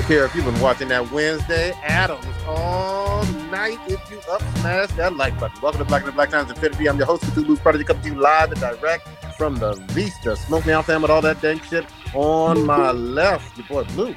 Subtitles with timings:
[0.00, 3.78] don't care if you've been watching that Wednesday Addams all night.
[3.86, 5.60] If you up, smash that like button.
[5.60, 6.88] Welcome to Black and the Black Times Infinity.
[6.88, 9.06] I'm your host, Cthulhu's Prodigy, coming to you live and direct
[9.36, 10.36] from the Vista.
[10.36, 11.84] Smoke me out, fam, with all that dang shit
[12.14, 13.58] on my left.
[13.58, 14.16] Your boy Blue.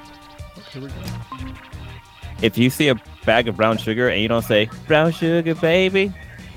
[2.42, 2.96] If you see a
[3.26, 6.14] bag of brown sugar and you don't say brown sugar, baby,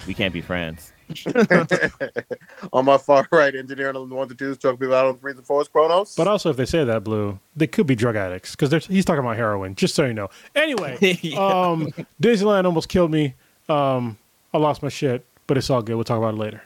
[0.06, 0.92] we can't be friends.
[2.72, 5.20] on my far right, engineering on the ones and twos, truck people out on the
[5.20, 6.14] threes and fours, Chronos.
[6.16, 9.20] But also, if they say that, Blue, they could be drug addicts because he's talking
[9.20, 9.74] about heroin.
[9.74, 10.28] Just so you know.
[10.54, 11.38] Anyway, Yeah.
[11.38, 13.34] um, Disneyland almost killed me.
[13.68, 14.18] Um,
[14.52, 15.94] I lost my shit, but it's all good.
[15.96, 16.62] We'll talk about it later.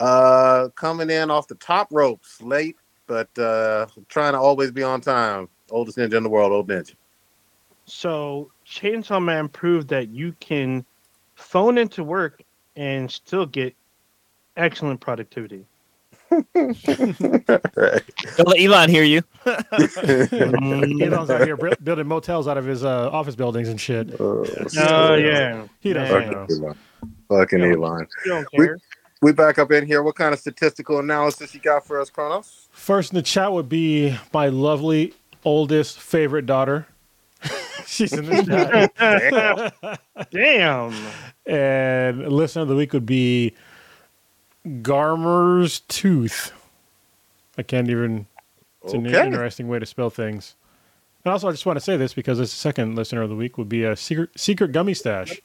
[0.00, 2.76] Uh, coming in off the top ropes, late,
[3.06, 5.48] but uh, trying to always be on time.
[5.70, 6.94] Oldest ninja in the world, old ninja.
[7.86, 10.84] So Chainsaw Man proved that you can
[11.34, 12.41] phone into work
[12.76, 13.74] and still get
[14.56, 15.66] excellent productivity.
[16.54, 18.02] Right.
[18.36, 19.22] Don't let Elon hear you.
[19.46, 24.18] Elon's out here building motels out of his uh, office buildings and shit.
[24.18, 24.44] Oh,
[24.78, 26.46] Oh yeah, He doesn't Man.
[26.46, 26.78] Fucking Elon.
[27.28, 27.72] Fucking Yeah.
[27.74, 28.06] Elon.
[28.24, 28.78] You don't We- care.
[29.20, 30.02] We back up in here.
[30.02, 32.66] What kind of statistical analysis you got for us, Chronos?
[32.72, 35.14] First in the chat would be my lovely
[35.44, 36.86] oldest favorite daughter.
[37.86, 38.42] She's in the
[38.96, 40.30] chat.
[40.30, 40.92] Damn.
[40.92, 41.12] Damn.
[41.46, 43.54] and listener of the week would be
[44.82, 46.52] Garmer's Tooth.
[47.58, 48.26] I can't even.
[48.84, 50.56] It's an interesting way to spell things.
[51.24, 53.56] And also, I just want to say this because this second listener of the week
[53.58, 55.40] would be a secret secret gummy stash,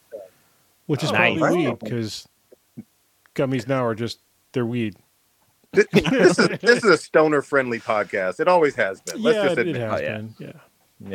[0.87, 1.53] which is Oh, probably nice.
[1.53, 2.27] weed because
[3.35, 4.19] gummies now are just
[4.53, 4.95] they're weed.
[5.73, 8.39] This, this is this is a stoner friendly podcast.
[8.39, 9.21] It always has been.
[9.21, 9.91] Let's yeah, just it, it admit.
[9.91, 10.17] has Oh, yeah.
[10.17, 10.35] been.
[10.39, 10.51] Yeah.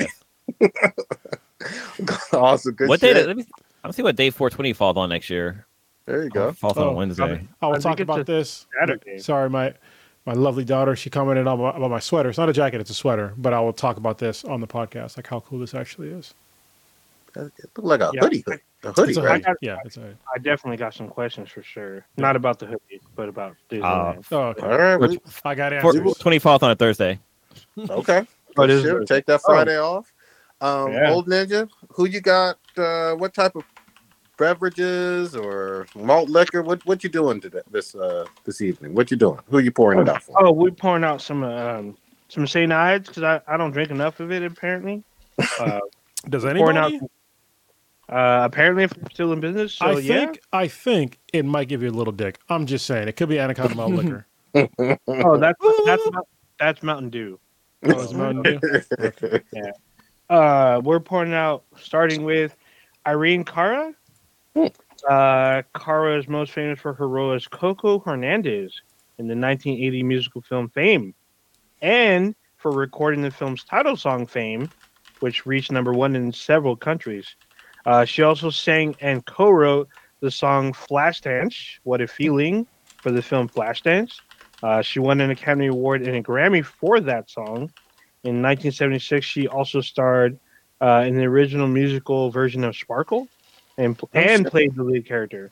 [0.02, 0.21] Yes.
[2.32, 2.74] awesome.
[2.74, 3.14] Good what shit.
[3.16, 3.26] day?
[3.26, 3.46] Let me.
[3.84, 5.66] I'm see what day 420 falls on next year.
[6.06, 6.52] there you go.
[6.52, 7.46] Falls on Oh, a Wednesday.
[7.60, 8.66] I oh, will talk about this.
[8.78, 9.18] Saturday.
[9.18, 9.74] Sorry, my
[10.24, 10.94] my lovely daughter.
[10.94, 12.28] She commented on my, about my sweater.
[12.28, 13.34] It's not a jacket; it's a sweater.
[13.36, 16.34] But I will talk about this on the podcast, like how cool this actually is.
[17.34, 18.20] It looked like a Yeah.
[18.20, 18.44] hoodie.
[18.84, 19.32] A hoodie, It's a right?
[19.34, 19.42] hoodie.
[19.44, 20.14] got- Yeah, it's a.
[20.34, 22.04] I definitely got some questions for sure.
[22.18, 24.30] Not about the hoodie, but about Disneyland.
[24.30, 24.66] Uh, oh, okay.
[24.66, 24.96] All right.
[25.00, 25.92] we- I got answers.
[25.94, 27.18] 420 falls on a Thursday.
[27.88, 28.18] okay.
[28.18, 28.94] Oh, but Good is shit.
[28.96, 29.52] it- Take that oh.
[29.52, 30.11] Friday off.
[30.62, 31.10] Um, Yeah.
[31.10, 32.56] Old Ninja, who you got?
[32.76, 33.64] Uh, what type of
[34.38, 36.62] beverages or malt liquor?
[36.62, 37.60] What what you doing today?
[37.70, 38.94] This uh this evening?
[38.94, 39.40] What you doing?
[39.50, 40.34] Who you pouring it out for?
[40.42, 41.96] Oh, we're pouring out some um
[42.28, 42.72] some St.
[42.72, 45.02] Ides because I, I don't drink enough of it apparently.
[45.58, 45.80] Uh,
[46.28, 46.90] Does pouring out.
[46.90, 47.10] anybody?
[48.08, 50.26] Uh, apparently, if I'm still in business, so I yeah.
[50.26, 52.38] think I think it might give you a little dick.
[52.48, 54.26] I'm just saying it could be anaconda malt liquor.
[55.08, 56.02] Oh, that's that's
[56.60, 57.40] that's Mountain Dew.
[57.84, 59.40] Oh, it's Mountain Dew?
[60.28, 62.56] Uh, we're pointing out starting with
[63.06, 63.94] Irene Cara.
[65.08, 68.82] Uh, Cara is most famous for her role as Coco Hernandez
[69.18, 71.14] in the 1980 musical film Fame,
[71.80, 74.70] and for recording the film's title song Fame,
[75.20, 77.34] which reached number one in several countries.
[77.84, 79.88] Uh, she also sang and co-wrote
[80.20, 82.66] the song Flashdance, "What a Feeling"
[82.98, 84.20] for the film Flashdance.
[84.62, 87.72] Uh, she won an Academy Award and a Grammy for that song.
[88.24, 90.38] In 1976, she also starred
[90.80, 93.28] uh, in the original musical version of Sparkle,
[93.78, 95.50] and and played the lead character.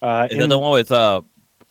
[0.00, 1.20] Uh, Is that in- the one with uh?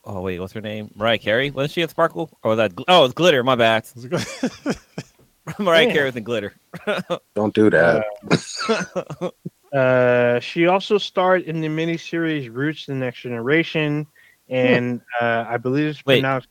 [0.06, 0.92] Oh wait, what's her name?
[0.96, 1.52] Mariah Carey.
[1.52, 2.30] Wasn't she at Sparkle?
[2.44, 2.74] Or was that?
[2.76, 3.44] Gl- Oh, it's Glitter.
[3.44, 3.86] My bad.
[5.60, 5.94] Mariah Yeah.
[5.94, 6.54] Carey was in Glitter.
[7.36, 8.06] Don't do that.
[9.74, 14.08] Uh, she also starred in the miniseries Roots: The Next Generation,
[14.48, 16.22] and uh, I believe it's Wait.
[16.22, 16.48] pronounced.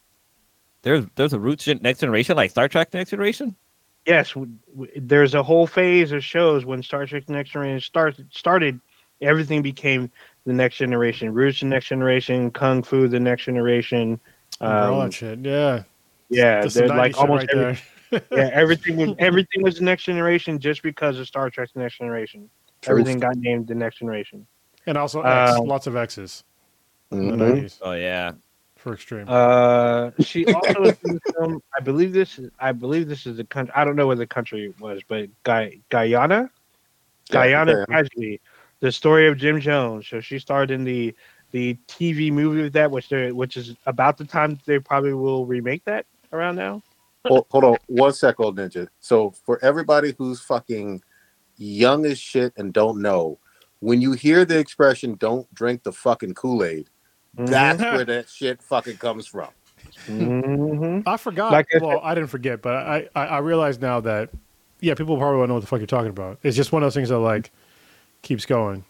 [0.83, 3.57] There's there's a Roots Gen- Next Generation like Star Trek Next Generation.
[4.07, 8.33] Yes, w- w- there's a whole phase of shows when Star Trek: Next Generation started.
[8.33, 8.81] Started,
[9.21, 10.11] everything became
[10.45, 11.35] the Next Generation.
[11.35, 14.21] Roots: The Next Generation, Kung Fu: The Next Generation.
[14.61, 15.41] all Um, that shit.
[15.41, 15.83] Yeah.
[16.31, 17.79] yeah, That's they're like almost right
[18.13, 21.81] every, yeah, everything was everything was the Next Generation just because of Star Trek: The
[21.81, 22.49] Next Generation.
[22.83, 22.91] Truth.
[22.93, 24.47] Everything got named the Next Generation.
[24.87, 26.45] And also X, Uh, lots of X's
[27.11, 27.63] in the Mhm.
[27.63, 28.33] 90s Oh yeah.
[28.87, 29.25] For extreme.
[29.29, 31.61] Uh, she also was in the film.
[31.77, 32.39] I believe this.
[32.39, 33.75] is I believe this is the country.
[33.75, 36.49] I don't know where the country was, but Guy, Guyana,
[37.31, 37.87] Guyana Guyana.
[37.87, 38.41] tragedy,
[38.79, 40.07] the story of Jim Jones.
[40.07, 41.13] So she starred in the
[41.51, 45.47] the TV movie of that, which they which is about the time they probably will
[45.47, 46.81] remake that around now.
[47.27, 48.87] hold, hold on one sec, old ninja.
[49.01, 51.03] So for everybody who's fucking
[51.57, 53.41] young as shit and don't know,
[53.81, 56.89] when you hear the expression "don't drink the fucking Kool Aid,"
[57.39, 59.49] that's where that shit fucking comes from.
[60.07, 61.03] Mhm.
[61.07, 61.53] I forgot.
[61.53, 64.31] Like I well, I didn't forget, but I, I I realize now that
[64.81, 66.39] yeah, people probably won't know what the fuck you're talking about.
[66.43, 67.51] It's just one of those things that like
[68.23, 68.85] keeps going.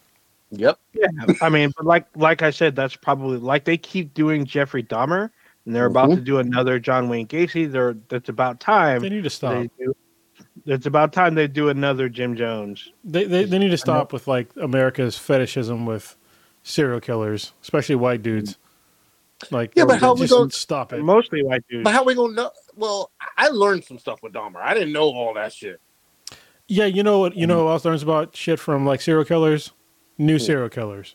[0.51, 0.79] Yep.
[0.95, 1.09] Yeah,
[1.41, 5.31] I mean, but like like I said, that's probably like they keep doing Jeffrey Dahmer,
[5.65, 6.17] and they're about Mhm.
[6.17, 7.71] to do another John Wayne Gacy.
[7.71, 9.01] They're that's about time.
[9.03, 9.55] They need to stop.
[9.55, 9.95] They do.
[10.67, 12.93] it's about time they do another Jim Jones.
[13.05, 16.17] They, they they need to stop with like America's fetishism with
[16.67, 18.59] serial killers, especially white dudes.
[19.51, 21.03] Like Yeah, but how we just gonna- stop it?
[21.03, 21.85] Mostly white dudes.
[21.85, 22.51] But how we gonna know?
[22.75, 24.57] Well, I learned some stuff with Dahmer.
[24.63, 25.81] I didn't know all that shit.
[26.69, 27.37] Yeah, you know what?
[27.37, 29.73] You know who else learns about shit from like serial killers?
[30.19, 31.15] New serial killers.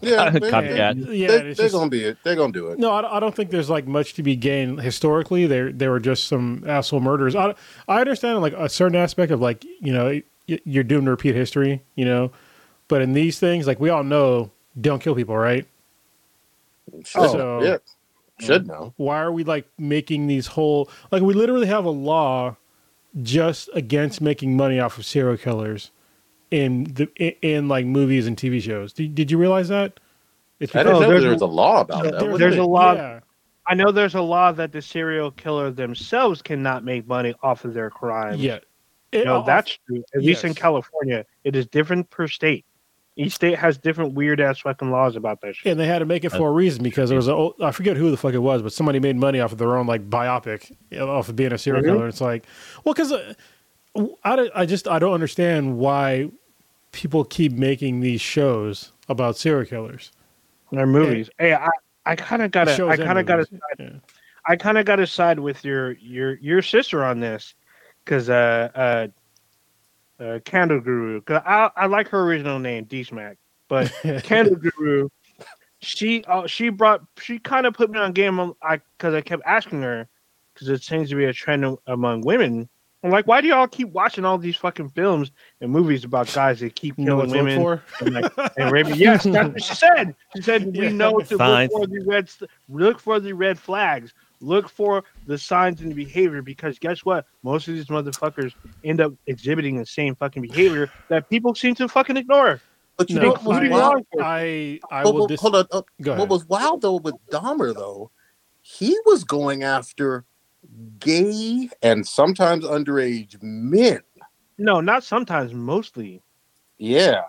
[0.00, 1.06] Yeah, they, Copycat.
[1.06, 2.16] they, Yeah, they, it's they're just- gonna be it.
[2.24, 2.78] They're gonna do it.
[2.78, 5.46] No, I, don't- I don't think there's like much to be gained historically.
[5.46, 7.36] They they were just some asshole murders.
[7.36, 7.54] I
[7.86, 11.82] I understand like a certain aspect of like you know you're doomed to repeat history,
[11.94, 12.32] you know,
[12.88, 15.66] but in these things like we all know don't kill people, right?
[17.04, 17.76] Should, So- yeah,
[18.40, 18.94] should know.
[18.96, 22.56] Why are we like making these whole like we literally have a law
[23.22, 25.90] just against making money off of serial killers
[26.50, 28.92] in the in, in like movies and TV shows.
[28.92, 30.00] Did, did you realize that?
[30.60, 32.18] It's I Oh, didn't know there's there a- was a law about that.
[32.20, 32.62] there- there's there?
[32.62, 33.20] a law- Yeah.
[33.70, 37.74] I know there's a law that the serial killer themselves cannot make money off of
[37.74, 38.40] their crimes.
[38.40, 38.60] Yeah.
[39.12, 40.02] It- No, off- that's true.
[40.14, 40.54] At least in.
[40.54, 42.64] California, it is different per state.
[43.20, 45.72] Each state has different weird ass fucking laws about that shit.
[45.72, 47.72] and they had to make it for a reason because there was a old, I
[47.72, 50.08] forget who the fuck it was, but somebody made money off of their own like
[50.08, 50.70] biopic
[51.00, 51.86] off of being a serial Mhm.
[51.86, 52.06] killer.
[52.08, 52.46] It's like,
[52.84, 53.34] well, because uh,
[54.22, 56.30] I, don't- I just I don't understand why
[56.92, 60.12] people keep making these shows about serial killers.
[60.70, 61.28] Their movies.
[61.38, 61.68] Hey, I,
[62.06, 63.60] I kind of gotta, I kind of gotta, movies.
[63.78, 63.90] Yeah.
[64.46, 67.54] I kind of gotta side with your your your sister on this,
[68.04, 69.06] because uh uh.
[70.20, 73.36] Uh, Candle Guru, because I I like her original name, D Smack,
[73.68, 73.92] but
[74.24, 75.08] Candle Guru,
[75.80, 78.40] she uh, she brought she kind of put me on game.
[78.62, 80.08] I because I kept asking her
[80.54, 82.68] because it seems to be a trend among women.
[83.04, 85.30] I'm like, why do y'all keep watching all these fucking films
[85.60, 87.82] and movies about guys that keep killing to look women for?
[88.00, 88.96] and, like, and raping?
[88.96, 90.16] Yes, that's what she said.
[90.34, 90.88] She said we Yeah.
[90.88, 91.70] know to Signs.
[91.72, 92.28] look for the red
[92.68, 97.26] look for the red flags, look for the signs and the behavior because guess what?
[97.42, 98.54] Most of these motherfuckers
[98.84, 102.60] end up exhibiting the same fucking behavior that people seem to fucking ignore.
[102.96, 104.06] But you No, know what was I, wild?
[104.20, 105.66] I, I But- will but dis- hold on.
[105.72, 106.20] uh, go ahead.
[106.20, 108.10] what was wild though with Dahmer though,
[108.62, 110.24] he was going after
[110.98, 114.00] gay and sometimes underage men.
[114.58, 116.22] No, not sometimes, mostly.
[116.78, 117.22] Yeah.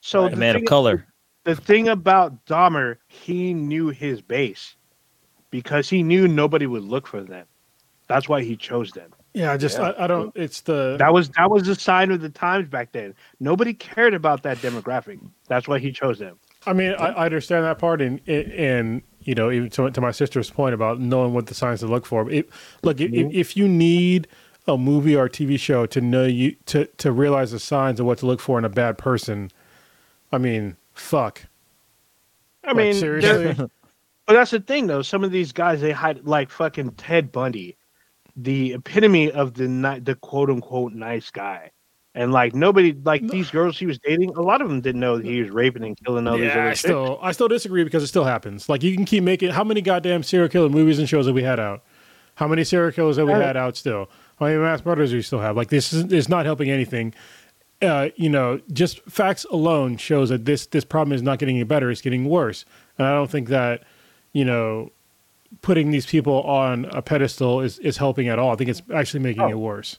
[0.00, 1.06] So A the man of thing- color.
[1.44, 4.76] the thing about Dahmer, he knew his base
[5.54, 7.46] because he knew nobody would look for them.
[8.08, 9.14] That's why he chose them.
[9.34, 9.90] yeah, I just Yeah.
[9.90, 10.32] I, I don't.
[10.34, 13.14] It's the That was that was the sign of the times back then.
[13.38, 15.20] Nobody cared about that demographic.
[15.46, 16.40] That's why he chose them.
[16.66, 20.10] I mean, I, I understand that part, and and you know, even to, to my
[20.10, 22.28] sister's point about knowing what the signs to look for.
[22.28, 22.50] It,
[22.82, 23.30] look, if, mm-hmm.
[23.32, 24.26] if you need
[24.66, 28.06] a movie or a TV show to know you to to realize the signs of
[28.06, 29.52] what to look for in a bad person,
[30.32, 31.46] I mean, fuck.
[32.64, 33.68] I Like, mean, seriously,
[34.26, 35.02] but that's the thing, though.
[35.02, 37.76] Some of these guys they hide like fucking Ted Bundy,
[38.36, 41.70] the epitome of the ni- the quote unquote nice guy,
[42.14, 44.30] and like nobody like these girls he was dating.
[44.36, 46.60] A lot of them didn't know that he was raping and killing all these yeah,
[46.60, 46.80] other I chicks.
[46.80, 48.68] still I still disagree because it still happens.
[48.68, 51.42] Like you can keep making how many goddamn serial killer movies and shows have we
[51.42, 51.82] had out?
[52.36, 54.10] How many serial killers have we Uh, had out still?
[54.40, 55.56] How many mass murders we still have?
[55.56, 57.14] Like this is, is not helping anything.
[57.82, 61.64] Uh, you know, just facts alone shows that this this problem is not getting any
[61.64, 62.64] better; it's getting worse.
[62.98, 63.82] And I don't think that
[64.34, 64.90] you know
[65.62, 68.52] putting these people on a pedestal is is helping at all.
[68.52, 69.48] I think it's actually making Oh.
[69.48, 69.98] it worse.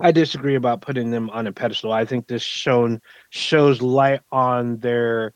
[0.00, 1.92] I disagree about putting them on a pedestal.
[1.92, 3.00] I think this shown
[3.30, 5.32] shows light on their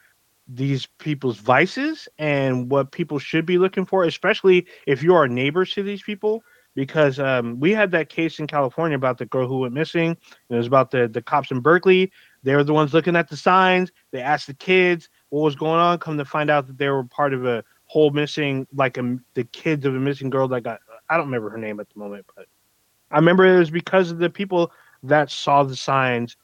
[0.47, 5.73] these people's vices and what people should be looking for, especially if you are neighbors
[5.75, 6.45] to these people.
[6.75, 10.17] Because um, we had that case in California about the girl who went missing.
[10.49, 12.11] It was about the the cops in Berkeley.
[12.45, 13.93] They were the ones looking at the signs.
[14.11, 15.99] They asked the kids what was going on.
[15.99, 19.45] Come to find out that they were part of a whole missing, like a, the
[19.45, 20.81] kids of a missing girl that got.
[21.11, 22.47] I don't remember her name at the moment, but
[23.11, 24.73] I remember it was because of the people
[25.03, 26.37] that saw the signs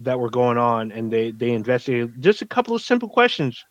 [0.00, 3.64] that were going on and they they investigated just a couple of simple questions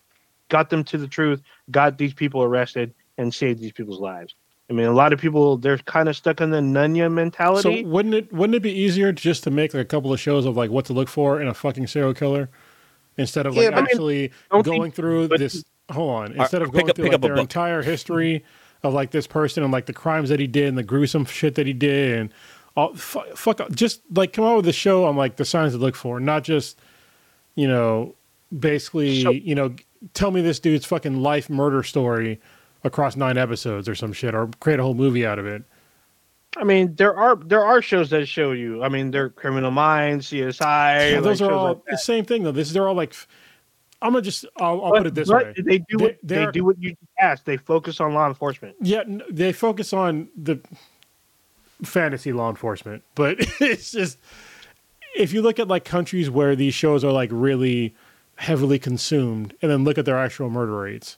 [0.50, 1.41] got them to the truth
[1.72, 4.36] got these people arrested and saved these people's lives
[4.70, 7.84] i mean a lot of people they're kind of stuck in the nunya mentality.
[7.84, 10.46] So wouldn't it wouldn't it be easier just to make like a couple of shows
[10.46, 12.50] of like what to look for in a fucking serial killer
[13.17, 15.63] instead of like Yeah, but I mean, actually going think- through this?
[15.92, 18.44] Hold on, instead of going up- through like their entire history
[18.84, 21.56] of like this person and like the crimes that he did and the gruesome shit
[21.56, 22.34] that he did and
[22.76, 25.78] all fuck, fuck just like come out with a show on like the signs to
[25.78, 26.80] look for, not just
[27.56, 28.16] you know
[28.58, 29.76] basically So- you know
[30.14, 32.40] tell me this dude's fucking life murder story
[32.84, 35.62] across nine episodes or some shit or create a whole movie out of it.
[36.58, 40.28] i mean there are there are shows that show you i mean they're criminal minds
[40.32, 40.60] csi
[41.12, 42.52] Yeah, like those are all like the same thing though.
[42.52, 43.14] This they're all like.
[44.01, 44.46] I'm gonna just.
[44.58, 45.53] I'll, I'll But- put it this way.
[45.58, 48.75] they do what They- they, they're- do what you asked they focus on law enforcement
[48.81, 50.60] Yeah, they focus on the.
[51.84, 54.17] fantasy law enforcement, but it's just
[55.15, 57.96] if you look at like countries where these shows are like really
[58.36, 61.17] heavily consumed, and then look at their actual murder rates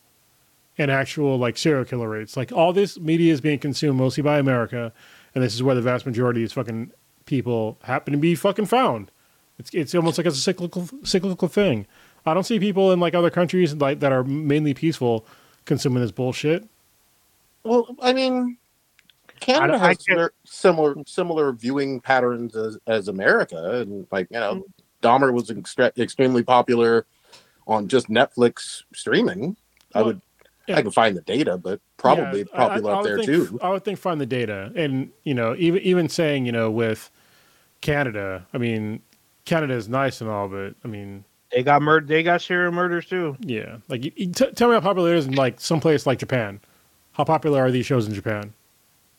[0.78, 4.40] and actual like serial killer rates, like all this media is being consumed mostly by
[4.40, 4.92] America,
[5.36, 6.92] and this is where the vast majority of these fucking
[7.26, 9.12] people happen to be fucking found.
[9.60, 11.86] It's it's almost like it's a cyclical cyclical thing.
[12.26, 15.26] I don't see people in like other countries like that are mainly peaceful
[15.66, 16.68] consuming this bullshit.
[17.64, 18.58] Well, I mean,
[19.40, 24.28] Canada I don't- I has similar, similar similar viewing patterns as, as America, and like
[24.32, 24.66] you know,
[25.02, 27.06] Dahmer was extre- extremely popular
[27.68, 29.56] on just Netflix streaming.
[29.96, 30.22] I would,
[30.68, 30.78] yeah.
[30.78, 33.26] I can find the data, but probably Yeah, I- popular I- I up there think-
[33.28, 33.60] too.
[33.62, 37.10] I would think find the data, and you know, even even saying you know with
[37.82, 39.02] Canada, I mean,
[39.46, 42.06] Canada is nice and all, but I mean, They got murder.
[42.06, 43.38] They got serial murders too.
[43.42, 46.06] yeah, like you, you t- tell me how popular it is in like some place
[46.08, 46.60] like Japan.
[47.14, 48.54] How popular are these shows in Japan,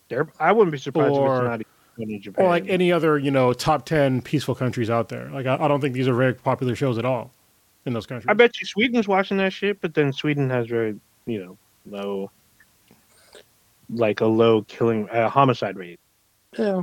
[0.09, 1.61] They're, I wouldn't be surprised Or- if it's not
[2.03, 2.45] even in Japan.
[2.45, 5.31] or like any other you know top ten peaceful countries out there?
[5.31, 7.31] Like I, I don't think these are very popular shows at all
[7.87, 8.27] in those countries.
[8.29, 12.31] I bet you Sweden's watching that shit, but then Sweden has very, you know, low,
[13.91, 16.01] like a low killing uh, homicide rate.
[16.59, 16.83] Yeah,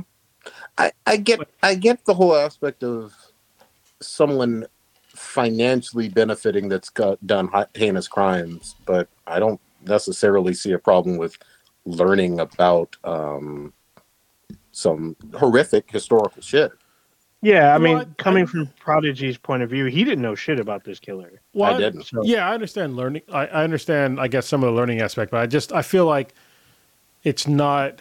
[0.78, 3.12] I, I get I get the whole aspect of
[4.00, 4.66] someone
[5.14, 11.36] financially benefiting that's got done heinous crimes, but I don't necessarily see a problem with
[11.84, 13.72] learning about um,
[14.72, 16.72] some horrific historical shit.
[17.44, 20.34] Yeah, I Well, mean, I- coming I- from Prodigy's point of view, he didn't know
[20.36, 21.40] shit about this killer.
[21.54, 22.04] Well, I didn't.
[22.04, 23.22] So, Yeah, I understand learning.
[23.32, 26.06] I, I understand, I guess, some of the learning aspect, but I just I feel
[26.06, 26.34] like
[27.24, 27.98] it's not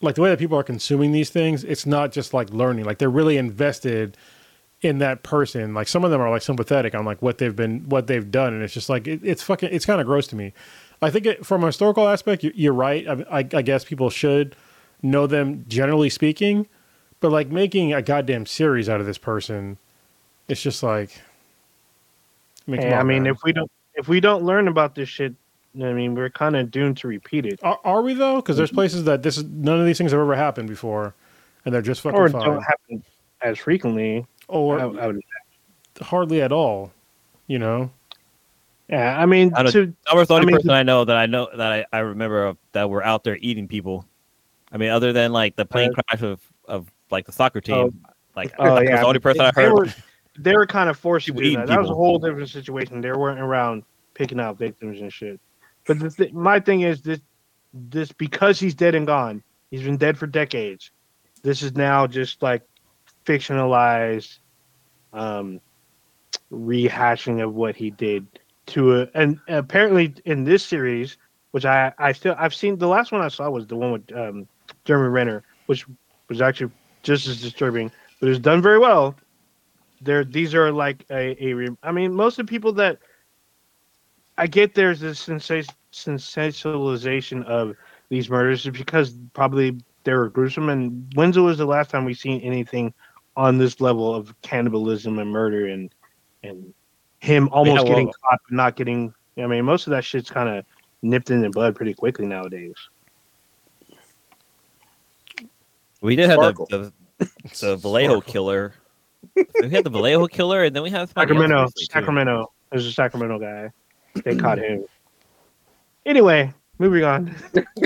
[0.00, 1.62] like the way that people are consuming these things.
[1.64, 4.16] It's not just like learning; like they're really invested
[4.84, 5.74] in that person.
[5.74, 8.52] Like some of them are like sympathetic on like what they've been, what they've done,
[8.52, 9.70] and it's just like it, it's fucking.
[9.72, 10.52] It's kind of gross to me.
[11.02, 13.06] I think it, from a historical aspect, you, you're right.
[13.08, 14.54] I, I, I guess people should
[15.02, 16.68] know them generally speaking,
[17.20, 19.78] but like making a goddamn series out of this person,
[20.48, 21.20] it's just like.
[22.66, 25.34] I mean, Hey, I mean, if we don't if we don't learn about this shit,
[25.82, 28.36] I mean, we're kind of doomed to repeat it, Are, are we though?
[28.36, 28.76] Because there's mm-hmm.
[28.76, 31.14] places that this is none of these things have ever happened before,
[31.64, 33.02] and they're just fucking or fine, don't happen
[33.42, 34.26] as frequently.
[34.48, 35.20] Or I, I would,
[36.00, 36.92] hardly at all.
[37.46, 37.90] You know,
[38.88, 41.16] yeah, I mean, I don't- to Albert's the I only mean- person I know that
[41.16, 44.06] I know that I, I remember of, that were out there eating people.
[44.72, 47.76] I mean, other than like the plane Uh, crash of, of like the soccer team,
[47.76, 48.10] Oh.
[48.34, 49.72] like Oh, that's yeah, the only person I they heard.
[49.74, 49.88] were
[50.38, 51.68] they were kind of forced to do eating that.
[51.68, 53.00] That was a whole different situation.
[53.00, 53.84] They weren't around
[54.14, 55.38] picking out victims and shit.
[55.86, 57.20] But the th- my thing is this
[57.72, 59.42] this because he's dead and gone.
[59.70, 60.90] He's been dead for decades.
[61.42, 62.62] This is now just like
[63.24, 64.38] fictionalized
[65.12, 65.60] um
[66.52, 68.26] rehashing of what he did
[68.66, 71.16] to a and apparently in this series
[71.52, 74.12] which I I still I've seen the last one I saw was the one with
[74.16, 74.46] um
[74.84, 75.86] Jeremy Renner which
[76.28, 77.90] was actually just as disturbing
[78.20, 79.16] but it's done very well.
[80.00, 82.98] There these are like a, a I mean most of the people that
[84.36, 87.76] I get there's this sensation sensationalization of
[88.08, 92.18] these murders is because probably they were gruesome and when's was the last time we've
[92.18, 92.92] seen anything
[93.36, 95.92] on this level of cannibalism and murder and
[96.42, 96.72] and
[97.20, 100.48] him almost well- getting caught but not getting I mean most of that shit's kind
[100.48, 100.64] of
[101.02, 102.74] nipped in the bud pretty quickly nowadays.
[106.00, 107.28] We did have the, the,
[107.60, 108.74] the Vallejo killer.
[109.34, 111.68] we had the Vallejo killer, and then we had Sacramento.
[111.76, 112.52] Sacramento.
[112.70, 113.70] There's a Sacramento guy.
[114.22, 114.84] They caught him.
[116.04, 117.34] Anyway, moving on.
[117.54, 117.62] So,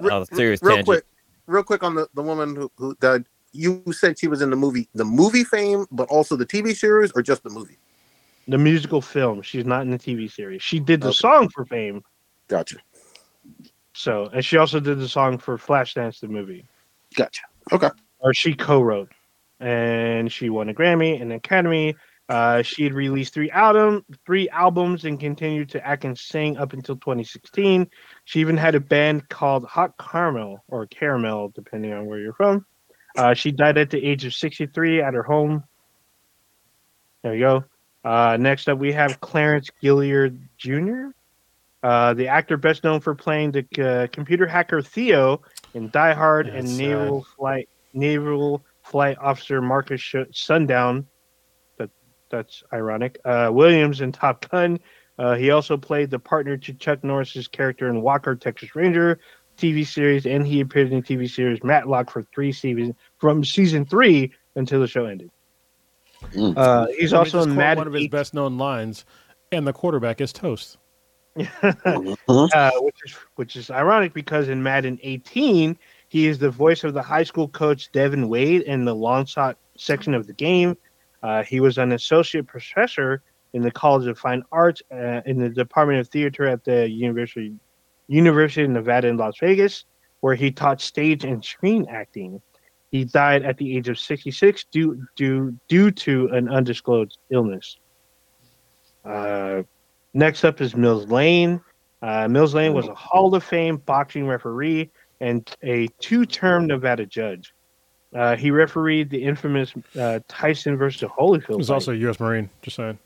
[0.00, 0.86] re- Oh, serious real tangent.
[0.86, 1.04] quick,
[1.46, 3.26] real quick on the, the woman who, who died.
[3.52, 7.10] You said she was in the movie, the movie fame, but also the TV series,
[7.12, 7.78] or just the movie?
[8.48, 9.42] The musical film.
[9.42, 10.62] She's not in the TV series.
[10.62, 11.16] She did the Okay.
[11.16, 12.02] song for Fame.
[12.48, 12.78] Gotcha,
[13.94, 16.64] So, and she also did the song for Flashdance, the movie,
[17.14, 17.42] gotcha.
[17.72, 19.10] Okay, or she co-wrote,
[19.60, 21.94] and she won a Grammy and an Academy.
[22.28, 26.72] Uh, she had released three album, three albums, and continued to act and sing up
[26.72, 27.88] until 2016.
[28.24, 32.64] She even had a band called Hot Caramel or Caramel, depending on where you're from.
[33.16, 35.64] Uh, she died at the age of 63 at her home.
[37.22, 37.64] There you go.
[38.02, 41.10] Uh, next up, we have Clarence Gilliard Jr.,
[41.82, 45.40] uh, the actor best known for playing the uh, computer hacker Theo
[45.74, 51.06] in Die Hard Yeah, and Naval Flight Naval Flight Officer Marcus Sh- Sundown.
[51.78, 51.90] That
[52.30, 53.18] that's ironic.
[53.24, 54.78] Uh, Williams in Top Gun.
[55.18, 59.20] Uh, he also played the partner to Chuck Norris's character in Walker Texas Ranger
[59.60, 63.84] TV series, and he appeared in the TV series Matlock for three seasons from season
[63.84, 65.30] three until the show ended.
[66.32, 66.56] Mm.
[66.56, 69.04] Uh, he's Let also in quote Madden one of his 8 best known lines,
[69.52, 70.78] and the quarterback is toast.
[71.36, 72.16] Mhm.
[72.54, 76.92] uh, which is which is ironic because in Madden 18 He is the voice of
[76.92, 80.76] the high school coach Devin Wade in the long shot section of the game.
[81.22, 85.48] Uh, he was an associate professor in the College of Fine Arts uh, in the
[85.48, 87.54] Department of Theater at the University
[88.10, 89.84] University of Nevada in Las Vegas,
[90.20, 92.42] where he taught stage and screen acting.
[92.90, 97.78] He died at the age of 66 due due due to an undisclosed illness.
[99.04, 99.62] Uh,
[100.12, 101.60] next up is Mills Lane.
[102.02, 104.90] Uh, Mills Lane was a Hall of Fame boxing referee
[105.20, 107.54] and a two-term Nevada judge.
[108.14, 111.46] Uh, he refereed the infamous uh, Tyson versus Holyfield.
[111.48, 111.74] He was fight.
[111.74, 112.18] also a U.S.
[112.18, 112.50] Marine.
[112.62, 112.98] Just saying.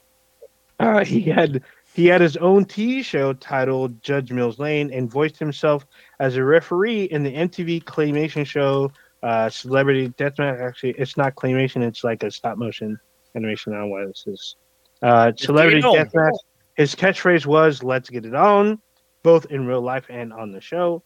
[0.81, 1.63] Uh, he had
[1.95, 5.87] he had his own TV show titled Judge Mills Lane and voiced himself
[6.19, 8.91] as a referee in the MTV claymation show
[9.23, 10.61] uh, Celebrity Deathmatch.
[10.61, 12.99] Actually, it's not claymation; it's like a stop motion
[13.37, 13.73] animation.
[13.73, 14.57] I don't know what this is.
[15.03, 15.95] Uh, Celebrity on.
[15.95, 16.37] Deathmatch.
[16.77, 18.83] His catchphrase was "Let's get it on,"
[19.23, 21.05] both in real life and on the show.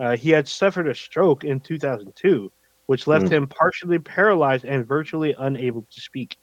[0.00, 2.50] Uh, he had suffered a stroke in 2002,
[2.86, 3.30] which left Mm.
[3.30, 6.38] him partially paralyzed and virtually unable to speak.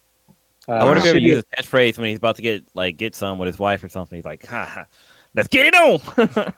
[0.68, 2.66] Uh, I wonder if he would City- use his catchphrase when he's about to get
[2.74, 4.18] like get some with his wife or something.
[4.18, 4.86] He's like, ha, ha,
[5.34, 6.54] let's get it on.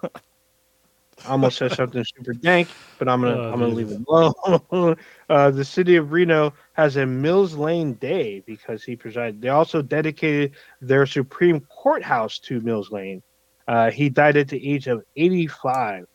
[1.26, 4.96] I almost said something super dank, but I'm gonna Oh, I'm gonna leave it alone.
[5.30, 9.42] uh, the city of Reno has a Mills Lane Day because he presided.
[9.42, 13.22] They also dedicated their Supreme Courthouse to Mills Lane.
[13.68, 16.06] Uh, he died at the age of 85.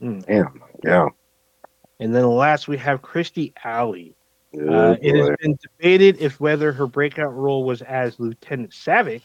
[0.00, 0.62] Damn.
[0.82, 1.08] Yeah.
[2.00, 4.16] And then last we have Kirstie Alley.
[4.60, 9.22] Oh, Uh, it has been debated if whether her breakout role was as Lieutenant Saavik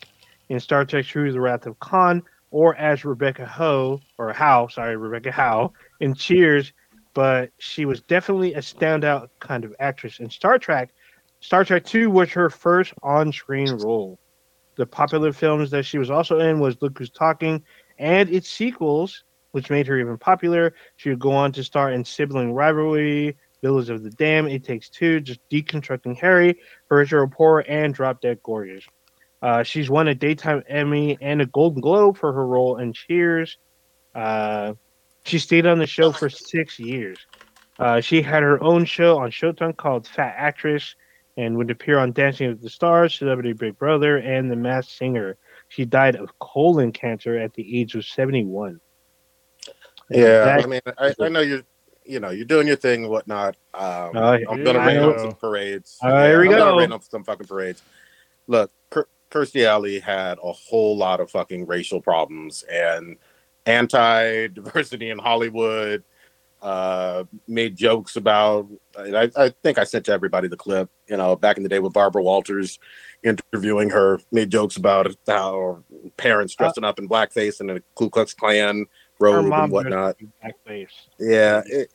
[0.49, 4.97] in Star Trek 2 the Wrath of Khan or as Rebecca Ho, or Howe, sorry,
[4.97, 6.73] Rebecca Howe in Cheers,
[7.13, 10.89] but she was definitely a standout kind of actress in Star Trek.
[11.41, 14.19] Star Trek 2 was her first on screen role.
[14.75, 17.63] The popular films that she was also in was Look Who's Talking
[17.99, 20.73] and its sequels, which made her even popular.
[20.95, 24.89] She would go on to star in Sibling Rivalry, Village of the Damned, It Takes
[24.89, 28.85] Two, just deconstructing Harry, Virtual Poor, and Drop Dead Gorgeous.
[29.41, 33.57] Uh, she's won a Daytime Emmy and a Golden Globe for her role in Cheers.
[34.13, 34.73] Uh,
[35.23, 37.17] she stayed on the show for six years.
[37.77, 40.95] Uh, she had her own show on Showtime called Fat Actress
[41.37, 45.37] and would appear on Dancing with the Stars, Celebrity Big Brother, and The Masked Singer.
[45.69, 48.81] She died of colon cancer at the age of 71.
[50.09, 51.61] Yeah, That- I mean, I, I know you're,
[52.09, 53.55] you know, you're doing your thing and whatnot.
[53.73, 55.97] Um, Oh, I'm gonna rain on some parades.
[56.01, 56.77] Oh, here we I'm go.
[56.79, 57.81] rain on some fucking parades.
[58.47, 58.71] Look,
[59.31, 63.17] Kirstie Alley had a whole lot of fucking racial problems and
[63.67, 66.03] anti-diversity in Hollywood.
[66.61, 68.67] Uh, made jokes about.
[68.97, 70.89] I, I think I sent to everybody the clip.
[71.07, 72.79] You know, back in the day with Barbara Walters
[73.23, 75.83] interviewing her, made jokes about how
[76.17, 78.87] parents dressing up in blackface and a Ku Klux Klan
[79.19, 80.17] robe mom and whatnot.
[80.17, 81.07] dressed in blackface.
[81.19, 81.91] Yeah, it,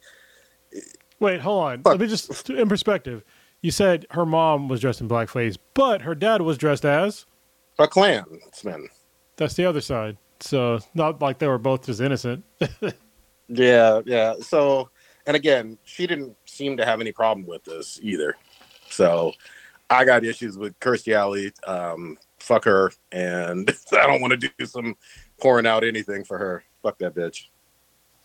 [1.20, 1.82] Wait, hold on.
[1.82, 1.92] Fuck.
[1.92, 3.22] Let me just in perspective.
[3.62, 7.24] You said her mom was dressed in blackface, but her dad was dressed as.
[7.78, 8.88] a Klansman.
[9.36, 10.18] That's the other side.
[10.40, 12.44] So not like they were both just innocent.
[13.48, 14.34] Yeah, yeah.
[14.40, 14.90] So,
[15.26, 18.36] and again, she didn't seem to have any problem with this either.
[18.90, 19.32] So,
[19.90, 21.52] I got issues with Kirstie Alley.
[21.66, 24.96] Um, fuck her, and I don't want to do some
[25.40, 26.64] pouring out anything for her.
[26.84, 27.46] Fuck that bitch.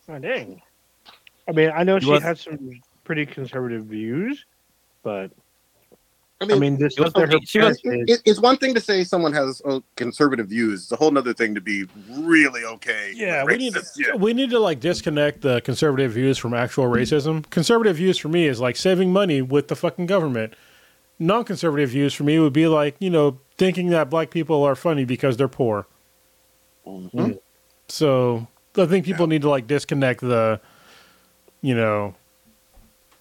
[0.08, 0.60] Oh, dang.
[1.48, 2.70] I mean, I know He she was- had some
[3.04, 4.44] pretty conservative views,
[5.02, 5.32] but
[6.42, 8.80] I I mean, mean, this was- is her she was- it, it's one thing to
[8.80, 10.82] say someone has uh, conservative views.
[10.82, 13.12] It's a whole other thing to be really okay.
[13.16, 14.20] Yeah, we need racist to, shit.
[14.20, 17.48] we need to like disconnect the conservative views from actual racism.
[17.50, 20.52] Conservative views for me is like saving money with the fucking government.
[21.18, 25.04] Non-conservative views for me would be like you know thinking that black people are funny
[25.06, 25.86] because they're poor.
[26.86, 27.38] Mhm.
[27.88, 30.60] So I think people need to like disconnect the,
[31.62, 32.14] you know.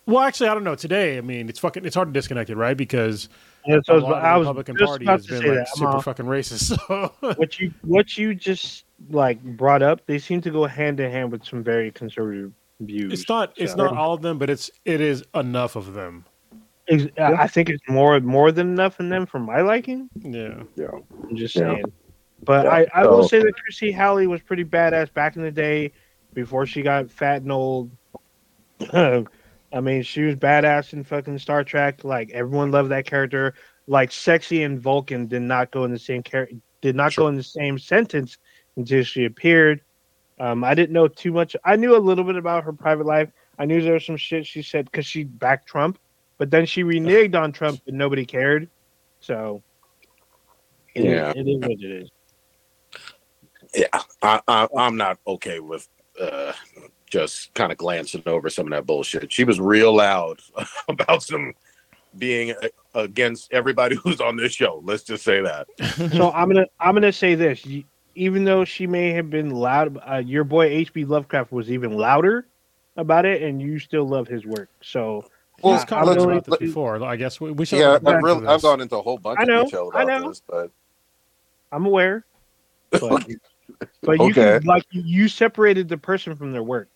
[0.05, 0.75] Well, actually, I don't know.
[0.75, 1.85] Today, I mean, it's fucking.
[1.85, 2.75] It's hard to disconnect it, right?
[2.75, 3.29] Because
[3.67, 5.67] Yeah, a so lot of I the was Republican Party about has been like that.
[5.69, 6.77] Super all- fucking racist.
[6.88, 11.12] So what you what you just like brought up, they seem to go hand in
[11.12, 13.13] hand with some very conservative views.
[13.13, 13.53] it's not.
[13.55, 16.25] It's not all of them, but it's it is enough of them.
[17.19, 20.09] I think it's more more than enough in them for my liking.
[20.15, 20.88] Yeah, yeah.
[21.29, 21.73] I'm just Yeah.
[21.75, 21.85] saying.
[22.43, 25.52] But Yeah, I, I will say that Chrissy Halley was pretty badass back in the
[25.52, 25.91] day
[26.34, 27.91] before she got fat and old.
[28.93, 32.04] I mean, she was badass in fucking Star Trek.
[32.04, 33.54] Like everyone loved that character.
[33.88, 36.49] Like sexy and Vulcan did not go in the same char-
[36.82, 37.23] did not Sure.
[37.25, 38.38] go in the same sentence
[38.78, 39.82] until she appeared.
[40.39, 41.56] Um, I didn't know too much.
[41.65, 43.30] I knew a little bit about her private life.
[43.58, 45.99] I knew there was some shit she said because she backed Trump,
[46.38, 48.69] but then she reneged on Trump and nobody cared.
[49.19, 49.62] So,
[50.95, 51.34] it is- Yeah.
[51.36, 52.10] it is what it is.
[53.73, 53.88] Yeah,
[54.21, 55.88] I, I, I'm not okay with
[56.19, 56.53] uh,
[57.10, 59.32] just kind of glancing over some of that bullshit.
[59.32, 60.39] She was real loud
[60.89, 61.53] about some
[62.17, 62.53] being
[62.95, 64.82] against everybody who's on this show.
[64.84, 65.67] Let's just say that.
[66.12, 67.65] so I'm gonna I'm gonna say this.
[68.15, 71.05] Even though she may have been loud, uh, your boy H.P.
[71.05, 72.47] Lovecraft was even louder
[72.97, 74.69] about it, and you still love his work.
[74.82, 75.25] So
[75.62, 77.01] well, uh, I've about this before.
[77.03, 77.79] I guess we, we should.
[77.79, 80.03] Yeah, I've, really, I've gone into a whole bunch I know, of detail about I
[80.19, 80.27] know.
[80.27, 80.71] this, but
[81.71, 82.25] I'm aware.
[82.91, 83.25] But,
[84.01, 84.60] but you okay.
[84.60, 86.89] can, like you separated the person from their work.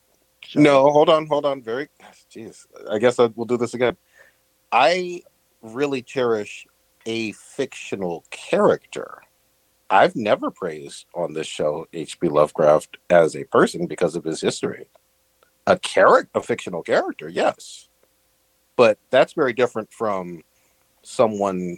[0.46, 0.60] So.
[0.60, 1.62] No, hold on, hold on.
[1.62, 1.90] Very,
[2.30, 2.66] jeez.
[2.90, 3.96] I guess I, we'll do this again.
[4.72, 5.22] I
[5.62, 6.68] really cherish
[7.06, 9.22] a fictional character.
[9.90, 12.28] I've never praised on this show H.P.
[12.28, 14.88] Lovecraft as a person because of his history.
[15.68, 17.88] A character, a fictional character, yes,
[18.76, 20.42] but that's very different from
[21.04, 21.78] someone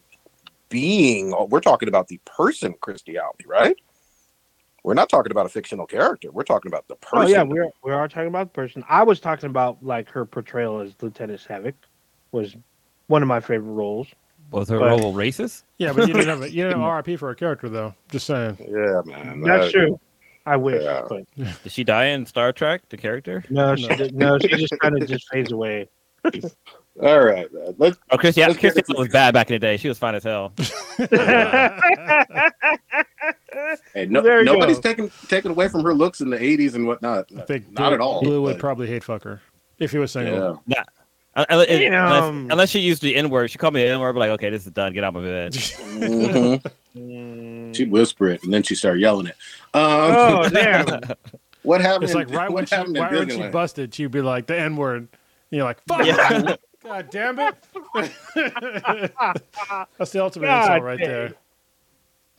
[0.69, 1.35] being.
[1.49, 3.75] We're talking about the person Kirstie Alley, right?
[4.85, 6.31] We're not talking about a fictional character.
[6.31, 7.17] We're talking about the person.
[7.17, 7.71] Oh yeah, we are.
[7.83, 8.83] We are talking about the person.
[8.87, 11.73] I was talking about like her portrayal as Lieutenant Saavik
[12.31, 12.55] was
[13.07, 14.07] one of my favorite roles.
[14.51, 15.63] Was her but, role racist?
[15.79, 17.95] Yeah, but you didn't have a, you didn't RIP for a character though.
[18.11, 18.57] Just saying.
[18.59, 19.41] Yeah, man.
[19.41, 19.99] That's true.
[20.45, 20.83] I wish.
[20.83, 21.07] Yeah.
[21.09, 21.23] But...
[21.63, 22.87] Did she die in Star Trek?
[22.89, 23.43] The character?
[23.49, 24.37] No, she did, no.
[24.37, 25.89] She just kind of just fades away.
[27.01, 27.75] All right, man.
[27.79, 29.77] Let's, oh, Kirstie, let's Kirstie was bad back in the day.
[29.77, 30.53] She was fine as hell.
[33.93, 37.29] hey, no, nobody's taking taken away from her looks in the '80s and whatnot.
[37.37, 38.21] I think not at all.
[38.21, 39.41] Blue would probably hate fuck her
[39.79, 40.61] if he was single.
[40.67, 40.77] Yeah.
[40.77, 40.83] Nah.
[41.49, 44.13] Unless, unless, unless, she used the N word, she called me the N word.
[44.13, 44.93] Be like, okay, this is done.
[44.93, 45.51] Get out of my bed.
[46.95, 47.73] mm-hmm.
[47.73, 49.35] She'd whisper it, and then she started yelling it.
[49.73, 51.01] Um, oh damn!
[51.65, 52.03] What happened?
[52.03, 55.07] It's like right when she, right when she busted, she'd be like the N word.
[55.49, 56.05] You're like, fuck.
[56.05, 56.55] Yeah.
[56.83, 57.55] God damn it.
[59.97, 61.07] That's the ultimate God insult right damn.
[61.07, 61.33] there.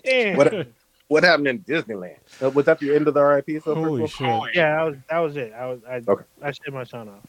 [0.05, 0.37] Damn.
[0.37, 0.69] What,
[1.09, 2.19] what happened in Disneyland?
[2.43, 3.63] Uh, was that the end of the RIP?
[3.63, 4.27] So Holy shit.
[4.27, 5.53] Oh, yeah, that was, that was it.
[5.53, 6.25] I was I, okay.
[6.43, 7.23] I shaved my son off.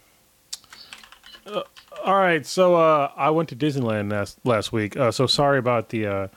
[1.46, 1.64] Uh,
[2.04, 4.98] all right, so uh, I went to Disneyland last last week.
[4.98, 6.28] Uh, so sorry about the uh,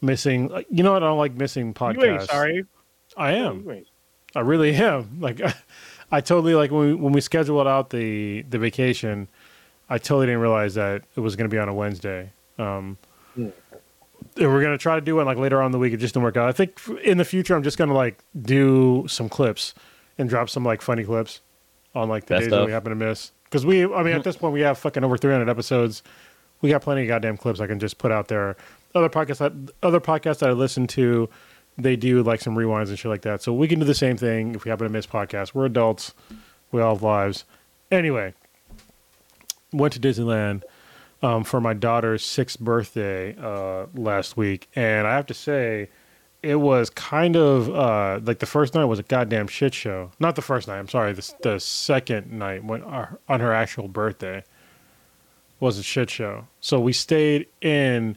[0.00, 0.50] missing.
[0.70, 1.02] You know what?
[1.02, 2.02] I don't like missing podcasts.
[2.02, 2.64] You ain't sorry.
[3.16, 3.84] I am.
[4.34, 5.20] I really am.
[5.20, 5.40] Like
[6.12, 9.28] I totally like when we, when we scheduled out the the vacation,
[9.88, 12.32] I totally didn't realize that it was going to be on a Wednesday.
[12.58, 12.98] Um,
[13.36, 13.48] yeah.
[14.36, 15.92] We're gonna try to do it like later on in the week.
[15.92, 16.48] It just didn't work out.
[16.48, 19.74] I think in the future, I'm just gonna like do some clips
[20.18, 21.40] and drop some like funny clips
[21.94, 23.32] on like the Best days that we happen to miss.
[23.44, 24.22] Because we, I mean, at mm-hmm.
[24.22, 26.02] this point, we have fucking over 300 episodes.
[26.62, 28.56] We got plenty of goddamn clips I can just put out there.
[28.94, 31.28] Other podcasts, that, other podcasts that I listen to,
[31.76, 33.42] they do like some rewinds and shit like that.
[33.42, 35.54] So we can do the same thing if we happen to miss podcasts.
[35.54, 36.14] We're adults.
[36.70, 37.44] We all have lives.
[37.90, 38.32] Anyway,
[39.72, 40.62] went to Disneyland
[41.22, 45.88] um, for my daughter's sixth birthday uh, last week, and I have to say,
[46.42, 50.10] it was kind of uh, like the first night was a goddamn shit show.
[50.18, 50.78] Not the first night.
[50.78, 51.12] I'm sorry.
[51.12, 54.42] The, the second night when our, on her actual birthday
[55.60, 56.48] was a shit show.
[56.60, 58.16] So we stayed in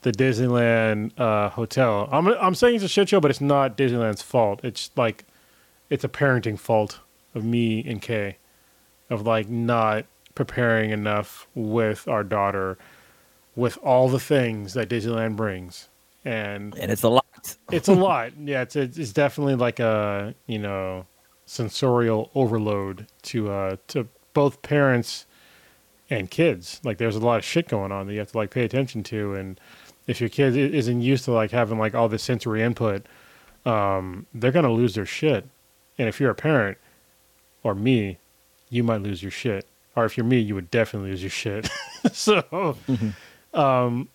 [0.00, 2.08] the Disneyland uh, hotel.
[2.10, 4.60] I'm I'm saying it's a shit show, but it's not Disneyland's fault.
[4.62, 5.24] It's like
[5.90, 7.00] it's a parenting fault
[7.34, 8.38] of me and Kay,
[9.10, 12.78] of like not preparing enough with our daughter,
[13.56, 15.88] with all the things that Disneyland brings,
[16.24, 17.56] and and it's a lot.
[17.72, 18.30] it's a lot.
[18.38, 21.06] Yeah, it's it's definitely like a you know
[21.46, 25.26] sensorial overload to uh to both parents
[26.08, 26.80] and kids.
[26.84, 29.02] Like there's a lot of shit going on that you have to like pay attention
[29.04, 29.60] to and
[30.06, 33.04] if your kid isn't used to like having like all this sensory input,
[33.64, 35.44] um, they're gonna lose their shit.
[35.98, 36.78] And if you're a parent
[37.64, 38.18] or me,
[38.70, 39.66] you might lose your shit.
[39.96, 41.68] Or if you're me, you would definitely lose your shit.
[42.12, 43.58] so, mm-hmm.
[43.58, 44.08] um,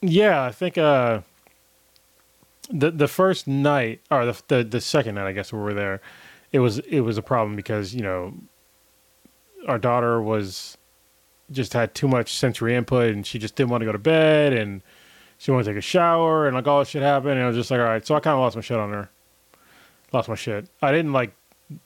[0.00, 1.20] yeah, I think uh,
[2.70, 6.00] the the first night or the, the the second night, I guess we were there,
[6.52, 8.34] it was it was a problem because you know
[9.68, 10.78] our daughter was
[11.50, 14.52] just had too much sensory input and she just didn't want to go to bed
[14.52, 14.82] and
[15.38, 17.32] she wanted to take a shower and like all this shit happened.
[17.32, 18.06] And I was just like, all right.
[18.06, 19.10] So I kind of lost my shit on her.
[20.12, 20.68] Lost my shit.
[20.80, 21.34] I didn't like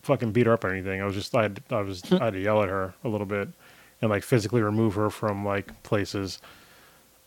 [0.03, 1.01] fucking beat her up or anything.
[1.01, 3.27] I was just, I, had, I was, I had to yell at her a little
[3.27, 3.48] bit
[4.01, 6.40] and like physically remove her from like places.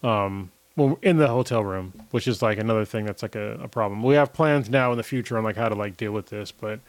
[0.03, 3.67] Um, well, in the hotel room, which is like another thing that's like a, a
[3.67, 4.03] problem.
[4.03, 6.51] We have plans now in the future on like how to like deal with this,
[6.51, 6.79] but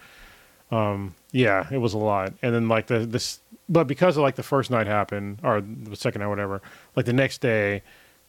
[0.71, 2.33] um, yeah, it was a lot.
[2.43, 5.97] And then like the this, but because of like the first night happened or the
[5.97, 6.63] second night, whatever,
[6.97, 7.83] like the next day,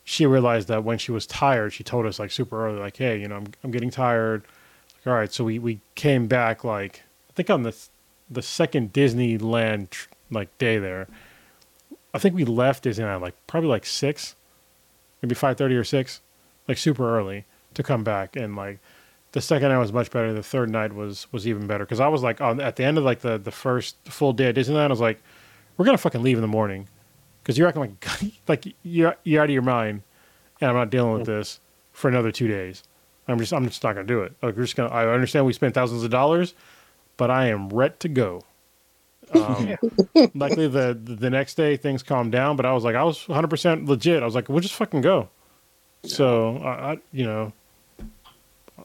[0.03, 3.19] she realized that when she was tired, she told us like super early, like, "Hey,
[3.19, 4.43] you know, I'm I'm getting tired."
[4.97, 7.03] Like, All right, so we we came back like
[7.35, 7.75] think on the
[8.29, 11.07] the second Disneyland like day there.
[12.13, 14.35] I think we left Disneyland like probably like six,
[15.21, 16.21] maybe five thirty or six,
[16.67, 18.79] like super early to come back and like
[19.33, 20.31] the second night was much better.
[20.31, 22.97] The third night was was even better because I was like on at the end
[22.97, 25.21] of like the the first full day at Disneyland, I was like,
[25.75, 26.87] we're gonna fucking leave in the morning
[27.41, 28.07] because you're acting like
[28.47, 30.03] like you're you're out of your mind,
[30.61, 31.59] and I'm not dealing with this
[31.91, 32.83] for another two days.
[33.27, 34.33] I'm just I'm just not gonna do it.
[34.41, 34.93] Like we're just gonna.
[34.93, 36.53] I understand we spent thousands of dollars,
[37.17, 38.41] but I am ready to go.
[39.33, 39.75] Um,
[40.35, 43.47] luckily, the the next day things calmed down, but I was like, I was 100
[43.47, 44.21] percent legit.
[44.21, 45.27] I was like, we'll just fucking go.
[46.03, 47.53] So I, I, you know,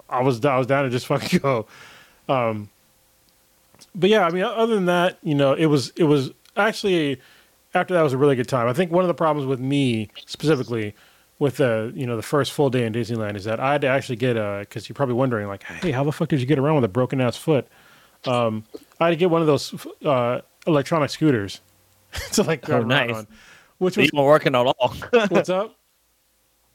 [0.09, 1.67] I was I was down to just fucking go.
[2.31, 2.71] Um,
[3.95, 7.21] but yeah, I mean, other than that, you know, it was it was actually
[7.75, 8.69] after that was a really good time.
[8.69, 10.95] I think one of the problems with me specifically
[11.39, 13.87] with the you know the first full day in Disneyland is that I had to
[13.87, 16.59] actually get a because you're probably wondering like, hey, how the fuck did you get
[16.59, 17.67] around with a broken ass foot?
[18.27, 18.65] Um,
[19.01, 21.61] I had to get one of those uh, electronic scooters
[22.33, 23.15] to like drive Oh, nice.
[23.15, 23.27] on,
[23.79, 24.95] which was you weren't working at all.
[25.29, 25.77] what's up.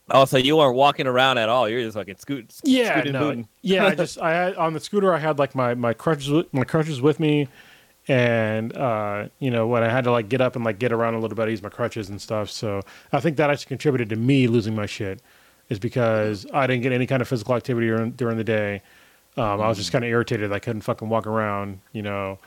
[0.10, 1.67] oh, so you weren't walking around at all.
[1.67, 2.53] You're just fucking scoot.
[2.63, 3.88] Yeah, scooting, no, yeah.
[3.88, 5.13] I just I had on the scooter.
[5.13, 7.47] I had like my my crutches with, my crutches with me,
[8.08, 11.15] and uh, you know when I had to like get up and like get around
[11.15, 12.49] a little bit, I used my crutches and stuff.
[12.49, 15.21] So I think that actually contributed to me losing my shit,
[15.69, 18.82] is because I didn't get any kind of physical activity during, during the day.
[19.35, 20.51] Um, I was just kind of irritated.
[20.51, 21.79] I couldn't fucking walk around.
[21.91, 22.39] You know,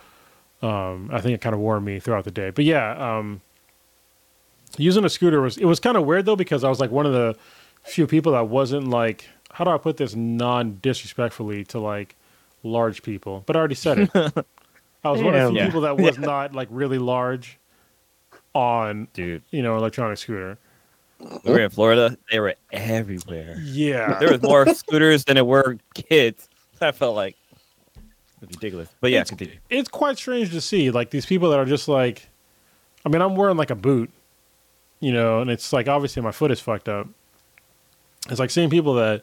[0.63, 2.51] um, I think it kind of wore me throughout the day.
[2.51, 3.41] But yeah, um,
[4.79, 7.07] using a scooter was it was kind of weird though because I was like one
[7.07, 7.37] of the
[7.83, 12.15] few people that wasn't like how do I put this non disrespectfully to like
[12.63, 13.43] large people?
[13.47, 14.11] But I already said it.
[15.05, 15.67] I was one of the few Yeah.
[15.67, 17.59] people that was not like really large
[18.55, 20.59] on Dude, you know electronic scooter.
[21.45, 22.17] we were in Florida.
[22.31, 23.57] They were everywhere.
[23.63, 26.49] Yeah, There was more scooters than there were kids.
[26.81, 27.37] I felt like
[28.41, 28.89] ridiculous.
[29.01, 29.59] But yeah, It's- continue.
[29.71, 32.29] it's quite strange to see like these people that are just like
[33.05, 34.11] I mean, I'm wearing like a boot,
[35.01, 37.07] you know, and it's like obviously my foot is fucked up.
[38.29, 39.23] It's like seeing people that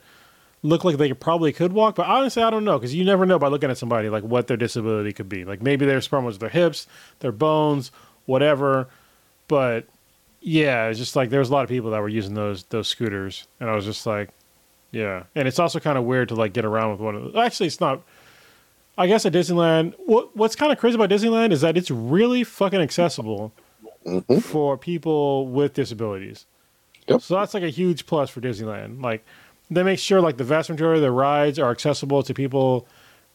[0.61, 3.25] look like they could, probably could walk, but honestly, I don't know because you never
[3.25, 5.43] know by looking at somebody like what their disability could be.
[5.43, 6.87] Like maybe there's problems with their hips,
[7.19, 7.91] their bones,
[8.25, 8.87] whatever.
[9.49, 9.85] But
[10.39, 13.45] yeah, it's just like there's a lot of people that were using those those scooters,
[13.59, 14.29] and I was just like,
[14.93, 15.23] yeah.
[15.35, 17.35] And it's also kind of weird to like get around with one of those.
[17.35, 18.01] Actually, it's not.
[18.97, 22.43] I guess at Disneyland, what what's kind of crazy about Disneyland is that it's really
[22.45, 23.51] fucking accessible
[24.05, 24.41] Mhm.
[24.43, 26.45] for people with disabilities.
[27.07, 27.21] Yep.
[27.21, 29.01] So that's like a huge plus for Disneyland.
[29.03, 29.25] Like
[29.71, 32.87] they make sure like the vast majority of their rides are accessible to people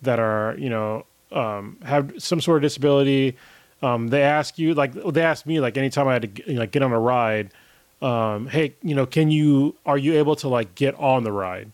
[0.02, 3.36] that are you know um, have some sort of disability.
[3.82, 6.70] Um, they ask you like they asked me like anytime I had to get, like
[6.70, 7.50] get on a ride,
[8.00, 11.72] um, hey you know can you are you able to like get on the ride?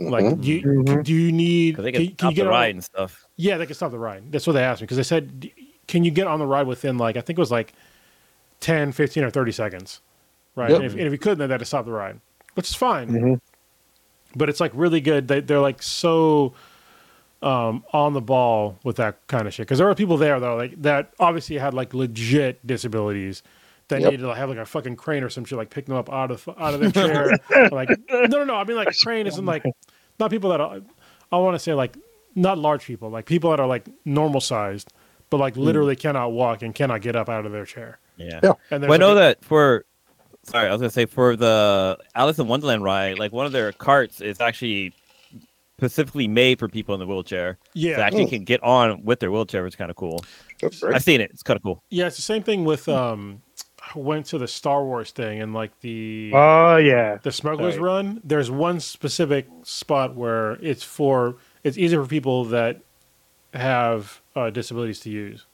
[0.00, 1.04] Like do you, Mhm.
[1.04, 3.26] do you need they can, can, can you get the on- ride and stuff.
[3.36, 4.30] yeah, they can stop the ride.
[4.32, 5.50] That's what they asked me because they said,
[5.86, 7.72] "Can you get on the ride within like I think it was like
[8.60, 10.00] 10, 15, or thirty seconds?"
[10.56, 10.76] Right, Yep.
[10.76, 12.20] and, if, and if you couldn't, then they had to stop the ride,
[12.54, 13.08] which is fine.
[13.08, 13.40] Mhm.
[14.36, 15.28] But it's like really good.
[15.28, 16.54] They, they're like so
[17.42, 20.56] um, on the ball with that kind of shit because there were people there though
[20.56, 23.42] like that obviously had like legit disabilities.
[23.88, 24.10] That Yep.
[24.12, 26.30] needed to have like a fucking crane or some shit, like pick them up out
[26.30, 27.38] of out of their chair.
[27.70, 28.54] like no, no, no.
[28.54, 29.62] I mean like crane isn't like
[30.18, 30.80] not people that are,
[31.30, 31.96] I want to say like
[32.34, 34.92] not large people, like people that are like normal sized,
[35.28, 37.98] but like literally cannot walk and cannot get up out of their chair.
[38.16, 38.40] Yeah.
[38.42, 38.52] Yeah.
[38.70, 39.84] And there's Well, I know like, that for.
[40.44, 43.72] Sorry, I was gonna say for the Alice in Wonderland ride, like one of their
[43.72, 44.94] carts is actually
[45.78, 47.58] specifically made for people in the wheelchair.
[47.74, 48.30] yeah, That actually Mm.
[48.30, 50.24] can get on with their wheelchair, which is kind of cool.
[50.60, 50.94] That's great.
[50.94, 51.30] I've seen it.
[51.32, 51.82] It's kind of cool.
[51.90, 53.53] yeah, it's the same thing with um, I
[53.94, 57.18] went to the Star Wars thing and like the Oh yeah.
[57.22, 57.82] the Smugglers Right.
[57.84, 58.20] Run.
[58.24, 62.80] There's one specific spot where it's for it's easier for people that
[63.52, 65.46] have uh, disabilities to use.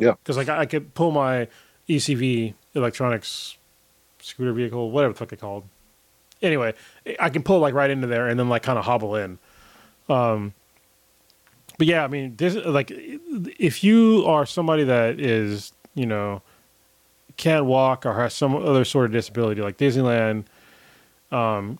[0.00, 0.12] Yeah.
[0.22, 1.46] because like I, I could pull my
[1.88, 3.56] ECV electronics
[4.20, 5.64] scooter vehicle, whatever the fuck they called.
[6.42, 6.74] Anyway,
[7.20, 9.38] I can pull like right into there and then like kind of hobble in.
[10.08, 10.52] Um,
[11.78, 16.42] but yeah, I mean, this like if you are somebody that is you know
[17.36, 20.44] can't walk or has some other sort of disability, like Disneyland,
[21.32, 21.78] um,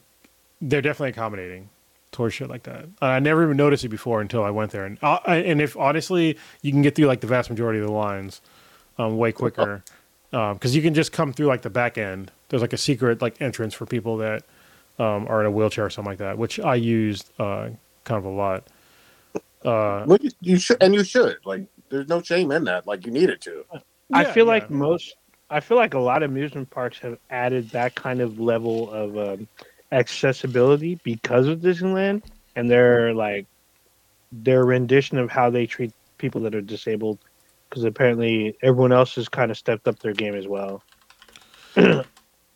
[0.61, 1.69] they're definitely accommodating
[2.13, 2.85] towards shit like that.
[2.85, 4.85] And I never even noticed it before until I went there.
[4.85, 7.93] And uh, and if honestly, you can get through like the vast majority of the
[7.93, 8.41] lines
[8.99, 9.83] um, way quicker
[10.31, 12.33] because you can just come through like the back end.
[12.49, 14.45] There's like a secret like entrance for people that
[14.99, 17.71] um, are in a wheelchair or something like that, which I used uh,
[18.05, 18.65] kind of a lot.
[19.65, 21.39] Uh, Well, you, you should, and you should.
[21.45, 22.87] Like, there's no shame in that.
[22.87, 23.65] Like, you needed to.
[24.13, 24.53] I yeah, feel yeah.
[24.53, 25.17] like most.
[25.51, 29.17] I feel like a lot of amusement parks have added that kind of level of
[29.19, 29.49] um,
[29.93, 32.23] accessibility because of Disneyland
[32.57, 33.47] and their like
[34.33, 37.19] their rendition of how they treat people that are disabled.
[37.69, 40.83] Because apparently everyone else has kind of stepped up their game as well.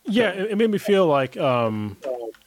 [0.08, 1.96] Yeah, it, made me feel like um,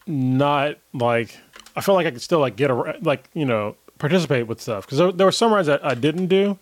[0.08, 1.38] not like
[1.76, 4.86] I felt like I could still like get a like you know participate with stuff
[4.86, 6.58] because there, there were some rides that I didn't do,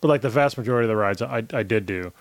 [0.00, 2.12] but like the vast majority of the rides I I did do,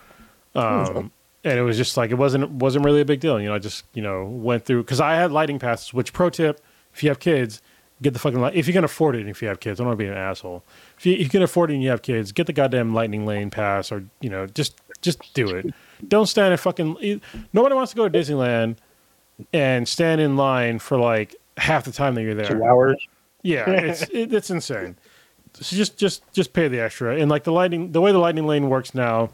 [0.56, 1.12] um,
[1.44, 3.40] and it was just like it wasn't wasn't really a big deal.
[3.40, 5.94] You know, I just you know went through because I had lightning passes.
[5.94, 6.60] Which pro tip,
[6.94, 7.62] if you have kids,
[8.02, 9.22] get the fucking light if you can afford it.
[9.22, 10.64] And if you have kids, I don't want to be an asshole.
[10.98, 13.26] If you, if you can afford it and you have kids, get the goddamn lightning
[13.26, 15.68] lane pass or you know just just do it.
[16.08, 17.22] Don't stand in fucking.
[17.54, 18.78] Nobody wants to go to Disneyland
[19.54, 22.50] and stand in line for like half the time that you're there.
[22.50, 22.98] Two hours.
[23.44, 24.98] Yeah, it's it, it's insane.
[25.54, 27.16] So just just just pay the extra.
[27.18, 29.30] And like the lightning, the way the lightning lane works now,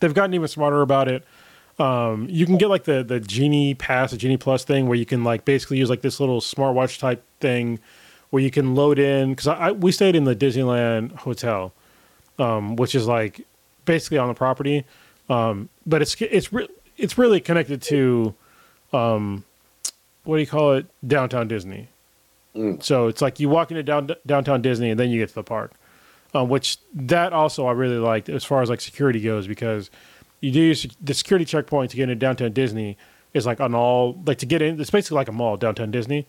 [0.00, 1.24] they've gotten even smarter about it.
[1.78, 5.06] Um, you can get like the the genie pass, the genie plus thing, where you
[5.06, 7.80] can like basically use like this little smartwatch type thing,
[8.30, 9.30] where you can load in.
[9.30, 11.72] Because I, I we stayed in the Disneyland hotel,
[12.38, 13.44] um, which is like
[13.84, 14.84] basically on the property,
[15.28, 18.34] um, but it's it's re- it's really connected to,
[18.92, 19.44] um,
[20.22, 21.88] what do you call it, downtown Disney.
[22.54, 22.82] Mm.
[22.82, 25.42] So it's like you walk into down, downtown Disney and then you get to the
[25.42, 25.72] park,
[26.34, 29.90] um, which that also I really liked as far as like security goes because
[30.40, 32.98] you do the security checkpoint to get into downtown Disney
[33.32, 34.80] is like on all like to get in.
[34.80, 36.26] It's basically like a mall downtown Disney,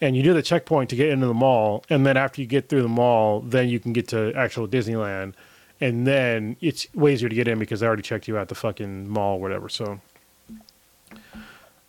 [0.00, 2.68] and you do the checkpoint to get into the mall, and then after you get
[2.68, 5.34] through the mall, then you can get to actual Disneyland,
[5.80, 8.54] and then it's way easier to get in because they already checked you out the
[8.54, 9.68] fucking mall or whatever.
[9.68, 10.00] So,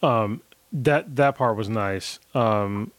[0.04, 0.42] um,
[0.72, 2.20] that that part was nice.
[2.34, 2.92] Um,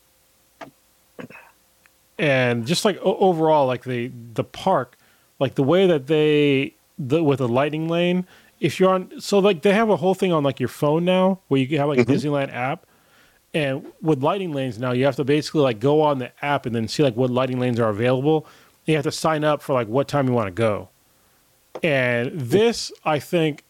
[2.22, 4.96] and just like overall, like the the park,
[5.40, 8.26] like the way that they the with the lightning lane.
[8.60, 11.40] If you're on, so like they have a whole thing on like your phone now,
[11.48, 12.86] where you can have like a Disneyland app,
[13.52, 16.72] and with lightning lanes now, you have to basically like go on the app and
[16.76, 18.46] then see like what lightning lanes are available.
[18.86, 20.90] You have to sign up for like what time you want to go,
[21.82, 23.64] and this I think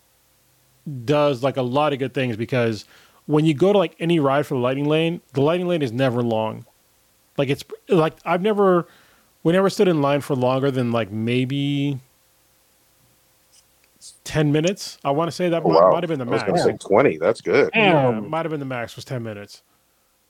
[1.07, 2.85] does like a lot of good things because
[3.25, 5.93] when you go to like any ride for the lightning lane, the lightning lane is
[5.93, 6.67] never long.
[7.39, 8.87] Like it's like I've never
[9.43, 11.99] we never stood in line for longer than like maybe
[14.25, 14.99] ten minutes.
[15.05, 15.91] I want to say that Oh, might, wow.
[15.93, 16.43] might have been the max.
[16.43, 16.79] I was max.
[16.79, 17.17] to say 20.
[17.19, 17.71] That's good.
[17.75, 18.29] Yeah, Damn.
[18.31, 19.63] might have been the max was ten minutes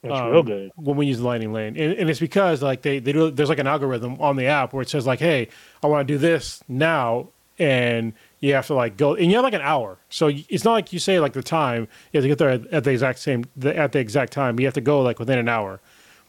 [0.02, 0.70] That's Um, real good.
[0.76, 3.48] when we use the lightning lane, and, and it's because like they they do there's
[3.48, 5.48] like an algorithm on the app where it says like, hey,
[5.82, 9.44] I want to do this now, and you have to like go, and you have
[9.44, 9.98] like an hour.
[10.10, 12.66] So it's not like you say like the time you have to get there at,
[12.68, 14.58] at the exact same the, at the exact time.
[14.60, 15.80] You have to go like within an hour,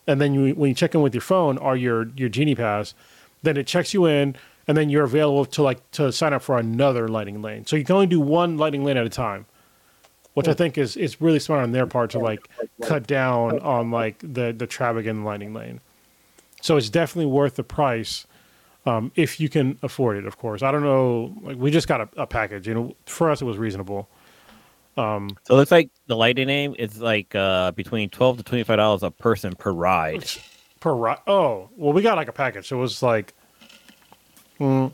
[0.07, 2.93] and then you when you check in with your phone or your your genie pass,
[3.41, 4.35] then it checks you in,
[4.67, 7.65] and then you're available to like to sign up for another lightning lane.
[7.65, 9.45] So you can only do one lightning lane at a time
[10.33, 12.49] which I think is is really smart on their part to like
[12.81, 15.79] cut down on like the the traffic in the lightning lane.
[16.61, 18.25] So it's definitely worth the price
[18.85, 20.25] um, if you can afford it.
[20.25, 21.33] Of course, I don't know.
[21.41, 22.95] Like we just got a, a package, you know.
[23.05, 24.09] For us, it was reasonable.
[24.95, 28.63] Um, So it looks like the lightning lane is like uh, between twelve to twenty
[28.63, 30.25] five dollars a person per ride.
[30.79, 31.17] per ride?
[31.27, 33.33] Oh, well, we got like a package, so it was like,
[34.59, 34.91] mm,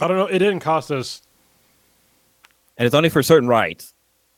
[0.00, 0.26] I don't know.
[0.26, 1.22] It didn't cost us.
[2.76, 3.94] And it's only for certain rides.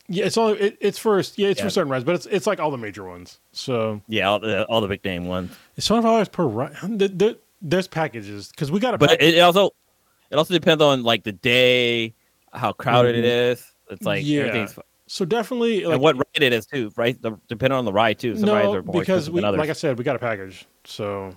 [0.09, 1.65] Yeah, it's only it, it's for yeah, it's Yeah.
[1.65, 3.39] for certain rides, but it's it's like all the major ones.
[3.53, 5.53] So Yeah, all the all the big name ones.
[5.77, 6.77] it's twenty five dollars per ride.
[6.83, 9.29] There, there- there's packages because we got a But package.
[9.29, 9.71] it, it also
[10.31, 12.15] it also depends on like the day,
[12.55, 13.70] how crowded it is.
[13.91, 14.43] It's like Yeah.
[14.43, 17.21] everything's So definitely, like, and what ride it is too, right?
[17.21, 18.37] The, depending on the ride too.
[18.37, 20.67] Some rides no, are more because we, like I said, we got a package.
[20.85, 21.37] So,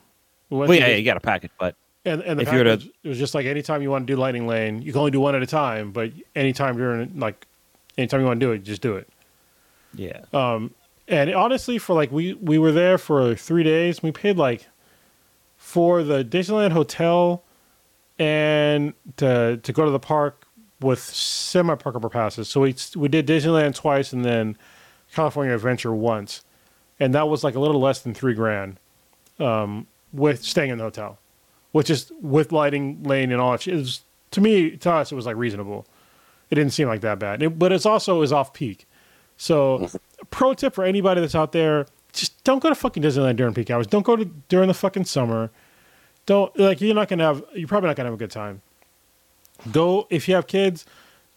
[0.50, 2.92] well, yeah, yeah, you got a package, but and and the if you were to-
[3.04, 5.20] it was just like anytime you want to do lightning lane, you can only do
[5.20, 5.92] one at a time.
[5.92, 7.48] But anytime you're in, like,
[7.98, 9.10] anytime you want to do it, just do it.
[9.96, 10.74] yeah, Um,
[11.08, 14.04] and honestly, for like we we were there for three days.
[14.04, 14.68] We paid like
[15.58, 17.44] for the Disneyland hotel
[18.20, 20.43] and to to go to the park
[20.82, 22.50] with semi park passes.
[22.50, 24.58] So we we did Disneyland twice and then
[25.14, 26.44] California Adventure once,
[27.00, 28.80] and that was like a little less than three grand
[29.40, 31.20] um, with staying in the hotel,
[31.72, 33.62] which is with lightning lane and all that.
[33.62, 33.74] shit.
[33.76, 35.86] It was, to me, to us, it was like reasonable.
[36.50, 38.86] It didn't seem like that bad, It- but it's also is off peak.
[39.38, 39.90] So,
[40.30, 43.72] pro tip for anybody that's out there: just don't go to fucking Disneyland during peak
[43.72, 43.88] hours.
[43.88, 45.50] Don't go to during the fucking summer.
[46.26, 47.44] Don't like you're not gonna have.
[47.54, 48.62] You're probably not gonna have a good time.
[49.72, 50.86] Go if you have kids,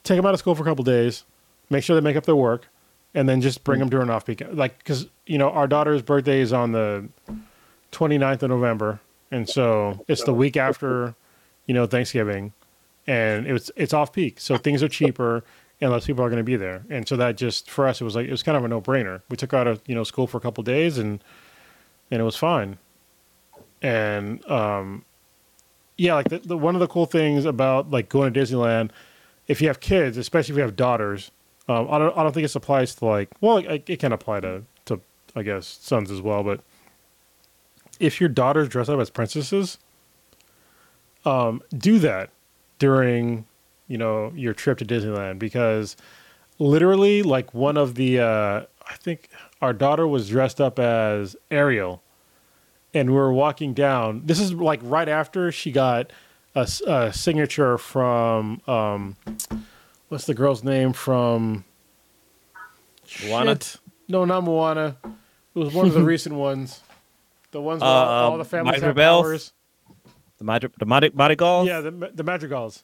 [0.03, 1.25] take them out of school for a couple days.
[1.71, 2.69] Make sure they make up their work,
[3.15, 4.43] and then just bring them during off peak.
[4.51, 7.09] Like because you know our daughter's birthday is on the
[7.93, 9.01] 29th of November,
[9.31, 11.15] and so it's the week after,
[11.67, 12.53] you know, Thanksgiving,
[13.07, 15.45] and it's it's off peak, so things are cheaper
[15.81, 18.05] and less people are going to be there, and so that just for us it
[18.05, 19.21] was like it was kind of a no brainer.
[19.29, 21.23] We took out of you know school for a couple days, and
[22.11, 22.79] and it was fine,
[23.83, 25.05] and um,
[25.97, 28.91] yeah, like the, the one of the cool things about like going to Disneyland,
[29.49, 31.31] if you have kids, especially if you have daughters,
[31.69, 34.41] um, I don't I don't think it applies to like well it, it can apply
[34.41, 35.01] to to
[35.35, 36.43] I guess sons as well.
[36.43, 36.61] But
[37.99, 39.79] if your daughters dress up as princesses,
[41.25, 42.31] um, do that
[42.79, 43.47] during
[43.89, 45.97] you know your trip to Disneyland because
[46.59, 49.29] literally, like one of the uh, I think
[49.61, 52.03] our daughter was dressed up as Ariel,
[52.97, 54.23] and we were walking down.
[54.25, 56.11] This is like right after she got
[56.55, 59.17] a signature from um,
[60.09, 61.65] what's the girl's name from
[63.27, 63.57] Moana?
[63.57, 63.77] Shit.
[64.09, 64.97] No, not Moana.
[65.05, 66.81] It was one of the recent ones.
[67.51, 69.23] The ones where all, all the families Mighty have Rebels?
[69.23, 69.53] powers.
[70.39, 71.67] The Madri- the Madi- Madigal?
[71.67, 72.83] Yeah, the the Madrigals.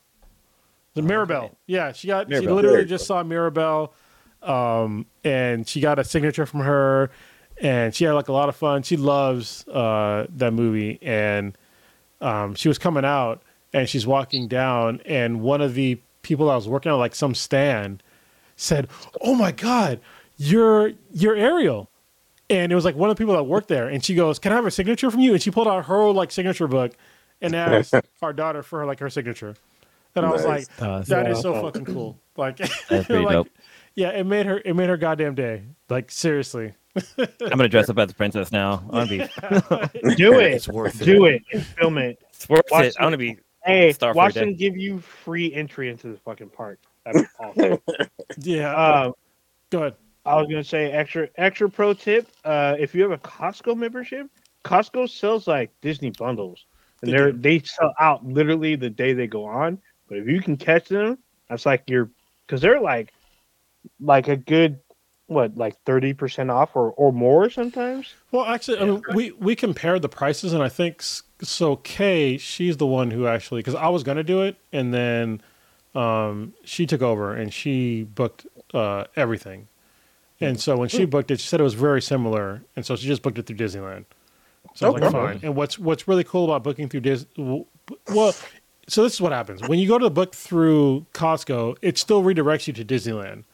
[0.95, 1.57] The Mirabel.
[1.67, 3.95] Yeah, she got she literally There just saw Mirabel,
[4.43, 7.11] um, and she got a signature from her,
[7.63, 8.83] and she had like a lot of fun.
[8.83, 11.57] She loves uh, that movie, and
[12.21, 13.41] um, she was coming out,
[13.73, 17.35] and she's walking down, and one of the people I was working on, like some
[17.35, 18.03] stand,
[18.57, 18.89] said,
[19.21, 20.01] "Oh my God,
[20.37, 21.89] you're you're Ariel."
[22.51, 24.53] And it was like one of the people that worked there, and she goes, "Can
[24.53, 26.93] I have a signature from you?" And she pulled out her like signature book,
[27.41, 29.55] and asked our daughter for like her signature.
[30.15, 32.57] And I was like, Uh, "That is so fucking cool!" Like,
[32.89, 33.49] That's pretty like, dope.
[33.95, 35.63] Yeah, it made her it made her goddamn day.
[35.89, 36.75] Like seriously.
[36.97, 38.85] I'm gonna dress up as a princess now.
[38.91, 39.19] I'm gonna be
[40.17, 40.53] Do it.
[40.53, 41.05] It's worth it.
[41.05, 42.19] Do it and film it.
[42.33, 42.97] it's worth Watch it.
[42.99, 46.51] I'm gonna be Hey, Star for watch them give you free entry into this fucking
[46.51, 46.81] park.
[47.05, 47.79] That'd be awesome.
[48.39, 48.75] Yeah.
[48.75, 49.13] uh,
[49.71, 49.95] go ahead.
[50.25, 52.29] I was gonna say extra extra pro tip.
[52.45, 54.29] Uh, if you have a Costco membership,
[54.65, 56.67] Costco sells like Disney bundles,
[57.03, 59.79] and They they're they sell out literally the day they go on.
[60.09, 61.19] But if you can catch them,
[61.49, 62.11] that's like you're
[62.47, 63.13] because they're like
[64.01, 64.79] like a good
[65.33, 68.15] what like thirty percent off or or more sometimes.
[68.31, 71.77] Well, actually, I mean, we we compared the prices, and I think so.
[71.77, 75.41] Kay, she's the one who actually because I was gonna do it, and then
[75.95, 79.69] um, she took over and she booked uh, everything.
[80.41, 83.07] And so when she booked it, she said it was very similar, and so she
[83.07, 84.07] just booked it through Disneyland.
[84.75, 85.41] So I was like, fine.
[85.43, 88.35] And what's what's really cool about booking through Dis, well,
[88.89, 92.67] so this is what happens when you go to book through Costco, it still redirects
[92.67, 93.45] you to Disneyland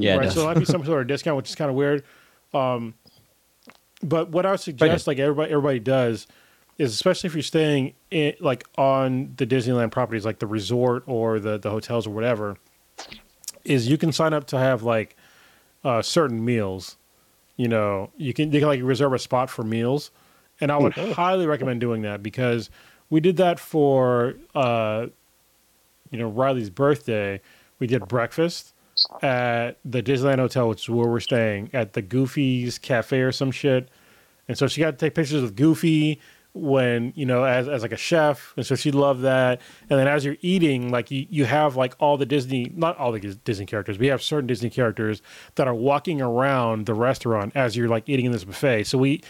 [0.00, 0.16] yeah.
[0.16, 0.30] right?
[0.30, 2.04] So there might be some sort of discount, which is kind of weird.
[2.54, 2.94] Um,
[4.02, 6.26] but what I would suggest, like everybody, everybody does,
[6.78, 11.38] is especially if you're staying in, like on the Disneyland properties, like the resort or
[11.38, 12.56] the the hotels or whatever,
[13.64, 15.16] is you can sign up to have like
[15.84, 16.96] uh, certain meals.
[17.56, 20.10] You know, you can you can like reserve a spot for meals,
[20.60, 22.70] and I would highly recommend doing that because
[23.10, 25.06] we did that for uh,
[26.10, 27.40] you know Riley's birthday.
[27.78, 28.71] We did breakfast
[29.22, 33.50] at the Disneyland Hotel, which is where we're staying, at the Goofy's Cafe or some
[33.50, 33.88] shit.
[34.48, 36.20] And so she got to take pictures with Goofy
[36.54, 38.52] when, you know, as, as like a chef.
[38.56, 39.60] And so she loved that.
[39.88, 43.12] And then as you're eating, like you, you have like all the Disney, not all
[43.12, 45.22] the Disney characters, but you have certain Disney characters
[45.54, 48.84] that are walking around the restaurant as you're like eating in this buffet.
[48.84, 49.22] So we,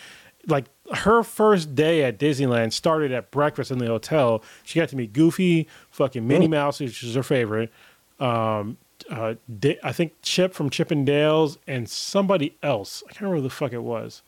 [0.49, 0.65] like
[0.95, 4.43] her first day at Disneyland started at breakfast in the hotel.
[4.65, 7.73] She got to meet Goofy, fucking Minnie Mouse, which is her favorite.
[8.19, 8.77] Um,
[9.11, 9.35] uh,
[9.83, 13.03] I think Chip from Chippendales and somebody else.
[13.09, 14.23] I can't remember who the fuck it was.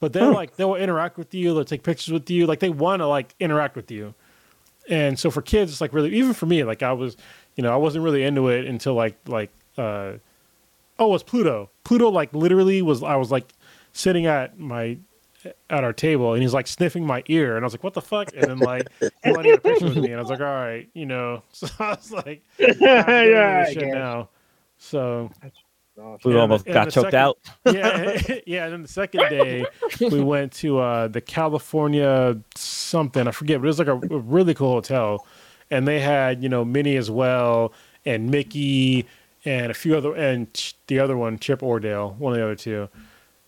[0.00, 2.70] But they're like they will interact with you, they'll take pictures with you, like they
[2.70, 4.14] want to like interact with you.
[4.88, 7.16] And so for kids, it's like really even for me, like I was,
[7.56, 10.12] you know, I wasn't really into it until like like uh
[10.98, 11.70] oh, it was Pluto.
[11.82, 13.52] Pluto like literally was I was like
[13.92, 14.98] sitting at my
[15.70, 18.00] at our table and he's like sniffing my ear and I was like, what the
[18.02, 18.30] fuck?
[18.34, 20.40] And then like he wanted to get a picture with me and I was like,
[20.40, 21.42] all right, you know.
[21.52, 23.94] So I was like, yeah, yeah, I shit guess.
[23.94, 24.28] now.
[24.78, 25.30] So
[26.24, 27.38] we and almost and got the choked second- out.
[27.66, 28.64] yeah, yeah.
[28.64, 29.66] And then the second day,
[30.00, 34.18] we went to uh, the California something I forget, but it was like a, a
[34.18, 35.26] really cool hotel,
[35.72, 37.72] and they had you know Minnie as well,
[38.06, 39.06] and Mickey,
[39.44, 42.44] and a few other, and Ch- the other one Chip or Dale, one of the
[42.44, 42.88] other two,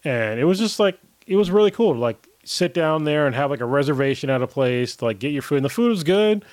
[0.02, 0.98] and it was just like
[1.30, 4.42] it was really cool to like sit down there and have like a reservation at
[4.42, 6.44] a place to like get your food, and the food was good,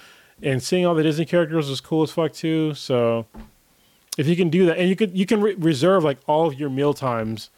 [0.43, 2.75] and seeing all the Disney characters was cool as fuck too.
[2.75, 3.25] So
[4.19, 6.59] if you can do that, and you could you can re- reserve like all of
[6.59, 7.49] your meal times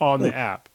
[0.00, 0.70] on the app,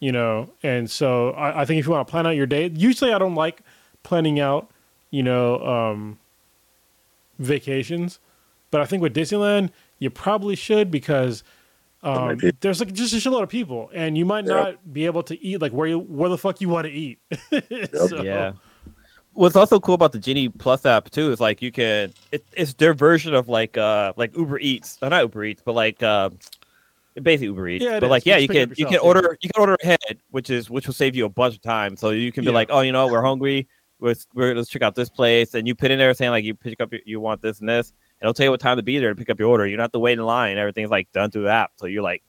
[0.00, 0.50] you know.
[0.64, 3.18] And so I, I think if you want to plan out your day, usually I
[3.18, 3.60] don't like
[4.02, 4.68] planning out,
[5.12, 6.18] you know, um,
[7.38, 8.18] vacations,
[8.72, 11.44] but I think with Disneyland you probably should because
[12.02, 14.54] um, there's like just a shitload of people, and you might Yeah.
[14.54, 17.18] not be able to eat like where you where the fuck you want to eat.
[17.94, 18.52] So- Yeah.
[19.32, 22.72] What's also cool about the Genie Plus app too is like you can it, it's
[22.74, 26.30] their version of like uh like Uber Eats, uh, not Uber Eats, but like uh,
[27.20, 27.84] basically Uber Eats.
[27.84, 28.10] Yeah, but is.
[28.10, 29.20] like yeah, just you can up you can yourself, yeah.
[29.22, 29.98] order you can order ahead,
[30.30, 31.98] which is which will save you a bunch of time.
[31.98, 32.54] So you can be Yeah.
[32.54, 33.68] like, oh, you know, we're hungry.
[34.00, 36.54] Let's we're, let's check out this place, and you put in there saying like you
[36.54, 38.98] pick up you want this and this, and it'll tell you what time to be
[38.98, 39.66] there to pick up your order.
[39.66, 40.58] You don't have to wait in line.
[40.58, 42.22] Everything's like done through the app, so you're like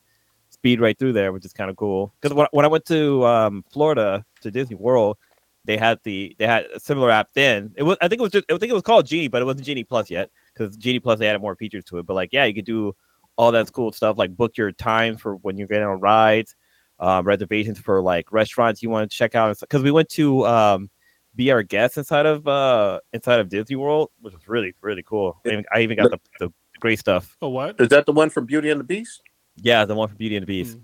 [0.50, 2.14] speed right through there, which is kind of cool.
[2.22, 5.18] Because when, when I went to um, Florida to Disney World,
[5.66, 7.74] they had the they had a similar app then.
[7.76, 9.46] It was I think it was just I think it was called Genie, but it
[9.46, 12.06] wasn't Genie Plus yet because Genie Plus they added more features to it.
[12.06, 12.96] But like yeah, you could do
[13.36, 16.56] all that cool stuff like book your time for when you're getting on rides,
[17.00, 19.60] um, reservations for like restaurants you want to check out.
[19.60, 20.90] Because we went to um,
[21.38, 25.40] be our guest inside of uh inside of Disney World, which was really really cool.
[25.46, 27.38] I even, I even got the, the great stuff.
[27.42, 27.80] Oh, what?
[27.80, 29.22] Is that the one from Beauty and the Beast?
[29.56, 30.78] Yeah, the one from Beauty and the Beast.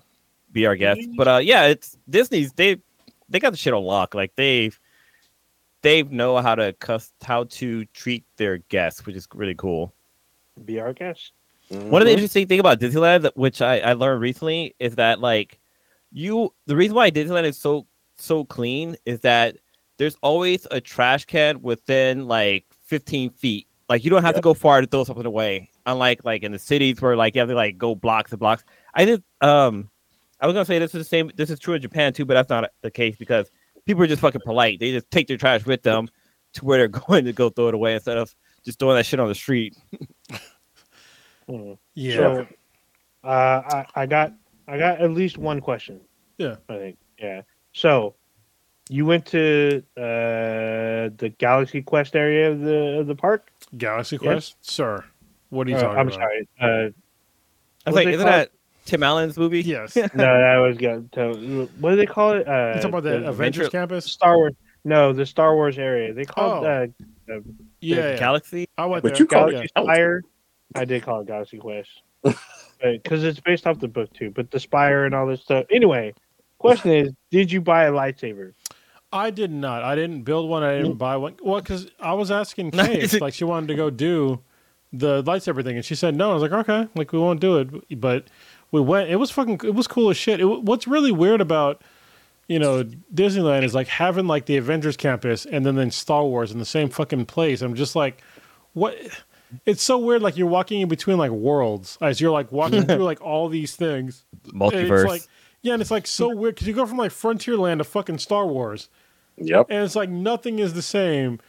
[0.51, 1.01] Be our guest.
[1.17, 2.77] But uh yeah, it's Disney's they
[3.27, 4.13] they got the shit on lock.
[4.15, 4.79] Like they've
[5.81, 9.93] they know how to cuss how to treat their guests, which is really cool.
[10.63, 11.33] Be our guest.
[11.69, 12.17] One of the Mhm.
[12.17, 15.59] interesting thing about Disneyland, which I, I learned recently, is that like
[16.11, 19.57] you the reason why Disneyland is so so clean is that
[19.97, 23.67] there's always a trash can within like 15 feet.
[23.89, 25.69] Like you don't have to go far to throw something away.
[25.85, 28.63] Unlike like in the cities where like you have to like go blocks and blocks.
[28.93, 29.89] I did um
[30.39, 32.33] I was gonna say this is the same this is true in Japan too, but
[32.33, 33.51] that's not the case because
[33.85, 34.79] people are just fucking polite.
[34.79, 36.07] They just take their trash with them
[36.53, 38.33] to where they're going to go throw it away instead of
[38.63, 39.75] just throwing that shit on the street.
[41.49, 41.73] Hmm.
[41.93, 42.15] Yeah.
[42.15, 42.47] So,
[43.25, 44.31] uh, I, I got
[44.67, 45.99] I got at least one question.
[46.37, 46.55] Yeah.
[46.69, 46.97] I think.
[47.19, 47.41] Yeah.
[47.73, 48.15] So,
[48.93, 53.51] you went to uh, the Galaxy Quest area of the of the park?
[53.77, 54.27] Galaxy Yeah.
[54.33, 55.03] Quest, sir.
[55.49, 56.19] What are you Uh, talking I'm about?
[56.19, 56.47] sorry.
[56.61, 56.89] Uh,
[57.85, 58.51] I was like, isn't that
[58.85, 59.61] Tim Allen's movie?
[59.61, 59.95] Yes.
[59.95, 61.09] no, that was good.
[61.15, 61.33] So,
[61.79, 62.47] what do they call it?
[62.47, 64.05] Uh, you talking about the, the Avengers Adventure- campus?
[64.05, 64.53] Star Wars.
[64.85, 66.13] No, the Star Wars area.
[66.13, 66.81] They call Oh.
[66.83, 66.93] it
[67.31, 67.39] uh,
[67.79, 68.17] Yeah, yeah.
[68.17, 68.67] Galaxy.
[68.77, 69.19] I went But there.
[69.21, 69.59] you call yeah.
[69.61, 70.23] it Galaxy Spire.
[70.75, 71.89] I did call it Galaxy Quest
[72.81, 74.29] because it's based off the book too.
[74.31, 75.65] But the Spire and all this stuff.
[75.71, 76.13] Anyway,
[76.57, 78.53] question is, did you buy a lightsaber?
[79.13, 79.83] I did not.
[79.83, 80.63] I didn't build one.
[80.63, 81.35] I didn't buy one.
[81.43, 84.41] Well, because I was asking Kate, like she wanted to go do
[84.91, 86.31] the lightsaber thing, and she said no.
[86.31, 88.01] I was like, okay, like we won't do it.
[88.01, 88.25] But
[88.71, 89.11] we went.
[89.11, 89.61] It was fucking.
[89.63, 90.39] It was cool as shit.
[90.39, 91.83] It, what's really weird about
[92.47, 92.83] you know
[93.13, 96.65] Disneyland is like having like the Avengers campus and then then Star Wars in the
[96.65, 97.61] same fucking place.
[97.61, 98.23] I'm just like,
[98.73, 98.97] what?
[99.67, 100.23] It's so weird.
[100.23, 103.75] Like you're walking in between like worlds as you're like walking through like all these
[103.75, 104.25] things.
[104.47, 105.03] Multiverse.
[105.03, 105.27] It's like
[105.61, 108.47] yeah, and it's like so weird because you go from like Frontierland to fucking Star
[108.47, 108.89] Wars
[109.37, 109.67] Yep.
[109.69, 111.39] and it's like nothing is the same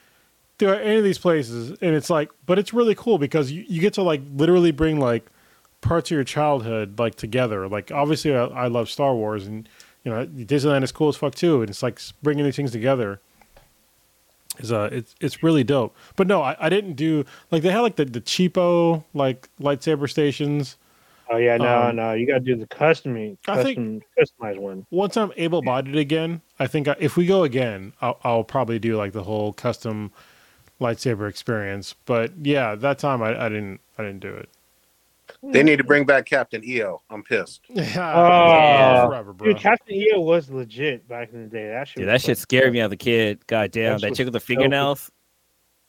[0.58, 1.70] to any of these places.
[1.80, 4.98] And it's like but it's really cool because you, you get to like literally bring
[5.00, 5.26] like
[5.80, 7.68] parts of your childhood like together.
[7.68, 9.68] Like obviously I, I love star wars and
[10.04, 11.60] you know disneyland is cool as fuck too.
[11.60, 13.20] And it's like bringing these things together
[14.58, 15.94] is uh it's it's really dope.
[16.16, 20.08] But no i, I didn't do like they had like the, the cheapo like lightsaber
[20.08, 20.76] stations
[21.30, 24.58] Oh yeah, no, Um, no, you got to do the custom, I custom, think- customized
[24.58, 24.86] one.
[24.90, 28.78] once I'm able bodied again, I think I, if we go again, I'll, I'll probably
[28.78, 30.12] do like the whole custom
[30.80, 31.94] lightsaber experience.
[32.04, 34.48] But yeah, that time I, I didn't I didn't do it.
[35.42, 37.00] They need to bring back Captain EO.
[37.08, 37.62] I'm pissed.
[37.70, 39.48] Yeah, forever, bro.
[39.48, 41.68] Dude, Captain EO was legit back in the day.
[41.68, 42.72] That shit, Dude, that shit scared dope.
[42.74, 43.46] me as a kid.
[43.46, 44.46] God damn, That that shit chick with the was dope.
[44.46, 45.10] fingernails.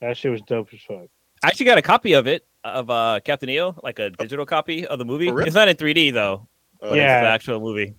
[0.00, 1.06] That shit was dope as fuck.
[1.42, 4.86] I actually got a copy of it of uh Captain EO, like a digital copy
[4.86, 5.28] of the movie.
[5.28, 5.46] For real?
[5.46, 6.46] It's not in 3D though,
[6.82, 7.18] Uh, but Yeah.
[7.20, 7.94] it's the actual movie.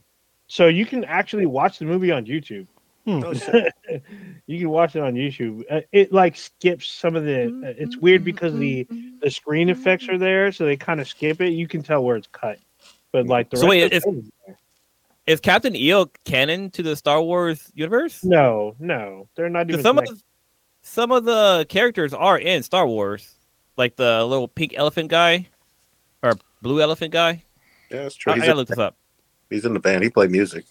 [0.47, 2.67] So you can actually watch the movie on YouTube.
[3.07, 3.73] oh, shit.
[4.47, 5.63] you can watch it on YouTube.
[5.69, 7.45] Uh, it like skips some of the.
[7.47, 8.85] Uh, it's weird because the
[9.21, 11.49] the screen effects are there, so they kind of skip it.
[11.51, 12.59] You can tell where it's cut,
[13.13, 14.55] but like the So rest wait, of the it's-
[15.25, 18.23] is Captain EO canon to the Star Wars universe?
[18.23, 19.67] no, no, they're not even.
[19.67, 20.23] Because some of connected.
[20.83, 23.35] some of the characters are in Star Wars,
[23.77, 25.47] like the little pink elephant guy
[26.23, 27.43] or blue elephant guy.
[27.91, 28.33] Yeah, that's true.
[28.33, 28.95] I, I He's, gotta in, look this up.
[29.49, 30.03] he's in the band.
[30.03, 30.65] He played music.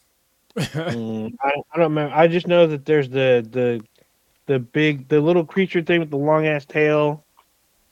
[0.57, 2.14] Mm, I, I don't remember.
[2.14, 3.82] I just know that there's the the
[4.46, 7.22] the big the little creature thing with the long ass tail.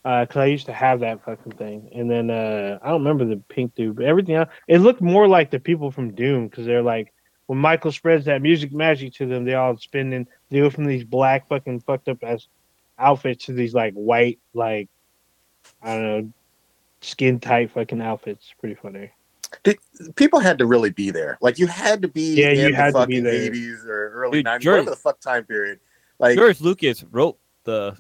[0.02, 3.38] Because I used to have that fucking thing, and then uh, I don't remember the
[3.48, 6.82] pink dude, but everything else it looked more like the people from Doom because they're
[6.82, 7.14] like
[7.46, 10.84] when Michael spreads that music magic to them, they all spin and they go from
[10.84, 12.48] these black fucking fucked up ass
[12.98, 14.90] outfits to these like white like
[15.82, 16.32] I don't know
[17.00, 18.52] skin tight fucking outfits.
[18.58, 19.10] Pretty funny.
[20.16, 21.38] People had to really be there.
[21.40, 23.50] Like you had to be Yeah, you in had the to be fucking there.
[23.50, 25.80] 80s or early Dude, 90s, George- whatever the fuck time period.
[26.18, 27.96] Like George Lucas wrote the.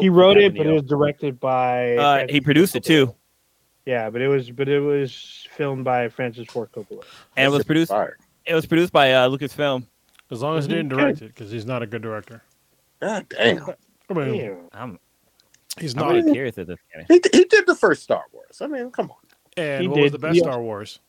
[0.00, 1.96] He wrote it, but it was directed by.
[1.96, 3.14] Uh, he produced it too,
[3.84, 7.04] Yeah, but it was but it was filmed by Francis Ford Coppola.
[7.36, 7.90] and it was produced.
[7.90, 8.16] fire.
[8.46, 9.86] It was produced by uh, Lucasfilm.
[10.30, 12.42] as long as he didn't direct it, because he's not a good director.
[13.00, 13.66] God damn.
[14.08, 14.56] I mean, Damn.
[14.72, 14.98] I'm,
[15.80, 16.14] he's I'm not.
[16.14, 16.66] really curious this.
[16.68, 17.04] Guy.
[17.08, 18.60] He, he did the first Star Wars.
[18.60, 19.16] I mean, come on.
[19.56, 20.20] And He what was did.
[20.20, 21.00] the best He Star Wars?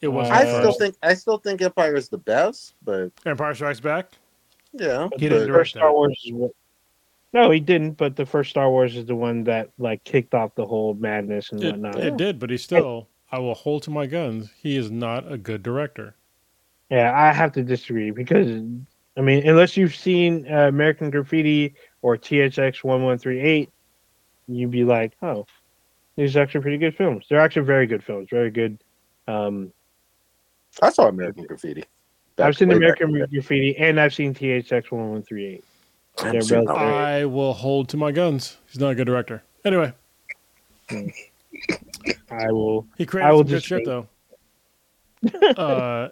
[0.00, 0.78] It was Uh, I still first.
[0.78, 4.12] think I still think Empire is the best, but Empire Strikes Back.
[4.72, 5.08] yeah.
[5.18, 5.92] He didn't the direct first Star.
[5.92, 6.52] Wars what
[7.32, 10.54] No, he didn't, but the first Star Wars is the one that like kicked off
[10.54, 12.00] the whole madness and It, whatnot.
[12.00, 13.08] it did, but he still.
[13.32, 14.50] I will hold to my guns.
[14.60, 16.16] He is not a good director.
[16.90, 18.48] Yeah, I have to disagree because
[19.16, 23.70] I mean, unless you've seen uh, American Graffiti or THX one one three eight,
[24.48, 25.46] you'd be like, oh,
[26.16, 27.26] these are actually pretty good films.
[27.28, 28.28] They're actually very good films.
[28.30, 28.78] Very good.
[29.26, 29.72] Um,
[30.82, 31.84] I saw American Graffiti.
[32.38, 33.32] I've seen American in the day.
[33.32, 35.64] Graffiti and I've seen THX one one three eight.
[36.18, 36.94] I haven't They're seen both that one.
[36.94, 38.56] I will hold to my guns.
[38.66, 39.42] He's not a good director.
[39.64, 39.92] Anyway,
[42.30, 42.86] I will.
[42.96, 44.08] he created I will some good just shit though.
[45.56, 46.08] uh,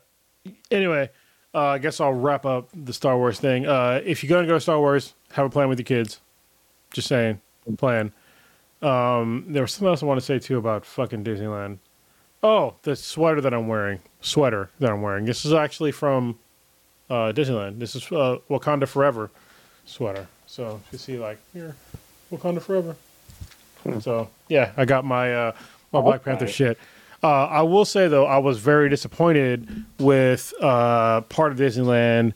[0.71, 1.11] anyway,
[1.55, 3.67] uh, I guess I'll wrap up the Star Wars thing.
[3.67, 6.21] Uh, if you're gonna go to Star Wars, have a plan with your kids.
[6.93, 7.41] Just saying,
[7.77, 8.13] plan.
[8.81, 11.79] Um, there was something else I want to say too about fucking Disneyland.
[12.43, 14.01] Oh, the sweater that I'm wearing.
[14.21, 15.25] Sweater that I'm wearing.
[15.25, 16.39] This is actually from
[17.11, 17.79] uh, Disneyland.
[17.79, 19.31] This is uh, Wakanda Forever
[19.85, 20.29] sweater.
[20.47, 21.75] So you see, like here,
[22.33, 22.97] Wakanda Forever.
[24.01, 25.53] So yeah, I got my uh,
[25.93, 26.79] my Black Panther shit.
[27.23, 32.33] Uh, I will say though, I was very disappointed with uh, part of Disneyland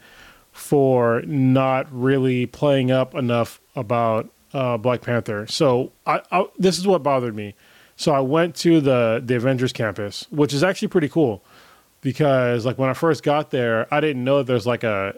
[0.62, 5.46] for not really playing up enough about uh, Black Panther.
[5.48, 7.54] So I, I, this is what bothered me.
[7.96, 11.44] So I went to the the Avengers campus, which is actually pretty cool
[12.00, 15.14] because like when I first got there, I didn't know there's like a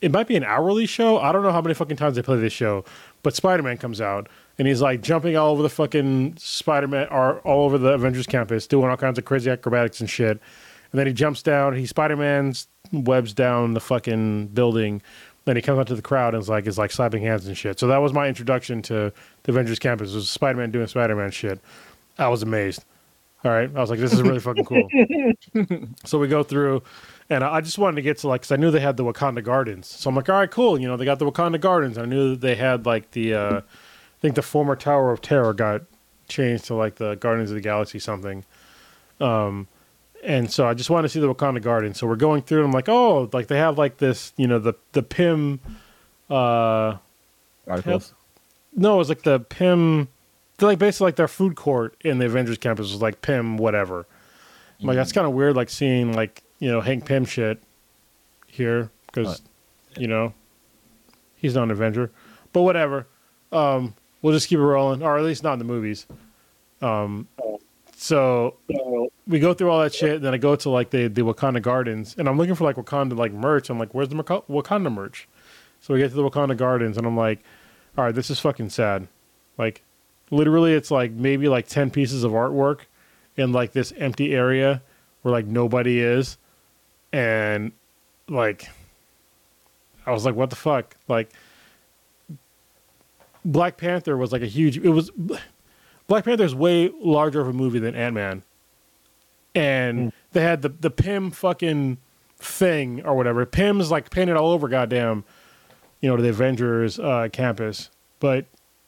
[0.00, 1.18] it might be an hourly show.
[1.18, 2.84] I don't know how many fucking times they play this show,
[3.22, 4.28] but Spider Man comes out
[4.58, 8.26] and he's like jumping all over the fucking Spider Man or all over the Avengers
[8.26, 10.40] campus, doing all kinds of crazy acrobatics and shit.
[10.92, 15.02] And then he jumps down, he Spider Man's webs down the fucking building.
[15.44, 17.56] Then he comes out to the crowd and is like is like slapping hands and
[17.56, 17.78] shit.
[17.78, 19.12] So that was my introduction to
[19.42, 20.12] the Avengers campus.
[20.12, 21.60] Was Spider Man doing Spider Man shit.
[22.18, 22.84] I was amazed.
[23.42, 24.86] All right, I was like, this is really fucking cool.
[26.04, 26.82] so we go through,
[27.30, 29.42] and I just wanted to get to like, because I knew they had the Wakanda
[29.42, 29.86] Gardens.
[29.86, 30.78] So I'm like, all right, cool.
[30.78, 31.96] You know, they got the Wakanda Gardens.
[31.96, 35.54] I knew that they had like the, uh, I think the former Tower of Terror
[35.54, 35.82] got
[36.28, 38.44] changed to like the Guardians of the Galaxy something.
[39.22, 39.68] Um,
[40.24, 41.94] and so I just wanted to see the Wakanda Garden.
[41.94, 44.58] So we're going through, and I'm like, oh, like they have like this, you know,
[44.58, 45.60] the the Pym,
[46.28, 46.96] uh,
[47.66, 48.14] Articles.
[48.74, 50.08] no, it was like the Pym,
[50.58, 54.06] they're like basically like their food court in the Avengers campus was like Pym whatever.
[54.80, 57.62] I'm Like that's kind of weird, like seeing like you know Hank Pym shit
[58.46, 59.42] here because
[59.96, 60.34] you know
[61.36, 62.10] he's not an Avenger,
[62.52, 63.06] but whatever.
[63.52, 66.06] Um, we'll just keep it rolling, or at least not in the movies.
[66.82, 67.28] Um,
[68.02, 68.56] so
[69.26, 71.60] we go through all that shit, and then I go to like the the Wakanda
[71.60, 73.68] Gardens, and I'm looking for like Wakanda like merch.
[73.68, 75.28] I'm like, where's the Wakanda merch?
[75.82, 77.40] So we get to the Wakanda Gardens, and I'm like,
[77.98, 79.06] all right, this is fucking sad.
[79.58, 79.82] Like,
[80.30, 82.80] literally, it's like maybe like ten pieces of artwork
[83.36, 84.80] in like this empty area
[85.20, 86.38] where like nobody is,
[87.12, 87.70] and
[88.30, 88.70] like,
[90.06, 90.96] I was like, what the fuck?
[91.06, 91.28] Like,
[93.44, 94.78] Black Panther was like a huge.
[94.78, 95.10] It was
[96.10, 98.42] Black Panther is way larger of a movie than Ant Man,
[99.54, 101.98] and they had the the Pym fucking
[102.36, 103.46] thing or whatever.
[103.46, 105.22] Pym's like painted all over, goddamn,
[106.00, 107.90] you know, to the Avengers uh, campus.
[108.18, 108.46] But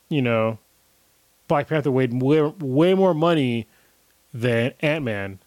[0.09, 0.59] you know,
[1.47, 3.69] Black Panther weighed way, way more money
[4.35, 5.39] than Ant Man,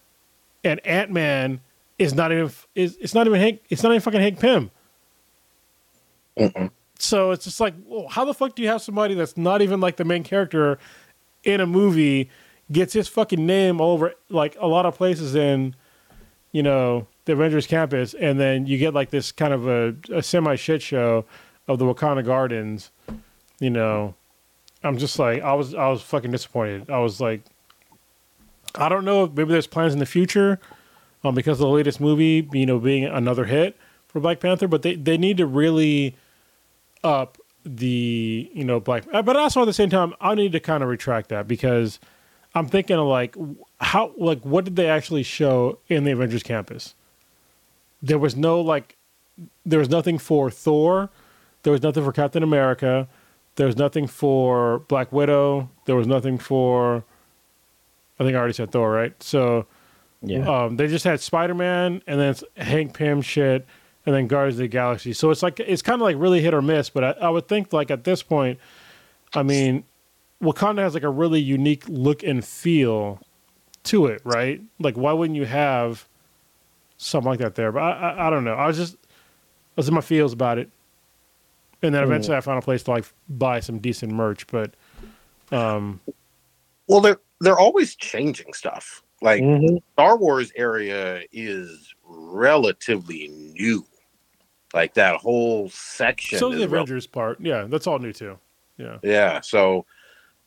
[0.64, 1.60] and Ant Man
[2.00, 4.72] is not even is it's not even Hank it's not even fucking Hank Pym.
[6.38, 6.72] Mm-mm.
[7.00, 9.82] So it's just like, well, how the fuck do you have somebody that's not even
[9.82, 10.80] like the main character
[11.46, 12.30] in a movie
[12.72, 15.76] gets his fucking name all over like a lot of places in,
[16.52, 20.22] you know, the Avengers campus, and then you get like this kind of a, a
[20.22, 21.26] semi shit show
[21.68, 22.92] of the Wakanda Gardens.
[23.60, 24.16] You know,
[24.84, 26.90] I'm just like, I was I was fucking disappointed.
[26.90, 27.42] I was like,
[28.76, 29.26] I don't know.
[29.26, 30.60] if Maybe there's plans in the future,
[31.24, 33.78] um, because of the latest movie, you know, being another hit
[34.08, 36.16] for Black Panther, but they they need to really
[37.04, 40.60] up the you know black uh, but also at the same time i need to
[40.60, 42.00] kind of retract that because
[42.54, 43.36] i'm thinking of like
[43.82, 46.94] how like what did they actually show in the avengers campus?
[48.02, 48.98] There was no like
[49.66, 51.10] there was nothing for thor.
[51.64, 53.08] There was nothing for captain america.
[53.56, 55.70] There was nothing for black widow.
[55.86, 57.04] There was nothing for
[58.20, 59.22] i think i already said thor right?
[59.24, 59.66] So
[60.22, 60.48] Yeah.
[60.66, 63.66] um, they just had Spider Man and then it's Hank Pym shit
[64.06, 65.14] and then Guardians of the Galaxy.
[65.14, 66.90] So it's like it's kind of like really hit or miss.
[66.90, 68.60] But I, I would think like at this point,
[69.34, 69.84] I mean,
[70.42, 73.20] Wakanda has like a really unique look and feel
[73.86, 74.62] to it, right?
[74.80, 76.08] Like why wouldn't you have
[76.98, 77.72] something like that there?
[77.72, 78.56] But I, I, I don't know.
[78.56, 80.70] I was just I was in my feels about it,
[81.82, 84.48] and then eventually I found a place to like buy some decent merch.
[84.48, 84.74] But
[85.52, 86.00] um,
[86.88, 89.02] Well, they're they're always changing stuff.
[89.22, 89.82] Like Mhm.
[89.94, 93.86] Star Wars area is relatively new.
[94.76, 96.38] Like that whole section.
[96.38, 97.40] so the Avengers part.
[97.40, 98.38] Yeah, that's all new too.
[98.78, 98.98] Yeah.
[99.02, 99.40] yeah.
[99.42, 99.86] So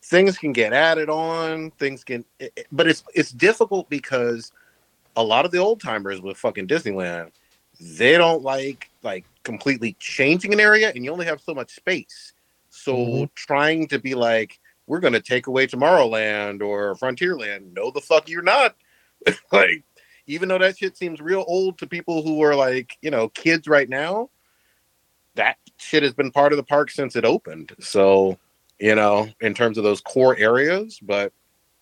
[0.05, 4.53] things can get added on, things can, it- it- but it's it's difficult because
[5.16, 7.31] a lot of the old timers with fucking Disneyland,
[7.81, 12.35] they don't like like completely changing an area, and you only have so much space.
[12.68, 13.35] So Mhm.
[13.35, 18.43] trying to be like, we're gonna take away Tomorrowland or Frontierland, no, the fuck you're
[18.43, 18.76] not.
[19.53, 19.83] like,
[20.29, 23.66] even though that shit seems real old to people who are like, you know, kids
[23.66, 24.29] right now,
[25.35, 27.74] that shit has been part of the park since it opened.
[27.81, 28.39] So,
[28.79, 31.33] you know, in terms of those core areas, but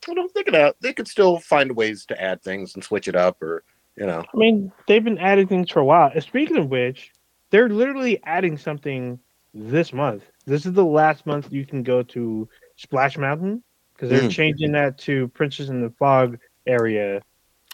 [0.08, 3.16] I don't think that they could still find ways to add things and switch it
[3.16, 3.64] up or,
[3.96, 4.20] you know.
[4.22, 6.12] I mean, they've been adding things for a while.
[6.14, 7.10] And Speaking of which,
[7.50, 9.18] they're literally adding something
[9.54, 10.22] this month.
[10.44, 14.30] This is the last month you can go to Splash Mountain because they're Mm.
[14.30, 17.22] changing that to Princess and the Frog area.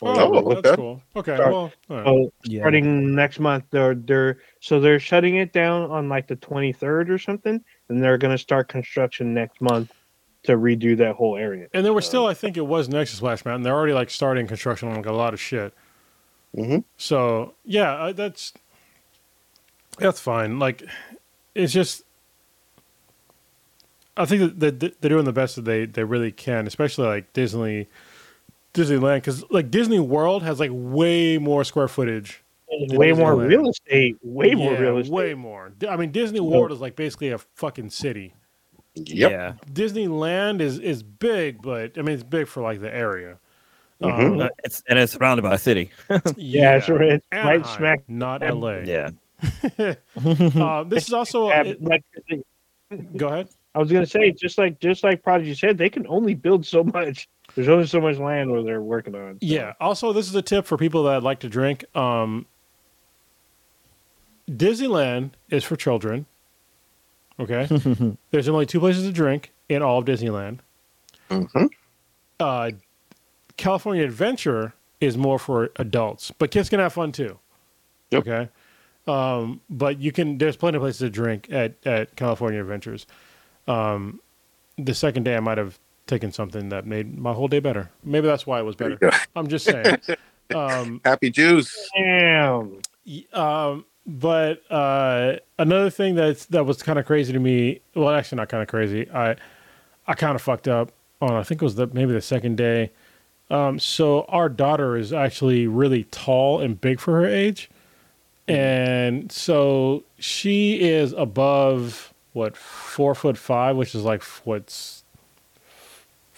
[0.02, 0.76] Oh, Oh, that's okay.
[0.76, 1.02] cool.
[1.16, 1.52] Okay, Sorry.
[1.52, 2.04] well, all right.
[2.06, 2.60] So Yeah.
[2.62, 7.18] starting next month, they're they're so they're shutting it down on like the 23rd or
[7.18, 9.90] something, and they're going to start construction next month
[10.44, 11.68] to redo that whole area.
[11.72, 13.62] and there were still, I think it was next to Splash Mountain.
[13.62, 15.72] They're already like starting construction on like a lot of shit.
[16.54, 18.52] hmm So yeah, uh, that's
[19.98, 20.58] that's fine.
[20.58, 20.82] Like,
[21.54, 22.02] it's just,
[24.16, 27.32] I think that that they're doing the best that they they really can, especially like
[27.32, 27.86] Disney,
[28.74, 32.42] Disneyland, because like Disney World has like way more square footage.
[32.70, 34.16] Way more real estate.
[34.22, 35.12] Way more real estate.
[35.12, 35.72] Way more.
[35.88, 38.34] I mean, Disney World is like basically a fucking city.
[38.94, 39.30] Yep.
[39.30, 39.52] Yeah.
[39.72, 43.38] Disneyland is is big, but I mean it's big for like the area.
[44.02, 44.32] Mhm.
[44.34, 45.90] Um, Uh, It's and it's surrounded by a city.
[46.36, 48.02] Yeah, it's, it's right smack.
[48.08, 48.60] not Anaheim.
[48.60, 48.78] LA.
[48.84, 49.10] Yeah.
[50.62, 51.48] Uh, this is also.
[51.50, 51.66] dab-
[52.28, 53.48] it- go ahead.
[53.74, 56.84] I was gonna say, just like just like Prodigy said, they can only build so
[56.84, 57.28] much.
[57.54, 59.34] There's only so much land where they're working on.
[59.34, 59.38] so.
[59.42, 59.74] Yeah.
[59.80, 61.84] Also, this is a tip for people that like to drink.
[61.96, 62.46] Um,
[64.50, 66.26] Disneyland is for children.
[67.38, 67.66] Okay.
[68.30, 70.58] There's only two places to drink in all of Disneyland.
[71.30, 71.66] hmm
[72.38, 72.72] Uh,
[73.56, 77.38] California Adventure is more for adults, but kids can have fun too.
[78.10, 78.26] Yep.
[78.26, 78.48] Okay.
[79.06, 80.38] Um, but you can.
[80.38, 83.06] There's plenty of places to drink at at California Adventures.
[83.66, 84.20] Um,
[84.78, 87.90] the second day, I might have taken something that made my whole day better.
[88.04, 88.98] Maybe that's why it was better.
[89.36, 89.98] I'm just saying.
[90.54, 91.90] um, Happy juice.
[91.96, 92.78] Damn.
[93.32, 97.80] um, but uh, another thing that's that was kind of crazy to me.
[97.94, 99.08] Well, actually, not kind of crazy.
[99.10, 99.36] I
[100.06, 101.32] I kind of fucked up on.
[101.32, 102.90] I think it was the maybe the second day.
[103.50, 107.70] Um, so our daughter is actually really tall and big for her age,
[108.48, 115.01] and so she is above what four foot five, which is like what's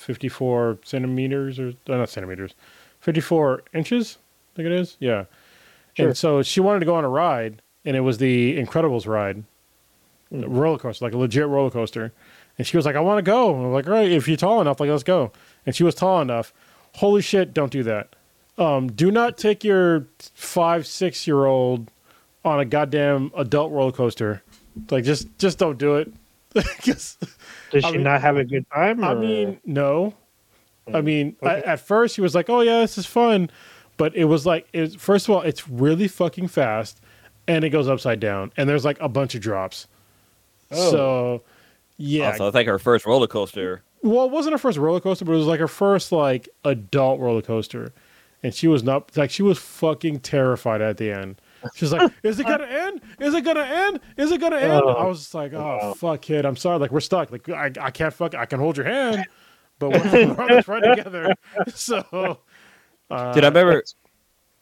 [0.04, 2.54] fifty four centimeters or uh, not centimeters,
[3.00, 4.18] fifty four inches.
[4.52, 4.96] I think it is.
[5.00, 5.24] Yeah.
[5.94, 6.08] Sure.
[6.08, 9.44] And so she wanted to go on a ride, and it was the Incredibles ride,
[10.32, 12.12] a roller coaster, like a legit roller coaster.
[12.58, 14.36] And she was like, "I want to go." And I'm like, "All right, if you're
[14.36, 15.32] tall enough, like let's go."
[15.66, 16.52] And she was tall enough.
[16.96, 17.52] Holy shit!
[17.54, 18.14] Don't do that.
[18.56, 21.90] Um, do not take your five, six year old
[22.44, 24.42] on a goddamn adult roller coaster.
[24.90, 26.12] Like, just, just don't do it.
[26.84, 27.18] 'Cause,
[27.70, 29.02] Does I she mean- not have a good time?
[29.04, 30.14] I mean, no.
[30.88, 31.04] I mm.
[31.04, 31.62] mean, Okay.
[31.66, 33.50] I- at first he was like, "Oh yeah, this is fun,"
[33.96, 37.00] but it was like, it, first of all, it's really fucking fast,
[37.48, 39.86] and it goes upside down, and there's like a bunch of drops.
[40.70, 40.90] Oh.
[40.90, 41.42] So,
[41.96, 42.30] yeah.
[42.32, 43.82] Also, it's like her first roller coaster.
[44.02, 47.18] well, it wasn't her first roller coaster, but it was like her first like adult
[47.20, 47.92] roller coaster,
[48.42, 51.40] and she was not like she was fucking terrified at the end.
[51.74, 53.00] She's like, "Is it gonna end?
[53.20, 54.00] Is it gonna end?
[54.16, 54.88] Is it gonna end?" Oh.
[54.90, 55.94] I was just like, "Oh Wow.
[55.94, 56.78] fuck, kid, I'm sorry.
[56.78, 57.30] Like we're stuck.
[57.30, 58.34] Like I, I can't fuck.
[58.34, 59.24] I can hold your hand,
[59.78, 61.34] but we're, we're on this ride together."
[61.74, 62.38] So,
[63.10, 63.82] uh, Dude, I remember.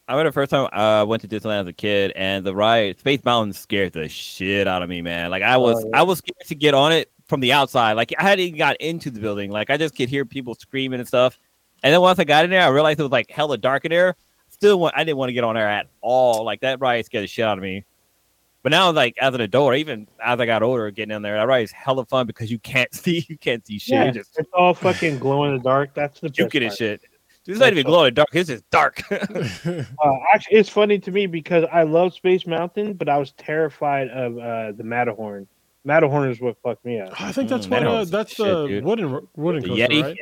[0.07, 2.99] I remember the first time I went to Disneyland as a kid, and the ride
[2.99, 5.31] Space Mountain scared the shit out of me, man.
[5.31, 5.99] Like I was, Oh, yeah.
[5.99, 7.93] I was scared to get on it from the outside.
[7.93, 9.49] Like I hadn't even got into the building.
[9.49, 11.39] Like I just could hear people screaming and stuff.
[11.83, 13.91] And then once I got in there, I realized it was like hella dark in
[13.91, 14.15] there.
[14.53, 16.45] Still, want, I didn't want to get on there at all.
[16.45, 17.83] Like that ride scared the shit out of me.
[18.61, 21.47] But now, like as an adult, even as I got older, getting in there, that
[21.47, 23.93] ride is hella fun because you can't see, you can't see shit.
[23.93, 25.93] yeah, just it's all fucking glow in the dark.
[25.93, 27.01] That's the puking best and shit.
[27.43, 28.29] Dude, It's not even glow in the dark.
[28.33, 29.01] It's just dark.
[30.03, 34.09] Uh, actually, it's funny to me because I love Space Mountain, but I was terrified
[34.09, 35.47] of uh, the Matterhorn.
[35.85, 37.21] Matterhorn is what fucked me up.
[37.21, 37.85] I think that's Mm, what.
[37.85, 38.83] Uh, that's the dude.
[38.83, 40.01] wooden wooden The coaster, Yeti?
[40.03, 40.17] right?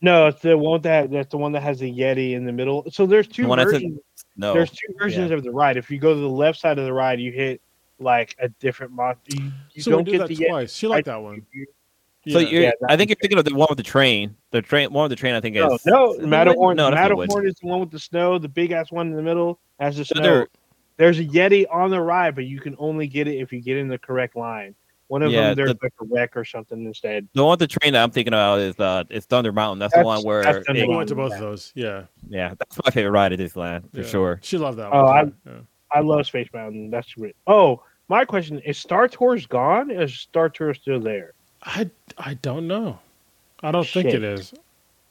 [0.00, 2.86] No, it's the one that that's the one that has the Yeti in the middle.
[2.90, 3.98] So there's two The one that's versions.
[4.36, 4.52] no.
[4.52, 5.76] There's two versions of the ride.
[5.76, 7.60] If you go to the left side of the ride, you hit
[7.98, 9.16] like a different mod.
[9.26, 10.48] You, you So we don't did get that the Yeti.
[10.48, 10.72] twice.
[10.74, 11.44] She liked that one.
[12.28, 12.48] So Yeah.
[12.48, 14.36] you're, Yeah, I think you're thinking of the one with the train.
[14.52, 15.34] The train, one with the train.
[15.34, 16.76] I think No, is no, is Matterhorn.
[16.76, 17.28] No, that's not wood.
[17.28, 18.38] Matterhorn is the one with the snow.
[18.38, 20.22] The big ass one in the middle has the So snow.
[20.22, 20.48] there-
[20.96, 23.76] There's a Yeti on the ride, but you can only get it if you get
[23.76, 24.74] in the correct line.
[25.08, 27.28] One of Yeah, them there's the- like a wreck or something instead.
[27.34, 29.78] The one the train that I'm thinking about is uh it's Thunder Mountain.
[29.80, 31.72] That's, the one where that's it- Thunder we went to both of those.
[31.74, 34.06] Yeah, yeah, that's my favorite ride at Disneyland for yeah.
[34.06, 34.38] sure.
[34.42, 35.30] She loved that Oh, one.
[35.30, 35.36] too.
[35.46, 35.52] Yeah.
[35.92, 36.90] I love Space Mountain.
[36.90, 37.34] That's great.
[37.46, 39.90] Oh, my question is: Star Tours gone?
[39.90, 41.32] Is Star Tours still there?
[41.62, 42.98] I I don't know.
[43.62, 44.52] I don't think it is.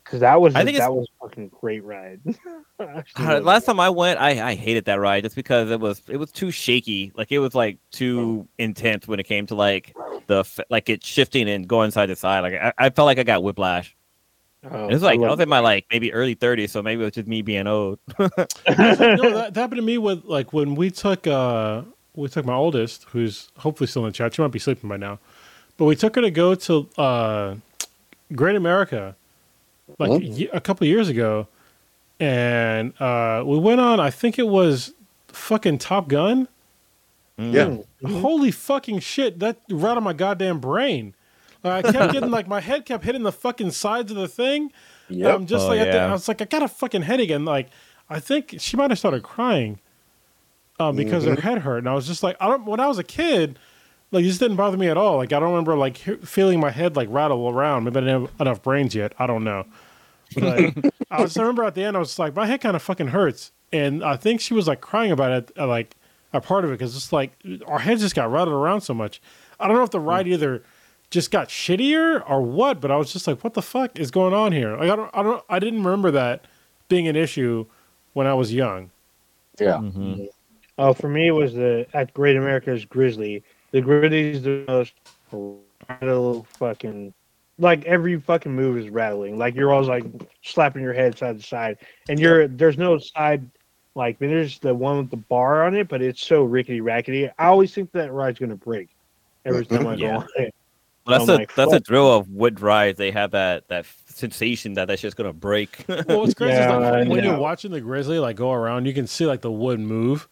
[0.08, 2.22] Because that was I think that was a fucking great ride.
[2.80, 3.66] Actually Uh, last it.
[3.68, 6.50] time I went, I, I hated that ride just because it was it was too
[6.50, 7.12] shaky.
[7.14, 9.94] Like it was like too intense when it came to like
[10.28, 12.40] the like it shifting and going side to side.
[12.40, 13.98] Like I, I felt like I got whiplash.
[14.64, 17.02] Oh, it was like I, love was in my like maybe early 30s, so maybe
[17.02, 18.00] it was just me being old.
[18.20, 21.82] no, that, that happened to me with like when we took uh
[22.16, 24.34] we took my oldest, who's hopefully still in the chat.
[24.34, 25.20] She might be sleeping by now,
[25.76, 27.56] but we took her to go to uh
[28.34, 29.16] Great America
[30.00, 30.20] like Oh.
[30.22, 31.48] a a couple years ago,
[32.20, 34.00] and uh we went on.
[34.00, 34.94] I think it was
[35.28, 36.48] fucking Top Gun.
[37.40, 37.54] Mm.
[37.54, 38.08] Yeah.
[38.10, 38.22] Mhm.
[38.22, 39.40] Holy fucking shit!
[39.40, 41.14] That right on my goddamn brain.
[41.64, 44.72] Like, I kept getting like my head kept hitting the fucking sides of the thing.
[45.10, 45.36] Yep.
[45.36, 46.08] I'm just Oh, like, at the- yeah.
[46.10, 47.70] I was like, I got a fucking headache, and like,
[48.10, 49.80] I think she might have started crying,
[50.80, 52.66] um, because her head hurt, and I was just like, I don't.
[52.66, 53.58] When I was a kid,
[54.12, 55.18] like, this didn't bother me at all.
[55.18, 57.84] Like, I don't remember like feeling my head like rattle around.
[57.84, 59.14] Maybe I didn't have enough brains yet.
[59.20, 59.66] I don't know.
[60.36, 60.74] But
[61.12, 63.08] I just I remember at the end, I was like, my head kind of fucking
[63.08, 65.96] hurts, and I think she was like crying about it, uh, like
[66.34, 67.32] a part of it, because it's like
[67.66, 69.22] our heads just got rattled around so much.
[69.60, 70.64] I don't know if the ride either
[71.10, 74.34] just got shittier or what, but I was just like, what the fuck is going
[74.34, 74.76] on here?
[74.76, 76.46] Like I don't I don't I didn't remember that
[76.90, 77.66] being an issue
[78.14, 78.92] when I was young.
[79.60, 79.78] Yeah.
[79.78, 80.28] Mhm.
[80.78, 83.44] Oh, for me, it was the at Great America's Grizzly.
[83.78, 84.94] The Grizzly's the most
[85.88, 87.14] rattle fucking
[87.60, 89.38] like every fucking move is rattling.
[89.38, 90.04] Like you're always like
[90.42, 91.78] slapping your head side to side,
[92.10, 93.48] and you're there's no side.
[93.94, 97.30] Like there's the one with the bar on it, but it's so rickety rackety.
[97.38, 98.90] I always think that ride's gonna break
[99.46, 99.76] every mm-hmm.
[99.76, 100.18] time I go Yeah.
[100.18, 100.56] on it.
[101.06, 101.84] Well, that's I'm a like, that's a fuck.
[101.84, 102.98] drill of wood rides.
[102.98, 105.86] They have that that sensation that that's just gonna break.
[105.88, 107.30] Well, what's crazy Yeah, is like when yeah.
[107.30, 110.28] you're watching the grizzly like go around, you can see like the wood move.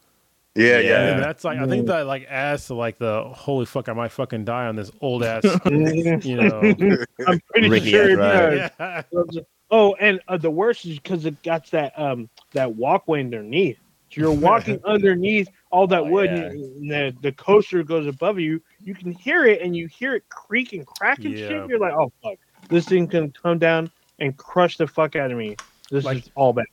[0.56, 0.80] Yeah, Yeah.
[0.80, 1.20] yeah.
[1.20, 4.45] That's like I think that like adds to like the holy fuck I might fucking
[4.45, 6.60] die on this old ass you know.
[7.28, 8.22] I'm pretty Rickety sure.
[8.22, 9.03] ass it ride.
[9.14, 9.28] does.
[9.32, 9.41] yeah.
[9.72, 13.78] Oh, and uh, the worst is because it got that um that walkway underneath.
[14.12, 16.43] So you're walking underneath all that Oh, wood, yeah.
[16.45, 18.62] and the the coaster goes above you.
[18.84, 21.47] You can hear it, and you hear it creak and crack and Yeah.
[21.49, 21.70] shit.
[21.70, 22.38] You're like, oh fuck,
[22.70, 25.58] this thing can come down and crush the fuck out of me.
[25.91, 26.66] This Like- is all bad.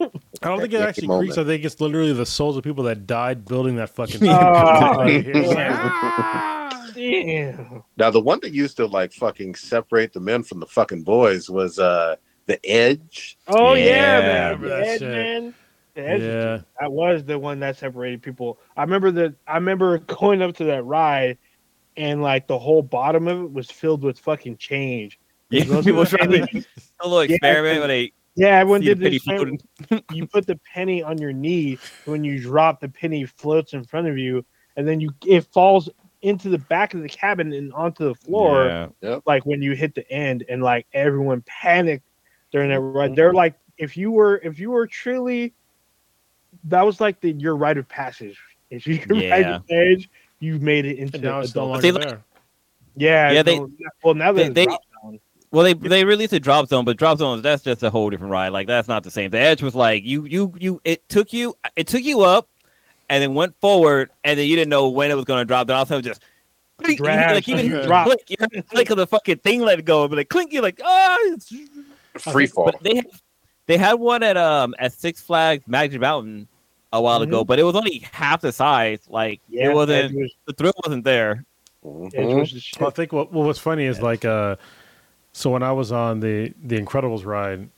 [0.00, 0.10] I
[0.42, 1.28] don't think it actually moment.
[1.28, 1.38] creaks.
[1.38, 4.20] I think it's literally the souls of people that died building that fucking.
[4.28, 6.70] Oh, It's like, yeah.
[6.94, 7.82] Damn.
[7.96, 11.48] Now the one that used to like fucking separate the men from the fucking boys
[11.50, 12.16] was uh
[12.46, 13.36] the edge.
[13.48, 14.60] Oh yeah, Yeah, man.
[14.62, 15.10] The edge, shit.
[15.10, 15.54] man.
[15.94, 16.58] The edge was Yeah.
[16.80, 18.58] that was the one that separated people.
[18.76, 19.34] I remember that.
[19.46, 21.38] I remember going up to that ride,
[21.96, 25.18] and like the whole bottom of it was filled with fucking change.
[25.50, 26.64] Yeah, people trying the to
[27.00, 29.58] a little Yeah, experiment where they Yeah, everyone see the did penny
[29.88, 30.00] this.
[30.12, 31.78] You put the penny on your knee.
[32.04, 34.44] When you drop, the penny floats in front of you,
[34.76, 35.88] and then you it falls
[36.22, 38.90] into the back of the cabin and onto the floor.
[39.00, 39.20] Yeah.
[39.26, 42.06] Like when you hit the end, and like everyone panicked
[42.52, 43.16] during that ride.
[43.16, 45.54] They're like, if you were if you were truly,
[46.64, 48.38] that was like the your rite of passage.
[48.70, 50.10] If you could ride the edge,
[50.40, 51.82] you've made it into And now no adult.
[51.94, 52.18] like-
[52.96, 53.70] Yeah, Yeah, they- no,
[54.04, 54.78] well now they- that they- they, down.
[55.56, 58.30] Well, they they released a drop zone, but drop zones that's just a whole different
[58.30, 58.50] ride.
[58.50, 59.30] Like that's not the same.
[59.30, 62.46] The edge was like you you you it took you it took you up,
[63.08, 65.66] and then went forward, and then you didn't know when it was going to drop.
[65.66, 66.22] Then all of a sudden just.
[66.76, 68.06] Clink, you, Drag, like even drop.
[68.06, 70.60] click, you heard the click of the fucking thing let go, but like clink, you're
[70.60, 71.36] like, oh,
[72.18, 72.66] Free fall.
[72.66, 73.02] But they
[73.64, 76.48] they had one at um at Six Flags Magic Mountain
[76.92, 78.98] a while ago, but it was only half the size.
[79.08, 81.46] Like Yeah, it wasn't was, the thrill wasn't there.
[81.82, 82.40] Mhm.
[82.40, 82.62] Was the.
[82.78, 84.56] Well, I think what, what what's funny is like uh
[85.36, 87.68] so when I was on the the Incredibles ride,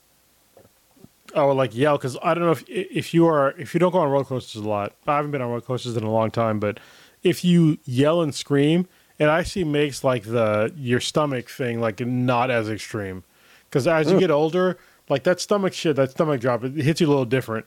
[1.34, 3.90] I would like yell because I don't know if if you are if you don't
[3.90, 4.94] go on roller coasters a lot.
[5.08, 6.78] I haven't been on roller coasters in a long time, but
[7.24, 8.86] if you yell and scream,
[9.18, 13.24] it actually makes like the your stomach thing like not as extreme.
[13.68, 14.78] Because as you get older,
[15.08, 17.66] like that stomach shit, that stomach drop, it hits you a little different,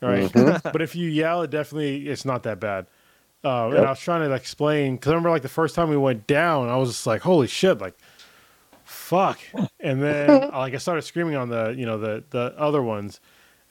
[0.00, 0.32] right?
[0.62, 2.86] but if you yell, it definitely it's not that bad.
[3.44, 3.76] Uh, Yep.
[3.76, 5.96] And I was trying to like, explain because I remember like the first time we
[5.98, 7.96] went down, I was just like, "Holy shit!" Like,
[8.86, 9.38] fuck.
[9.80, 13.20] And then like I started screaming on the you know the the other ones,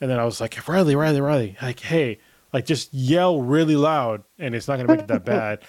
[0.00, 2.18] and then I was like, "Riley, Riley, Riley!" Like, hey,
[2.52, 5.60] like just yell really loud, and it's not gonna make it that bad.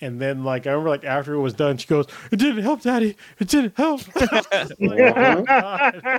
[0.00, 2.82] And then like I remember like after it was done, she goes, "It didn't help,
[2.82, 3.16] Daddy.
[3.38, 4.02] It didn't help."
[4.80, 6.18] Like, oh,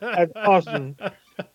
[0.00, 0.96] That's awesome.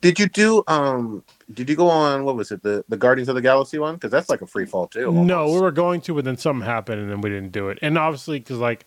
[0.02, 1.24] Did you do um
[1.54, 3.96] did you go on what was it the the Guardians of the Galaxy one?
[3.96, 5.12] Because that's like a free fall too.
[5.12, 7.80] No, we were going to, but then something happened, and then we didn't do it.
[7.82, 8.86] And obviously, because like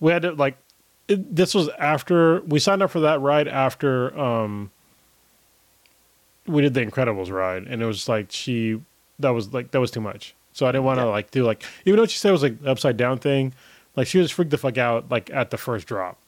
[0.00, 0.56] we had to like
[1.08, 4.70] it, this was after we signed up for that ride after um
[6.46, 8.80] we did the Incredibles ride, and it was like she
[9.18, 10.34] that was like that was too much.
[10.52, 11.10] So I didn't want to Yeah.
[11.10, 13.52] like do like even though she said it was like upside down thing,
[13.96, 16.18] like she was freaked the fuck out like at the first drop.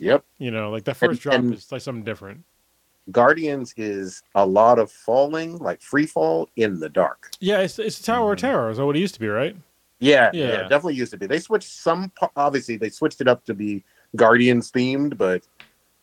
[0.00, 0.24] Yep.
[0.38, 2.42] You know, like that first And- drop and- is like something different.
[3.12, 7.30] Guardians is a lot of falling, like free fall in the dark.
[7.38, 8.70] Yeah, it's it's Tower of Terror.
[8.70, 9.54] Is that what it used to be, right?
[10.04, 10.46] Yeah, Yeah.
[10.48, 11.26] yeah, definitely used to be.
[11.26, 12.12] They switched some.
[12.36, 13.84] Obviously, they switched it up to be
[14.16, 15.42] Guardians themed, but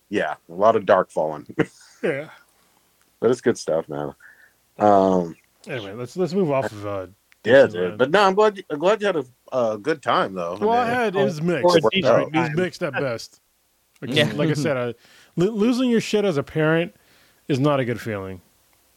[0.09, 1.47] yeah, a lot of dark falling.
[2.03, 2.29] Yeah.
[3.19, 4.15] but it's good stuff, man.
[4.79, 5.35] Um,
[5.67, 7.07] Anyway, let's let's move off of uh
[7.43, 7.97] yeah, dude.
[7.99, 8.63] But no, I'm glad.
[8.71, 10.57] I'm glad you had a uh, good time though.
[10.59, 11.63] Well, I mean, had it was mixed.
[11.63, 11.89] a Oh.
[11.91, 12.55] It was time.
[12.55, 13.39] mixed at best.
[14.01, 14.31] Like, Yeah.
[14.33, 14.93] like I said, uh,
[15.35, 16.95] lo- losing your shit as a parent
[17.47, 18.41] is not a good feeling.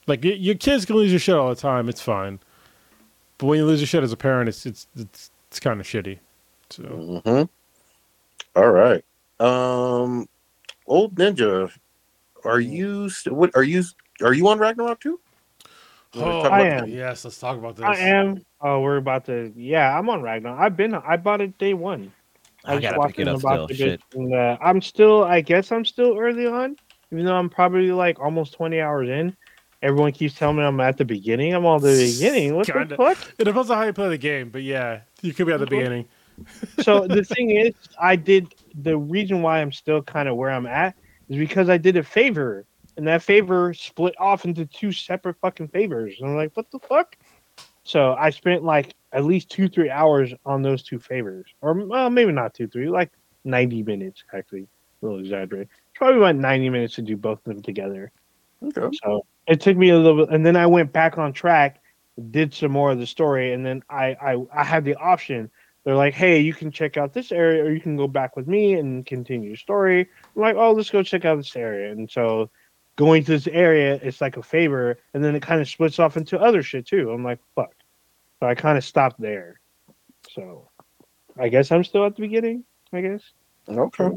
[0.06, 2.38] Like y- your kids can lose your shit all the time; it's fine.
[3.38, 5.86] But when you lose your shit as a parent, it's it's it's, it's kind of
[5.86, 6.18] shitty.
[6.70, 6.82] So
[7.24, 7.48] Mhm.
[8.56, 9.04] All right.
[9.40, 10.28] Um,
[10.86, 11.70] old ninja,
[12.44, 13.08] are you?
[13.08, 13.82] St- what are you?
[14.22, 15.20] Are you on Ragnarok too?
[16.16, 16.88] Oh, I about am.
[16.88, 17.84] yes, let's talk about this.
[17.84, 18.44] I am.
[18.60, 19.52] Oh, we're about to.
[19.56, 20.56] Yeah, I'm on Ragnar.
[20.56, 20.94] I've been.
[20.94, 22.12] I bought it day one.
[22.64, 23.68] I was gotta watching pick it up still.
[23.68, 24.00] Shit.
[24.00, 25.24] bitch, and, uh, I'm still.
[25.24, 26.76] I guess I'm still early on,
[27.12, 29.36] even though I'm probably like almost 20 hours in.
[29.84, 31.52] Everyone keeps telling me I'm at the beginning.
[31.52, 32.56] I'm all the beginning.
[32.56, 32.86] What Kinda.
[32.86, 33.18] the fuck?
[33.38, 35.66] It depends on how you play the game, but yeah, you could be at the
[35.66, 36.06] beginning.
[36.80, 40.64] so the thing is, I did the reason why I'm still kind of where I'm
[40.64, 40.96] at
[41.28, 42.64] is because I did a favor,
[42.96, 46.14] and that favor split off into two separate fucking favors.
[46.18, 47.18] And I'm like, what the fuck?
[47.82, 52.08] So I spent like at least two, three hours on those two favors, or well,
[52.08, 53.12] maybe not two, three, like
[53.44, 54.62] 90 minutes actually.
[54.62, 55.68] A little exaggerated.
[55.94, 58.10] Probably about 90 minutes to do both of them together.
[58.62, 58.96] Okay.
[59.04, 61.80] So it took me a little bit, and then I went back on track,
[62.30, 65.50] did some more of the story, and then I I, I had the option.
[65.84, 68.46] They're like, hey, you can check out this area, or you can go back with
[68.48, 70.08] me and continue your story.
[70.34, 71.92] I'm like, oh, let's go check out this area.
[71.92, 72.48] And so
[72.96, 76.16] going to this area, it's like a favor, and then it kind of splits off
[76.16, 77.10] into other shit too.
[77.10, 77.74] I'm like, fuck.
[78.40, 79.60] So I kind of stopped there.
[80.30, 80.70] So
[81.38, 82.64] I guess I'm still at the beginning.
[82.92, 83.22] I guess.
[83.68, 84.08] Okay.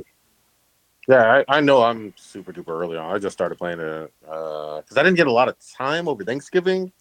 [1.07, 3.15] Yeah, I, I know I'm super duper early on.
[3.15, 6.91] I just started playing it because I didn't get a lot of time over Thanksgiving.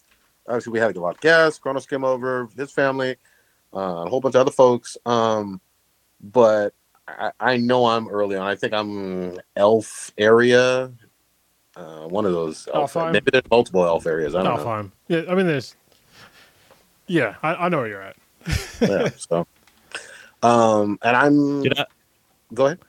[0.47, 1.59] Obviously, we had like, a lot of guests.
[1.59, 3.17] Kronos came over, his family,
[3.73, 4.97] uh, a whole bunch of other folks.
[5.05, 5.59] Um,
[6.21, 6.73] but
[7.05, 8.47] I, I know I'm early on.
[8.47, 10.91] I think I'm elf area.
[11.75, 12.93] Uh, one of those elf.
[12.93, 13.11] Alfheim?
[13.11, 14.35] Maybe there's multiple elf areas.
[14.35, 14.63] I don't know.
[14.63, 14.91] fine.
[15.09, 15.75] Yeah, I mean, there's.
[17.07, 18.15] Yeah, I, I know where you're at.
[18.81, 19.45] Yeah, so,
[20.43, 21.63] um, and I'm.
[21.63, 21.85] I,
[22.53, 22.79] Go ahead.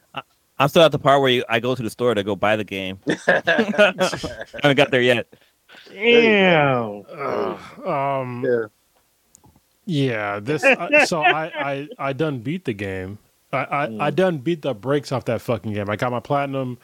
[0.58, 2.56] I'm still at the part where you, I go to the store to go buy
[2.56, 2.98] the game.
[3.28, 3.42] I
[4.62, 5.26] haven't got there yet.
[5.92, 7.04] Damn.
[7.10, 8.64] Ugh, um, yeah.
[9.86, 10.62] Yeah, this.
[10.64, 13.18] I, so I, I I done beat the game.
[13.52, 15.88] I, I I done beat the brakes off that fucking game.
[15.88, 16.78] I got my platinum.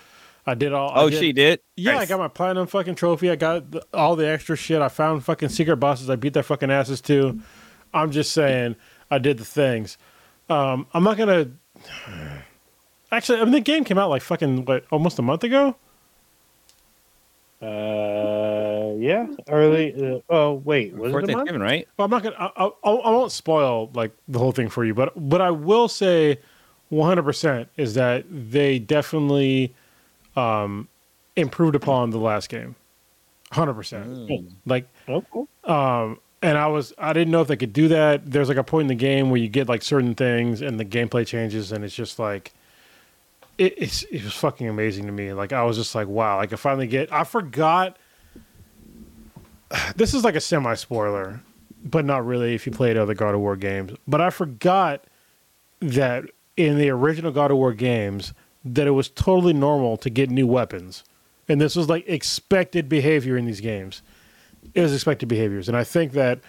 [0.46, 0.90] I did all.
[0.90, 1.60] I Oh, did- she did.
[1.76, 3.30] Yeah, I got my platinum fucking trophy.
[3.30, 4.80] I got the, all the extra shit.
[4.80, 6.08] I found fucking secret bosses.
[6.08, 7.40] I beat their fucking asses too.
[7.92, 8.76] I'm just saying,
[9.10, 9.98] I did the things.
[10.48, 11.50] Um, I'm not gonna.
[13.14, 15.76] Actually, I mean, the game came out like fucking what, almost a month ago.
[17.62, 19.94] Uh, yeah, early.
[19.94, 21.36] Uh, oh, wait, was Before it a month?
[21.48, 21.88] Thanksgiving, right?
[21.96, 22.36] Well, I'm not gonna.
[22.38, 25.86] I, I, I won't spoil like the whole thing for you, but but I will
[25.88, 26.38] say,
[26.90, 29.72] 100 percent is that they definitely
[30.36, 30.88] um,
[31.36, 32.74] improved upon the last game.
[33.52, 34.06] 100 percent.
[34.06, 34.50] Mm.
[34.66, 35.48] Like, Oh, cool.
[35.64, 38.28] um, and I was I didn't know if they could do that.
[38.30, 40.84] There's like a point in the game where you get like certain things, and the
[40.84, 42.52] gameplay changes, and it's just like.
[43.56, 45.32] It, it's it was fucking amazing to me.
[45.32, 46.38] Like I was just like, wow!
[46.40, 47.12] I could finally get.
[47.12, 47.98] I forgot.
[49.96, 51.40] This is like a semi spoiler,
[51.84, 53.92] but not really if you played other God of War games.
[54.06, 55.04] But I forgot
[55.80, 56.24] that
[56.56, 58.34] in the original God of War games,
[58.64, 61.02] that it was totally normal to get new weapons,
[61.48, 64.02] and this was like expected behavior in these games.
[64.74, 66.40] It was expected behaviors, and I think that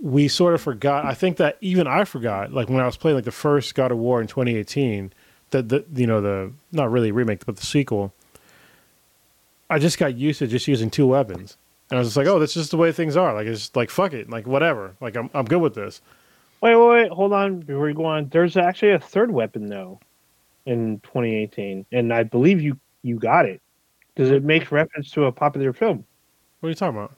[0.00, 1.04] we sort of forgot.
[1.04, 3.92] I think that even I forgot, like when I was playing like the first God
[3.92, 5.12] of War in 2018,
[5.50, 8.12] that the you know the not really remake but the sequel.
[9.68, 11.56] I just got used to just using two weapons.
[11.90, 13.34] And I was just like, oh, that's just the way things are.
[13.34, 14.28] Like, it's just like, fuck it.
[14.28, 14.94] Like, whatever.
[15.00, 16.00] Like, I'm, I'm good with this.
[16.60, 18.28] Wait, wait, wait, hold on before you go on.
[18.28, 20.00] There's actually a third weapon though,
[20.64, 23.60] in 2018, and I believe you you got it
[24.14, 26.04] because it makes reference to a popular film,
[26.60, 27.12] What are you talking about?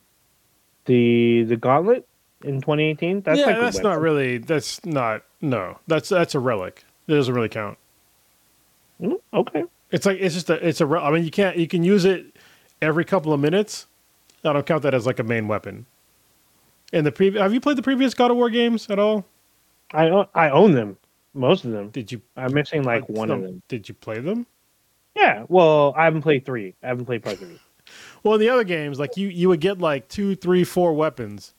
[0.88, 2.08] the the Gauntlet
[2.42, 3.20] in 2018.
[3.20, 5.78] That's yeah, like that's not really, that's not, no.
[5.86, 6.84] That's that's a relic.
[7.06, 7.78] It doesn't really count.
[9.00, 9.64] Mm, okay.
[9.90, 12.04] It's like, it's just a, it's a, rel- I mean, you can't, you can use
[12.04, 12.36] it
[12.82, 13.86] every couple of minutes,
[14.44, 15.86] I don't count that as like a main weapon.
[16.92, 19.26] In the previous, have you played the previous God of War games at all?
[19.92, 20.96] I own, I own them,
[21.34, 21.90] most of them.
[21.90, 22.20] Did you?
[22.36, 23.62] I'm missing like one of them.
[23.68, 24.46] Did you play them?
[25.14, 26.74] Yeah, well, I haven't played three.
[26.82, 27.58] I haven't played part three.
[28.22, 31.54] Well, in the other games, like you, you would get like two, three, four weapons.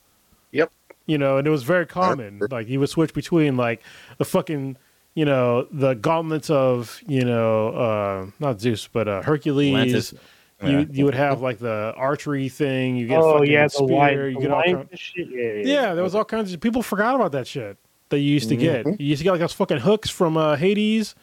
[0.52, 0.70] Yep.
[1.06, 2.40] You know, and it was very common.
[2.48, 3.82] Like you would switch between like
[4.18, 4.76] the fucking,
[5.14, 9.74] you know, the gauntlets of, you know, uh not Zeus, but uh Hercules.
[9.74, 10.14] Atlantis.
[10.62, 10.84] You Yeah.
[10.90, 12.96] you would have like the archery thing.
[12.96, 13.86] You get oh fucking yeah, the spear.
[13.88, 15.28] wine, you get all wine kind- shit.
[15.30, 17.76] Yeah, yeah, yeah, there was all kinds of people forgot about that shit
[18.10, 18.84] that you used to get.
[18.84, 19.00] Mhm.
[19.00, 21.14] You used to get like those fucking hooks from uh, Hades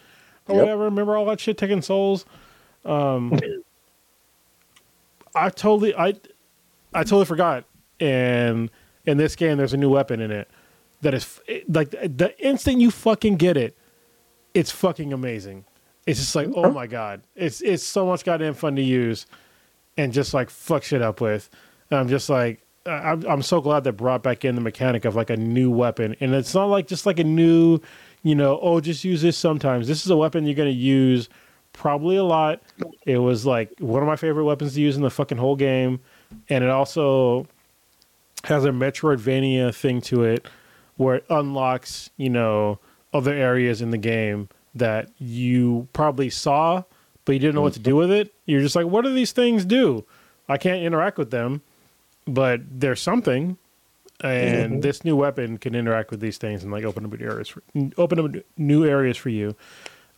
[0.48, 0.64] or Yep.
[0.64, 0.84] whatever.
[0.86, 2.26] Remember all that shit taking souls?
[2.84, 3.38] Um,
[5.36, 6.08] I totally I
[6.94, 7.66] I totally forgot.
[8.00, 8.70] And
[9.06, 10.48] in this game, there's a new weapon in it
[11.02, 13.78] that is like the instant you fucking get it,
[14.54, 15.66] it's fucking amazing.
[16.06, 19.26] It's just like oh my god, it's it's so much goddamn fun to use,
[19.98, 21.50] and just like fuck shit up with.
[21.90, 25.16] And I'm just like I'm I'm so glad they brought back in the mechanic of
[25.16, 27.80] like a new weapon, and it's not like just like a new,
[28.24, 29.88] you know, oh just use this sometimes.
[29.88, 31.30] This is a weapon you're gonna use
[31.74, 32.62] probably a lot.
[33.06, 36.00] It was like one of my favorite weapons to use in the fucking whole game,
[36.50, 37.48] and it also
[38.46, 40.48] has a Metroidvania thing to it
[40.98, 42.80] where it unlocks, you know,
[43.14, 46.84] other areas in the game that you probably saw,
[47.26, 48.34] but you didn't know what to do with it.
[48.46, 50.06] You're just like, what do these things do?
[50.50, 51.62] I can't interact with them,
[52.26, 53.58] but there's something.
[54.22, 57.50] And this new weapon can interact with these things and like open up new areas,
[57.50, 57.62] for,
[57.98, 59.56] open up new areas for you.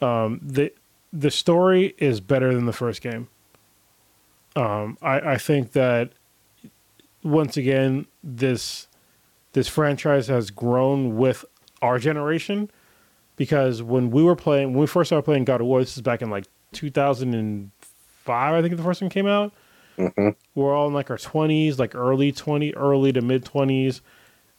[0.01, 0.71] Um, the
[1.11, 3.27] the story is better than the first game.
[4.55, 6.11] Um, I, I think that
[7.23, 8.87] once again this
[9.53, 11.43] this franchise has grown with
[11.81, 12.69] our generation
[13.35, 16.01] because when we were playing when we first started playing God of War, this is
[16.01, 19.53] back in like 2005, I think the first one came out.
[19.97, 20.35] Mhm.
[20.55, 24.01] We're all in like our 20s, like early 20, early to mid 20s,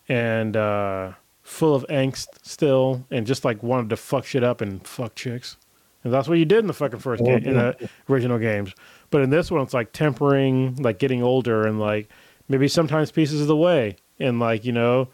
[0.08, 1.12] and uh,
[1.42, 5.56] full of angst still, and just like wanted to fuck shit up and fuck chicks.
[6.04, 8.72] And that's what you did in the fucking first game, in the original games.
[9.10, 12.08] But in this one, it's like tempering, like getting older, and like
[12.48, 15.08] maybe sometimes pieces of the way, and like you know,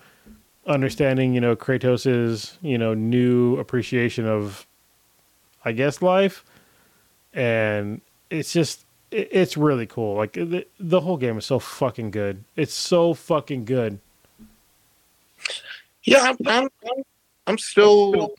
[0.67, 4.67] understanding you know Kratos's you know new appreciation of,
[5.65, 6.45] I guess life,
[7.33, 8.01] and
[8.31, 10.17] it's just it, it's really cool.
[10.17, 12.45] Like the, the whole game is so fucking good.
[12.57, 13.99] It's so fucking good.
[16.05, 16.69] Yeah, I'm, I'm,
[17.47, 18.35] I'm still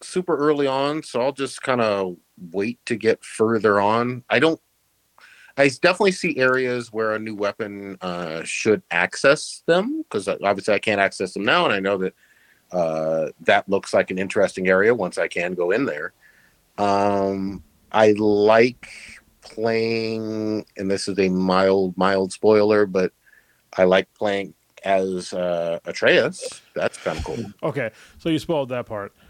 [0.00, 2.16] super early on, so I'll just kind of
[2.50, 4.24] wait to get further on.
[4.30, 4.60] I don't.
[5.60, 10.78] I definitely see areas where a new weapon uh, should access them because obviously I
[10.78, 12.14] can't access them now, and I know that
[12.72, 16.12] uh, that looks like an interesting area once I can go in there.
[16.78, 18.88] Um, I like
[19.42, 23.12] playing, and this is a mild, mild spoiler, but
[23.76, 24.54] I like playing
[24.84, 26.62] as uh, Atreus.
[26.74, 27.44] That's kind of cool.
[27.62, 29.14] Okay, so you spoiled that part.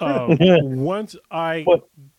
[0.00, 0.36] Um,
[0.84, 1.66] once I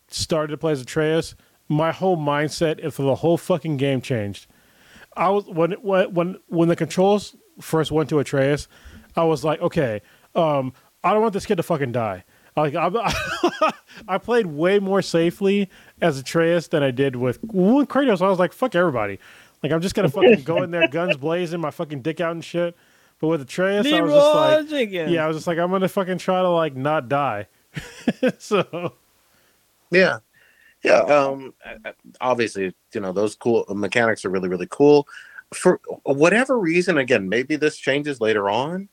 [0.10, 1.34] started to play as Atreus,
[1.70, 4.48] my whole mindset for the whole fucking game changed.
[5.16, 8.68] I was when when when when the controls first went to Atreus,
[9.16, 10.02] I was like, okay,
[10.36, 12.24] um, I don't want this kid to fucking die.
[12.58, 12.90] Like I,
[14.08, 15.70] I played way more safely
[16.02, 18.22] as Atreus than I did with, with Kratos.
[18.22, 19.20] I was like, fuck everybody.
[19.64, 22.44] Like I'm just gonna fucking go in there, guns blazing, my fucking dick out and
[22.44, 22.76] shit.
[23.20, 25.12] But with Atreus, I was just like, Jenkins.
[25.12, 27.48] yeah, I was just like, I'm gonna fucking try to like not die.
[28.40, 28.94] so
[29.92, 30.20] Yeah,
[30.84, 31.00] yeah.
[31.02, 35.08] Um, I- I- obviously, you know those cool mechanics are really really cool.
[35.54, 38.88] For whatever reason, again, maybe this changes later on,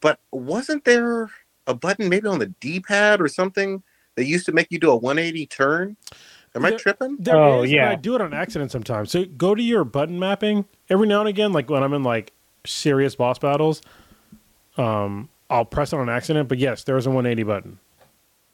[0.00, 1.28] but wasn't there
[1.66, 3.82] a button maybe on the D-pad or something
[4.14, 5.96] that used to make you do a 180 turn?
[6.54, 7.16] Am I tripping?
[7.18, 7.90] there Oh, is, yeah.
[7.90, 9.10] I do it on accident sometimes.
[9.10, 12.32] So go to your button mapping every now and again, like when I'm in like
[12.64, 13.82] serious boss battles.
[14.76, 17.78] Um, I'll press it on accident, but yes, there is a 180 button.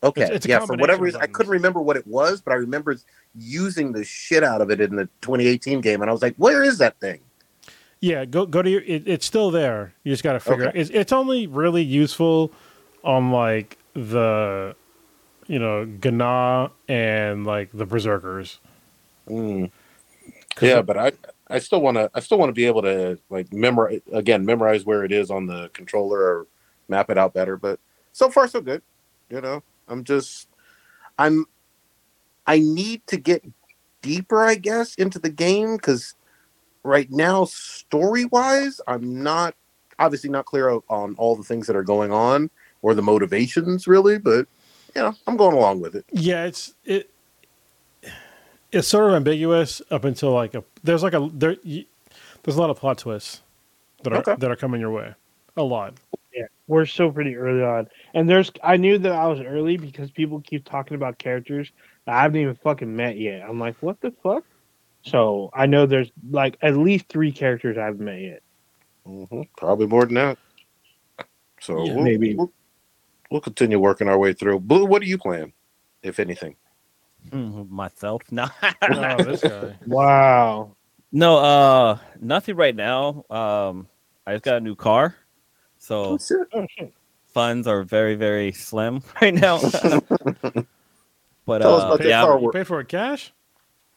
[0.05, 0.59] Okay, It's- it's yeah.
[0.61, 2.97] For whatever reason, I couldn't remember what it was, but I remember
[3.35, 6.63] using the shit out of it in the 2018 game, and I was like, "Where
[6.63, 7.21] is that thing?"
[8.01, 8.83] Yeah, go go to your.
[8.83, 9.95] It, it's still there.
[10.05, 10.69] You just got to figure.
[10.69, 10.79] Okay.
[10.79, 12.53] It's it's only really useful
[13.03, 14.75] on like the,
[15.47, 18.61] you know, Gna and like the Berserkers.
[19.29, 19.71] Mm.
[20.61, 21.13] Yeah, but I
[21.49, 24.85] I still want to I still want to be able to like memorize again memorize
[24.85, 26.47] where it is on the controller or
[26.89, 27.57] map it out better.
[27.57, 27.81] But
[28.13, 28.83] so far so good.
[29.31, 30.49] You know, I'm just
[31.19, 31.47] I'm
[32.47, 33.45] I need to get
[34.03, 36.15] deeper, I guess, into the game because
[36.83, 39.55] right now, story wise, I'm not
[39.99, 42.51] obviously not clear on all the things that are going on
[42.83, 44.47] or the motivations really, but
[44.95, 46.05] you know, I'm going along with it.
[46.13, 47.11] Yeah, it's it.
[48.73, 51.57] It's sort of ambiguous up until like a there's like a there.
[51.63, 51.85] You,
[52.43, 53.41] There's a lot of plot twists
[54.03, 54.35] that are Okay.
[54.37, 55.15] that are coming your way.
[55.57, 55.95] A lot.
[56.69, 58.51] Yeah, we're still pretty early on, and there's.
[58.63, 61.71] I knew that I was early because people keep talking about characters
[62.07, 63.43] that I haven't even fucking met yet.
[63.49, 64.45] I'm like, what the fuck?
[65.03, 68.43] So I know there's like at least three characters I haven't met yet.
[69.05, 70.39] hmm Probably more than that.
[71.61, 72.35] So Yeah, we'll, maybe.
[72.35, 72.53] We'll,
[73.31, 74.61] we'll continue working our way through.
[74.61, 75.53] Blue, what are you playing,
[76.03, 76.57] if anything?
[77.31, 79.79] Mm, Myself, no, Oh, this guy.
[79.87, 80.77] Wow.
[81.13, 83.25] no, uh, nothing right now.
[83.31, 83.89] Um,
[84.27, 85.15] I just got a new car,
[85.85, 86.19] so
[86.55, 86.67] Oh
[87.35, 89.59] funds are very, very slim right now.
[91.45, 92.41] but Tell us uh, about that yeah, car.
[92.41, 93.35] You pay for it cash?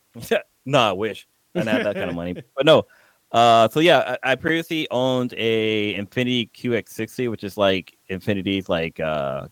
[0.65, 2.35] no, I wish I didn't have that kind of money.
[2.55, 2.87] But no.
[3.31, 8.99] Uh, so yeah, I, I previously owned a Infiniti QX60, which is like Infiniti's like
[8.99, 9.47] uh,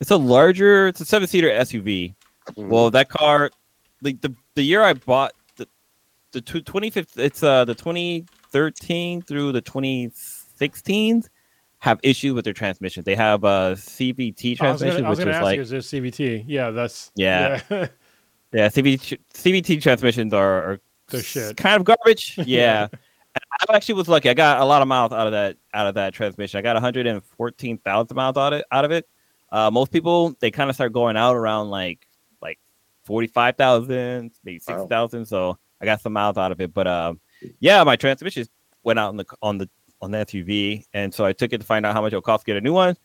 [0.00, 2.14] it's a larger, it's a seven seater SUV.
[2.50, 2.68] Mhm.
[2.68, 3.50] Well, that car,
[4.02, 5.66] like the the year I bought the
[6.32, 11.24] the tw- 2015, it's uh the 2013 through the 2016
[11.80, 13.02] have issues with their transmission.
[13.04, 16.44] They have a CVT transmission, gonna, was which is like you, is this CVT?
[16.46, 17.60] Yeah, that's Yeah.
[17.70, 17.86] yeah.
[18.52, 21.56] Yeah, CVT, CVT transmissions are, are They're shit.
[21.56, 22.34] kind of garbage.
[22.38, 22.44] Yeah.
[22.46, 22.88] Yeah.
[23.70, 24.28] I actually was lucky.
[24.28, 26.58] I got a lot of miles out of that out of that transmission.
[26.58, 28.64] I got 114,000 miles out of it.
[28.72, 29.08] Out of it.
[29.52, 32.08] Uh, most people they kind of start going out around like
[32.42, 32.58] like
[33.04, 34.78] 45,000, maybe Wow.
[34.78, 35.26] 60,000.
[35.26, 36.74] So I got some miles out of it.
[36.74, 37.20] But um,
[37.60, 38.46] yeah, my transmission
[38.82, 39.70] went out on the on the
[40.02, 42.24] on the SUV, and so I took it to find out how much it would
[42.24, 42.96] cost to get a new one.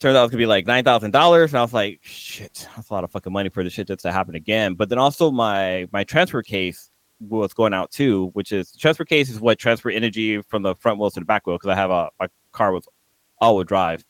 [0.00, 2.68] Turns out it was gonna be like nine thousand dollars, and I was like, "Shit,
[2.76, 4.98] that's a lot of fucking money for the shit that's to happen again." But then
[4.98, 9.58] also my my transfer case was going out too, which is transfer case is what
[9.58, 12.28] transfer energy from the front wheels to the back wheel because I have a my
[12.52, 12.86] car with
[13.40, 14.04] all wheel drive,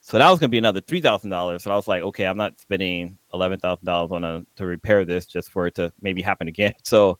[0.00, 1.62] so that was gonna be another three thousand dollars.
[1.62, 5.04] So I was like, okay, I'm not spending eleven thousand dollars on a to repair
[5.04, 6.74] this just for it to maybe happen again.
[6.84, 7.18] So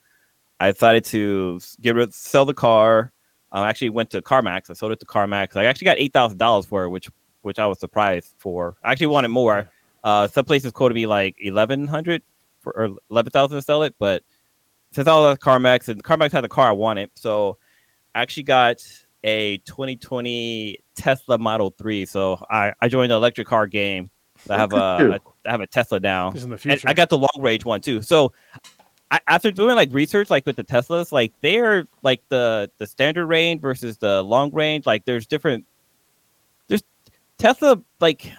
[0.60, 3.12] I decided to get rid, sell the car.
[3.52, 4.70] I actually went to CarMax.
[4.70, 5.56] I sold it to CarMax.
[5.56, 7.08] I actually got eight thousand dollars for it, which
[7.42, 8.76] which I was surprised for.
[8.82, 9.68] I actually wanted more.
[10.04, 12.22] Uh, some places quoted me like eleven hundred
[12.60, 14.22] for or eleven thousand to sell it, but
[14.92, 17.58] since I was at CarMax and CarMax had the car I wanted, so
[18.14, 18.82] I actually got
[19.24, 22.06] a 2020 Tesla Model 3.
[22.06, 24.10] So I, I joined the electric car game.
[24.48, 26.30] I have a I have a Tesla now.
[26.30, 26.88] This is in the And future.
[26.88, 28.02] I got the long range one too.
[28.02, 28.32] So
[29.10, 33.26] I, after doing like research, like with the Teslas, like they're like the the standard
[33.26, 34.86] range versus the long range.
[34.86, 35.64] Like there's different.
[36.68, 36.82] There's
[37.38, 38.30] Tesla like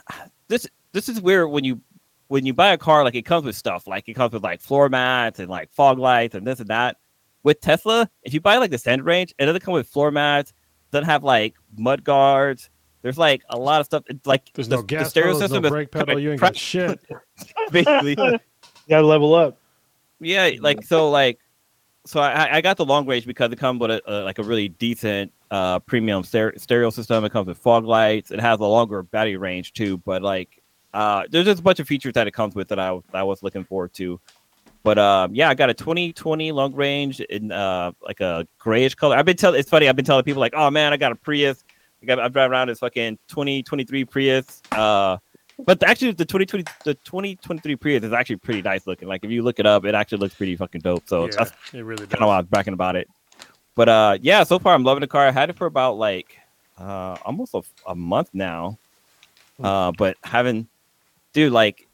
[0.48, 0.68] this.
[0.92, 1.82] This is where when you
[2.28, 3.88] when you buy a car, like it comes with stuff.
[3.88, 6.98] Like it comes with like floor mats and like fog lights and this and that.
[7.42, 10.54] With Tesla, if you buy like the standard range, it doesn't come with floor mats.
[10.92, 12.70] Doesn't have like mud guards.
[13.02, 14.04] There's like a lot of stuff.
[14.08, 16.20] It's like There's the, no the gas stereo pedal, there's system no is brake pedal.
[16.20, 17.00] You ain't got shit.
[17.72, 18.12] basically.
[18.20, 18.40] you
[18.90, 19.59] gotta level up.
[20.20, 21.40] Yeah, like so, like
[22.06, 22.20] so.
[22.20, 24.70] I, I got the long range because it comes with a, a like a really
[24.70, 27.24] decent uh premium ster- stereo system.
[27.26, 28.32] It comes with fog lights.
[28.32, 29.98] It has a longer battery range too.
[29.98, 30.62] But like,
[30.94, 33.44] uh, there's just a bunch of features that it comes with that I I was
[33.44, 34.20] looking forward to.
[34.84, 39.16] But um, yeah, I got a 2020 long range in uh like a grayish color.
[39.16, 39.60] I've been telling.
[39.60, 39.88] It's funny.
[39.88, 41.64] I've been telling people like, oh man, I got a Prius.
[42.02, 44.62] I got I'm driving around this fucking 2023 Prius.
[44.72, 45.18] Uh,
[45.66, 49.08] but actually, the 2020 the 2023 Prius is actually pretty nice looking.
[49.08, 51.08] Like if you look it up, it actually looks pretty fucking dope.
[51.08, 53.10] So yeah, that's it really kind of why I was bragging about it.
[53.76, 55.28] But uh, yeah, so far I'm loving the car.
[55.28, 56.38] I had it for about like
[56.78, 58.78] uh almost a, a month now.
[59.62, 60.70] Uh, but haven't,
[61.34, 61.88] dude, like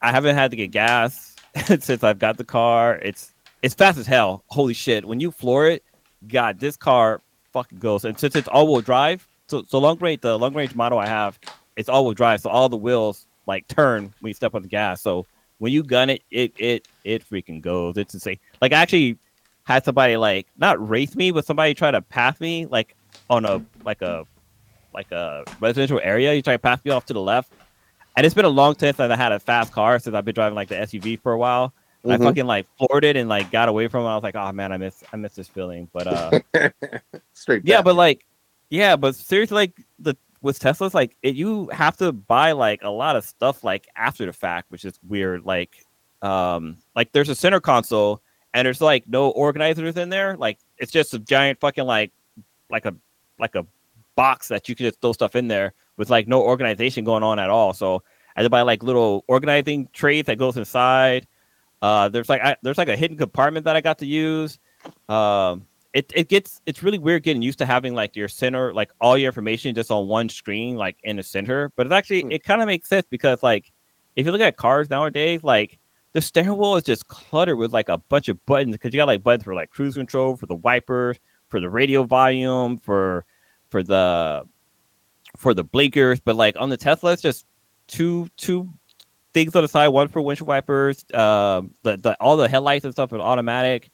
[0.00, 1.34] I haven't had to get gas
[1.80, 2.96] since I've got the car.
[3.02, 4.44] It's it's fast as hell.
[4.48, 5.04] Holy shit!
[5.04, 5.82] When you floor it,
[6.28, 7.20] God, this car
[7.52, 8.04] fucking goes.
[8.04, 11.38] And since it's all-wheel drive, so so long range, the long range model I have,
[11.76, 15.02] it's all-wheel drive, so all the wheels like turn when you step on the gas.
[15.02, 15.26] So
[15.58, 17.96] when you gun it, it it it freaking goes.
[17.96, 18.38] It's insane.
[18.60, 19.18] Like I actually
[19.64, 22.94] had somebody like not race me, but somebody try to pass me like
[23.30, 24.26] on a like a
[24.92, 26.34] like a residential area.
[26.34, 27.52] You try to pass me off to the left.
[28.16, 30.34] And it's been a long time since I had a fast car since I've been
[30.34, 31.72] driving like the SUV for a while.
[32.04, 32.22] I Mhm.
[32.22, 34.08] fucking like floored it and like got away from it.
[34.08, 35.88] I was like, oh man, I miss I miss this feeling.
[35.92, 36.40] But uh
[37.32, 37.62] Straight.
[37.64, 37.84] yeah, back.
[37.86, 38.24] but like
[38.70, 42.90] yeah, but seriously like the with Teslas, like it, you have to buy like a
[42.90, 45.44] lot of stuff like after the fact, which is weird.
[45.44, 45.84] Like
[46.22, 48.22] um like there's a center console
[48.52, 50.36] and there's like no organizers in there.
[50.36, 52.12] Like it's just a giant fucking like
[52.70, 52.94] like a
[53.38, 53.66] like a
[54.16, 57.38] box that you can just throw stuff in there with like no organization going on
[57.38, 57.72] at all.
[57.72, 58.02] So
[58.36, 61.26] I had to buy like little organizing trays that goes inside.
[61.80, 64.58] Uh, there's like I, there's like a hidden compartment that I got to use.
[65.08, 68.90] Um, it it gets it's really weird getting used to having like your center like
[69.00, 71.72] all your information just on one screen like in the center.
[71.76, 72.32] But it's actually Hmm.
[72.32, 73.72] it kind of makes sense because like
[74.16, 75.78] if you look at cars nowadays, like
[76.12, 79.06] the steering wheel is just cluttered with like a bunch of buttons because you got
[79.08, 81.18] like buttons for like cruise control, for the wipers,
[81.48, 83.24] for the radio volume, for
[83.70, 84.44] for the
[85.36, 86.20] for the blinkers.
[86.20, 87.46] But like on the Tesla, it's just
[87.88, 88.68] two two
[89.32, 89.88] things on the side.
[89.88, 91.04] One for windshield wipers.
[91.14, 93.90] Uh, the, the all the headlights and stuff are automatic.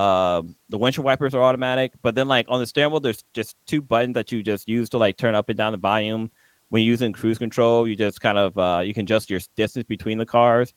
[0.00, 1.92] Um, the windshield wipers are automatic.
[2.00, 4.88] But then like on the steering wheel, there's just two buttons that you just use
[4.90, 6.30] to like turn up and down the volume.
[6.70, 9.84] When you're using cruise control, you just kind of uh, you can adjust your distance
[9.86, 10.72] between the cars.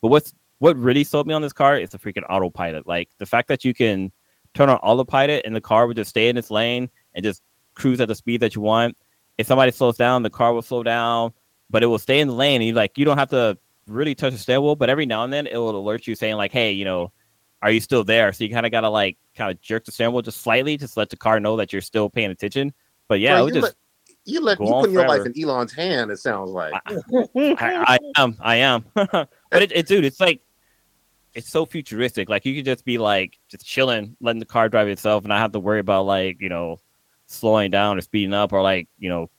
[0.00, 2.86] But what's what really sold me on this car is the freaking autopilot.
[2.86, 4.12] Like the fact that you can
[4.54, 7.42] turn on autopilot and the car would just stay in its lane and just
[7.74, 8.96] cruise at the speed that you want.
[9.38, 11.32] If somebody slows down, the car will slow down,
[11.70, 12.60] but it will stay in the lane.
[12.60, 15.24] And you like you don't have to really touch the steering wheel, but every now
[15.24, 17.10] and then it will alert you saying like, "Hey, you know,
[17.62, 20.12] are you still there?" So you kind of gotta like kind of jerk the steering
[20.12, 22.72] wheel just slightly, just let the car know that you're still paying attention.
[23.08, 23.74] But yeah, Bro, you just let,
[24.24, 26.10] you let you put your life in Elon's hand.
[26.10, 26.74] It sounds like.
[26.86, 28.84] I, I am, I am.
[28.94, 30.40] but it, it, dude, it's like
[31.34, 32.28] it's so futuristic.
[32.28, 35.38] Like you could just be like just chilling, letting the car drive itself, and not
[35.38, 36.78] have to worry about like you know
[37.26, 39.30] slowing down or speeding up or like you know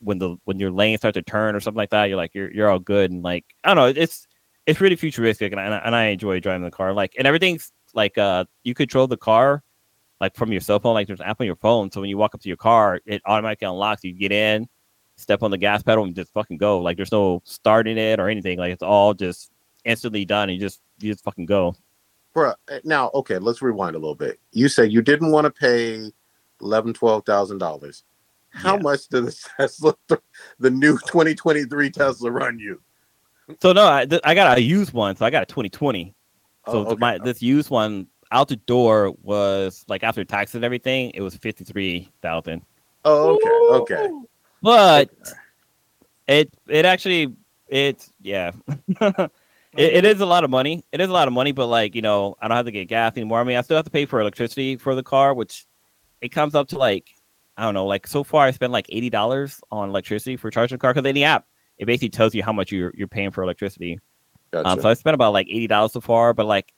[0.00, 2.06] when the when your lane starts to turn or something like that.
[2.06, 4.00] You're like you're you're all good and like I don't know.
[4.00, 4.25] It's
[4.66, 6.92] it's really futuristic and I, and I enjoy driving the car.
[6.92, 9.62] Like and everything's like uh you control the car
[10.20, 10.94] like from your cell phone.
[10.94, 13.00] Like there's an app on your phone, so when you walk up to your car,
[13.06, 14.02] it automatically unlocks.
[14.02, 14.68] You get in,
[15.16, 16.80] step on the gas pedal, and just fucking go.
[16.80, 18.58] Like there's no starting it or anything.
[18.58, 19.50] Like it's all just
[19.84, 20.48] instantly done.
[20.48, 21.74] And you just you just fucking go.
[22.34, 24.38] Bruh, eh, now okay, let's rewind a little bit.
[24.52, 26.10] You said you didn't want to pay
[26.60, 28.02] eleven, twelve thousand dollars.
[28.50, 28.82] How Yeah.
[28.82, 29.94] much did the Tesla,
[30.58, 32.80] the new 2023 Tesla, run you?
[33.60, 35.16] So no, I, th- I got a used one.
[35.16, 36.14] So I got a 2020.
[36.66, 36.96] So Oh, okay.
[36.98, 37.24] my oh.
[37.24, 41.64] this used one out the door was like after tax and everything, it was fifty
[41.64, 42.62] three thousand.
[43.04, 44.10] Oh, okay, okay.
[44.62, 45.10] But
[46.26, 47.34] it it actually
[47.68, 48.50] it's yeah.
[49.00, 49.30] it,
[49.76, 50.84] it is a lot of money.
[50.90, 52.88] It is a lot of money, but like you know, I don't have to get
[52.88, 53.40] gas anymore.
[53.40, 55.66] I mean, I still have to pay for electricity for the car, which
[56.20, 57.10] it comes up to like
[57.56, 57.86] I don't know.
[57.86, 61.08] Like so far, I spent like eighty dollars on electricity for charging the car because
[61.08, 61.46] in the app
[61.78, 63.98] it basically tells you how much you're you're paying for electricity.
[64.50, 64.68] Gotcha.
[64.68, 66.72] Um, so I spent about like eighty dollars so far, but like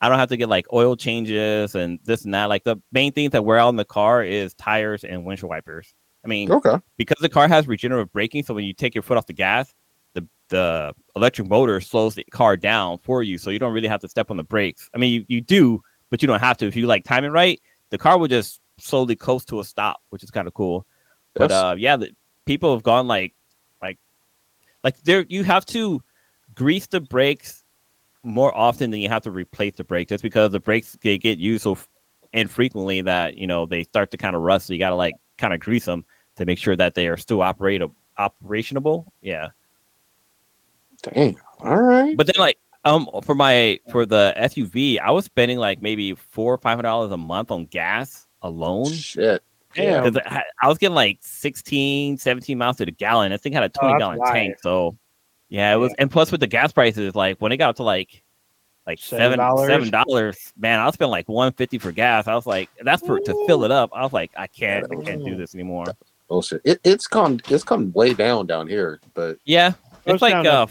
[0.00, 2.46] I don't have to get like oil changes and this and that.
[2.46, 5.94] Like the main things that wear out in the car is tires and windshield wipers.
[6.24, 6.78] I mean, okay.
[6.96, 9.72] because the car has regenerative braking, so when you take your foot off the gas,
[10.14, 14.00] the the electric motor slows the car down for you, so you don't really have
[14.00, 14.90] to step on the brakes.
[14.94, 16.66] I mean, you, you do, but you don't have to.
[16.66, 17.60] If you like time it right,
[17.90, 20.84] the car will just slowly coast to a stop, which is kind of cool.
[21.34, 21.62] But Yes.
[21.62, 22.10] uh, yeah, the,
[22.44, 23.34] people have gone like
[24.86, 25.26] like there.
[25.28, 26.00] You have to
[26.54, 27.64] grease the brakes
[28.22, 31.38] more often than you have to replace the brakes, just because the brakes they get
[31.38, 31.76] used so
[32.32, 34.68] infrequently that you know they start to kind of rust.
[34.68, 36.04] So you got to like kind of grease them
[36.36, 37.82] to make sure that they are still operate
[38.16, 39.06] operationable.
[39.22, 39.48] Yeah,
[41.02, 41.36] Dang.
[41.58, 42.16] All right.
[42.16, 46.54] but then like um for my for the SUV, I was spending like maybe four
[46.54, 48.92] or five hundred dollars a month on gas alone.
[48.92, 49.42] Shit.
[49.76, 50.04] Damn.
[50.04, 53.30] Because I, I was getting like 16, 17 miles to the gallon.
[53.30, 54.32] This thing had a Oh, 20 that's gallon why.
[54.32, 54.56] tank.
[54.62, 54.96] So
[55.48, 58.22] yeah, it was and plus with the gas prices, like when it got to like
[58.86, 59.66] like seven $7?
[59.66, 62.26] seven dollars, man, I was spending like 150 for gas.
[62.28, 63.90] I was like, that's for to fill it up.
[63.92, 65.86] I was like, I can't, I can't do this anymore.
[66.28, 66.60] Bullshit.
[66.64, 69.72] It, it's come it's come way down down here, but Yeah.
[70.04, 70.66] It's like down uh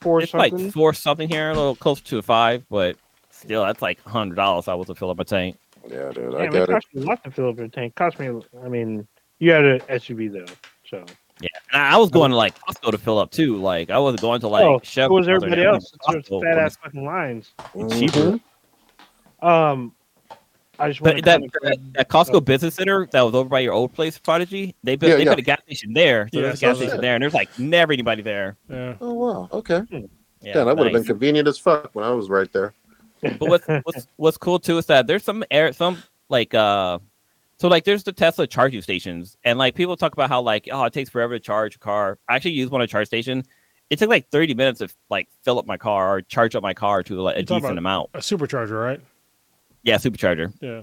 [0.00, 0.64] four it's something.
[0.64, 2.96] like four something here, a little closer to a five, but
[3.30, 5.56] still that's like hundred dollars I was to fill up my tank.
[5.90, 6.72] Yeah, dude, I Damn, it got it.
[6.72, 7.94] cost me a lot to fill up your tank.
[7.94, 8.28] Cost me.
[8.62, 9.06] I mean,
[9.38, 10.52] you had an SUV though,
[10.88, 11.04] so
[11.40, 11.48] Yeah.
[11.72, 13.56] And I I was going to like Costco to fill up too.
[13.56, 15.92] Like I was going to like oh, Chevron so was everybody else.
[16.08, 17.52] There's Costco fat was ass fucking lines.
[17.90, 18.38] cheaper.
[19.40, 19.94] Um,
[20.80, 23.60] I just want But to that, that, that Costco Business Center that was over by
[23.60, 25.30] your old place, Prodigy, they built Yeah, they yeah.
[25.30, 26.28] put a gas station there.
[26.32, 27.02] So Yeah, there's a gas station it.
[27.02, 28.56] there, and there's like never anybody there.
[28.68, 28.94] Yeah.
[29.00, 29.48] Oh wow.
[29.52, 29.82] Okay.
[29.90, 30.00] Yeah,
[30.40, 32.74] Yeah, that would have been convenient as fuck when I was right there.
[33.22, 36.98] But what's what's what's cool too is that there's some air some like uh
[37.58, 40.84] so like there's the Tesla charging stations and like people talk about how like oh
[40.84, 42.18] it takes forever to charge a car.
[42.28, 43.44] I actually used one at a charge station.
[43.90, 46.74] It took like 30 minutes to like fill up my car or charge up my
[46.74, 48.10] car to like a decent amount.
[48.14, 49.00] A supercharger, right?
[49.82, 50.52] Yeah, supercharger.
[50.60, 50.82] Yeah.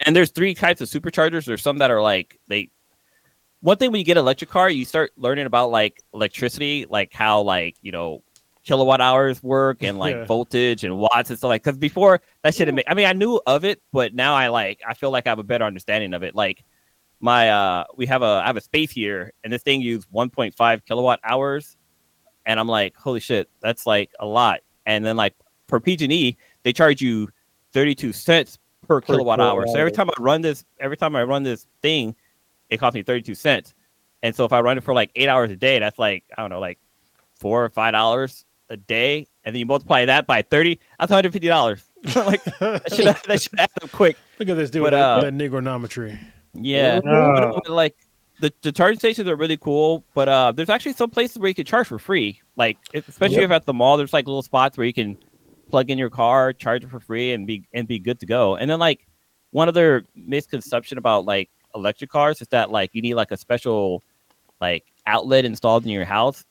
[0.00, 1.44] and there's three types of superchargers.
[1.44, 2.70] There's some that are like they.
[3.60, 7.12] One thing when you get an electric car, you start learning about like electricity, like
[7.12, 8.22] how like you know
[8.66, 10.24] kilowatt hours work and like Yeah.
[10.24, 11.62] voltage and watts and stuff like.
[11.62, 14.94] Because before that shit, I mean, I knew of it, but now I like I
[14.94, 16.34] feel like I have a better understanding of it.
[16.34, 16.64] Like
[17.20, 20.84] my uh, we have a I have a space here, and this thing used 1.5
[20.84, 21.76] kilowatt hours,
[22.44, 24.60] and I'm like, holy shit, that's like a lot.
[24.84, 25.34] And then like
[25.68, 27.28] for PG&E, they charge you
[27.72, 29.66] 32 cents per, kilowatt hour.
[29.66, 32.14] So every time I run this, every time I run this thing,
[32.70, 33.74] it costs me 32 cents.
[34.22, 36.42] And so if I run it for like eight hours a day, that's like, I
[36.42, 36.78] don't know, like
[37.38, 39.26] four or five dollars a day.
[39.44, 41.84] and then you multiply that by 30, that's 150 dollars.
[42.16, 44.16] like that should that should add up quick.
[44.38, 46.18] Look at this dude But, with uh, that negronometry.
[46.54, 47.52] Yeah, Uh.
[47.52, 47.96] but, but, like
[48.40, 51.54] the, the charging stations are really cool, but uh, there's actually some places where you
[51.54, 52.40] can charge for free.
[52.56, 55.16] Like if- especially if at the mall, there's like little spots where you can
[55.70, 58.56] plug in your car, charge it for free, and be and be good to go.
[58.56, 59.06] And then like
[59.50, 64.02] one other misconception about like electric cars is that like you need like a special
[64.60, 66.44] like outlet installed in your house.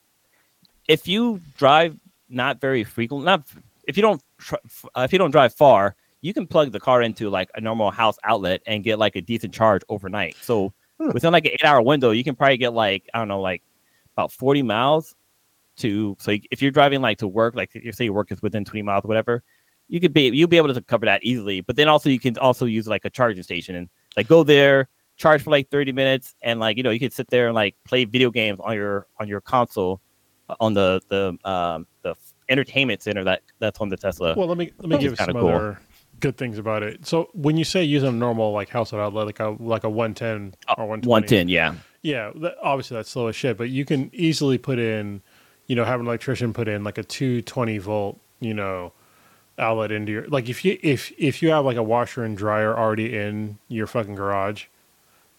[0.88, 1.96] If you drive
[2.28, 3.46] not very frequent, not
[3.86, 4.56] if you don't tr-
[4.94, 7.90] uh, if you don't drive far, you can plug the car into like a normal
[7.90, 10.36] house outlet and get like a decent charge overnight.
[10.40, 11.10] So Hmm.
[11.12, 13.62] within like an eight hour window, you can probably get like I don't know like
[14.14, 15.14] about forty miles
[15.78, 16.16] to.
[16.18, 18.82] So if you're driving like to work, like you say your work is within twenty
[18.82, 19.42] miles, or whatever,
[19.88, 21.60] you could be you'll be able to cover that easily.
[21.60, 24.88] But then also you can also use like a charging station and like go there,
[25.18, 27.76] charge for like thirty minutes, and like you know you could sit there and like
[27.84, 30.00] play video games on your on your console
[30.60, 32.14] on the the um the
[32.48, 34.34] entertainment center that that's on the Tesla.
[34.36, 35.48] Well, let me let me give some cool.
[35.48, 35.80] other
[36.20, 37.06] good things about it.
[37.06, 40.14] So when you say use a normal like household outlet, like a like a one
[40.14, 41.74] ten or one One ten, yeah.
[42.02, 43.56] yeah, that, obviously that's slow as shit.
[43.56, 45.22] But you can easily put in,
[45.66, 48.92] you know, have an electrician put in like a two twenty volt, you know,
[49.58, 52.76] outlet into your like if you if if you have like a washer and dryer
[52.76, 54.66] already in your fucking garage,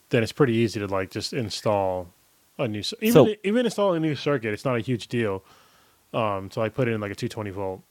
[0.10, 2.08] then it's pretty easy to like just install
[2.60, 4.54] a new even So- even install a new circuit.
[4.54, 5.44] It's not a huge deal.
[6.14, 7.82] Um, so I put in like a two twenty volt,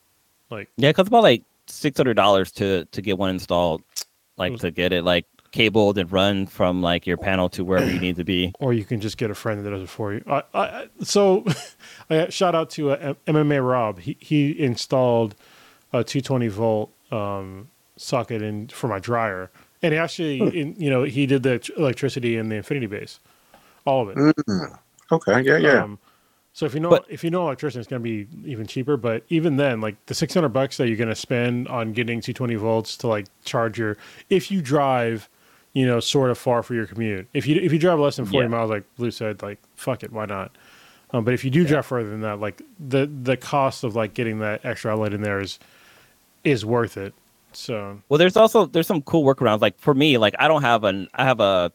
[0.51, 3.83] like Yeah, because about like six hundred dollars to to get one installed,
[4.37, 7.91] like Was- to get it like cabled and run from like your panel to wherever
[7.91, 8.53] you need to be.
[8.59, 10.23] or you can just get a friend that does it for you.
[10.27, 11.45] I, I, so,
[12.11, 14.01] I shout out to uh, MMA Rob.
[14.01, 15.35] He he installed
[15.93, 19.51] a 220 volt um, socket in for my dryer,
[19.83, 23.19] and he actually, in, you know, he did the electricity in the Infinity base,
[23.87, 24.17] all of it.
[24.17, 24.79] Mm.
[25.13, 25.83] Okay, yeah, yeah.
[25.85, 25.99] Um,
[26.53, 28.97] so if you know But- if you know electrician, it's going to be even cheaper.
[28.97, 32.21] But even then, like the six hundred bucks that you're going to spend on getting
[32.21, 33.97] two twenty volts to like charge your
[34.31, 35.29] if you drive,
[35.75, 37.29] you know, sort of far for your commute.
[37.35, 38.49] If you if you drive less than forty Yeah.
[38.57, 40.51] miles, like Blue said, like fuck it, why not?
[41.13, 44.13] Um, but if you do drive further than that, like the the cost of like
[44.15, 45.59] getting that extra outlet in there is
[46.43, 47.13] is worth it.
[47.53, 49.61] So Well, there's also there's some cool workarounds.
[49.61, 51.71] Like for me, like I don't have an I have a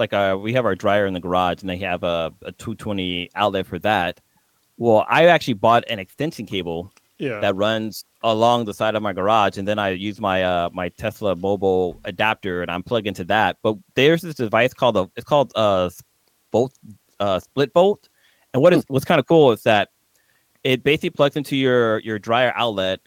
[0.00, 3.30] like a we have our dryer in the garage and they have a, a 220
[3.34, 4.20] outlet for that.
[4.76, 9.12] Well, I actually bought an extension cable yeah, that runs along the side of my
[9.12, 13.24] garage, and then I use my uh my Tesla mobile adapter and I'm plugged into
[13.24, 13.58] that.
[13.62, 15.90] But there's this device called a it's called a
[16.50, 16.76] bolt
[17.20, 18.08] uh split bolt,
[18.54, 19.90] and what is what's kind of cool is that
[20.64, 23.00] it basically plugs into your your dryer outlet,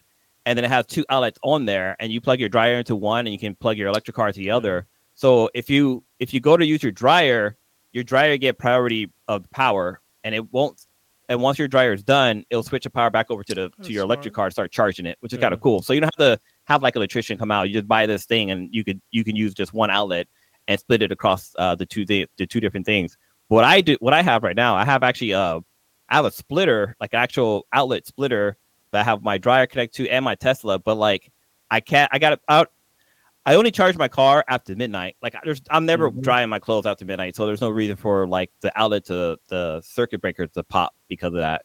[0.45, 3.25] and then it has two outlets on there, and you plug your dryer into one,
[3.25, 4.85] and you can plug your electric car to the other.
[5.15, 7.57] So if you if you go to use your dryer,
[7.91, 10.85] your dryer get priority of power, and it won't.
[11.29, 13.87] And once your dryer is done, it'll switch the power back over to the That's
[13.87, 15.43] to your electric car and start charging it, which is Yeah.
[15.43, 15.81] kind of cool.
[15.81, 17.67] So you don't have to have like an electrician come out.
[17.69, 20.27] You just buy this thing, and you could you can use just one outlet
[20.67, 23.17] and split it across uh, the two the, the two different things.
[23.49, 25.59] What I do, what I have right now, I have actually uh,
[26.09, 28.57] I have a splitter, like an actual outlet splitter
[28.91, 30.79] that I have my dryer connect to and my Tesla.
[30.79, 31.31] But like,
[31.71, 32.09] I can't.
[32.13, 32.71] I got it out.
[33.45, 35.17] I only charge my car after midnight.
[35.21, 36.21] Like, there's I'm never Mhm.
[36.21, 39.81] drying my clothes after midnight, so there's no reason for like the outlet to the
[39.83, 41.63] circuit breaker to pop because of that.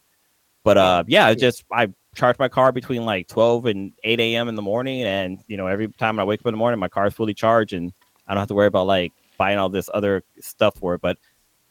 [0.63, 4.49] But uh, yeah, it's just I charge my car between like 12 and 8 a.m.
[4.49, 6.89] in the morning, and you know every time I wake up in the morning, my
[6.89, 7.93] car is fully charged, and
[8.27, 11.01] I don't have to worry about like buying all this other stuff for it.
[11.01, 11.17] But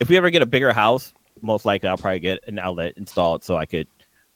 [0.01, 1.13] if we ever get a bigger house,
[1.43, 3.87] most likely I'll probably get an outlet installed so I could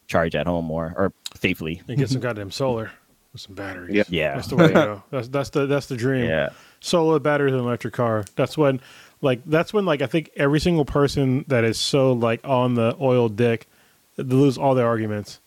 [0.06, 1.80] charge at home more or safely.
[1.88, 2.90] and get some goddamn solar
[3.32, 3.94] with some batteries.
[3.94, 4.04] Yeah.
[4.08, 5.02] Yeah, That's the way to go.
[5.10, 6.26] That's that's the that's the dream.
[6.26, 6.50] yeah,
[6.80, 8.80] solar batteries and electric car that's when
[9.20, 12.96] like that's when like i think every single person that is so like on the
[13.00, 13.68] oil dick
[14.16, 15.38] they lose all their arguments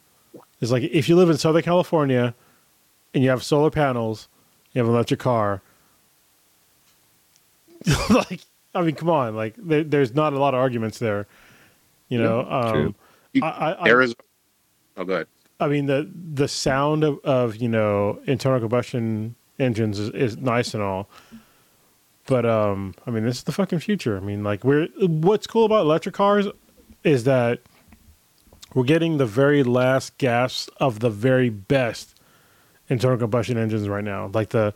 [0.61, 2.33] it's like if you live in southern california
[3.13, 4.29] and you have solar panels
[4.71, 5.61] you have an electric car
[8.09, 8.39] like
[8.73, 11.27] i mean come on like there, there's not a lot of arguments there
[12.07, 12.95] you know um true.
[13.43, 14.15] I, I, I, There is.
[14.95, 15.27] Oh, good.
[15.59, 20.73] I mean the the sound of, of you know internal combustion engines is, is nice
[20.73, 21.09] and all,
[22.27, 24.17] but um, I mean this is the fucking future.
[24.17, 26.47] I mean like we're what's cool about electric cars
[27.03, 27.61] is that
[28.73, 32.19] we're getting the very last gasps of the very best
[32.89, 34.29] internal combustion engines right now.
[34.33, 34.73] Like the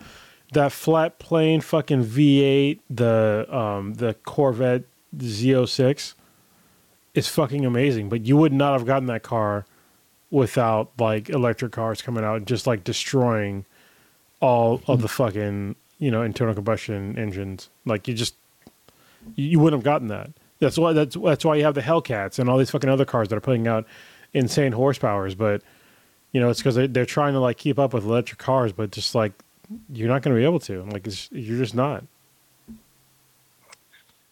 [0.53, 4.83] that flat plane fucking V8, the um the Corvette
[5.17, 6.13] Z06
[7.13, 8.07] is fucking amazing.
[8.07, 9.65] But you would not have gotten that car
[10.31, 13.65] without like electric cars coming out just like destroying
[14.41, 17.69] all of the fucking you know internal combustion engines.
[17.85, 18.35] Like you just
[19.35, 20.31] you, wouldn't have gotten that.
[20.59, 23.29] That's why that's that's why you have the Hellcats and all these fucking other cars
[23.29, 23.85] that are putting out
[24.33, 25.37] insane horsepowers.
[25.37, 25.61] But
[26.31, 28.91] you know, it's because they, they're trying to like keep up with electric cars, but
[28.91, 29.33] just like
[29.91, 30.83] you're not going to be able to.
[30.83, 32.03] Like you're just not.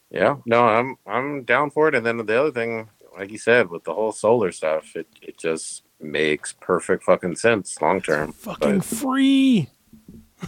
[0.09, 1.95] Yeah, no, I'm I'm down for it.
[1.95, 5.37] And then the other thing, like you said, with the whole solar stuff, it, it
[5.37, 8.31] just makes perfect fucking sense long term.
[8.31, 9.69] Fucking free.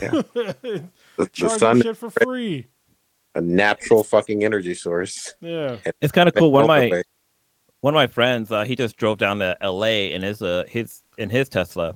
[0.02, 0.22] Yeah.
[1.20, 2.68] The, the sun, shit for free.
[3.36, 5.34] a natural fucking energy source.
[5.42, 5.76] Yeah.
[6.02, 6.50] It's kind of cool.
[6.50, 7.04] One of my Ultimately,
[7.82, 10.14] one of my friends, uh, he just drove down to L.A.
[10.14, 11.96] in his uh his in his Tesla,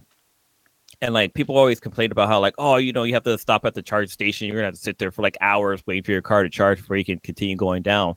[1.01, 3.63] and like people always complain about how like oh you know you have to stop
[3.63, 6.11] at the charge station, you're gonna have to sit there for like hours waiting for
[6.11, 8.15] your car to charge before you can continue going down.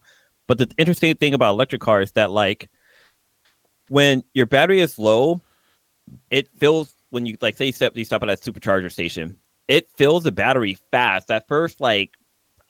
[0.48, 2.68] But the interesting thing about electric cars is that like
[3.88, 5.40] when your battery is low,
[6.30, 9.36] it fills when you like say you step you stop at a supercharger station,
[9.68, 11.28] it fills the battery fast.
[11.28, 12.12] That first like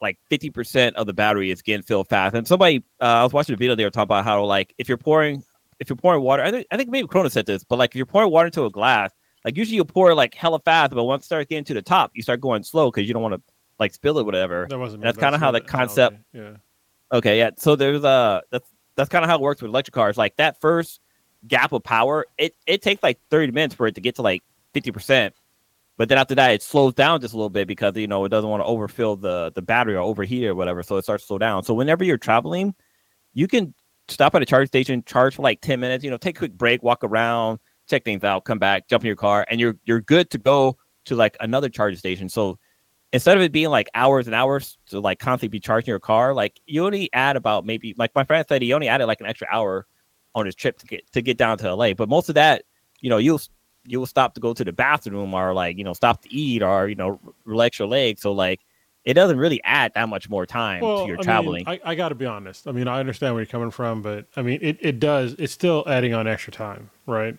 [0.01, 2.35] like 50% of the battery is getting filled fast.
[2.35, 4.89] And somebody, uh, I was watching a video, they were talking about how, like, if
[4.89, 5.43] you're pouring,
[5.81, 7.97] if you're pouring water, I think, I think maybe Corona said this, but like, if
[7.97, 9.11] you're pouring water into a glass,
[9.45, 12.11] like, usually you pour like hella fast, but once it starts getting to the top,
[12.15, 13.43] you start going slow because you don't want to
[13.79, 14.67] like spill it, whatever.
[14.69, 15.03] That wasn't.
[15.03, 16.61] That's kinda how the concept- analogy.
[17.13, 17.51] Okay, yeah.
[17.57, 20.19] So there's uh that's that's kind of how it works with electric cars.
[20.19, 21.01] Like that first
[21.49, 24.43] gap of power, it it takes like 30 minutes for it to get to like
[24.75, 25.33] 50%.
[25.99, 28.29] But then after that, it slows down just a little bit because you know it
[28.29, 30.83] doesn't want to overfill the the battery or overheat or whatever.
[30.83, 31.63] So it starts to slow down.
[31.63, 32.75] So whenever you're traveling,
[33.35, 33.75] you can
[34.09, 36.53] stop at a charge station, charge for like 10 minutes, you know, take a quick
[36.53, 37.59] break, walk around,
[37.89, 40.77] check things out, come back, jump in your car, and you're you're good to go
[41.07, 42.29] to like another charge station.
[42.29, 42.59] So
[43.13, 46.35] instead of it being like hours and hours to like constantly be charging your car,
[46.35, 49.27] like you only add about maybe like my friend said he only added like an
[49.27, 49.87] extra hour
[50.37, 51.95] on his trip to get to get down to LA.
[51.95, 52.63] But most of that,
[53.01, 53.41] you know, you'll
[53.85, 56.89] you'll stop to go to the bathroom or like you know stop to eat or
[56.89, 58.21] you know relax your legs.
[58.21, 58.61] So like
[59.05, 61.65] it doesn't really add that much more time to your I traveling.
[61.67, 62.69] Mean, I, I got to be honest.
[62.69, 65.35] I mean, I understand where you're coming from, but I mean, it, it does.
[65.39, 67.37] It's still adding on extra time, right?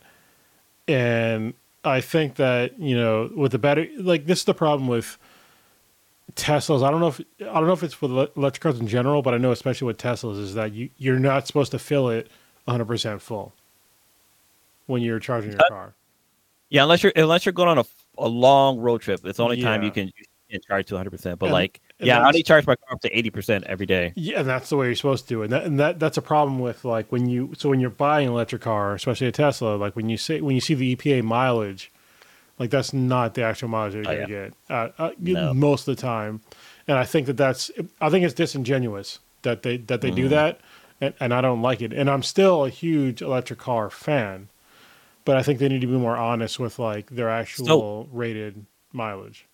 [0.88, 1.54] And
[1.84, 5.18] I think that you know, with the battery, like this is the problem with
[6.34, 6.84] Teslas.
[6.84, 9.36] I don't know if I don't know if it's with electric cars in general, but
[9.36, 12.32] I know especially with Teslas is that you you're not supposed to fill it
[12.68, 13.54] 100 percent full
[14.86, 15.94] when you're charging your car.
[16.70, 17.86] yeah, unless you're unless you're going on a,
[18.18, 21.10] a long road trip, it's the only time you can, you can charge to 100.
[21.10, 23.64] percent But And- like, and yeah, I only charge my car up to 80 percent
[23.66, 24.14] every day.
[24.16, 25.46] Yeah, and that's the way you're supposed to do it.
[25.46, 28.28] And that, and that that's a problem with like when you so when you're buying
[28.28, 31.24] an electric car, especially a Tesla, like when you say when you see the EPA
[31.24, 31.92] mileage,
[32.60, 35.54] like that's not the actual mileage you're Oh, gonna get uh, uh, No.
[35.54, 36.42] most of the time.
[36.88, 40.16] And I think that that's I think it's disingenuous that they that they Mm-hmm.
[40.16, 40.60] do that,
[41.02, 41.94] and, and I don't like it.
[41.94, 44.50] And I'm still a huge electric car fan,
[45.26, 49.46] but I think they need to be more honest with like their actual rated mileage.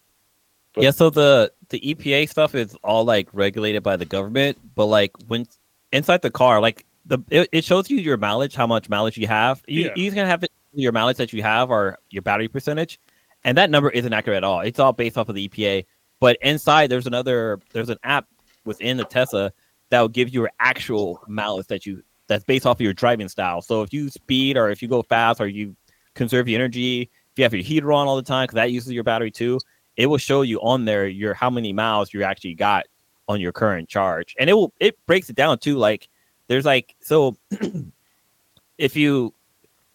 [0.73, 4.85] But- yeah, so the the EPA stuff is all like regulated by the government, but
[4.85, 5.45] like when
[5.91, 9.27] inside the car, like the it, it shows you your mileage, how much mileage you
[9.27, 9.61] have.
[9.67, 9.91] You Yeah.
[9.95, 12.99] you can have it, your mileage that you have or your battery percentage,
[13.43, 14.61] and that number isn't accurate at all.
[14.61, 15.85] It's all based off of the EPA.
[16.19, 18.25] But inside, there's another there's an app
[18.65, 19.51] within the Tesla
[19.93, 23.29] that will give you your actual mileage that you that's based off of your driving
[23.29, 23.61] style.
[23.61, 25.75] So if you speed or if you go fast or you
[26.15, 28.91] conserve your energy, if you have your heater on all the time because that uses
[28.91, 29.59] your battery too,
[29.95, 32.85] it will show you on there your how many miles you actually got
[33.27, 35.77] on your current charge, and it will it breaks it down too.
[35.77, 36.09] Like
[36.47, 37.37] there's like so
[38.79, 39.31] if you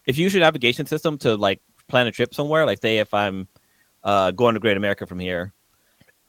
[0.05, 1.59] if you use your navigation system to like
[1.89, 3.49] plan a trip somewhere, like say if I'm
[4.05, 5.51] uh, going to Great America from here,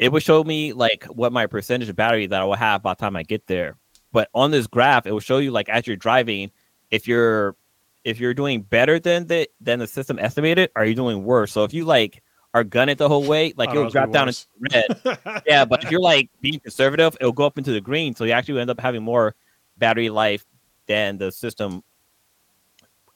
[0.00, 2.92] it will show me like what my percentage of battery that I will have by
[2.92, 3.76] the time I get there.
[4.12, 6.50] But on this graph, it will show you like as you're driving,
[6.90, 7.54] if you're
[8.02, 11.52] if you're doing better than the than the system estimated, are you doing worse?
[11.52, 12.22] So if you like
[12.54, 15.42] are gunning the whole way, like Oh, you'll drop down into red.
[15.46, 18.16] yeah, but if you're like being conservative, it'll go up into the green.
[18.16, 19.34] So you actually end up having more
[19.76, 20.46] battery life
[20.86, 21.84] than the system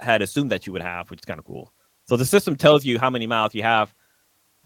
[0.01, 1.73] had assumed that you would have, which is kind of cool.
[2.05, 3.95] So the system tells you how many miles you have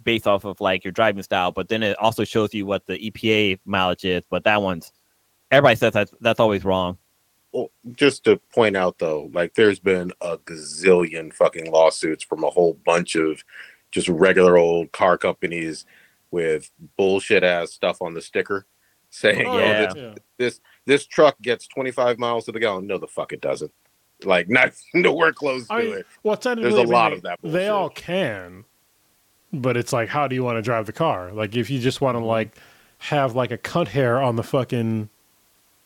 [0.09, 2.97] based off of like your driving style, but then it also shows you what the
[3.11, 4.23] EPA mileage is.
[4.31, 4.91] But that one's
[5.51, 6.97] everybody says that's that's always wrong.
[7.53, 12.49] Well, just to point out though, like there's been a gazillion fucking lawsuits from a
[12.49, 13.45] whole bunch of
[13.91, 15.85] just regular old car companies
[16.31, 18.65] with bullshit ass stuff on the sticker
[19.11, 19.93] saying, Oh, "Oh, yeah.
[20.39, 20.71] this, Yeah.
[20.87, 23.73] this truck gets 25 miles to the gallon." No, the fuck it doesn't.
[24.25, 26.07] Like not nowhere close to I mean, it.
[26.23, 28.65] well, technically, There's a I mean, lot they, of that They all can,
[29.53, 31.33] but it's like, how do you want to drive the car?
[31.33, 32.25] Like, if you just want Mm-hmm.
[32.25, 32.57] to like
[32.99, 35.09] have like a cunt hair on the fucking,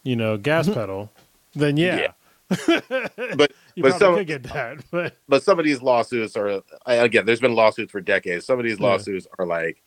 [0.04, 0.74] you know, gas Mm-hmm.
[0.74, 1.10] pedal,
[1.54, 2.12] then yeah,
[3.32, 4.78] But you but some could get that.
[4.90, 8.64] But but some of these lawsuits are again there's been lawsuits for decades some of
[8.64, 8.88] these Yeah.
[8.88, 9.82] lawsuits are like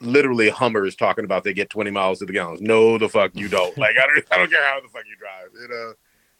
[0.00, 3.48] literally hummers talking about they get 20 miles to the gallons no the fuck you
[3.48, 5.92] don't like i don't, I don't care how the fuck you drive you know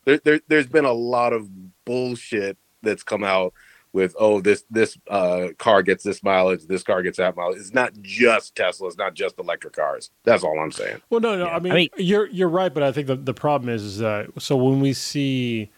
[0.05, 1.49] there, there, there's been a lot of
[1.85, 3.53] bullshit that's come out
[3.93, 7.59] with oh this this uh, car gets this mileage, this car gets that mileage.
[7.59, 8.87] It's not just Tesla.
[8.89, 10.11] It's not just electric cars.
[10.25, 11.01] That's all I'm saying.
[11.11, 11.47] Well, no, no.
[11.47, 11.57] Yeah.
[11.57, 13.99] I, mean, I mean- you're you're right, but I think the the problem is, is
[13.99, 15.71] that so when we see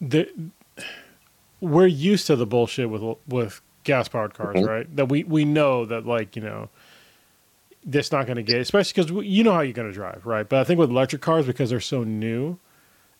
[0.00, 0.28] the
[1.60, 4.66] we're used to the bullshit with with gas powered cars, Mhm.
[4.68, 4.96] right?
[4.96, 6.68] That we we know that like you know
[7.84, 10.46] that's not going to get, especially because you know how you're going to drive, right?
[10.48, 12.58] But I think with electric cars because they're so new,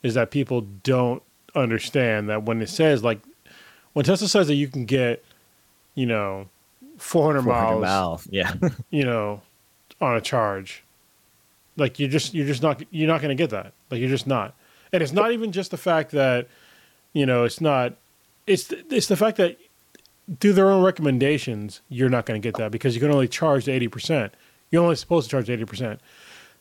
[0.02, 1.22] is that people don't
[1.54, 3.20] understand that when it says like
[3.92, 5.24] when Tesla says that you can get,
[5.94, 6.48] you know,
[6.98, 8.28] 400, 400 miles, miles.
[8.30, 8.54] Yeah.
[8.90, 9.42] you know,
[10.00, 10.84] on a charge.
[11.76, 13.72] Like you're just you're just not you're not going to get that.
[13.90, 14.54] Like you're just not.
[14.92, 16.48] And it's not even just the fact that
[17.12, 17.94] you know, it's not
[18.46, 19.56] it's it's the fact that
[20.40, 23.64] through their own recommendations, you're not going to get that because you can only charge
[23.64, 24.30] 80%.
[24.70, 25.98] You're only supposed to charge 80%.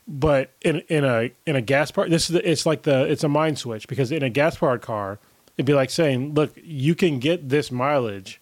[0.08, 3.24] But in in a in a gas part this is the, it's like the it's
[3.24, 5.20] a mind switch because in a gas powered car,
[5.60, 8.40] it'd be like saying, "Look, you can get this mileage,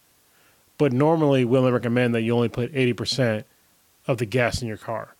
[0.78, 3.44] but normally we only recommend that you only put 80%
[4.08, 5.16] of the gas in your car."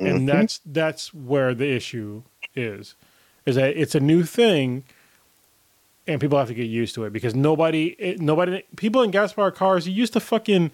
[0.00, 0.26] and Mhm.
[0.26, 2.22] that's that's where the issue
[2.54, 2.94] is
[3.46, 4.84] is that it's a new thing
[6.06, 9.56] and people have to get used to it because nobody nobody people in gas powered
[9.56, 10.70] cars you used to fucking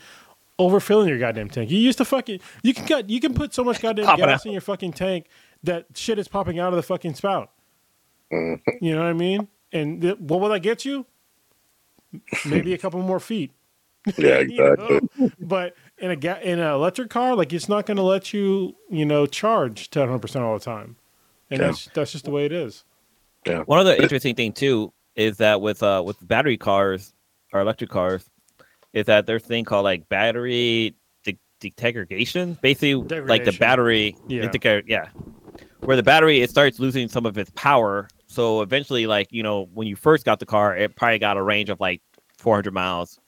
[0.59, 3.65] overfilling your goddamn tank you used to fucking you can cut you can put so
[3.65, 5.25] much goddamn Pop gas in your fucking tank
[5.63, 7.51] that shit is popping out of the fucking spout
[8.31, 8.61] Mhm.
[8.83, 11.05] you know what i mean and th- what will that get you
[12.47, 13.51] maybe a couple more feet
[14.17, 14.73] Yeah, you know?
[14.73, 15.33] exactly.
[15.41, 18.75] but in a ga- in an electric car, like it's not going to let you,
[18.91, 20.97] you know, charge to 100 percent all the time,
[21.51, 21.67] and Yeah.
[21.69, 22.85] that's that's just the way it is.
[23.47, 23.61] Yeah.
[23.61, 27.13] One other interesting thing too is that with uh with battery cars
[27.53, 28.29] or electric cars,
[28.93, 30.95] is that there's a thing called like battery
[31.25, 32.59] de- degradation.
[32.63, 34.49] Basically, like the battery, Yeah.
[34.49, 35.09] degra- yeah,
[35.81, 38.09] where the battery it starts losing some of its power.
[38.35, 41.43] So eventually, like you know, when you first got the car, it probably got a
[41.43, 42.03] range of like
[42.39, 43.19] 400 miles.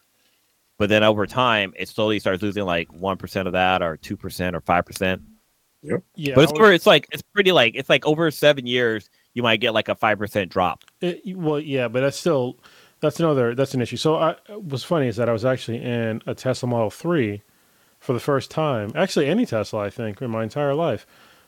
[0.79, 4.17] But then over time, it slowly starts losing like one percent of that, or two
[4.17, 5.23] percent, or five percent.
[5.83, 5.99] Yeah,
[6.35, 6.73] but it's I was- over.
[6.73, 9.95] It's like it's pretty like it's like over seven years, you might get like a
[9.95, 10.85] five percent drop.
[11.01, 12.59] it- well, yeah, but that's still
[13.01, 13.97] that's another that's an issue.
[13.97, 17.43] So I what's funny is that I was actually in a Tesla Model Three
[18.01, 18.93] for the first time.
[18.95, 21.07] Actually, any Tesla, I think, in my entire life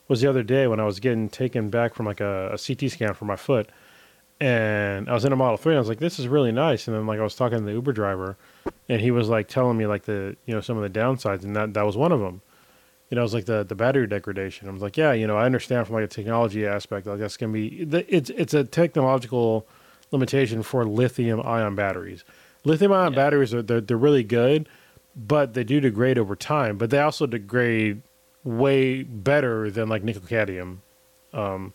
[0.09, 2.91] was the other day when I was getting taken back from like a, a CT
[2.91, 3.69] scan for my foot,
[4.41, 5.73] and I was in a Model Three.
[5.73, 7.65] And I was like, "This is really nice." And then like I was talking to
[7.65, 8.37] the Uber driver,
[8.89, 11.55] and he was like telling me like the you know some of the downsides, and
[11.57, 12.41] that that was one of them.
[13.11, 14.69] You know, it was like the the battery degradation.
[14.69, 17.37] I was like, yeah, you know, I understand from like a technology aspect, like that's
[17.37, 19.67] gonna be the- it's it's a technological
[20.11, 22.25] limitation for lithium ion batteries.
[22.65, 23.17] Lithium ion Yeah.
[23.17, 24.69] batteries are they're, they're really good,
[25.17, 26.77] but they do degrade over time.
[26.79, 28.03] But they also degrade
[28.49, 30.83] way better than like nickel cadmium.
[31.33, 31.75] Um,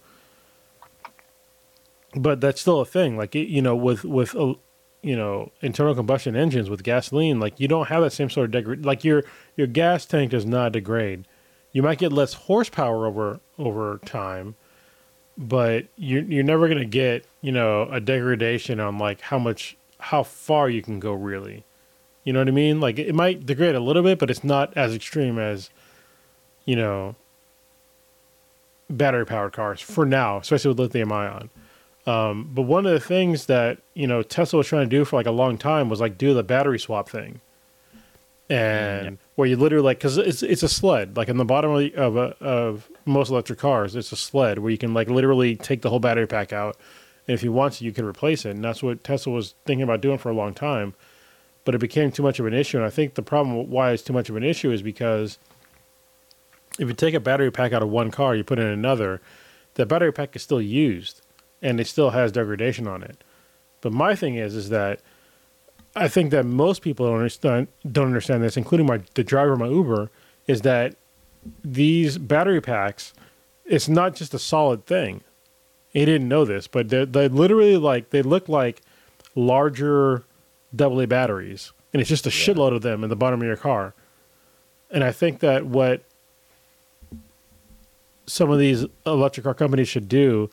[2.15, 3.15] but that's still a thing.
[3.15, 4.55] Like it, you know, with with uh,
[5.01, 8.51] you know internal combustion engines with gasoline, like you don't have that same sort of
[8.51, 8.85] degrade.
[8.85, 9.23] Like your
[9.55, 11.25] your gas tank does not degrade.
[11.71, 14.55] You might get less horsepower over over time,
[15.37, 20.23] but you're you're never gonna get you know a degradation on like how much how
[20.23, 21.65] far you can go really.
[22.23, 22.79] You know what I mean?
[22.79, 25.69] Like it might degrade a little bit, but it's not as extreme as
[26.65, 27.15] you know
[28.89, 31.49] battery powered cars for now, especially with lithium ion.
[32.05, 35.15] Um, but one of the things that you know Tesla was trying to do for
[35.15, 37.39] like a long time was like do the battery swap thing,
[38.49, 41.15] and where you literally like because it's it's a sled.
[41.15, 44.71] Like in the bottom of, of a, of most electric cars it's a sled where
[44.71, 46.77] you can like literally take the whole battery pack out,
[47.27, 49.83] and if you want to you can replace it, and that's what Tesla was thinking
[49.83, 50.93] about doing for a long time,
[51.63, 54.03] but it became too much of an issue, and I think the problem why it's
[54.03, 55.37] too much of an issue is because
[56.79, 59.21] if you take a battery pack out of one car, you put in another,
[59.75, 61.21] the battery pack is still used
[61.61, 63.23] and it still has degradation on it.
[63.81, 65.01] But my thing is, is that
[65.95, 69.59] I think that most people don't understand don't understand this, including my the driver of
[69.59, 70.09] my Uber,
[70.47, 70.95] is that
[71.63, 73.13] these battery packs,
[73.65, 75.21] it's not just a solid thing.
[75.91, 78.81] He didn't know this, but they they literally like they look like
[79.35, 80.23] larger
[80.79, 83.93] AA batteries, and it's just a shitload of them in the bottom of your car.
[84.89, 86.03] And I think that what
[88.25, 90.49] some of these electric car companies should do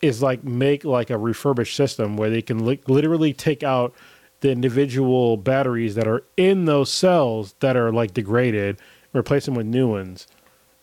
[0.00, 3.94] is like make like a refurbished system where they can li- literally take out
[4.40, 8.78] the individual batteries that are in those cells that are like degraded,
[9.14, 10.26] replace them with new ones,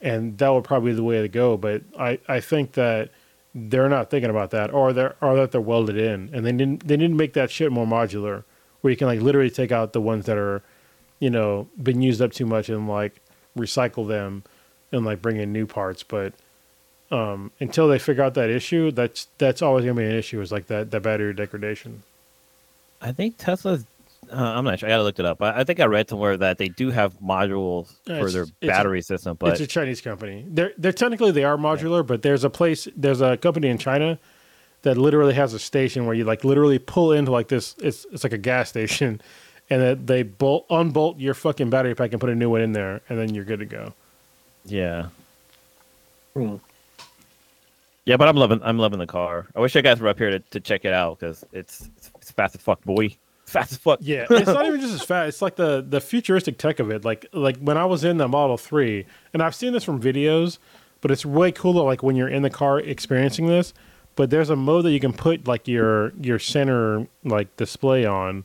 [0.02, 1.58] and that would probably be the way to go.
[1.58, 3.12] But I, I think that
[3.54, 6.88] they're not thinking about that, or they're or that they're welded in, and they didn't
[6.88, 8.44] they didn't make that shit more modular,
[8.82, 10.64] where you can like literally take out the ones that are,
[11.20, 13.22] you know, been used up too much and like
[13.56, 14.44] recycle them
[14.92, 16.04] and like bring in new parts.
[16.04, 16.34] But
[17.12, 20.40] um, until they figure out that issue, that's that's always gonna be an issue.
[20.42, 22.04] Is like that that battery degradation.
[23.02, 23.86] I think Tesla's
[24.32, 24.88] Uh, I'm not sure.
[24.88, 25.42] I gotta look it up.
[25.42, 28.54] I, I think I read somewhere that they do have modules for it's- their it's
[28.62, 30.46] a- battery system, but it's a Chinese company.
[30.48, 34.20] They're they're technically they are modular, but there's a place there's a company in China
[34.84, 38.24] that literally has a station where you like literally pull into like this it's it's
[38.24, 39.22] like a gas station
[39.70, 42.72] and that they bolt unbolt your fucking battery pack and put a new one in
[42.74, 43.94] there and then you're good to go.
[44.66, 45.08] Yeah,
[46.34, 46.56] Hmm.
[48.06, 48.18] yeah.
[48.18, 49.48] But I'm loving I'm loving the car.
[49.56, 52.12] I wish you guys were up here to, to check it out because it's, it's
[52.22, 53.16] it's fast as fuck, boy.
[53.44, 54.00] It's fast as fuck.
[54.02, 55.28] Yeah, it's not even just as fast.
[55.30, 57.04] It's like the the futuristic tech of it.
[57.06, 60.58] Like like when I was in the Model Three, and I've seen this from videos,
[61.02, 61.84] but it's way cooler.
[61.84, 63.74] Like when you're in the car experiencing this.
[64.18, 68.44] But there's a mode that you can put like your your center like display on,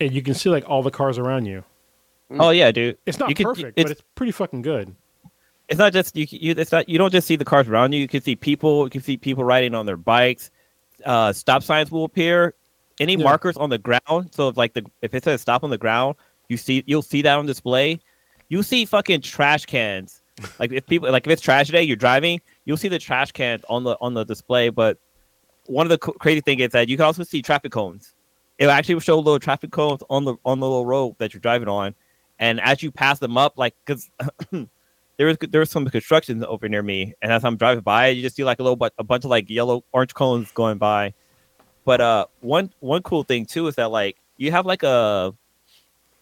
[0.00, 1.62] and you can see like all the cars around you.
[2.32, 2.98] Oh yeah, dude.
[3.06, 4.94] It's not You could- perfect, it's, but it's pretty fucking good.
[5.68, 6.54] It's not just you, you.
[6.56, 8.00] It's not you don't just see the cars around you.
[8.00, 8.84] You can see people.
[8.84, 10.50] You can see people riding on their bikes.
[11.04, 12.54] Uh, stop signs will appear.
[13.00, 13.24] Any Yeah.
[13.24, 14.30] markers on the ground.
[14.32, 16.16] So if like the if it says stop on the ground,
[16.48, 18.00] you see you'll see that on display.
[18.48, 20.22] You see fucking trash cans.
[20.58, 23.62] Like if people like if it's trash day, you're driving, you'll see the trash cans
[23.68, 24.70] on the on the display.
[24.70, 24.98] But
[25.66, 28.14] one of the co- crazy thing is that you can also see traffic cones.
[28.56, 31.68] it'll actually show little traffic cones on the on the little road that you're driving
[31.68, 31.94] on,
[32.38, 34.08] and as you pass them up, like because
[35.18, 38.22] there was there was some construction over near me, and as I'm driving by, you
[38.22, 41.12] just see like a little but a bunch of like yellow orange cones going by.
[41.84, 45.34] But uh, one one cool thing too is that like you have like a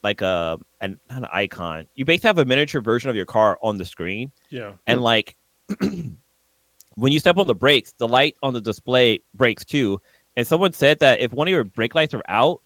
[0.03, 1.87] like a an, an icon.
[1.95, 5.37] You basically have a miniature version of your car on the screen, Yeah, and like
[5.81, 10.01] when you step on the brakes, the light on the display breaks too.
[10.37, 12.63] And someone said that if one of your brake lights are out,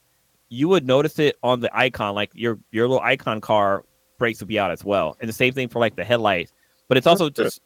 [0.48, 3.84] you would notice it on the icon, like your your little icon car
[4.20, 5.16] brakes would be out as well.
[5.18, 6.52] And the same thing for like the headlights.
[6.86, 7.42] But it's also Okay.
[7.42, 7.60] just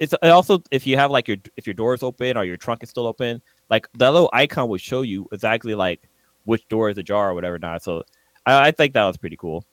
[0.00, 2.56] it's it also if you have like your if your door is open or your
[2.56, 6.00] trunk is still open, like that little icon will show you exactly like
[6.44, 7.82] which door is ajar or whatever not.
[7.84, 8.02] So
[8.46, 9.64] I, I think that was pretty cool.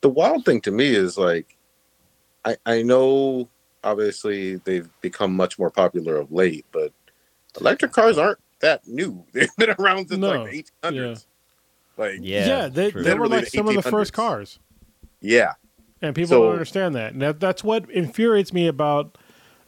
[0.00, 1.56] the wild thing to me is like
[2.44, 3.48] I I know
[3.84, 6.92] obviously they've become much more popular of late, but
[7.60, 9.24] electric cars aren't that new.
[9.32, 10.42] They've been around since No.
[10.44, 11.26] like the 1800s.
[11.96, 14.58] Like Yeah, yeah, they, they were like the some of the first cars.
[15.20, 15.52] Yeah,
[16.02, 17.12] And people So- don't understand that.
[17.12, 19.18] And that, that's what infuriates me about,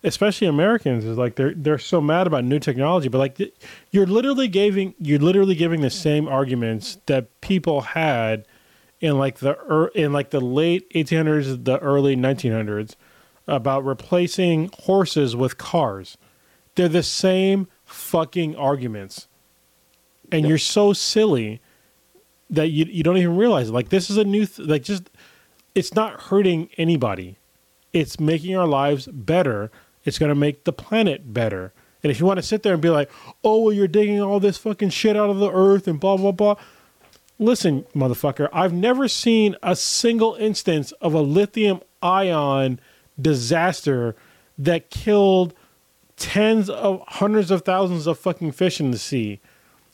[0.03, 3.09] especially Americans, is like they're they're so mad about new technology.
[3.09, 3.55] But like th-
[3.91, 8.47] you're literally giving you're literally giving the same arguments that people had
[9.01, 12.95] in like the er, in like the late 1800s, the early 1900s
[13.49, 16.17] about replacing horses with cars.
[16.77, 19.29] They're the same fucking arguments,
[20.31, 21.61] and you're so silly
[22.49, 23.73] that you you don't even realize it.
[23.73, 25.11] Like this is a new th- like just
[25.75, 27.39] it's not hurting anybody.
[27.93, 29.71] It's making our lives better.
[30.05, 31.73] It's going to make the planet better.
[32.03, 33.11] And if you want to sit there and be like,
[33.45, 36.33] "Oh, well, you're digging all this fucking shit out of the earth and blah blah
[36.33, 36.57] blah,"
[37.39, 42.81] listen, motherfucker, I've never seen a single instance of a lithium ion
[43.21, 44.17] disaster
[44.59, 45.55] that killed
[46.17, 49.41] tens of hundreds of thousands of fucking fish in the sea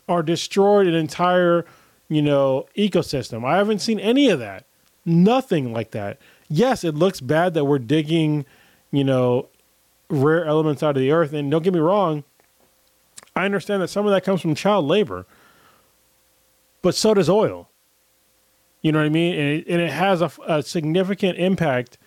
[0.07, 1.65] or destroyed an entire,
[2.09, 3.45] you know, ecosystem.
[3.45, 4.65] I haven't seen any of that.
[5.09, 6.19] Nothing like that.
[6.49, 8.45] Yes, it looks bad that we're digging,
[8.91, 9.49] you know,
[10.11, 11.33] rare elements out of the earth.
[11.33, 12.25] And don't get me wrong,
[13.35, 15.27] I understand that some of that comes from child labor,
[16.83, 17.71] but so does oil.
[18.83, 19.35] You know what I mean?
[19.35, 21.99] And it, and it has a, a significant impact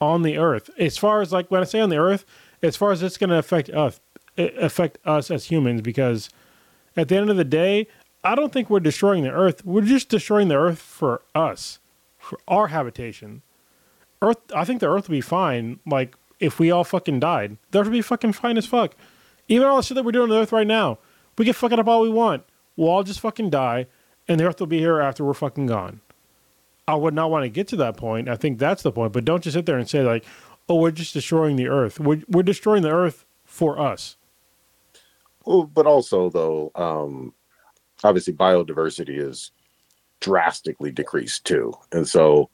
[0.00, 0.70] on the earth.
[0.78, 2.24] As far as like when I say on the earth,
[2.62, 4.00] as far as it's going to affect us,
[4.36, 6.28] eh, affect us as humans, because
[6.96, 7.86] at the end of the day,
[8.22, 9.64] I don't think we're destroying the earth.
[9.64, 11.78] We're just destroying the earth for us,
[12.48, 13.42] our habitation.
[14.22, 15.80] Earth, I think the earth would be fine.
[15.86, 18.94] Like if we all fucking died, the earth would be fucking fine as fuck.
[19.48, 20.98] Even all the shit that we're doing on the earth right now,
[21.38, 22.44] we can fuck it up all we want.
[22.76, 23.86] We'll all just fucking die,
[24.28, 26.00] and the earth will be here after we're fucking gone.
[26.86, 28.28] I would not want to get to that point.
[28.28, 29.12] I think that's the point.
[29.12, 30.24] But don't just sit there and say like,
[30.68, 34.16] "Oh, we're just destroying the earth." We're we're destroying the earth for us.
[35.44, 37.34] well, but also though, um,
[38.04, 39.50] obviously biodiversity is
[40.20, 42.50] drastically decreased too, and so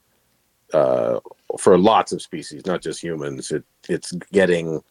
[0.74, 1.20] uh,
[1.59, 4.82] for lots of species, not just humans, it it's getting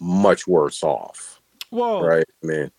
[0.00, 1.40] much worse off,
[1.70, 2.26] Well, right?
[2.42, 2.70] I mean,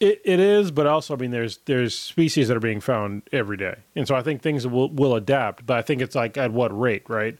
[0.00, 3.56] It, it is, but also, I mean, there's there's species that are being found every
[3.56, 5.66] day, and so I think things will will adapt.
[5.66, 7.38] But I think it's like at what rate, right?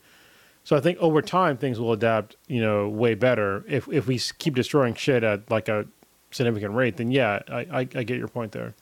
[0.64, 3.64] So I think over time things will adapt, you know, way better.
[3.68, 5.86] If if we keep destroying shit at like a
[6.30, 8.74] significant rate, then yeah, I I, I get your point there.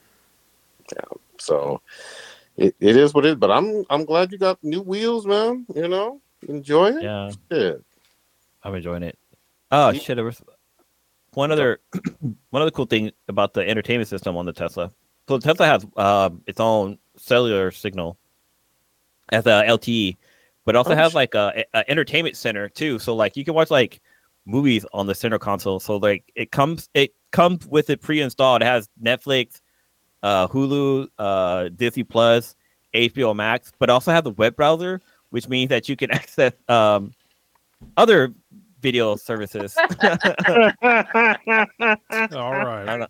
[1.38, 1.80] So
[2.56, 3.34] it, it is what it is.
[3.36, 5.66] But I'm I'm glad you got new wheels, man.
[5.74, 7.02] You know, enjoy it.
[7.02, 7.84] Yeah, Shit.
[8.62, 9.18] I'm enjoying it.
[9.70, 10.00] Oh Yeah.
[10.00, 10.16] shit!
[10.16, 10.40] There was
[11.34, 11.80] one other
[12.50, 14.92] one other cool thing about the entertainment system on the Tesla.
[15.28, 18.18] so the Tesla has um its own cellular signal
[19.30, 20.16] as a LTE,
[20.66, 22.98] but also Oh, has like a, a entertainment center too.
[22.98, 24.00] So like you can watch like
[24.44, 25.80] movies on the center console.
[25.80, 28.60] So like it comes it comes with it pre-installed.
[28.60, 29.61] It has Netflix,
[30.22, 32.54] uh, Hulu, uh, Disney Plus,
[32.94, 35.00] HBO Max, but also have the web browser,
[35.30, 37.12] which means that you can access um
[37.96, 38.32] other
[38.80, 39.76] video services.
[42.32, 43.06] All right.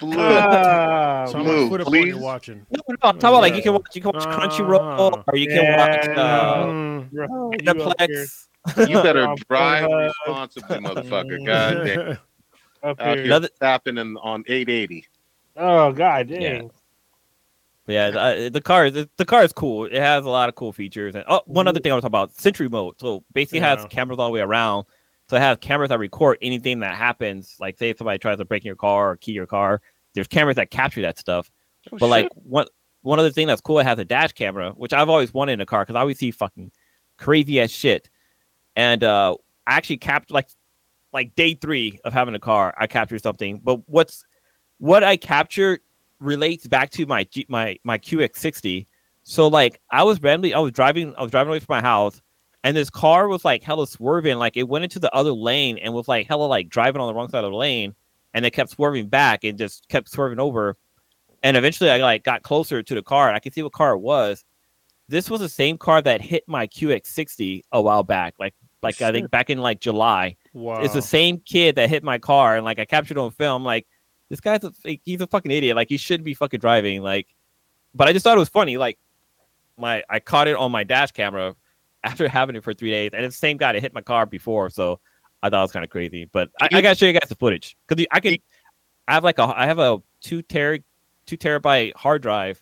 [0.00, 0.16] Blue.
[0.18, 2.06] Ah, So how Blue, much foot up please.
[2.08, 2.66] you're watching?
[2.70, 5.36] No, no, I'm talking about like you can watch you can watch Crunchyroll Uh, or
[5.36, 6.20] you can watch yeah.
[6.20, 7.10] uh, Mm.
[7.10, 8.26] bro, you up here.
[8.66, 8.88] Cineplex.
[8.88, 11.46] You better drive uh, responsibly, motherfucker.
[11.46, 12.18] God damn.
[12.82, 13.14] Up here.
[13.16, 15.06] here Another- tapping in, on 880.
[15.56, 16.38] Oh god Yeah.
[16.58, 16.70] dang.
[17.86, 19.84] Yeah, the, uh, the car the, the car is cool.
[19.84, 21.14] It has a lot of cool features.
[21.14, 22.98] And oh, one other thing I want to talk about: Sentry mode.
[22.98, 24.86] So basically, it has cameras all the way around.
[25.28, 27.56] So it has cameras that record anything that happens.
[27.60, 29.82] Like, say somebody tries to break in your car or key your car,
[30.14, 31.50] there's cameras that capture that stuff.
[31.92, 32.66] Oh, but like one
[33.02, 35.60] one other thing that's cool, it has a dash camera, which I've always wanted in
[35.60, 36.72] a car because I always see fucking
[37.18, 38.08] crazy as shit.
[38.76, 39.36] And uh
[39.66, 40.48] I actually captured like
[41.12, 43.60] like day three of having a car, I captured something.
[43.62, 44.24] But what's
[44.78, 45.80] what I captured
[46.20, 48.86] relates back to my G, my my QX60.
[49.22, 52.20] So like I was randomly I was driving I was driving away from my house
[52.62, 55.94] and this car was like hella swerving like it went into the other lane and
[55.94, 57.94] was like hella like driving on the wrong side of the lane
[58.34, 60.76] and it kept swerving back and just kept swerving over
[61.42, 63.92] and eventually I like got closer to the car and I could see what car
[63.92, 64.44] it was.
[65.08, 69.12] This was the same car that hit my QX60 a while back, like like I
[69.12, 70.36] think back in like July.
[70.52, 70.82] Wow.
[70.82, 73.64] It's the same kid that hit my car, and like I captured on film.
[73.64, 73.86] Like
[74.34, 75.76] this guy's a like, he's a fucking idiot.
[75.76, 77.02] Like he shouldn't be fucking driving.
[77.02, 77.28] Like,
[77.94, 78.76] but I just thought it was funny.
[78.76, 78.98] Like
[79.78, 81.54] my I caught it on my dash camera
[82.04, 84.26] after having it for three days, and it's the same guy that hit my car
[84.26, 84.70] before.
[84.70, 84.98] So
[85.40, 86.24] I thought it was kind of crazy.
[86.24, 88.38] But I, I gotta show you guys the footage because I can.
[89.06, 90.78] I have like a I have a two ter
[91.26, 92.60] two terabyte hard drive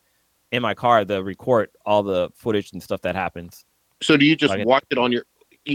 [0.51, 3.65] in my car to record all the footage and stuff that happens.
[4.03, 5.24] So do you just it- watch it on your,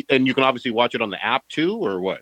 [0.10, 2.22] and you can obviously watch it on the app too, or what?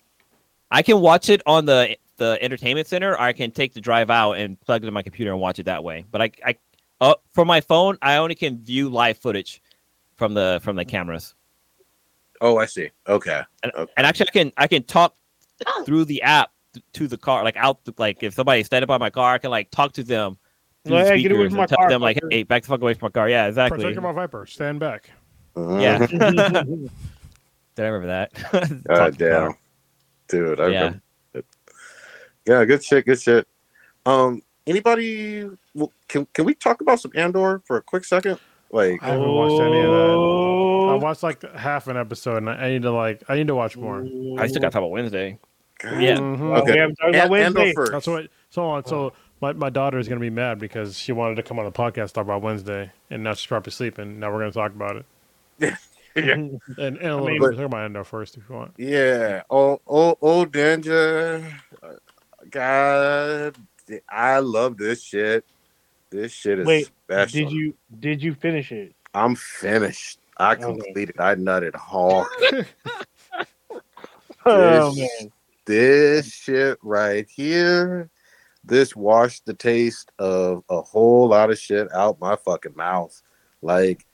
[0.71, 4.09] I can watch it on the the entertainment center, or I can take the drive
[4.09, 6.05] out and plug it in my computer and watch it that way.
[6.11, 6.55] But I, I,
[7.01, 9.61] uh, from my phone, I only can view live footage
[10.15, 11.35] from the from the cameras.
[12.41, 12.89] Oh, I see.
[13.07, 13.41] Okay.
[13.63, 13.91] And, Okay.
[13.97, 15.15] and actually, I can I can talk
[15.85, 19.09] through the app th- to the car, like out, like if somebody's standing by my
[19.09, 20.37] car, I can like talk to them.
[20.85, 22.81] through the Hey, get away from my tell car, them like, hey, back the fuck
[22.81, 23.29] away from my car.
[23.29, 23.83] Yeah, exactly.
[23.83, 24.45] Protect my Viper.
[24.45, 25.09] Stand back.
[25.55, 25.99] Yeah.
[25.99, 26.89] Mhm.
[27.75, 28.33] Did I remember that?
[28.51, 29.11] Talk God to the car.
[29.49, 29.57] damn.
[30.27, 30.79] Dude, I Yeah.
[30.79, 31.01] remember it.
[32.45, 33.47] Yeah, good shit, good shit.
[34.05, 35.49] Um, anybody
[36.07, 38.39] can can we talk about some Andor for a quick second?
[38.71, 40.09] Like I haven't watched any of that.
[40.09, 40.97] I Oh.
[41.01, 43.75] watched like half an episode, and I I need to like I need to watch
[43.77, 44.01] more.
[44.39, 45.39] I still got to talk about Wednesday.
[45.79, 46.01] God.
[46.01, 46.17] Yeah.
[46.17, 46.57] Mhm.
[46.61, 46.73] Okay.
[46.73, 47.73] We haven't about An- Andor Wednesday.
[47.73, 47.91] first.
[47.91, 48.27] That's what.
[48.49, 48.85] So on.
[48.85, 51.71] So my, my daughter is gonna be mad because she wanted to come on the
[51.71, 54.19] podcast talk about Wednesday, and now she's probably sleeping.
[54.19, 55.05] Now we're gonna talk about it,
[56.15, 56.33] Yeah.
[56.33, 58.73] and, and a little bit talk about Andor first if you want.
[58.77, 59.41] Yeah.
[59.49, 61.45] Oh, oh, oh, danger.
[62.49, 63.55] God,
[64.09, 65.45] I love this shit.
[66.11, 67.49] This shit is Wait, special.
[67.49, 68.93] Did you did you finish it?
[69.13, 70.19] I'm finished.
[70.37, 70.63] I Okay.
[70.63, 71.19] completed.
[71.19, 72.27] I nutted hard.
[74.47, 75.31] Oh This- man.
[75.65, 78.11] this shit right here,
[78.63, 83.19] this washed the taste of a whole lot of shit out my fucking mouth.
[83.63, 84.05] Like,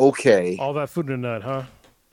[0.00, 0.56] okay.
[0.58, 1.62] All that food in nut, huh?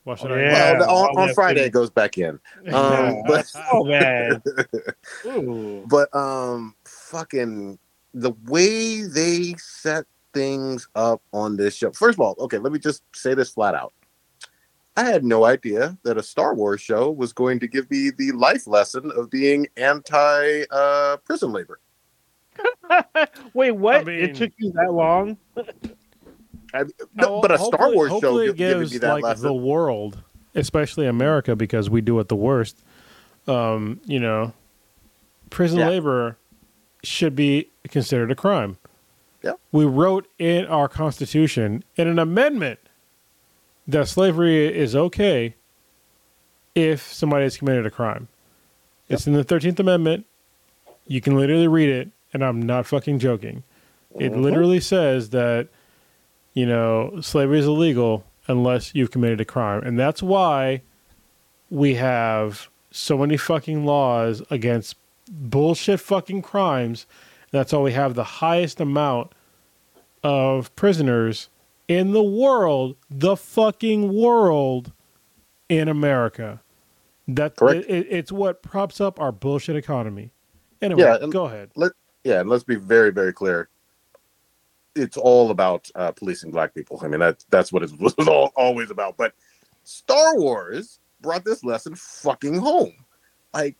[0.05, 0.31] Watch it.
[0.31, 0.39] Oh, out.
[0.39, 0.79] yeah.
[0.79, 2.39] Well, on, on Friday it goes back in.
[2.73, 4.41] Um, but Oh man.
[5.25, 5.85] Ooh.
[5.87, 7.77] but um, fucking
[8.13, 11.91] the way they set things up on this show.
[11.91, 13.93] First of all, okay, let me just say this flat out.
[14.97, 18.31] I had no idea that a Star Wars show was going to give me the
[18.33, 21.79] life lesson of being anti uh, prison labor.
[23.53, 24.05] Wait, what?
[24.05, 25.37] mean- it took you that long?
[26.73, 26.83] I,
[27.15, 29.43] no, but a Star Wars show hopefully gi- it gives me that like lesson.
[29.45, 30.21] the world,
[30.55, 32.77] especially America, because we do it the worst.
[33.47, 34.53] Um, you know,
[35.49, 35.89] prison Yeah.
[35.89, 36.37] labor
[37.03, 38.77] should be considered a crime.
[39.43, 39.53] Yeah.
[39.71, 42.79] We wrote in our Constitution in an amendment
[43.87, 45.55] that slavery is okay
[46.75, 48.27] if somebody has committed a crime.
[49.09, 50.25] It's in the Thirteenth Amendment.
[51.07, 53.63] You can literally read it, and I'm not fucking joking.
[54.19, 54.41] It Mhm.
[54.43, 55.67] literally says that
[56.53, 60.81] you know slavery is illegal unless you've committed a crime, and that's why
[61.69, 64.95] we have so many fucking laws against
[65.29, 67.05] bullshit fucking crimes.
[67.51, 69.31] That's why we have the highest amount
[70.23, 71.49] of prisoners
[71.87, 74.91] in the world, the fucking world,
[75.69, 76.61] in America.
[77.27, 77.85] That Correct.
[77.89, 80.31] it, it's what props up our bullshit economy.
[80.81, 81.71] Anyway, Yeah, go ahead.
[81.75, 83.69] Let, yeah, and let's be very, very clear.
[84.95, 86.99] It's all about uh, policing black people.
[87.03, 89.17] I mean, that that's what it was all, always about.
[89.17, 89.33] But
[89.83, 92.93] Star Wars brought this lesson fucking home.
[93.53, 93.77] Like,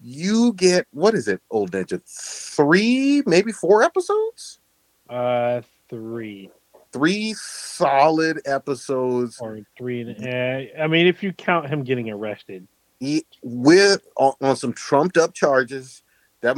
[0.00, 2.00] you get what is it, old ninja?
[2.06, 4.58] Three, maybe four episodes.
[5.08, 6.50] Uh, three
[6.92, 10.02] Three solid episodes or three.
[10.02, 12.68] and- Uh, I mean, if you count him getting arrested.
[13.00, 16.02] he, with on, on some trumped up charges.
[16.42, 16.56] That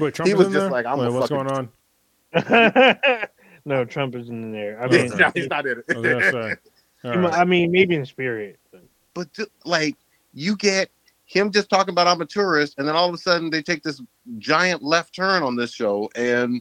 [0.00, 0.70] Wait, Trump He was just there?
[0.70, 1.70] like, I'm Wait, what's fucking- going
[2.34, 3.28] on?
[3.66, 4.80] no, Trump isn't in there.
[4.80, 6.32] I mean, he's, not, he's not in I it.
[6.32, 6.54] say.
[7.10, 8.58] All I mean, maybe in spirit.
[8.72, 8.82] but-
[9.14, 9.96] but ju- like
[10.34, 10.90] you get
[11.26, 13.82] him just talking about I'm a tourist, and then all of a sudden they take
[13.82, 14.00] this
[14.38, 16.60] giant left turn on this show, and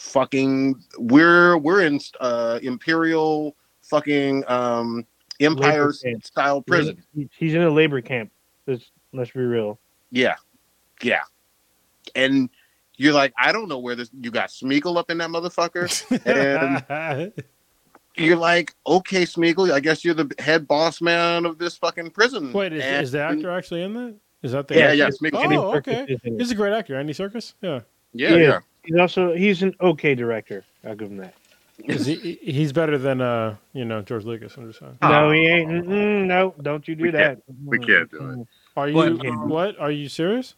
[0.00, 5.06] fucking we're we're in uh imperial fucking um
[5.40, 5.92] empire
[6.22, 7.02] style prison.
[7.14, 8.30] He- He's in a labor camp.
[8.66, 9.78] Let's, let's be real.
[10.10, 10.36] Yeah,
[11.02, 11.22] yeah,
[12.14, 12.48] and
[12.96, 14.10] you're like, I don't know where this.
[14.20, 15.88] You got Smeagol up in that motherfucker.
[16.26, 17.32] and-
[18.16, 22.52] You're like, okay, Smeagol, I guess you're the head boss man of this fucking prison.
[22.52, 24.14] Wait, is, is the actor actually in that?
[24.44, 24.94] Is that the Yeah, actor?
[24.96, 25.56] yeah, Smeagol.
[25.58, 26.12] Oh, Serkis okay.
[26.12, 26.38] is in it.
[26.38, 27.54] He's a great actor, Andy Serkis.
[27.60, 27.80] Yeah,
[28.12, 28.36] Yeah, Yeah.
[28.36, 28.58] yeah.
[28.84, 30.64] He's also he's an okay director.
[30.86, 31.34] I'll give him that.
[31.86, 34.56] Is he, he- he's better than uh, you know, George Lucas.
[34.56, 34.96] I'm just saying.
[35.02, 35.68] No, he ain't.
[35.70, 37.38] Mm-mm, no, don't you do We that.
[37.64, 38.48] we can't do it.
[38.76, 39.76] Are you But, um, what?
[39.80, 40.54] Are you serious?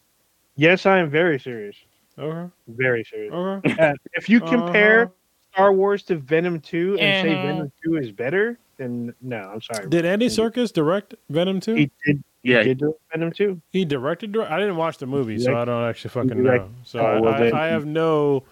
[0.56, 1.76] Yes, I am very serious.
[2.18, 2.50] Okay.
[2.68, 3.32] Very serious.
[3.32, 3.76] Okay.
[3.78, 5.12] Uh, if you compare Uh-huh.
[5.52, 7.42] Star Wars to Venom 2 and say Uh-huh.
[7.46, 9.88] Venom 2 is better, then no, I'm sorry.
[9.88, 11.74] Did Andy Serkis direct Venom 2?
[11.74, 13.60] he did, Yeah, he did do Venom 2.
[13.72, 14.32] He directed.
[14.32, 16.70] dir- I didn't watch the movie, so I don't actually fucking direct- know.
[16.84, 18.44] So Oh, well, I, then- I have no,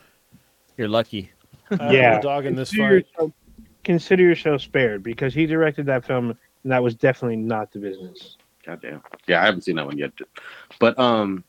[0.76, 1.30] You're lucky.
[1.70, 2.14] I have Yeah.
[2.16, 3.06] no dog in this Consider fight.
[3.12, 3.32] yourself,
[3.84, 6.30] consider yourself spared because he directed that film
[6.62, 8.36] and that was definitely not the business.
[8.64, 9.02] Goddamn.
[9.26, 10.12] Yeah, I haven't seen that one yet.
[10.80, 11.44] But um,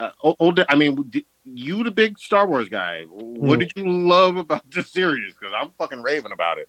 [0.00, 0.60] uh, old.
[0.68, 1.10] I mean,
[1.44, 3.04] you the big Star Wars guy.
[3.04, 3.60] What Hmm.
[3.60, 5.34] did you love about this series?
[5.34, 6.68] Because I'm fucking raving about it.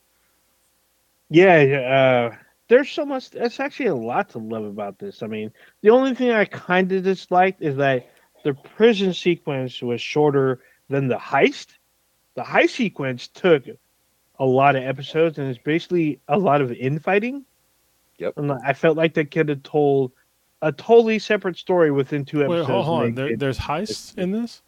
[1.30, 2.36] Yeah, uh,
[2.68, 3.30] there's so much.
[3.32, 5.22] That's actually a lot to love about this.
[5.24, 5.52] I mean,
[5.82, 8.10] the only thing I kind of disliked is that
[8.44, 11.68] the prison sequence was shorter than the heist.
[12.36, 13.64] The heist sequence took
[14.40, 17.44] a lot of episodes, and it's basically a lot of infighting.
[18.20, 18.38] Yep.
[18.38, 20.12] And I felt like they could have told
[20.62, 22.68] a totally separate story within two episodes.
[22.68, 23.06] hold, hold on.
[23.06, 23.40] they There, did.
[23.40, 24.62] there's heists in this.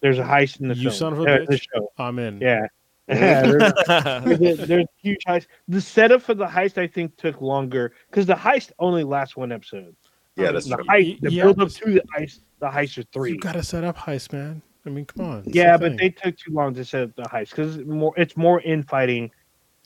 [0.00, 0.94] There's a heist in the You film.
[0.94, 1.66] son of a uh, the bitch.
[1.74, 1.92] show.
[1.98, 2.38] I'm in.
[2.40, 2.66] Yeah.
[3.08, 5.46] there's, there's a, there's a huge heist.
[5.68, 9.50] The setup for the heist, I think, took longer because the heist only lasts one
[9.50, 9.96] episode.
[10.36, 10.84] Yeah, that's the true.
[10.84, 13.32] heist, the Yeah, build up but- to the heist, the heist are three.
[13.32, 14.60] You gotta set up heist, man.
[14.86, 15.42] I mean, come on.
[15.46, 15.96] Yeah, the but thing.
[15.98, 19.30] they took too long to set up the heist because it's more it's more infighting,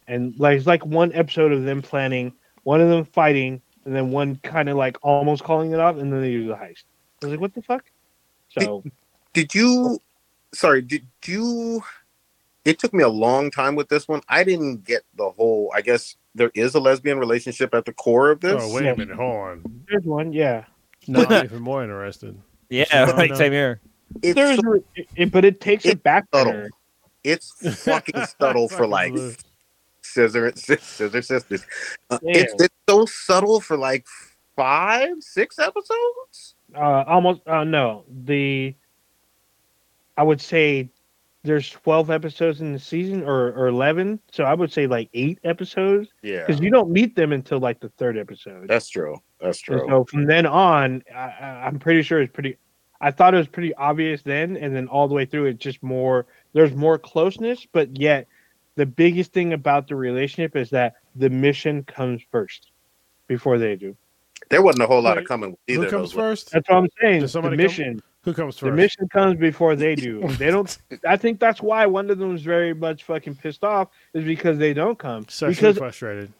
[0.08, 2.32] and like it's like one episode of them planning,
[2.64, 6.12] one of them fighting, and then one kind of like almost calling it off, and
[6.12, 6.84] then they do the heist.
[7.22, 7.84] I was like, what the fuck?
[8.58, 8.82] So
[9.32, 9.98] Did you?
[10.52, 10.82] Sorry.
[10.82, 11.82] Did you?
[12.64, 14.20] It took me a long time with this one.
[14.28, 15.72] I didn't get the whole.
[15.74, 18.56] I guess there is a lesbian relationship at the core of this.
[18.62, 18.92] Oh wait Yeah.
[18.92, 19.84] a minute, hold on.
[19.88, 20.64] there's one, yeah.
[21.08, 22.38] Now I'm even more interested.
[22.70, 23.30] yeah, right.
[23.30, 23.36] no.
[23.36, 23.80] Same here.
[24.22, 24.82] It's There's, so-
[25.16, 26.52] it, but it takes it's it back subtle.
[26.52, 26.70] burner.
[27.24, 27.52] it's
[27.84, 29.34] fucking subtle for like blue.
[30.12, 31.64] Scissor scissor sisters.
[32.10, 34.06] Uh, it's it's so subtle for like
[34.56, 36.54] five six episodes.
[36.74, 37.40] Uh, almost.
[37.46, 38.74] Uh, no, the.
[40.16, 40.90] I would say
[41.44, 44.20] there's 12 episodes in the season, or or 11.
[44.30, 47.80] So I would say like eight episodes Yeah, because you don't meet them until like
[47.80, 48.68] the third episode.
[48.68, 49.16] that's true.
[49.40, 49.88] That's And true.
[49.88, 52.56] so from then on, I, I- I'm pretty sure it's pretty.
[53.00, 55.82] I thought it was pretty obvious then, and then all the way through, it's just
[55.82, 56.26] more.
[56.52, 58.28] There's more closeness, but yet
[58.76, 62.70] the biggest thing about the relationship is that the mission comes first
[63.26, 63.96] before they do.
[64.50, 66.12] There wasn't a whole lot Wait, of coming with either Who comes those.
[66.12, 66.50] first?
[66.52, 67.20] That's what I'm saying.
[67.22, 68.02] The somebody come- mission.
[68.24, 68.70] Who comes first?
[68.70, 70.20] The mission comes before they do.
[70.38, 70.76] They don't.
[71.06, 74.58] I think that's why one of them is very much fucking pissed off is because
[74.58, 75.26] they don't come.
[75.28, 76.32] Sexually because frustrated.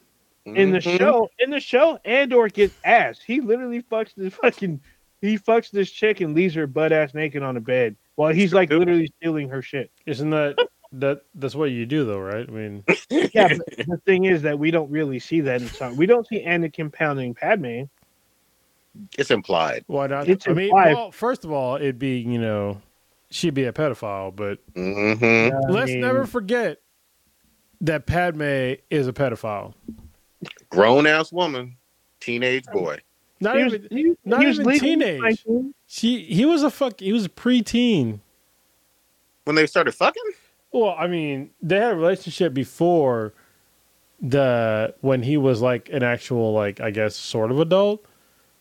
[0.45, 0.99] in the Mhm.
[0.99, 3.21] show, in the show, Andor gets ass.
[3.21, 4.81] He literally fucks this fucking.
[5.21, 8.53] He fucks this chick and leaves her butt ass naked on the bed while he's
[8.53, 9.91] like literally stealing her shit.
[10.07, 10.57] Isn't that
[10.93, 12.47] that that's what you do though, right?
[12.49, 15.97] I mean, Yeah, but the thing is that we don't really see that in some.
[15.97, 17.83] We don't see Anakin pounding Padme.
[19.19, 19.85] it's implied.
[19.87, 20.29] why not?
[20.29, 22.81] It's I mean, well, first of all, it'd be you know,
[23.31, 26.79] she'd be a pedophile, but hmm I let's mean, never forget
[27.81, 29.75] that Padme is a pedophile.
[30.71, 31.77] Grown ass woman,
[32.21, 32.99] teenage boy.
[33.41, 35.45] Not He was, even he, not he was even teenage.
[35.87, 36.23] she.
[36.25, 37.01] He was a fuck.
[37.01, 38.21] He was a preteen.
[39.45, 40.23] When they started fucking,
[40.73, 43.35] Well, I mean, they had a relationship before
[44.21, 48.05] the when he was like an actual like I guess sort of adult.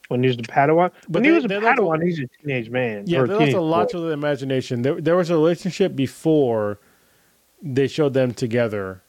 [0.10, 0.92] when he was a Padawan.
[1.08, 3.04] But when he was a they left a- Padawan, he's a teenage man.
[3.08, 3.92] Yeah, or a they left teenage a lot boy.
[3.92, 4.82] to the imagination.
[4.82, 6.80] There, there was a relationship before
[7.62, 9.02] they showed them together,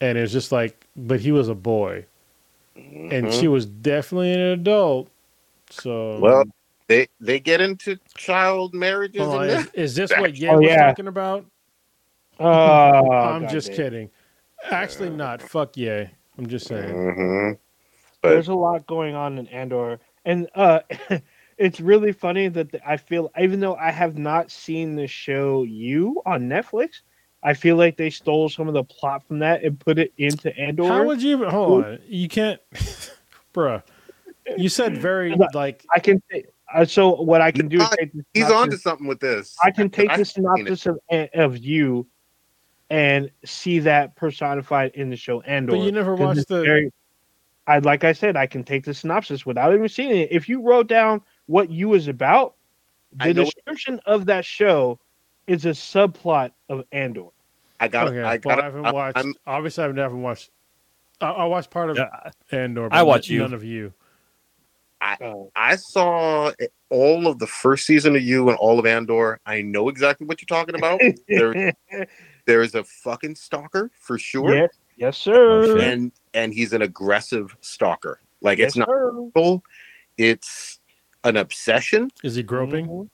[0.00, 2.06] and it was just like, but he was a boy,
[2.76, 3.40] and Mhm.
[3.40, 5.10] she was definitely an adult.
[5.70, 6.44] So, Well,
[6.86, 10.70] they they get into child marriages hold on, and is, this what Ye Oh, was
[10.70, 10.86] yeah.
[10.86, 11.44] talking about?
[12.38, 13.76] Oh, I'm God just damn.
[13.76, 14.10] kidding.
[14.70, 15.42] Actually, not.
[15.42, 16.08] Fuck Ye.
[16.36, 17.14] I'm just saying.
[17.14, 17.52] hmm
[18.22, 20.80] But There's a lot going on in Andor, and uh,
[21.58, 25.64] it's really funny that the, I feel, even though I have not seen the show
[25.64, 27.00] You on Netflix,
[27.42, 30.56] I feel like they stole some of the plot from that and put it into
[30.56, 30.88] Andor.
[30.88, 31.98] How would you even hold on?
[32.06, 32.60] You can't,
[33.54, 33.82] bruh.
[34.56, 37.96] You said very like I can say, uh, so what I can do is He's
[37.98, 39.56] take he's synopsis- on to something with this.
[39.62, 40.98] I can take I've the synopsis of,
[41.34, 42.06] of you
[42.90, 45.72] and see that personified in the show Andor.
[45.72, 46.92] But you never watched the- very-
[47.66, 50.28] I like I said, I can take the synopsis without even seeing it.
[50.32, 52.54] If you wrote down what you was about,
[53.12, 54.98] the know- description of that show
[55.46, 57.26] is a subplot of Andor.
[57.80, 58.08] I got.
[58.08, 58.22] okay.
[58.22, 58.58] I got.
[58.60, 59.18] I haven't watched.
[59.18, 60.50] I'm, obviously, I've never watched.
[61.20, 62.86] I, I watched part of Yeah, Andor.
[62.90, 63.54] I but watch none you.
[63.54, 63.92] of you.
[65.20, 66.50] Oh, I saw
[66.90, 69.38] all of the first season of you and all of Andor.
[69.46, 71.00] I know exactly what you're talking about.
[72.48, 75.76] there, there is a fucking stalker for sure, yes, yes, sir.
[75.76, 78.20] Oh, and and he's an aggressive stalker.
[78.40, 79.58] Like yes, it's not sir.
[80.16, 80.80] It's
[81.24, 82.10] an obsession.
[82.24, 82.86] Is he groping?
[82.86, 83.08] Mhm.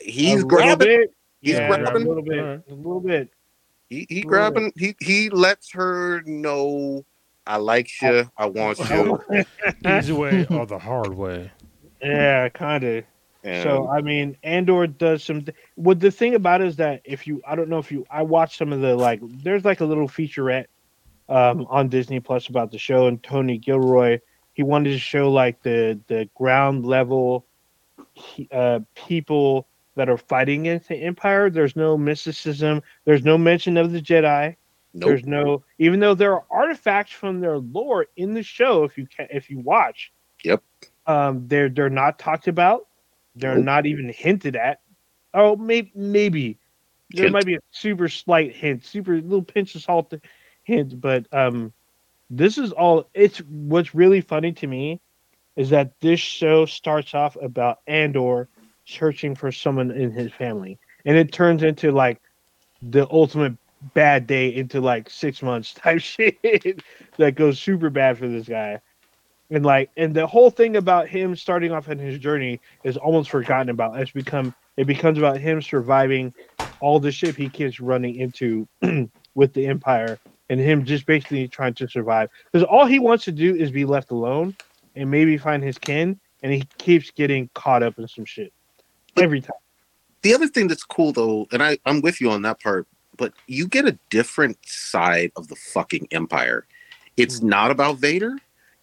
[0.00, 0.86] He's a grabbing.
[0.86, 1.14] bit.
[1.40, 2.06] He's yeah, grabbing.
[2.06, 3.30] a little bit, a little bit.
[3.90, 4.72] He he Little grabbing.
[4.76, 7.04] He he lets her know
[7.48, 8.30] I like you.
[8.36, 9.18] I want you.
[9.86, 11.50] Easy way or the hard way?
[12.02, 13.04] yeah, kind of.
[13.44, 15.42] And So I mean, Andor does some.
[15.42, 18.06] Th- what the thing about it is that if you, I don't know if you,
[18.10, 19.20] I watched some of the like.
[19.22, 20.66] There's like a little featurette
[21.28, 24.18] um, on Disney Plus about the show, and Tony Gilroy
[24.54, 27.46] he wanted to show like the the ground level
[28.50, 31.48] uh, people that are fighting against the Empire.
[31.48, 32.82] There's no mysticism.
[33.04, 34.56] There's no mention of the Jedi.
[34.94, 35.08] nope.
[35.08, 38.82] There's no, even though there are artifacts from their lore in the show.
[38.82, 40.12] If you can, if you watch,
[40.42, 40.62] Yep.
[41.06, 42.87] um, they're they're not talked about.
[43.38, 43.64] They're Nope.
[43.64, 44.80] not even hinted at.
[45.34, 46.58] Oh, maybe maybe
[47.10, 47.32] there Hint.
[47.32, 50.12] might be a super slight hint, super little pinch of salt
[50.64, 51.72] hint, but um,
[52.30, 53.08] this is all.
[53.14, 55.00] It's what's really funny to me
[55.56, 58.48] is that this show starts off about Andor
[58.86, 62.20] searching for someone in his family, and it turns into like
[62.82, 63.54] the ultimate
[63.94, 66.82] bad day into like six months type shit
[67.16, 68.80] that goes super bad for this guy.
[69.50, 73.30] And like, and the whole thing about him starting off in his journey is almost
[73.30, 73.98] forgotten about.
[73.98, 76.32] It's become it becomes about him surviving
[76.80, 78.68] all the shit he keeps running into
[79.34, 80.18] with the Empire,
[80.50, 82.28] and him just basically trying to survive.
[82.52, 84.54] Because all he wants to do is be left alone
[84.94, 88.52] and maybe find his kin, and he keeps getting caught up in some shit
[89.16, 89.52] every time.
[90.22, 93.32] the other thing that's cool though, and I, I'm with you on that part, but
[93.46, 96.66] you get a different side of the fucking empire.
[97.16, 97.44] It's mm.
[97.44, 98.36] not about Vader.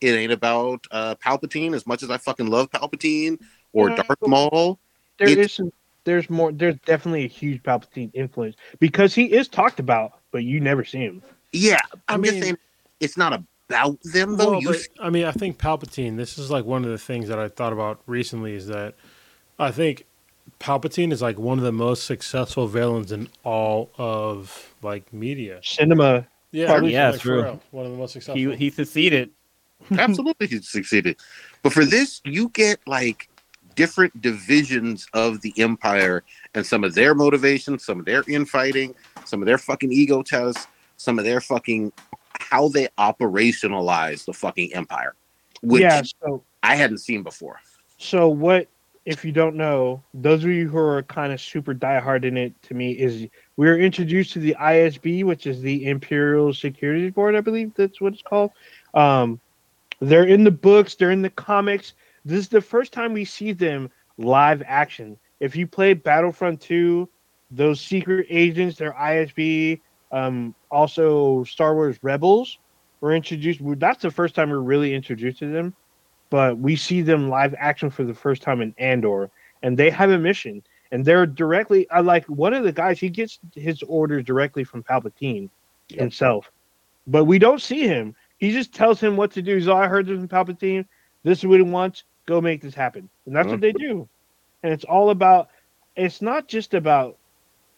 [0.06, 3.40] It ain't about uh, Palpatine as much as I fucking love Palpatine
[3.74, 3.96] or Yeah.
[4.04, 4.78] Darth Maul.
[5.18, 5.72] There It- is some.
[6.04, 6.52] There's more.
[6.52, 11.00] There's definitely a huge Palpatine influence because he is talked about, but you never see
[11.00, 11.24] him.
[11.52, 12.58] Yeah, I I'm mean- just saying
[13.00, 14.52] it's not about them though.
[14.52, 16.16] Well, you but, I mean, I think Palpatine.
[16.18, 18.54] This is like one of the things that I thought about recently.
[18.54, 18.94] Is that
[19.58, 20.06] I think
[20.60, 25.60] Palpatine is like one of the most successful villains in all of like media.
[25.64, 26.28] Cinema.
[26.52, 27.60] Yeah, Probably- Yeah, like, true.
[27.72, 28.36] One of the most successful.
[28.36, 29.32] He he succeeded.
[29.98, 31.18] absolutely he succeeded.
[31.64, 33.30] But for this, you get like
[33.76, 36.24] different divisions of the empire
[36.54, 38.96] and some of their motivations, some of their infighting,
[39.26, 41.92] some of their fucking ego tests, some of their fucking
[42.40, 45.16] how they operationalize the fucking empire,
[45.62, 46.02] which yeah.
[46.24, 47.60] So I hadn't seen before.
[47.98, 48.68] So what
[49.06, 52.60] if you don't know, those of you who are kind of super diehard in it
[52.64, 57.36] to me is we are introduced to the ISB, which is the Imperial Security Board,
[57.36, 58.50] I believe that's what it's called.
[58.96, 59.40] Um,
[60.10, 61.94] they're in the books, they're in the comics.
[62.26, 65.18] This is the first time we see them live action.
[65.40, 67.10] If you play Battlefront 2,
[67.52, 72.58] those secret agents, they're ISB, um, also Star Wars Rebels
[73.02, 73.62] were introduced.
[73.80, 75.76] That's the first time we're really introduced to them
[76.30, 79.30] but we see them live action for the first time in Andor,
[79.62, 80.62] and they have a mission,
[80.92, 81.90] and they're directly.
[81.92, 83.00] I like one of the guys.
[83.00, 85.50] He gets his orders directly from Palpatine
[85.90, 86.00] Yep.
[86.00, 86.52] himself,
[87.06, 88.16] but we don't see him.
[88.38, 89.56] He just tells him what to do.
[89.56, 90.86] He's, oh, I heard this from Palpatine.
[91.24, 92.04] This is what he wants.
[92.26, 94.08] Go make this happen, and that's what they do.
[94.64, 95.50] And it's all about.
[95.96, 97.18] It's not just about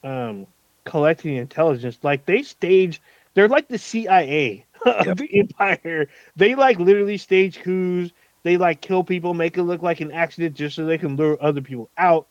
[0.04, 0.48] um,
[0.86, 2.00] collecting intelligence.
[2.02, 3.02] Like they stage.
[3.34, 5.18] They're like the CIA of Yep.
[5.18, 6.08] the Empire.
[6.36, 8.12] They like literally stage coups
[8.48, 11.38] they like kill people, make it look like an accident just so they can lure
[11.42, 12.28] other people out.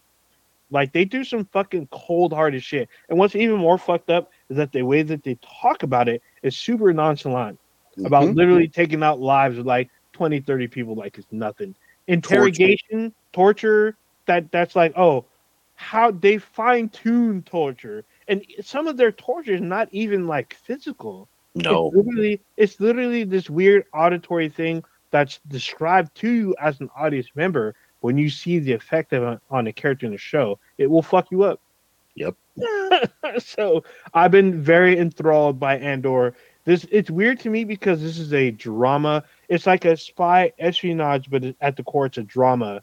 [0.70, 2.88] Like they do some fucking cold hearted shit.
[3.10, 6.22] And what's even more fucked up is that the way that they talk about it
[6.42, 7.58] is super nonchalant
[8.04, 8.34] about Mhm.
[8.34, 11.74] literally taking out lives of like 20, 30 people like it's nothing.
[12.06, 13.96] Interrogation, torture,
[14.26, 15.26] that that's like, oh,
[15.74, 18.04] how they fine tune torture.
[18.28, 21.28] And some of their torture is not even like physical.
[21.54, 21.88] no.
[21.88, 27.28] It's literally it's literally this weird auditory thing that's described to you as an audience
[27.34, 30.58] member when you see the effect of it on a character in the show.
[30.78, 31.60] It will fuck you up.
[32.16, 32.36] Yep.
[33.38, 36.34] so I've been very enthralled by Andor.
[36.66, 39.22] This it's weird to me because this is a drama.
[39.48, 42.82] It's like a spy espionage, but at the core, it's a drama.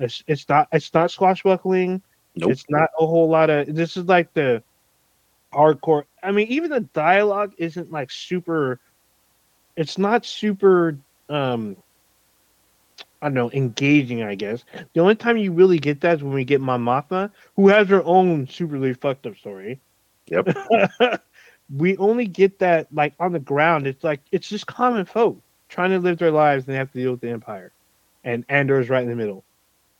[0.00, 2.02] It's, it's not it's not swashbuckling.
[2.34, 2.50] Nope.
[2.50, 3.72] It's not a whole lot of.
[3.72, 4.62] This is like the
[5.52, 6.04] hardcore.
[6.24, 8.80] I mean, even the dialogue isn't like super.
[9.76, 10.98] It's not super.
[11.28, 11.76] um
[13.22, 14.24] I don't know, engaging.
[14.24, 17.68] I guess the only time you really get that is when we get Mothma, who
[17.68, 19.78] has her own superly fucked up story.
[20.26, 20.48] Yep.
[21.76, 23.86] we only get that like on the ground.
[23.86, 25.38] It's like it's just common folk
[25.68, 27.72] trying to live their lives and they have to deal with the Empire,
[28.24, 29.44] and Andor is right in the middle.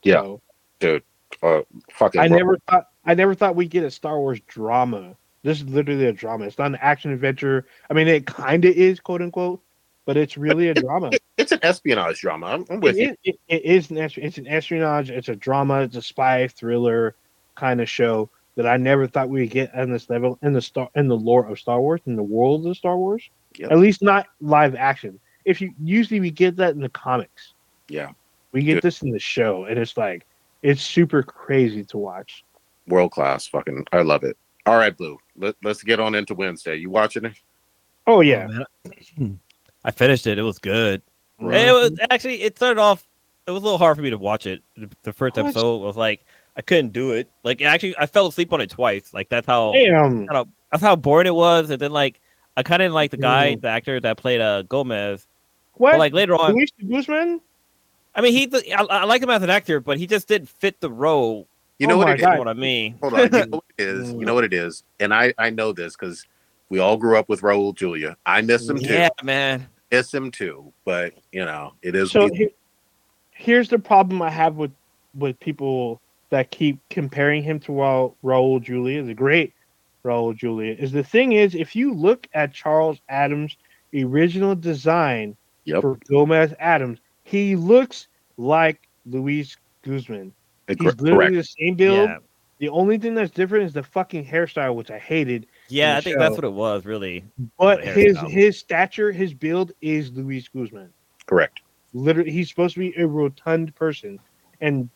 [0.03, 0.35] Yeah.
[0.81, 0.99] So,
[1.41, 1.61] Uh,
[1.91, 2.19] fucking.
[2.19, 5.15] I never thought I never thought we'd get a Star Wars drama.
[5.43, 6.45] This is literally a drama.
[6.45, 7.65] It's not an action adventure.
[7.89, 9.59] I mean, it kind of is, quote unquote,
[10.05, 11.09] but it's really a drama.
[11.13, 12.45] It- it's an espionage drama.
[12.47, 13.33] I'm, I'm with it, you.
[13.33, 15.09] is, it, is an es- it's an espionage.
[15.09, 15.81] It's a drama.
[15.81, 17.15] It's a spy thriller
[17.55, 20.89] kind of show that I never thought we'd get on this level in the star
[20.95, 23.29] in the lore of Star Wars in the world of Star Wars.
[23.57, 23.71] Yep.
[23.71, 25.19] At least not live action.
[25.45, 27.53] If you usually we get that in the comics.
[27.87, 28.11] Yeah.
[28.51, 28.83] We get Good.
[28.83, 30.25] this in the show, and it's like
[30.61, 32.43] it's super crazy to watch.
[32.87, 33.47] World class.
[33.47, 33.85] Fucking.
[33.93, 34.37] I love it.
[34.65, 35.17] All right, Blue.
[35.37, 36.75] Let, let's get on into Wednesday.
[36.75, 37.33] You watching it?
[38.07, 38.47] Oh yeah.
[39.19, 39.29] Oh.
[39.85, 40.37] I finished it.
[40.37, 41.01] It was good.
[41.39, 41.67] Right.
[41.67, 43.07] It was actually it started off.
[43.47, 44.61] It was a little hard for me to watch it.
[44.77, 45.45] The- The first What?
[45.47, 46.23] episode was like
[46.57, 47.29] I couldn't do it.
[47.43, 49.13] Like actually, I fell asleep on it twice.
[49.13, 50.25] Like that's how Damn.
[50.71, 51.69] that's how boring it was.
[51.69, 52.19] And then like
[52.57, 53.61] I kind of didn't like the guy, Mm.
[53.61, 55.25] the actor that played uh Gomez.
[55.75, 55.91] What?
[55.91, 57.41] But like later on, Luis Guzman?
[58.13, 60.79] I mean, he I, I like him as an actor, but he just didn't fit
[60.81, 61.47] the role.
[61.79, 62.21] You Oh know what my it is?
[62.21, 62.37] You know God.
[62.39, 62.95] what I mean?
[63.01, 63.19] Hold on.
[63.21, 64.11] You know what it is?
[64.11, 64.83] You know what it is?
[64.99, 66.25] And I, I know this because
[66.69, 68.17] we all grew up with Raul Julia.
[68.25, 68.93] I miss him too.
[68.93, 69.67] Yeah, man.
[69.91, 70.71] Miss him too.
[70.85, 72.11] But, you know, it is.
[72.11, 72.53] So he-
[73.31, 74.71] here's the problem I have with
[75.15, 75.99] with people
[76.31, 79.53] that keep comparing him to Raul, Raul Julia, the great
[80.03, 80.75] Raul Julia.
[80.79, 83.55] Is the thing is, if you look at Charles Addams'
[83.93, 85.81] original design Yep.
[85.81, 90.33] for Gomez Addams, he looks like Luis Guzman.
[90.67, 91.33] Uh, he's Cor- literally correct.
[91.35, 92.09] the same build.
[92.09, 92.17] Yeah,
[92.57, 95.45] The only thing that's different is the fucking hairstyle, which I hated.
[95.69, 95.97] yeah.
[95.97, 97.23] I think that's what it was really.
[97.59, 100.91] But his his stature, his build is Luis Guzman.
[101.27, 101.61] Correct.
[101.93, 104.17] literally he's supposed to be a rotund person
[104.61, 104.89] and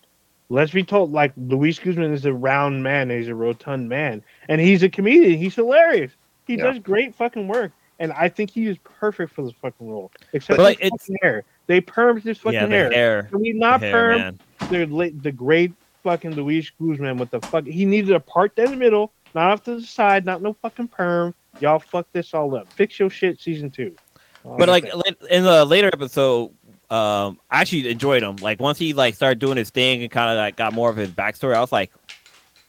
[0.50, 4.24] let's be told like luis guzman is a round man he's a rotund man.
[4.50, 5.38] And he's a comedian.
[5.40, 6.12] He's hilarious.
[6.48, 6.66] He Yeah.
[6.66, 7.72] does great fucking work.
[8.00, 10.12] And i think he is perfect for this fucking role.
[10.34, 11.44] Except But, like, his fucking hair.
[11.68, 12.92] They permed his fucking yeah, the hair.
[12.92, 13.24] hair.
[13.24, 14.40] can we the not hair, perm man.
[14.70, 15.74] the, the great
[16.04, 19.64] fucking luis guzman with the fuck he needed a part down the middle not off
[19.64, 21.34] to the side not no fucking perm.
[21.62, 22.72] Y'all fuck this all up.
[22.74, 23.96] Fix your shit season two.
[24.44, 25.02] But like la-
[25.32, 26.52] in the later episode,
[26.92, 28.36] um, I actually enjoyed him.
[28.38, 30.98] Like once he like started doing his thing and kind of like got more of
[30.98, 31.92] his backstory, I was like,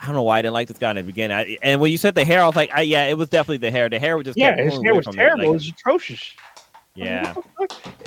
[0.01, 1.37] I don't know why I didn't like this guy in the beginning.
[1.37, 3.59] I, and when you said the hair, I was like, I, yeah, it was definitely
[3.59, 3.89] the hair.
[3.89, 6.33] The hair was just yeah his hair was from me, terrible it like- was atrocious
[6.99, 7.35] yeah,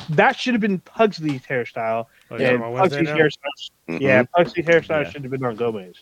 [0.09, 2.07] That should have been Pugsley's hairstyle.
[2.31, 3.23] Oh, you're and talking about Wednesday Pugsley's now?
[3.23, 4.01] hairstyle, Mhm.
[4.01, 5.09] yeah, Pugsley's hairstyle Yeah.
[5.11, 5.95] should have been on Gomez.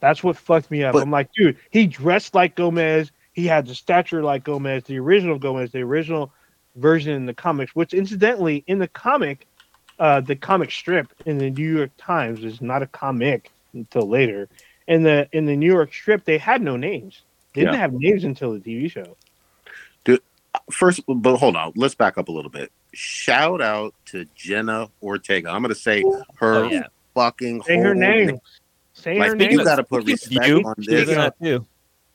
[0.00, 0.92] That's what fucked me up.
[0.92, 3.10] But- I'm like, dude, he dressed like Gomez.
[3.32, 6.30] He had the stature like Gomez, the original Gomez, the original
[6.76, 7.74] version in the comics.
[7.74, 9.46] Which, incidentally, in the comic,
[9.98, 14.48] uh, the comic strip in the New York Times is not a comic until later.
[14.88, 17.22] In the in the New York strip, they had no names.
[17.54, 17.80] They didn't Yeah.
[17.80, 19.16] have names until the TV show.
[20.70, 21.72] First, but hold on.
[21.76, 22.70] Let's back up a little bit.
[22.92, 25.48] Shout out to Jenna Ortega.
[25.48, 26.02] I'm going to say
[26.36, 26.82] her Oh, yeah.
[27.14, 28.38] fucking Say her whole name.
[28.92, 29.50] Say her name.
[29.52, 31.60] you got to put respect you, on she was this.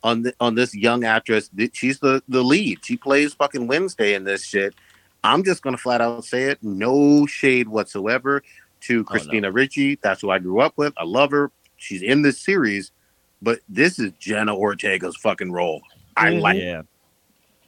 [0.03, 0.35] In that too.
[0.35, 1.49] on the, on this young actress.
[1.73, 2.83] She's the the lead.
[2.83, 4.75] She plays fucking Wednesday in this shit.
[5.23, 6.59] I'm just gonna flat out say it.
[6.63, 8.43] No shade whatsoever
[8.81, 9.97] to Christina Ricci.
[10.01, 10.93] That's who I grew up with.
[10.97, 11.51] I love her.
[11.77, 12.91] She's in this series,
[13.41, 15.81] but this is Jenna Ortega's fucking role.
[16.15, 16.41] I Mhm.
[16.41, 16.57] like.
[16.61, 16.81] Yeah,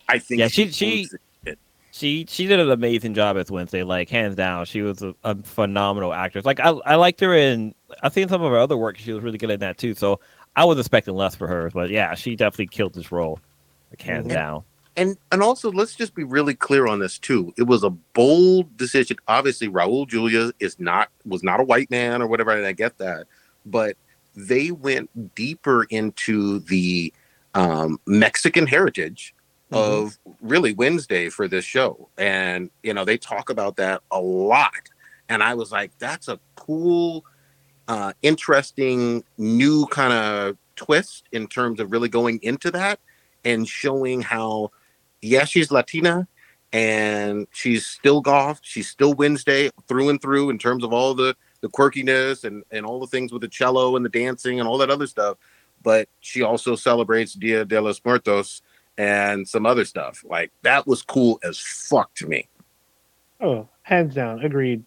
[0.08, 0.40] I think.
[0.40, 1.08] Yeah, she- she-
[1.46, 1.60] it.
[1.92, 3.84] she she did an amazing job as Wednesday.
[3.84, 6.46] Like hands down, she was a, a phenomenal actress.
[6.46, 7.76] Like I I liked her in.
[8.02, 8.98] I've seen some of her other work.
[8.98, 9.94] She was really good in that too.
[9.96, 10.20] So
[10.56, 13.40] I was expecting less for her, but yeah, she definitely killed this role.
[13.92, 14.34] Like hands Yeah.
[14.34, 14.64] down.
[14.98, 17.54] and and also let's just be really clear on this too.
[17.58, 19.18] It was a bold decision.
[19.28, 22.98] Obviously, Raul Julia is not was not a white man or whatever, and I get
[22.98, 23.28] that,
[23.66, 23.96] but
[24.36, 27.14] they went deeper into the
[27.56, 29.34] um, Mexican heritage
[29.72, 30.08] Mm-hmm.
[30.08, 34.90] of really Wednesday for this show, and you know they talk about that a lot,
[35.30, 37.24] and I was like, that's a cool,
[37.90, 43.00] uh, interesting new kind of twist in terms of really going into that
[43.44, 44.72] and showing how
[45.22, 46.28] yeah, she's Latina
[46.72, 48.60] and she's still golf.
[48.62, 52.86] She's still Wednesday through and through in terms of all the the quirkiness and and
[52.86, 55.38] all the things with the cello and the dancing and all that other stuff.
[55.82, 58.62] But she also celebrates Dia de los Muertos
[59.00, 60.24] and some other stuff.
[60.24, 62.48] Like that was cool as fuck to me.
[63.42, 64.84] Oh, hands down, agreed.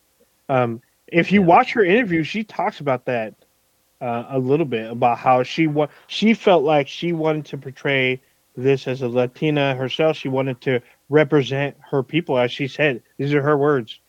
[0.49, 0.81] Um,
[1.13, 1.47] if you Yeah.
[1.47, 3.35] watch her interview, she talks about that
[4.01, 8.21] uh, a little bit about how she wa- she felt like she wanted to portray
[8.57, 10.17] this as a Latina herself.
[10.17, 13.03] She wanted to represent her people, as she said.
[13.19, 14.01] These are her words,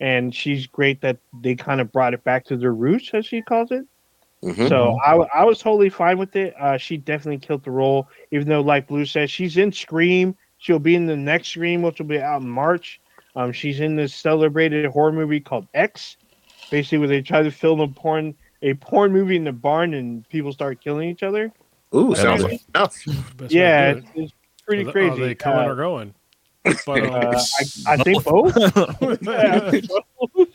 [0.00, 3.40] and she's great that they kind of brought it back to their roots, as she
[3.42, 3.86] calls it.
[4.44, 4.68] Mhm.
[4.68, 6.54] So I was totally fine with it.
[6.60, 10.36] Uh, she definitely killed the role, even though, like Blue says, she's in Scream.
[10.58, 13.00] She'll be in the next Scream, which will be out in March.
[13.34, 16.16] Um, she's in this celebrated horror movie called X,
[16.70, 20.28] basically where they try to film a porn a porn movie in the barn and
[20.28, 21.52] people start killing each other.
[21.94, 22.50] Ooh, That's sounds awesome.
[22.50, 23.04] like enough.
[23.06, 24.32] Best way to yeah, do it's, it's
[24.66, 25.22] pretty Are crazy.
[25.22, 26.14] Are they coming Uh, or going?
[26.86, 27.42] But, um, uh,
[27.86, 28.56] I, I think both.
[29.22, 29.70] Yeah,
[30.34, 30.48] both.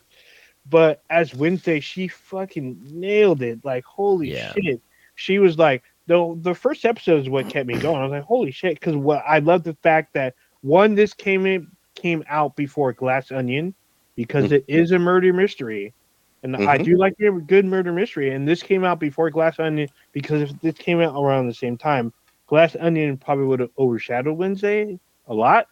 [0.70, 3.64] but as Wednesday, she fucking nailed it.
[3.66, 4.54] Like holy Yeah.
[4.54, 4.82] shit,
[5.16, 8.02] she was like the the first episode is what kept me going.
[8.02, 11.46] I was like holy shit because what I love the fact that one this came
[11.46, 13.74] in came out before Glass Onion
[14.16, 15.94] because it is a murder mystery.
[16.44, 16.84] And I Mhm.
[16.84, 20.60] do like a good murder mystery, and this came out before Glass Onion because if
[20.62, 22.14] this came out around the same time,
[22.48, 25.68] Glass Onion probably would have overshadowed Wednesday a lot.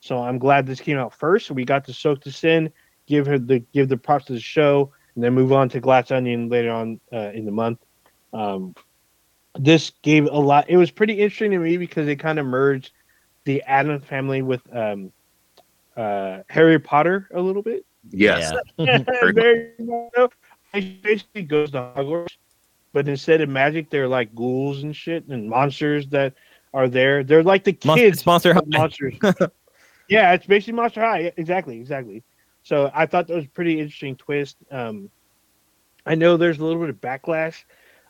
[0.00, 1.50] So I'm glad this came out first.
[1.50, 2.70] We got to soak this in,
[3.06, 6.10] give her the give the props to the show, and then move on to Glass
[6.10, 7.80] Onion later on uh, in the month.
[8.32, 8.74] Um,
[9.58, 10.70] this gave a lot.
[10.70, 12.92] It was pretty interesting to me because it kind of merged
[13.44, 15.12] the Addams family with um,
[15.96, 17.84] uh, Harry Potter a little bit.
[18.10, 18.52] Yes.
[18.78, 18.98] Yeah.
[19.20, 20.30] Very Very much so.
[20.72, 22.36] Basically goes to Hogwarts,
[22.92, 26.34] but instead of magic, they're like ghouls and shit and monsters that
[26.72, 27.24] are there.
[27.24, 29.14] They're like the Monster, kids sponsor of monsters.
[30.08, 31.18] yeah, it's basically Monster High.
[31.20, 32.22] Yeah, Exactly, exactly.
[32.62, 34.56] So I thought that was a pretty interesting twist.
[34.70, 35.10] Um,
[36.06, 37.64] I know there's a little bit of backlash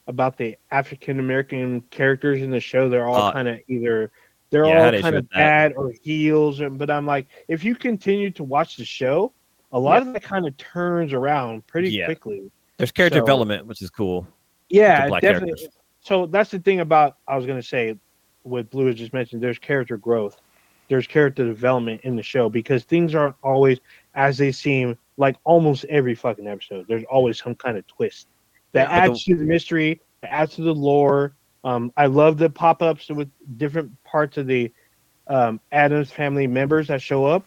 [0.07, 2.89] about the African American characters in the show.
[2.89, 4.11] They're all Uh, kind of either
[4.51, 5.35] they're yeah, all kind of with that.
[5.37, 6.61] bad or heels.
[6.61, 9.33] and- But I'm like, if you continue to watch the show,
[9.73, 12.07] a lot of that kind of turns around pretty Yeah.
[12.07, 12.51] quickly.
[12.77, 14.27] There's character So- development, which is cool.
[14.69, 15.21] Yeah, definitely.
[15.21, 15.69] characters.
[16.01, 17.97] So that's the thing about I was gonna say
[18.43, 19.43] what Blue has just mentioned.
[19.43, 20.41] There's character growth,
[20.89, 23.79] there's character development in the show because things aren't always
[24.15, 24.97] as they seem.
[25.17, 28.29] Like almost every fucking episode, there's always some kind of twist
[28.73, 31.35] that Yeah, adds to the mystery, that adds to the lore.
[31.63, 33.29] Um, I love the pop ups with
[33.59, 34.73] different parts of the
[35.27, 37.45] um, Addams family members that show up.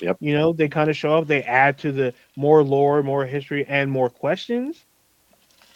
[0.00, 0.18] Yep.
[0.20, 1.26] You know, they kind of show up.
[1.26, 4.84] They add to the more lore, more history, and more questions.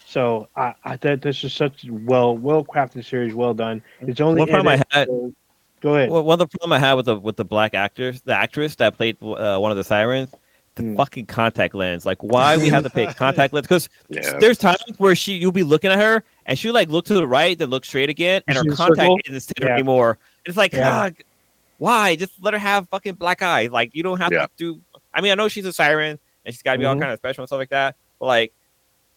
[0.06, 3.82] So I, I thought this is such a well well crafted series, well done.
[4.01, 5.34] It's only One problem I had- episodes.
[5.80, 6.10] Go ahead.
[6.10, 8.74] Well, one of the problem I had with the with the black actors, the actress
[8.76, 10.28] that played uh, one of the sirens,
[10.74, 10.97] the Hmm.
[10.97, 12.05] fucking contact lens.
[12.05, 13.66] Like, why we have to pay contact lens?
[13.66, 14.38] Because Yeah.
[14.40, 17.26] there's times where she you'll be looking at her and she like look to the
[17.26, 19.18] right, then look straight again, and She's her contact circle?
[19.24, 19.74] isn't center Yeah.
[19.74, 20.18] anymore.
[20.44, 20.80] It's like, Yeah.
[20.80, 21.14] God,
[21.81, 22.15] why?
[22.15, 23.70] Just let her have fucking black eyes.
[23.70, 24.47] Like, you don't have Yeah.
[24.47, 24.81] to do.
[25.15, 27.01] I mean, I know she's a siren and she's got to be all Mhm.
[27.01, 28.52] kind of special and stuff like that, but like,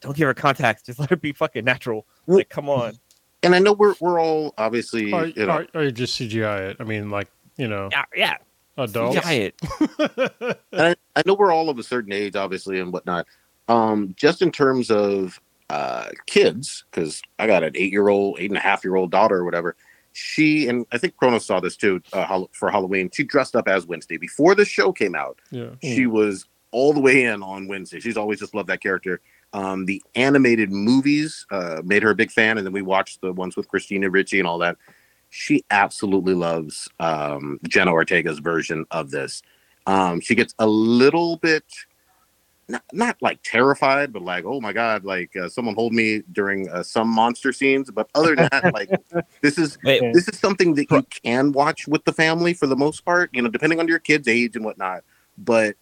[0.01, 0.81] don't give her contacts.
[0.85, 2.05] Just let her be fucking natural.
[2.25, 2.93] Well- Like, come on.
[3.43, 6.69] And I know we're we're all obviously or, you know or, or you just CGI
[6.69, 6.77] it.
[6.79, 7.27] I mean, like
[7.57, 8.37] you know, Yeah, yeah.
[8.77, 9.19] adults.
[9.21, 9.53] Giant.
[9.99, 13.27] and I, I know we're all of a certain age, obviously, and whatnot.
[13.67, 18.61] Um, just in terms of uh, kids, because I got an eight-year-old, eight and a
[18.61, 19.75] half-year-old daughter, or whatever.
[20.13, 23.09] She and I think Kronos saw this too uh, for Halloween.
[23.11, 25.39] She dressed up as Wednesday before the show came out.
[25.51, 25.71] yeah.
[25.81, 27.99] She was all the way in on Wednesday.
[27.99, 29.21] She's always just loved that character.
[29.53, 33.31] Um, the animated movies uh, made her a big fan, and then we watched the
[33.33, 34.77] ones with Christina Ricci and all that.
[35.29, 39.41] She absolutely loves um, Jenna Ortega's version of this.
[39.85, 41.65] Um, she gets a little bit,
[42.67, 46.69] not, not like terrified, but like, oh my god, like uh, someone hold me during
[46.69, 47.91] uh, some monster scenes.
[47.91, 48.89] But other than that, like
[49.41, 52.75] this is Wait, this is something that you can watch with the family for the
[52.75, 55.03] most part, you know, depending on your kid's age and whatnot.
[55.37, 55.75] But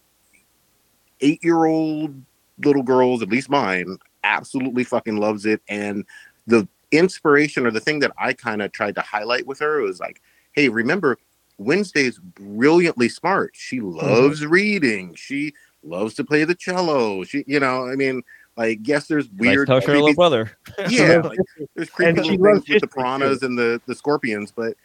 [1.20, 2.14] eight year old
[2.58, 5.62] little girls, at least mine, absolutely fucking loves it.
[5.68, 6.04] And
[6.46, 10.00] the inspiration or the thing that I kind of tried to highlight with her was
[10.00, 10.20] like,
[10.52, 11.18] hey, remember
[11.58, 13.52] Wednesday's brilliantly smart.
[13.54, 15.14] She loves reading.
[15.14, 15.54] She
[15.84, 17.24] loves to play the cello.
[17.24, 18.22] She, you know, I mean,
[18.56, 19.68] like, yes, there's weird.
[19.68, 20.52] Like, tell her little brother.
[20.88, 21.38] yeah, like,
[21.74, 22.86] there's creepy little things with the history, too.
[22.88, 24.76] piranhas and the the scorpions, but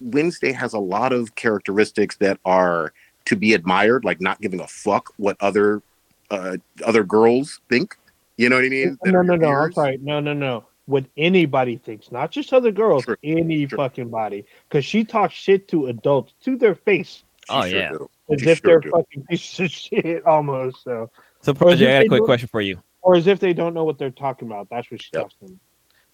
[0.00, 2.92] Wednesday has a lot of characteristics that are
[3.24, 5.82] to be admired, like not giving a fuck what other
[6.30, 6.56] uh
[6.86, 7.96] other girls think.
[8.36, 8.98] You know what I mean?
[9.02, 9.48] That No, no, no.
[9.48, 9.98] I'm sorry.
[10.00, 10.64] No, no, no.
[10.86, 13.76] What anybody thinks, not just other girls, True, any true.
[13.76, 17.90] fucking body, because she talks shit to adults to their face She Oh, sure yeah.
[17.90, 18.10] do.
[18.32, 18.90] As She if sure they're do.
[18.90, 19.70] fucking pieces of
[20.02, 20.82] shit almost.
[20.84, 21.10] So,
[21.40, 22.80] So, Prodigy, if I got a quick question for you.
[23.02, 24.68] or as if they don't know what they're talking about.
[24.70, 25.30] That's what she Yep.
[25.40, 25.60] them.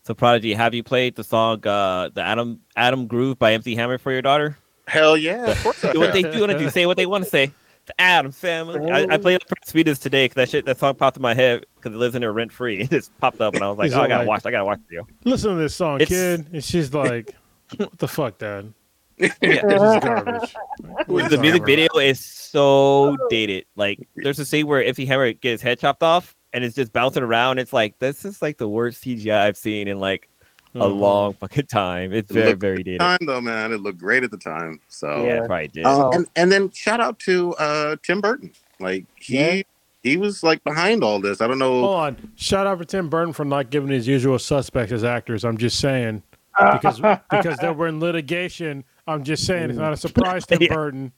[0.02, 3.96] So, Prodigy, have you played the song uh, "The Adam Adam Groove" by MC Hammer
[3.98, 4.58] for your daughter?
[4.86, 6.68] Hell yeah, of course Do what they do want to do.
[6.68, 7.50] Say what they want to say.
[7.86, 8.90] The Adam family.
[8.90, 11.32] I, I played it for Sweetest today because that shit, that song popped in my
[11.34, 12.80] head because it lives in there rent free.
[12.82, 14.46] It just popped up and I was like, oh, I gotta like- watch.
[14.46, 15.06] I gotta watch the video.
[15.24, 16.52] Listen to this song, It's- kid.
[16.52, 17.34] And she's like,
[17.78, 18.72] "What the fuck, Dad?
[19.18, 19.28] Yeah.
[19.40, 20.54] This is garbage."
[21.06, 23.66] Who is the this music video is so dated.
[23.76, 26.92] Like, there's a scene where MC Hammer gets his head chopped off and it's just
[26.92, 27.58] bouncing around.
[27.58, 30.28] It's like this is like the worst CGI I've seen in like
[30.74, 30.98] a Mhm.
[30.98, 32.12] long fucking time.
[32.12, 33.00] It's It very very dated.
[33.00, 33.72] time though, man.
[33.72, 34.80] It looked great at the time.
[34.88, 35.42] So Yeah, Yeah.
[35.42, 35.84] it probably did.
[35.84, 36.10] Um, Oh.
[36.12, 38.50] and and then shout out to uh Tim Burton.
[38.80, 39.62] Like he Yeah.
[40.02, 41.40] he was like behind all this.
[41.40, 41.80] I don't know.
[41.80, 42.32] Hold on.
[42.36, 45.44] Shout out for Tim Burton for not giving his usual suspects as actors.
[45.44, 46.22] I'm just saying
[46.72, 47.00] because
[47.30, 48.82] because they were in litigation.
[49.06, 50.74] I'm just saying it's not a surprise, Tim Yeah.
[50.74, 51.12] Burton.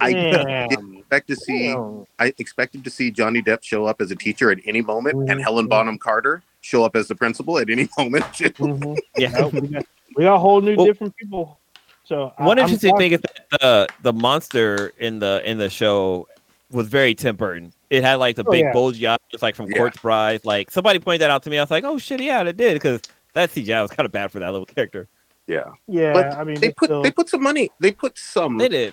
[0.00, 0.94] I Damn.
[0.96, 2.04] expect to see Damn.
[2.18, 5.40] I expected to see Johnny Depp show up as a teacher at any moment and
[5.40, 5.42] Mhm.
[5.42, 8.24] Helena Bonham Carter show up as the principal at any moment.
[8.26, 8.96] Mhm.
[9.16, 9.46] yeah.
[9.46, 9.84] We, got,
[10.16, 11.58] we got whole new Well- different people.
[12.04, 15.70] So I- One I'm interesting thing is that the the monster in the in the
[15.70, 16.28] show
[16.70, 17.72] was very Tim Burton.
[17.90, 18.72] It had like the Oh, big yeah.
[18.72, 19.78] bulgy eyes, like from Yeah.
[19.78, 20.40] Corpse Bride.
[20.44, 21.58] Like somebody pointed that out to me.
[21.58, 23.00] I was like, oh shit, yeah, it did because
[23.34, 25.08] that CGI was kind of bad for that little character.
[25.56, 25.68] Yeah.
[25.98, 27.70] Yeah, But I mean, They put still they put some money.
[27.80, 28.92] They put some They did.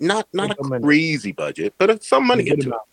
[0.00, 0.82] not not a money.
[0.84, 2.72] crazy budget, but it's some money a good into it.
[2.72, 2.88] amount.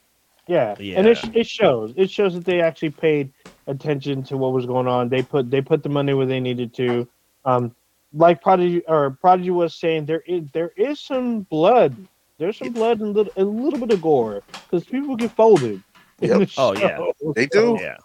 [0.47, 0.75] Yeah.
[0.97, 1.93] and it, it shows.
[1.95, 3.31] It shows that they actually paid
[3.67, 5.07] attention to what was going on.
[5.09, 7.07] They put they put the money where they needed to.
[7.45, 7.73] Um,
[8.13, 11.95] like Prodigy or Prodigy was saying, there is there is some blood.
[12.39, 15.81] There's some blood and little, a little bit of gore because people get folded.
[16.19, 16.49] Yep.
[16.57, 16.99] Oh, yeah.
[17.35, 17.77] They do.
[17.79, 17.97] Yeah.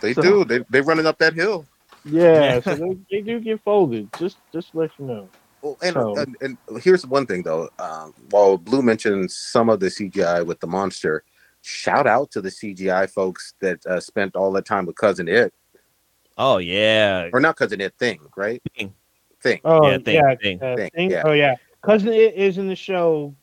[0.00, 0.44] They So- do.
[0.44, 1.64] They they running up that hill.
[2.06, 4.08] Yeah, so they, they do get folded.
[4.18, 5.28] Just just let you know.
[5.62, 7.68] Well, and, So- and, and here's one thing though.
[7.78, 11.24] Um, while Blue mentioned some of the CGI with the monster,
[11.62, 15.52] shout out to the CGI folks that uh, spent all that time with Cousin It,
[16.38, 17.28] Oh yeah.
[17.32, 18.62] or not Cousin It Thing, right?
[18.76, 18.94] Thing.
[19.42, 19.60] Thing.
[19.64, 20.62] Oh Yeah, thing, yeah, thing.
[20.62, 21.10] uh, Thing, thing?
[21.10, 21.22] yeah.
[21.24, 23.34] Oh yeah, cousin it is in the show.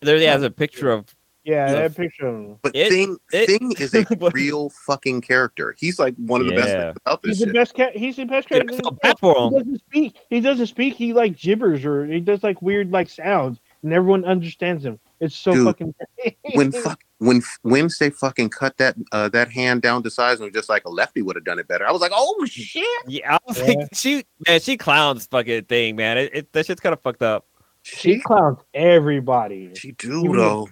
[0.00, 1.06] There has a picture of
[1.48, 1.72] Yeah, Yeah.
[1.88, 2.28] that picture.
[2.28, 2.56] him.
[2.62, 5.74] But It- Thing it- Thing is a What- real fucking character.
[5.78, 6.84] He's like one of the best Yeah.
[6.92, 7.74] things about this He's the best.
[7.74, 8.74] Ca- he's the best Yeah, character.
[8.84, 9.18] I in bad show.
[9.20, 9.52] for He him.
[9.64, 10.16] doesn't speak.
[10.28, 10.94] He doesn't speak.
[10.94, 15.00] He like gibbers or he does like weird like sounds, and everyone understands him.
[15.20, 15.94] It's so Dude, fucking.
[16.54, 20.52] When fuck when Wednesday fucking cut that uh, that hand down to size and was
[20.54, 21.86] just like a lefty would have done it better.
[21.88, 22.84] I was like, oh shit.
[23.06, 23.64] Yeah, I was Yeah.
[23.66, 26.18] like, she man, she clowns fucking thing, man.
[26.18, 27.46] It, it that shit's kind of fucked up.
[27.82, 29.70] she She clowns everybody.
[29.74, 30.68] she do Even though.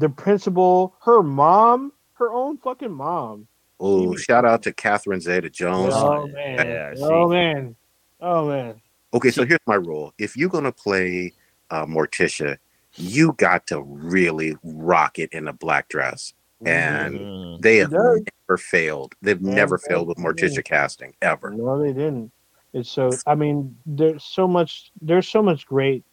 [0.00, 3.46] The principal, her mom, her own fucking mom.
[3.78, 5.92] Oh, shout out to Catherine Zeta Jones.
[5.94, 6.66] Oh, Oh, man.
[6.66, 7.76] yeah, oh man.
[8.18, 8.80] Oh man.
[9.12, 10.14] Okay, so here's my rule.
[10.18, 11.34] If you're gonna play
[11.68, 12.56] uh, Morticia,
[12.96, 16.32] you got to really rock it in a black dress.
[16.64, 17.60] And Mm.
[17.60, 19.14] they have never failed.
[19.20, 20.24] They've Yeah, never failed with yeah.
[20.24, 21.50] Morticia casting ever.
[21.50, 22.32] No, they didn't.
[22.72, 23.10] It's so.
[23.26, 24.92] I mean, there's so much.
[25.02, 26.04] There's so much great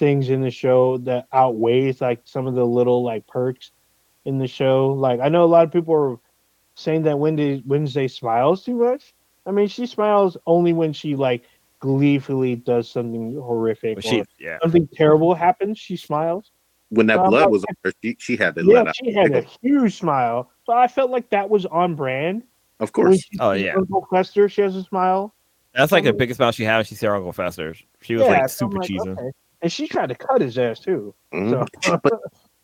[0.00, 3.70] things in the show that outweighs like some of the little like perks
[4.24, 4.88] in the show.
[4.94, 6.16] Like I know a lot of people are
[6.74, 9.14] saying that Wednesday Wednesday smiles too much.
[9.46, 11.44] I mean, she smiles only when she like
[11.80, 15.78] gleefully does something horrific But or she, yeah, something terrible happens.
[15.78, 16.50] She smiles.
[16.88, 18.96] When that Um, blood was on her, she, she had to Yeah, let out.
[18.96, 20.50] she had a huge smile.
[20.64, 22.42] So I felt like that was on brand.
[22.80, 23.24] Of course.
[23.38, 23.74] Oh, yeah.
[23.76, 25.34] Uncle Fester, she has a smile.
[25.72, 26.76] that's like the Um, biggest smile she had.
[26.78, 27.74] when She said Uncle Fester.
[28.02, 29.08] She was Yeah, like so I'm super cheesy.
[29.10, 29.30] okay.
[29.62, 31.14] And she tried to cut his ass too.
[31.32, 31.66] Mhm.
[31.82, 32.12] So, but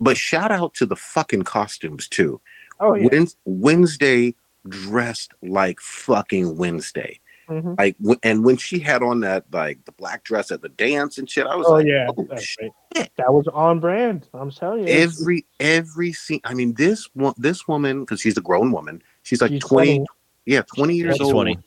[0.01, 2.41] but shout out to the fucking costumes too.
[2.81, 3.09] oh yeah.
[3.11, 4.35] Wed- Wednesday
[4.69, 7.21] dressed like fucking Wednesday.
[7.49, 7.79] Mhm.
[7.79, 11.31] Like and when she had on that like the black dress at the dance and
[11.31, 12.73] shit, I was Oh like, yeah, oh, shit.
[12.97, 13.11] right.
[13.19, 14.27] That was on brand.
[14.35, 14.93] I'm telling you.
[14.93, 16.41] Every every scene.
[16.45, 19.99] I mean, this one, this woman, because she's a grown woman, she's like she's 20,
[19.99, 20.07] 20.
[20.47, 21.33] yeah, 20 years She's old.
[21.33, 21.59] 20.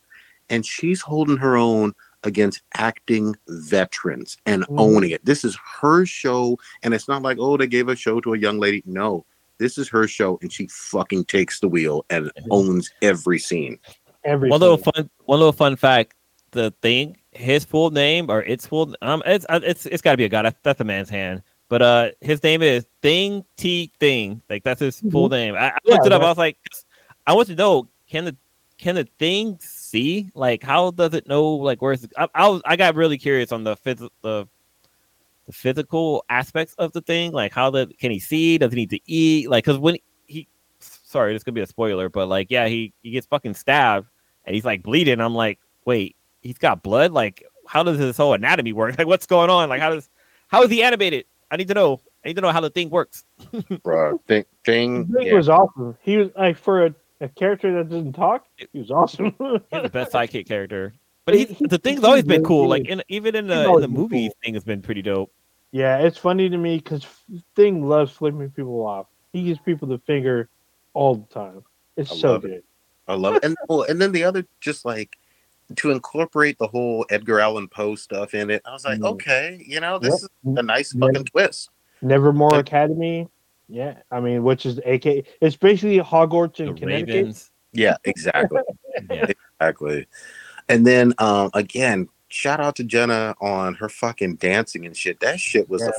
[0.50, 1.94] And she's holding her own
[2.24, 4.80] against acting veterans and Mhm.
[4.80, 5.24] owning it.
[5.26, 6.58] This is her show.
[6.84, 8.84] And it's not like, oh, they gave a show to a young lady.
[8.86, 9.26] No,
[9.58, 10.38] this is her show.
[10.42, 13.80] And she fucking takes the wheel and owns every scene.
[14.26, 14.52] everything.
[14.52, 16.14] One little fun, one little fun fact:
[16.52, 20.18] the thing his full name or its full um it's uh, it's it's got to
[20.18, 20.42] be a guy.
[20.42, 21.42] That's, that's a man's hand.
[21.70, 24.42] But uh, his name is Thing T Thing.
[24.50, 25.54] Like that's his full name.
[25.56, 26.22] I, I Yeah, looked it up.
[26.22, 26.58] that- I was like,
[27.28, 28.36] I want to know can the
[28.78, 29.58] can the thing
[29.90, 30.30] see?
[30.36, 31.46] Like, how does it know?
[31.56, 34.48] Like, where's I, I was I got really curious on the phys- the
[35.46, 37.32] the physical aspects of the thing.
[37.32, 38.58] Like, how the can he see?
[38.58, 39.50] Does he need to eat?
[39.50, 39.98] Like, because when
[40.28, 40.48] he
[40.80, 44.08] sorry, this could be a spoiler, but like, yeah, he he gets fucking stabbed
[44.46, 45.20] and he's like bleeding.
[45.20, 47.12] I'm like, wait, he's got blood.
[47.12, 48.96] Like, how does his whole anatomy work?
[48.98, 49.70] Like, what's going on?
[49.70, 50.10] Like, how does
[50.48, 51.26] how is he animated?
[51.52, 52.02] I need to know.
[52.24, 53.24] I need to know how the thing works.
[53.84, 55.36] Bro, thing, thing, He yeah.
[55.36, 55.98] was awesome.
[56.02, 58.46] He was like for a, a character that doesn't talk.
[58.58, 59.36] He was awesome.
[59.72, 60.94] He's the best sidekick character.
[61.26, 62.68] But he's, He- the thing's always been cool.
[62.68, 64.40] Like in, even in the in the been movies, cool.
[64.44, 65.32] thing has been pretty dope.
[65.72, 67.06] yeah, it's funny to me because
[67.56, 69.06] Thing loves flipping people off.
[69.34, 70.50] He gives people the finger
[70.94, 71.64] all the time.
[71.98, 72.48] It's I so love it.
[72.48, 72.64] good.
[73.08, 73.44] I love it.
[73.46, 75.18] And well, and then the other just like
[75.76, 78.64] to incorporate the whole Edgar Allan Poe stuff in it.
[78.66, 79.12] I was like, Mm.
[79.14, 80.54] okay, you know, this Yep.
[80.54, 81.06] is a nice Yeah.
[81.08, 81.70] fucking twist.
[82.02, 83.28] Nevermore And- Academy.
[83.70, 85.06] Yeah, I mean, which is AK.
[85.42, 87.14] It's basically Hogwarts The in Connecticut.
[87.16, 87.52] Ravens.
[87.72, 88.62] Yeah, exactly.
[89.10, 89.28] Yeah.
[89.60, 90.08] exactly.
[90.68, 95.20] And then um again, shout out to Jenna on her fucking dancing and shit.
[95.20, 95.90] That shit was Yeah.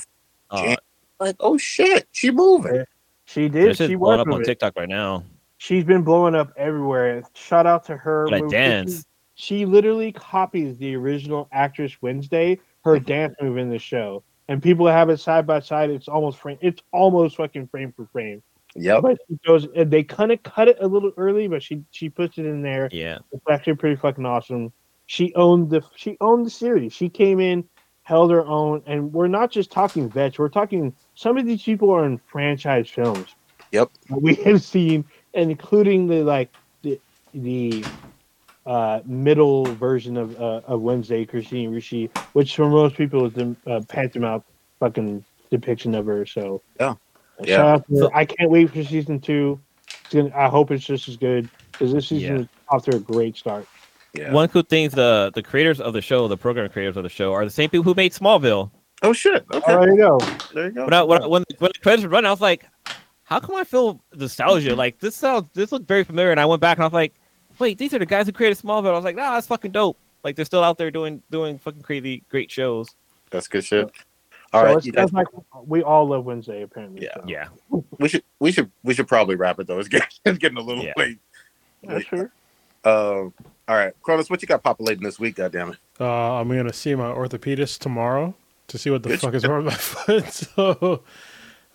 [0.51, 0.77] a, Uh,
[1.21, 2.75] like, oh shit, she moving.
[2.75, 2.85] Yeah.
[3.27, 3.77] She did.
[3.77, 4.47] shit's She blowing was up on moving.
[4.47, 5.23] TikTok right now.
[5.59, 7.23] She's been blowing up everywhere.
[7.35, 8.27] Shout out to her.
[8.29, 9.05] But I dance.
[9.37, 14.89] She literally copies the original actress Wednesday, her dance move in the show, and people
[14.89, 15.91] have it side by side.
[15.91, 16.59] It's almost frame.
[16.61, 18.43] It's almost fucking frame for frame.
[18.75, 22.09] Yeah, But she goes, they kind of cut it a little early, but she she
[22.09, 22.89] puts it in there.
[22.93, 23.19] Yeah.
[23.33, 24.73] It's actually pretty fucking awesome.
[25.07, 26.93] She owned the she owned the series.
[26.93, 27.65] She came in,
[28.03, 30.37] held her own, and we're not just talking vets.
[30.37, 33.29] We're talking some of these people are in franchise films.
[33.71, 33.91] Yep.
[34.11, 35.05] we have seen,
[35.35, 36.53] and including the like
[36.83, 37.01] the
[37.35, 37.85] the
[38.67, 43.57] uh, middle version of uh, of Wednesday, Christine Ricci, which for most people is the
[43.67, 44.43] uh, pantomime
[44.79, 46.27] fucking depiction of her.
[46.27, 46.95] So Yeah.
[47.43, 47.65] Yeah.
[47.67, 48.17] out to her.
[48.17, 49.59] I can't wait for season two.
[50.05, 52.43] It's gonna, I hope it's just as good because this season Yeah.
[52.43, 53.67] is off to a great start.
[54.13, 54.33] Yeah.
[54.33, 57.33] One cool thing the the creators of the show, the program creators of the show,
[57.33, 58.71] are the same people who made Smallville.
[59.03, 59.45] Oh shit.
[59.55, 59.73] Okay.
[59.73, 60.19] Oh, there you go.
[60.53, 60.85] There you go.
[60.85, 62.67] When I, when, I, when, when the credits were running, I was like,
[63.25, 64.75] how come I feel nostalgia?
[64.77, 67.15] Like this sounds this looked very familiar, and I went back and I was like,
[67.61, 68.89] wait, these are the guys who created Smallville.
[68.89, 69.97] I was like, nah, that's fucking dope.
[70.25, 72.89] Like they're still out there doing doing fucking crazy great shows.
[73.31, 73.91] That's good shit.
[74.53, 75.29] All so right, it's, you it's like
[75.65, 77.05] we all love Wednesday apparently.
[77.05, 77.15] Yeah.
[77.15, 77.25] so.
[77.27, 77.49] Yeah.
[77.99, 79.79] we should we should we should probably wrap it though.
[79.79, 80.93] It's getting, it's getting a little Yeah.
[80.97, 81.19] late.
[81.83, 82.33] Yeah, sure.
[82.85, 83.33] Um,
[83.69, 85.37] all right, Cronus, what you got populating this week?
[85.37, 85.79] God damn it!
[86.01, 88.35] Uh, I'm gonna see my orthopedist tomorrow
[88.69, 89.73] to see what the Good fuck is wrong with
[90.07, 90.25] my foot.
[90.57, 91.03] So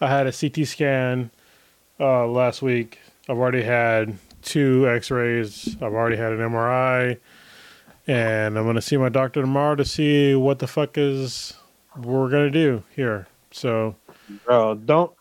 [0.02, 1.32] I had a CT scan
[2.00, 3.00] uh, last week.
[3.30, 5.76] I've already had two X-rays.
[5.82, 7.18] I've already had an MRI,
[8.08, 11.54] and I'm gonna see my doctor tomorrow to see what the fuck is
[11.98, 13.28] we're gonna do here.
[13.52, 13.96] So
[14.46, 15.12] Bro, don't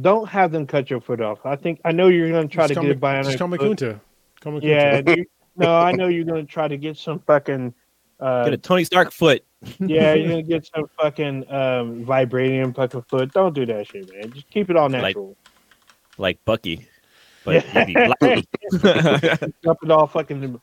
[0.00, 1.44] don't have them cut your foot off.
[1.44, 3.24] I think I know you're gonna try to call get me, bionic.
[3.24, 3.78] just call me foot.
[3.78, 4.00] Kunta.
[4.40, 4.64] Call me Kunta.
[5.06, 5.26] Yeah, you-
[5.56, 7.74] no, I know you're gonna try to get some fucking.
[8.18, 9.42] Uh, Get a Tony Stark foot.
[9.80, 13.32] yeah, you're gonna get some fucking um, vibranium fucking foot.
[13.32, 14.30] Don't do that shit, man.
[14.32, 15.36] Just keep it all Like- natural.
[16.18, 16.86] like Bucky,
[17.44, 17.84] but Yeah.
[17.86, 19.52] maybe black.
[19.90, 20.60] All fucking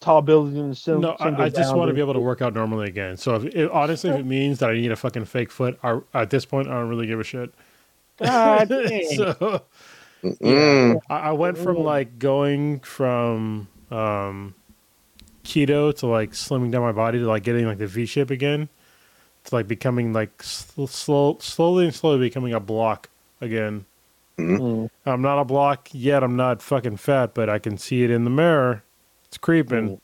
[0.00, 0.82] tall buildings.
[0.82, 3.16] Sim- No, I, I just want to be able to work out normally again.
[3.16, 6.00] So if it, honestly, if it means that I need a fucking fake foot, I,
[6.14, 7.52] at this point, I don't really give a shit.
[8.18, 8.68] God
[9.16, 9.62] so
[10.22, 14.54] Mm, I, I went from like going from um,
[15.44, 18.68] keto to like slimming down my body to like getting like the V shape again
[19.44, 23.08] to like becoming like sl- slow, slowly and slowly becoming a block
[23.40, 23.86] again.
[24.40, 24.90] Mm.
[25.06, 26.22] I'm not a block yet.
[26.22, 28.82] I'm not fucking fat, but I can see it in the mirror.
[29.26, 30.00] It's creeping.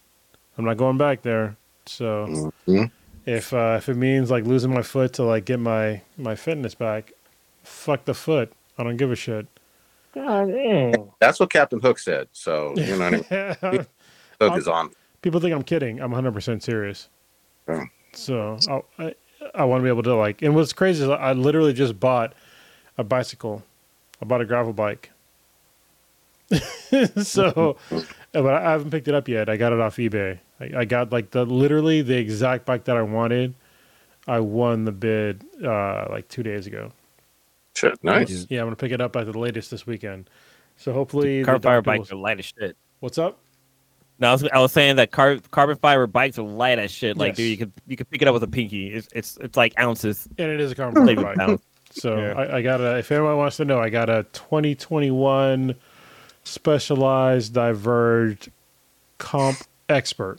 [0.56, 1.56] I'm not going back there.
[1.86, 2.90] So mhm.
[3.24, 6.74] if uh, if it means like losing my foot to like get my my fitness
[6.74, 7.12] back,
[7.62, 8.52] fuck the foot.
[8.78, 9.46] I don't give a shit.
[10.14, 11.12] God dang.
[11.20, 12.28] That's what Captain Hook said.
[12.32, 13.32] So you know, what
[13.62, 13.86] I mean?
[14.40, 14.90] Hook is on.
[15.22, 16.00] People think I'm kidding.
[16.00, 17.08] I'm 100 percent serious.
[17.68, 17.84] Yeah.
[18.12, 19.14] So I I,
[19.54, 20.42] I want to be able to like.
[20.42, 22.32] And what's crazy is I literally just bought
[22.98, 23.62] a bicycle.
[24.20, 25.10] I bought a gravel bike.
[27.22, 27.76] so,
[28.32, 29.48] but I haven't picked it up yet.
[29.48, 30.38] I got it off eBay.
[30.60, 33.54] I, I got like the literally the exact bike that I wanted.
[34.28, 36.92] I won the bid uh, like two days ago.
[37.74, 38.46] Shit, nice.
[38.48, 40.30] Yeah, I'm gonna pick it up at the latest this weekend.
[40.76, 42.76] So hopefully, the carbon fiber doctor bikes will- are light as shit.
[43.00, 43.38] What's up?
[44.18, 47.18] No, I was, I was saying that car, carbon fiber bikes are light as shit.
[47.18, 47.36] Like, Yes.
[47.36, 48.86] dude, you could you could pick it up with a pinky.
[48.88, 51.60] It's it's it's like ounces, And it is a carbon fiber bike.
[52.02, 52.02] Pounds.
[52.02, 52.32] So Yeah.
[52.34, 52.98] I, I got a.
[52.98, 55.74] If anyone wants to know, I got a 2021
[56.44, 58.50] Specialized Diverged
[59.18, 59.58] Comp
[59.88, 60.38] Expert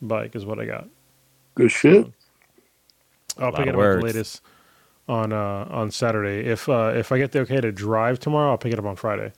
[0.00, 0.88] bike is what I got.
[1.54, 2.06] Good shit.
[3.38, 4.42] I'll Lot pick it up the latest
[5.08, 6.48] on uh, on Saturday.
[6.48, 8.96] If uh, if I get the okay to drive tomorrow, I'll pick it up on
[8.96, 9.32] Friday.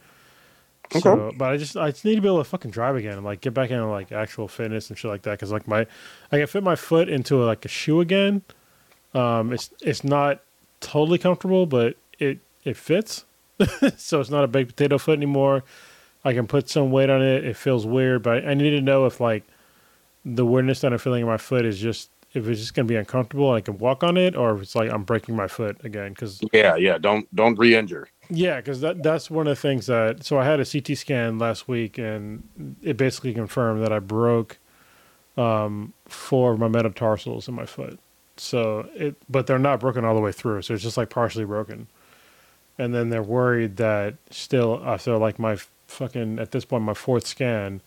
[0.91, 1.37] So, Okay.
[1.39, 3.41] but I just I just need to be able to fucking drive again and like
[3.41, 5.87] get back into like actual fitness and shit like that because like my
[6.31, 8.43] I can fit my foot into a, like a shoe again.
[9.15, 10.43] Um, it's it's not
[10.85, 13.25] totally comfortable, but it it fits.
[13.97, 15.65] so it's not a big potato foot anymore.
[16.25, 17.45] I can put some weight on it.
[17.45, 19.45] It feels weird, but I need to know if like
[20.25, 22.97] the weirdness that I'm feeling in my foot is just if it's just gonna be
[22.97, 23.53] uncomfortable.
[23.53, 26.11] I can walk on it, or if it's like I'm breaking my foot again.
[26.13, 26.99] Because Yeah, yeah.
[26.99, 28.09] Don't don't re-injure.
[28.29, 30.25] yeah, because that that's one of the things that.
[30.25, 32.43] So I had a CT scan last week, and
[32.83, 34.59] it basically confirmed that I broke
[35.37, 37.99] um, four of my metatarsals in my foot.
[38.37, 40.63] So it, but they're not broken all the way through.
[40.63, 41.87] So it's just like partially broken.
[42.79, 45.57] And then they're worried that still uh, after like my
[45.87, 47.81] fucking at this point my fourth scan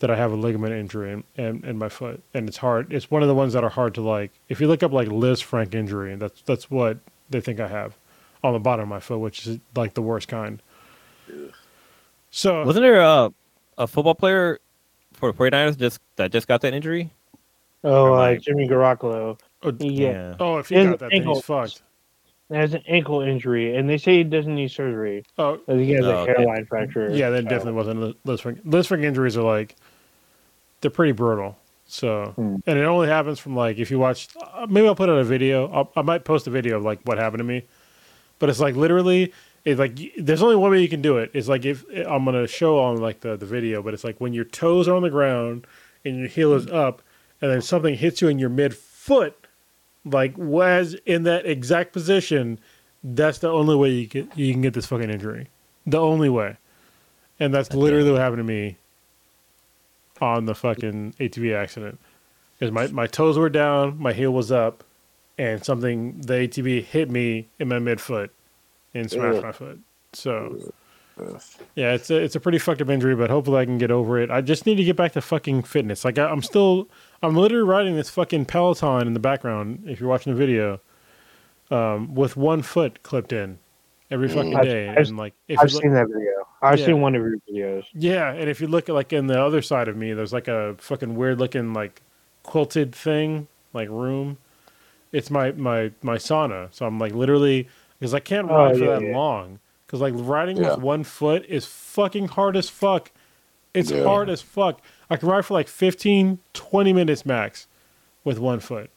[0.00, 2.92] that I have a ligament injury in, in, in my foot, and it's hard.
[2.92, 4.30] It's one of the ones that are hard to like.
[4.50, 6.98] If you look up like Lisfranc injury, that's that's what
[7.30, 7.96] they think I have
[8.44, 10.60] on the bottom of my foot, which is like the worst kind.
[12.30, 13.32] So Wasn't there a,
[13.78, 14.60] a football player
[15.14, 17.10] for the 49ers just that just got that injury?
[17.82, 19.38] Oh, like uh, like- Jimmy Garoppolo.
[19.62, 20.36] Oh, Yeah.
[20.38, 21.82] oh, if he His got that, then he's ankle- fucked.
[22.50, 25.24] has an ankle injury, and they say he doesn't need surgery.
[25.38, 26.34] Oh, he has Oh, a okay.
[26.36, 27.08] hairline fracture.
[27.12, 28.60] yeah, that So- definitely wasn't Liz- Lisfranc.
[28.64, 29.74] Liz injuries are like
[30.80, 31.56] they're pretty brutal.
[31.88, 32.56] So, Hmm.
[32.66, 34.28] and it only happens from like if you watch.
[34.40, 35.68] Uh, maybe I'll put out a video.
[35.72, 37.62] I'll, I might post a video of like what happened to me.
[38.38, 39.32] But it's like literally,
[39.64, 41.30] it's like there's only one way you can do it.
[41.32, 44.32] It's like if I'm gonna show on like the the video, but it's like when
[44.34, 45.66] your toes are on the ground
[46.04, 47.02] and your heel is up,
[47.40, 49.45] and then something hits you in your mid foot,
[50.06, 52.58] like was in that exact position.
[53.04, 55.48] That's the only way you get you can get this fucking injury.
[55.86, 56.56] The only way,
[57.38, 58.76] and that's literally what happened to me
[60.20, 61.98] on the fucking ATV accident.
[62.58, 64.82] Because my, my toes were down, my heel was up,
[65.36, 68.30] and something the ATV hit me in my midfoot
[68.94, 69.44] and smashed Ugh.
[69.44, 69.80] my foot.
[70.14, 70.72] So
[71.74, 74.18] yeah, it's a, it's a pretty fucked up injury, but hopefully I can get over
[74.18, 74.30] it.
[74.30, 76.04] I just need to get back to fucking fitness.
[76.04, 76.88] Like I, I'm still,
[77.22, 79.84] I'm literally riding this fucking Peloton in the background.
[79.86, 80.80] If you're watching the video,
[81.70, 83.58] um, with one foot clipped in
[84.10, 86.32] every fucking I've- day, I've- and like if I've look- seen that video.
[86.62, 86.86] I've Yeah.
[86.86, 87.84] seen one of your videos.
[87.94, 90.48] yeah, and if you look at like in the other side of me, there's like
[90.48, 92.02] a fucking weird looking like
[92.42, 94.38] quilted thing, like room.
[95.12, 96.68] It's my my my sauna.
[96.72, 99.16] So I'm like literally because I can't Oh, ride for yeah, that yeah.
[99.16, 99.58] long.
[99.86, 103.10] Because like riding with one foot is fucking hard as fuck.
[103.74, 104.80] It's hard as fuck.
[105.10, 107.66] I can ride for like 15, 20 minutes max
[108.24, 108.90] with one foot.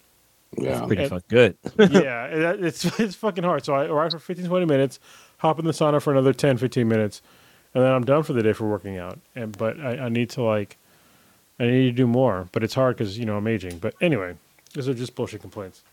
[0.58, 0.86] Yeah.
[0.86, 1.58] Pretty And- fucking good.
[1.92, 3.64] yeah, it- it's it's fucking hard.
[3.66, 5.00] So I ride for 15, 20 minutes,
[5.38, 7.22] hop in the sauna for another 10, 15 minutes,
[7.74, 9.20] and then I'm done for the day for working out.
[9.36, 10.78] And but I, I need to like,
[11.60, 12.48] I need to do more.
[12.52, 13.78] But it's hard because you know I'm aging.
[13.78, 14.36] But anyway,
[14.74, 15.84] these are just bullshit complaints.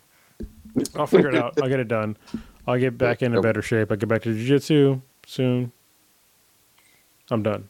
[0.95, 1.61] I'll figure it out.
[1.63, 2.17] I'll get it done.
[2.67, 3.91] I'll get back in a better shape.
[3.91, 5.73] I'll get back to jiu-jitsu soon.
[7.31, 7.69] I'm done.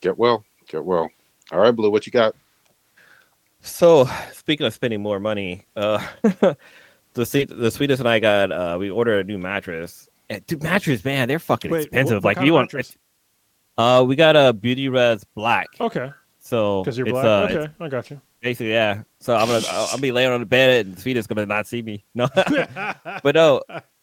[0.00, 0.44] Get well.
[0.68, 1.08] Get well.
[1.52, 1.90] All right, Blue.
[1.90, 2.34] What you got?
[3.60, 6.04] So speaking of spending more money, uh,
[7.14, 10.08] the sweet, the sweetest and I got uh, we ordered a new mattress.
[10.28, 12.16] And dude, mattress, man, they're fucking Wait, expensive.
[12.16, 12.96] what- what like kind you of want, mattress?
[13.78, 15.68] uh, we got a Beautyrest Black.
[15.80, 17.24] Okay, So because you're it's, black.
[17.24, 18.20] uh, okay, I got you.
[18.40, 19.02] basically yeah.
[19.20, 21.80] So I'm gonna I'll, I'll be laying on the bed and Sweetest gonna not see
[21.82, 22.04] me.
[22.14, 22.28] No,
[23.22, 23.62] but no,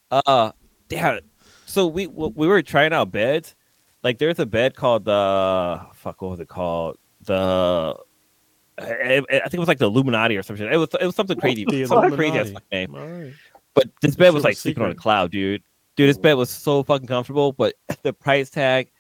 [0.10, 0.52] uh,
[0.90, 1.20] yeah.
[1.68, 3.56] So we we were trying out beds.
[4.04, 6.22] Like there's a bed called the fuck.
[6.24, 6.98] What was it called?
[7.26, 7.96] The
[8.78, 10.68] I, I think it was like the Illuminati or something.
[10.72, 11.66] It was it was something crazy.
[11.86, 12.96] Something crazy name.
[12.96, 13.34] Right.
[13.74, 15.64] But this bed was like sleeping on a cloud, dude.
[15.96, 18.92] Dude, this bed was so fucking comfortable, but the price tag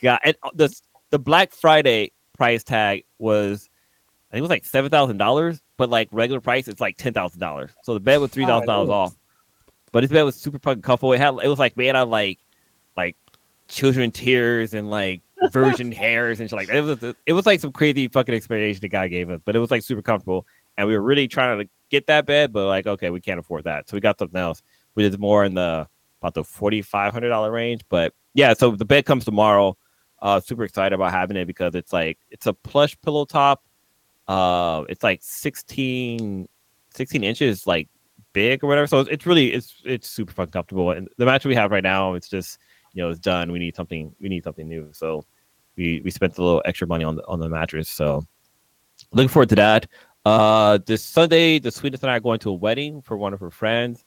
[0.00, 0.74] got and uh, the
[1.10, 3.68] the Black Friday price tag was
[4.30, 7.12] I think it was like seven thousand dollars, but like regular price it's like ten
[7.12, 7.70] thousand dollars.
[7.82, 9.14] So the bed was three thousand dollars off.
[9.92, 11.12] But this bed was super fucking comfortable.
[11.12, 12.38] It had it was like made out of like
[12.96, 13.16] like
[13.68, 16.68] children tears and like virgin hairs and shit like.
[16.68, 19.58] It was it was like some crazy fucking explanation the guy gave us, but it
[19.58, 20.46] was like super comfortable.
[20.76, 23.64] And we were really trying to get that bed, but like okay, we can't afford
[23.64, 24.62] that, so we got something else.
[24.94, 25.88] We did more in the
[26.20, 27.82] about the forty five hundred dollar range.
[27.88, 29.76] But yeah, so the bed comes tomorrow.
[30.22, 33.64] Uh, super excited about having it because it's like it's a plush pillow top.
[34.28, 36.48] Uh, it's like 16,
[36.94, 37.88] 16 inches, like
[38.32, 38.86] big or whatever.
[38.86, 40.92] So it's, it's really it's it's super fucking comfortable.
[40.92, 42.58] And the match we have right now, it's just
[42.92, 43.52] you know it's done.
[43.52, 44.14] We need something.
[44.20, 44.88] We need something new.
[44.92, 45.24] So
[45.76, 47.88] we we spent a little extra money on the on the mattress.
[47.88, 48.22] So
[49.12, 49.86] looking forward to that.
[50.24, 53.40] Uh, this Sunday, the sweetest and I are going to a wedding for one of
[53.40, 54.04] her friends,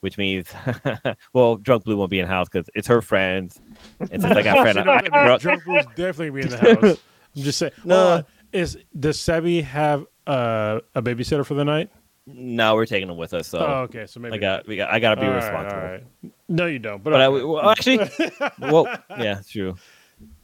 [0.00, 0.48] which means,
[1.32, 3.60] well, drunk blue won't be in the house because it's her friends.
[3.98, 6.98] And since I got a friend, I, I, drunk blues definitely be in the house.
[7.36, 7.72] I'm just saying.
[7.84, 8.18] No.
[8.18, 11.90] No, is does Sebi have uh, a babysitter for the night?
[12.26, 13.48] No, we're taking them with us.
[13.48, 14.06] So oh, okay.
[14.06, 15.80] So maybe I got, we got, I gotta be All responsible.
[15.80, 16.04] all right.
[16.48, 17.02] No, you don't.
[17.02, 17.98] But, But I, well, actually,
[18.60, 19.76] well, yeah, true.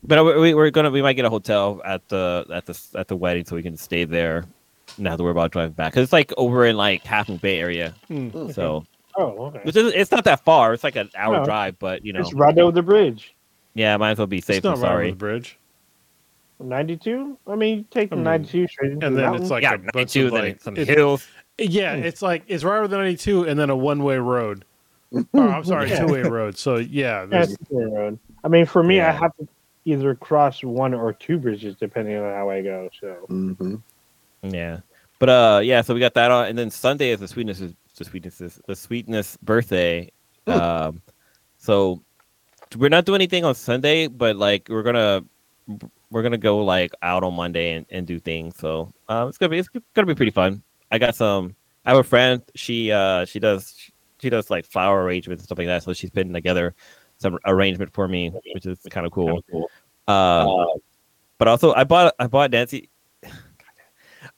[0.04, 3.08] But we, we- we're gonna, we might get a hotel at the at the at
[3.08, 4.44] the wedding, so we can stay there.
[4.98, 7.38] Not have to worry about driving back because it's like over in like Half Moon
[7.38, 7.94] Bay area.
[8.08, 8.50] Hmm.
[8.50, 8.84] So
[9.16, 9.60] Oh, okay.
[9.62, 10.72] which is, it's not that far.
[10.74, 11.44] It's like an hour No.
[11.44, 13.34] drive, but you know, It's right over the bridge.
[13.74, 15.10] yeah, might as well be safe it's not than right over sorry.
[15.10, 15.58] the bridge.
[16.60, 17.38] 92?
[17.46, 19.42] I mean, you take the I mean, 92 straight into And the then mountain.
[19.42, 21.26] it's like yeah, a bunch 92, of then like some hills.
[21.58, 22.02] Yeah, Hmm.
[22.04, 24.64] it's like it's right over the 92 and then a one way road.
[25.12, 26.00] Oh, I'm sorry, Yeah.
[26.00, 26.56] two way road.
[26.56, 28.18] So yeah, Yeah, there's, it's the road.
[28.44, 29.48] I mean, for me, I have to
[29.84, 32.88] either cross one or two bridges depending on how I go.
[33.00, 33.76] So hmm
[34.42, 34.80] Yeah,
[35.18, 35.82] but uh, yeah.
[35.82, 38.60] So we got that on, and then Sunday is the sweetness, is the sweetness, is
[38.66, 40.10] the sweetness birthday.
[40.46, 40.52] Hmm.
[40.52, 41.02] Um,
[41.58, 42.02] so
[42.76, 45.22] we're not doing anything on Sunday, but like we're gonna
[46.10, 48.56] we're gonna go like out on Monday and, and do things.
[48.58, 50.62] So um, it's gonna be it's gonna be pretty fun.
[50.90, 51.56] I got some.
[51.84, 52.42] I have a friend.
[52.54, 53.74] She uh she does
[54.22, 55.82] she does like flower arrangements and stuff like that.
[55.82, 56.74] So she's putting together
[57.18, 59.42] some arrangement for me, which is kind of cool.
[60.08, 60.68] Um,
[61.38, 62.88] but also I bought I bought Nancy.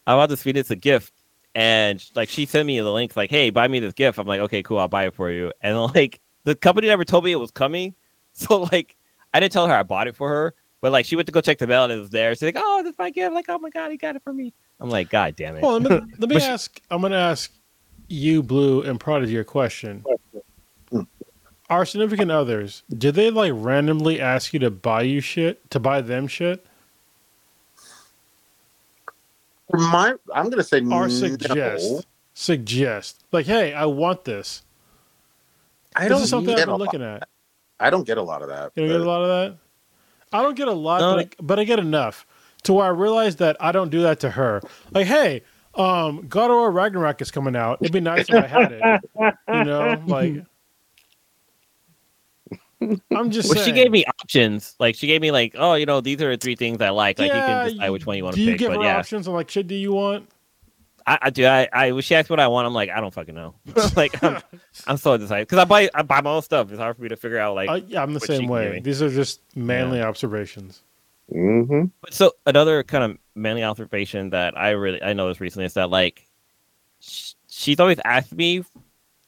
[0.07, 1.13] I bought the sweetness a gift,
[1.55, 4.41] and like she sent me the link, like, "Hey, buy me this gift." I'm like,
[4.41, 7.37] "Okay, cool, I'll buy it for you." And like the company never told me it
[7.41, 7.95] was coming,
[8.33, 8.97] so like
[9.33, 10.55] I didn't tell her I bought it for her.
[10.81, 12.35] But like she went to go check the mail and it was there.
[12.35, 14.33] She's like, "Oh, this is my gift!" Like, "Oh my god, he got it for
[14.33, 16.81] me." I'm like, "God damn it!" well, let me, let me But she- ask.
[16.91, 17.51] I'm going to ask
[18.15, 20.05] you, Blue, and Prodigy your question.
[21.71, 26.01] Our significant others, did they like randomly ask you to buy you shit to buy
[26.03, 26.65] them shit,
[29.73, 31.09] my, I'm gonna say or no.
[31.09, 34.63] suggest suggest like, hey, I want this.
[35.97, 36.81] I don't is something get I've a been lot.
[36.81, 37.29] looking at.
[37.81, 38.73] I don't get a lot of that.
[38.75, 39.59] You don't get a lot of that.
[40.33, 41.17] I don't get a lot, No.
[41.17, 42.27] but, I, but I get enough
[42.65, 44.61] to where I realize that I don't do that to her.
[44.93, 45.43] Like, hey,
[45.77, 47.79] um, God of War Ragnarok is coming out.
[47.81, 49.03] It'd be nice if I had it.
[49.53, 50.45] You know, like.
[53.11, 54.75] I'm just Well, she gave me options.
[54.79, 57.19] Like she gave me like, "Oh, you know, these are the three things I like.
[57.19, 58.79] Like Yeah, you can decide which one you want Do to you pick." give But
[58.81, 59.27] her yeah, options?
[59.27, 60.29] I'm like, shit, do you want?
[61.07, 61.47] I, I do.
[61.47, 63.55] I, I when she asked what I want, I'm like, I don't fucking know.
[63.97, 64.43] like I'm,
[64.87, 66.71] I'm so undecided because I buy I buy my own stuff.
[66.71, 68.81] It's hard for me to figure out like Uh, yeah, I'm the same way.
[68.81, 70.83] These are just manly observations.
[71.33, 71.91] Mhm.
[72.01, 75.91] But so another kind of manly observation that I really I noticed recently is that
[75.91, 76.29] like
[77.01, 78.63] sh- she's always asked me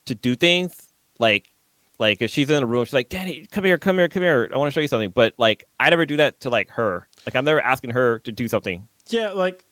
[0.04, 1.50] to do things like
[1.98, 4.48] like if she's in a room she's like Daddy come here come here come here
[4.54, 7.08] I want to show you something but like I never do that to like her
[7.26, 9.64] like I'm never asking her to do something Yeah, like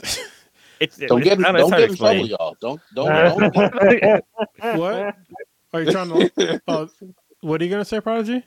[0.80, 2.56] it's Don't it's- get in, I know, it's don't get in trouble, y'all.
[2.60, 4.78] Don't don't don't.
[4.78, 5.16] what?
[5.72, 6.60] Are you trying to?
[6.68, 6.86] Uh,
[7.40, 8.44] what are you gonna say, Prodigy?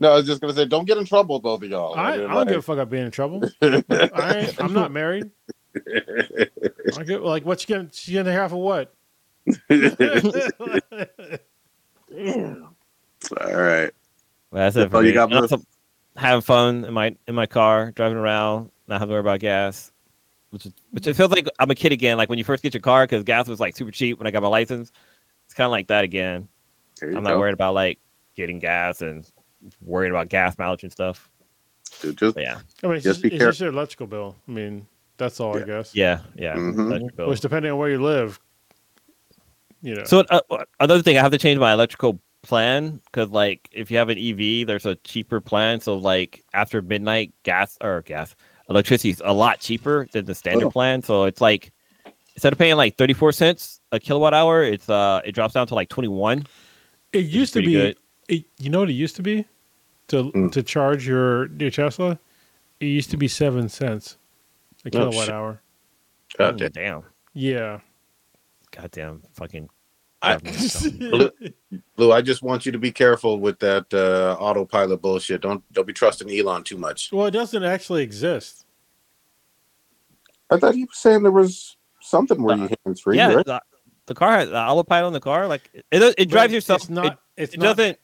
[0.00, 1.94] No, I was just gonna say, don't get in trouble, both of y'all.
[1.94, 3.48] I, I mean, don't give a like- fuck about being in trouble.
[3.62, 5.30] I ain't, I'm not married.
[5.76, 7.88] I get, like, what you gonna?
[7.92, 8.92] She gonna half of what?
[13.40, 13.90] All right.
[14.50, 15.40] Well, that's it That's for all you got, And Blue?
[15.42, 15.62] also
[16.16, 19.92] having fun in my in my car driving around not having to worry about gas
[20.50, 22.74] which is, which it feels like I'm a kid again like when you first get
[22.74, 24.90] your car because gas was like super cheap when I got my license
[25.44, 26.48] it's kind of like that again
[27.00, 27.20] I'm go.
[27.20, 28.00] not worried about like
[28.34, 29.24] getting gas and
[29.82, 31.28] worried about gas mileage and stuff
[32.00, 33.64] Dude, just but yeah I mean, Just just, be careful.
[33.66, 34.36] your electrical bill.
[34.48, 35.94] I mean, that's all I guess.
[35.94, 37.26] yeah yeah Mhm.
[37.28, 38.38] Which, depending on where you live,
[39.82, 40.04] you know.
[40.04, 40.40] So uh,
[40.78, 44.18] another thing, I have to change my electrical plan because, like, if you have an
[44.18, 45.80] EV, there's a cheaper plan.
[45.80, 48.34] So, like, after midnight, gas or gas
[48.70, 50.70] electricity is a lot cheaper than the standard Oh.
[50.70, 51.02] plan.
[51.02, 51.72] So it's like
[52.36, 55.74] instead of paying like 34 cents a kilowatt hour, it's uh it drops down to
[55.74, 56.46] like 21.
[57.12, 57.72] it used to be.
[57.72, 57.96] good.
[58.30, 59.44] It, you know what it used to be
[60.08, 60.52] to Mm.
[60.52, 62.18] to charge your your Tesla.
[62.78, 64.16] It used to be seven cents
[64.84, 65.28] a Oh, kilowatt shit.
[65.34, 65.60] hour.
[66.38, 66.70] God damn.
[66.70, 67.02] damn,
[67.34, 67.80] Yeah.
[68.70, 69.68] goddamn, fucking.
[70.22, 70.36] I-
[70.98, 71.30] Blue,
[71.96, 75.40] Blue, I just want you to be careful with that uh, autopilot bullshit.
[75.40, 77.10] Don't don't be trusting Elon too much.
[77.12, 78.64] well, it doesn't actually exist.
[80.50, 83.16] I thought he was saying there was something where you hands free.
[83.16, 83.46] yeah, right?
[83.46, 83.62] the,
[84.06, 85.46] the car has the autopilot in the car.
[85.46, 86.80] Like it, it, it drives But yourself.
[86.82, 87.06] It's not.
[87.06, 87.76] It, it's it not.
[87.76, 87.98] doesn't.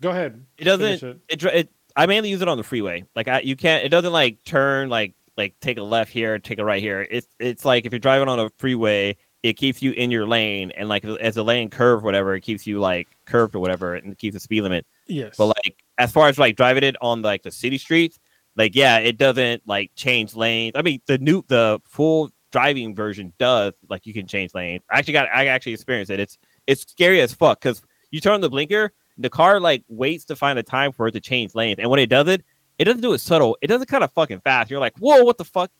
[0.00, 0.44] Go ahead.
[0.58, 1.02] It doesn't.
[1.02, 1.20] It.
[1.28, 3.04] it, it I mainly use it on the freeway.
[3.14, 3.84] Like I, you can't.
[3.84, 7.06] It doesn't like turn like like take a left here, take a right here.
[7.10, 10.70] It's it's like if you're driving on a freeway, it keeps you in your lane,
[10.72, 14.12] and like as the lane curve, whatever, it keeps you like curved or whatever, and
[14.12, 14.86] it keeps the speed limit.
[15.06, 15.36] Yes.
[15.36, 18.18] But like as far as like driving it on like the city streets,
[18.56, 20.72] like yeah, it doesn't like change lanes.
[20.74, 24.82] I mean, the new the full driving version does like you can change lanes.
[24.90, 26.20] I actually got I actually experienced it.
[26.20, 30.24] It's it's scary as fuck because you turn on the blinker, the car like waits
[30.26, 32.42] to find a time for it to change lanes, and when it does it,
[32.78, 33.56] it doesn't do it subtle.
[33.62, 34.70] It does it kind of fucking fast.
[34.70, 35.70] You're like, whoa, what the fuck?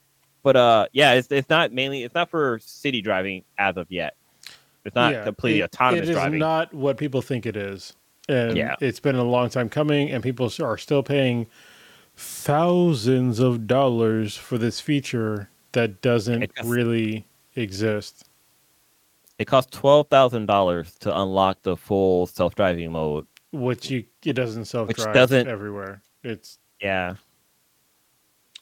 [0.43, 4.15] but uh, yeah, it's it's not mainly it's not for city driving as of yet.
[4.85, 6.39] It's not Yeah, completely it- autonomous It is driving.
[6.39, 7.95] not what people think it is.
[8.29, 8.77] And Yeah.
[8.81, 11.47] it's been a long time coming, and people are still paying
[12.17, 18.25] thousands of dollars for this feature that doesn't just- really exist.
[19.39, 23.27] It costs twelve thousand dollars to unlock the full self driving mode.
[23.53, 26.03] Which you it doesn't self drive doesn't- everywhere.
[26.23, 27.15] It's Yeah,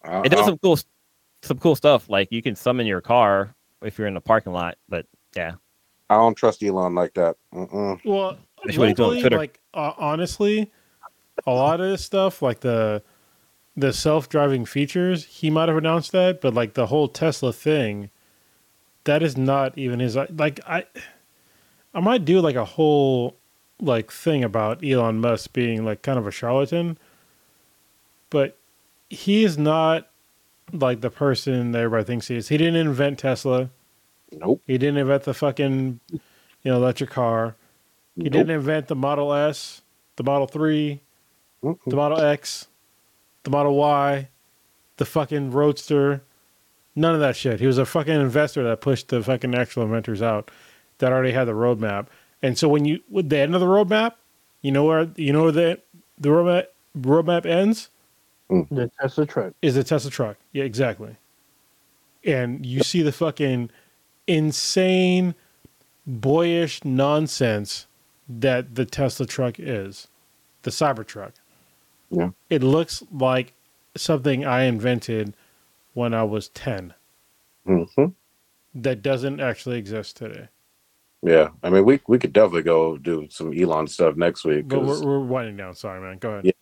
[0.04, 0.78] Uh, it does uh, some cool
[1.42, 2.08] some cool stuff.
[2.08, 4.78] Like you can summon your car if you're in the parking lot.
[4.88, 5.54] But yeah,
[6.08, 7.36] I don't trust Elon like that.
[7.54, 8.00] Mm-mm.
[8.04, 10.70] well, That's what he's doing on locally, like uh, honestly,
[11.46, 13.02] a lot of this stuff, like the
[13.76, 18.10] the self driving features, he might have announced that, but like the whole Tesla thing,
[19.04, 20.16] that is not even his.
[20.16, 20.84] Like I,
[21.94, 23.37] I might do like a whole
[23.80, 26.98] like thing about Elon Musk being like kind of a charlatan,
[28.30, 28.56] but
[29.10, 30.08] he is not
[30.72, 32.48] like the person that everybody thinks he is.
[32.48, 33.70] He didn't invent Tesla.
[34.32, 34.60] Nope.
[34.66, 36.20] He didn't invent the fucking you
[36.64, 37.54] know electric car.
[38.20, 38.32] He Nope.
[38.32, 39.82] didn't invent the Model S,
[40.16, 41.00] the Model 3,
[41.64, 41.78] Mm-mm.
[41.86, 42.66] the Model X,
[43.44, 44.28] the Model Y,
[44.96, 46.22] the fucking Roadster.
[46.96, 47.60] None of that shit.
[47.60, 50.50] He was a fucking investor that pushed the fucking actual inventors out
[50.98, 52.08] that already had the roadmap.
[52.42, 54.14] And so when you with the end of the roadmap,
[54.62, 55.80] you know where you know where the
[56.18, 56.66] the roadmap
[56.98, 57.90] roadmap ends
[58.48, 59.52] The Tesla truck.
[59.62, 60.36] is the Tesla truck.
[60.52, 61.16] Yeah, exactly.
[62.24, 63.70] And you see the fucking
[64.26, 65.34] insane,
[66.06, 67.86] boyish nonsense
[68.28, 70.08] that the Tesla truck is,
[70.62, 71.32] the Cybertruck.
[72.10, 72.30] Yeah.
[72.50, 73.52] It looks like
[73.96, 75.34] something I invented
[75.94, 76.94] when I was 10
[77.66, 78.06] hmm
[78.74, 80.48] that doesn't actually exist today.
[81.22, 84.68] Yeah, I mean, we we could definitely go do some Elon stuff next week.
[84.68, 85.74] But 'cause we're, we're winding down.
[85.74, 86.18] Sorry, man.
[86.18, 86.44] Go ahead.
[86.44, 86.52] Yeah.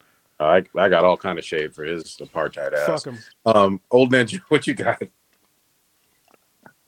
[0.40, 2.86] I I got all kind of shade for his apartheid ass.
[3.04, 3.18] Fuck him.
[3.44, 5.02] Um, old ninja, what you got?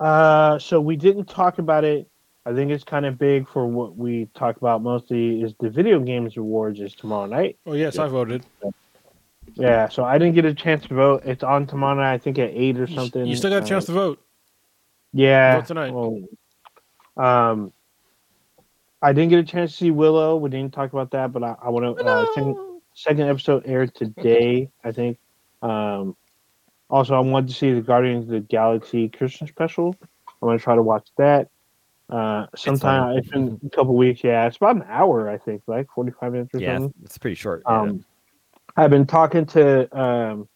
[0.00, 2.08] Uh, so we didn't talk about it.
[2.46, 6.00] I think it's kind of big for what we talk about mostly is the video
[6.00, 7.58] games awards is tomorrow night.
[7.66, 8.04] Oh, yes, Yeah.
[8.04, 8.46] I voted.
[9.54, 11.22] Yeah, so I didn't get a chance to vote.
[11.26, 13.26] It's on tomorrow night, I think at eight or something.
[13.26, 14.22] You still got a chance to vote.
[15.12, 15.56] Yeah.
[15.56, 15.92] Vote tonight.
[15.92, 16.22] well,
[17.18, 17.72] um,
[19.00, 20.36] I didn't get a chance to see Willow.
[20.36, 22.04] We didn't talk about that, but I, I want to.
[22.04, 25.18] Uh, second, second episode aired today, I think.
[25.62, 26.16] Um,
[26.90, 29.94] also, I wanted to see the Guardians of the Galaxy Christmas special.
[30.26, 31.48] I'm gonna try to watch that.
[32.08, 33.18] Uh, sometime long.
[33.18, 34.24] it's been a couple weeks.
[34.24, 36.94] Yeah, it's about an hour, I think, like 45 minutes or yeah, something.
[37.02, 37.62] it's, it's pretty short.
[37.66, 37.80] yeah.
[37.82, 38.04] Um,
[38.76, 40.48] I've been talking to um,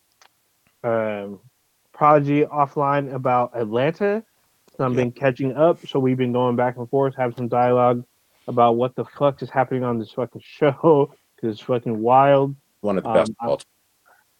[0.83, 1.41] um,
[1.93, 4.25] Prodigy offline about Atlanta.
[4.77, 5.87] So I've been catching up.
[5.87, 8.05] So we've been going back and forth, having some dialogue
[8.49, 12.57] about what the fuck is happening on this fucking show because it's fucking wild.
[12.81, 13.33] One of the Um, best.
[13.41, 13.57] I'm,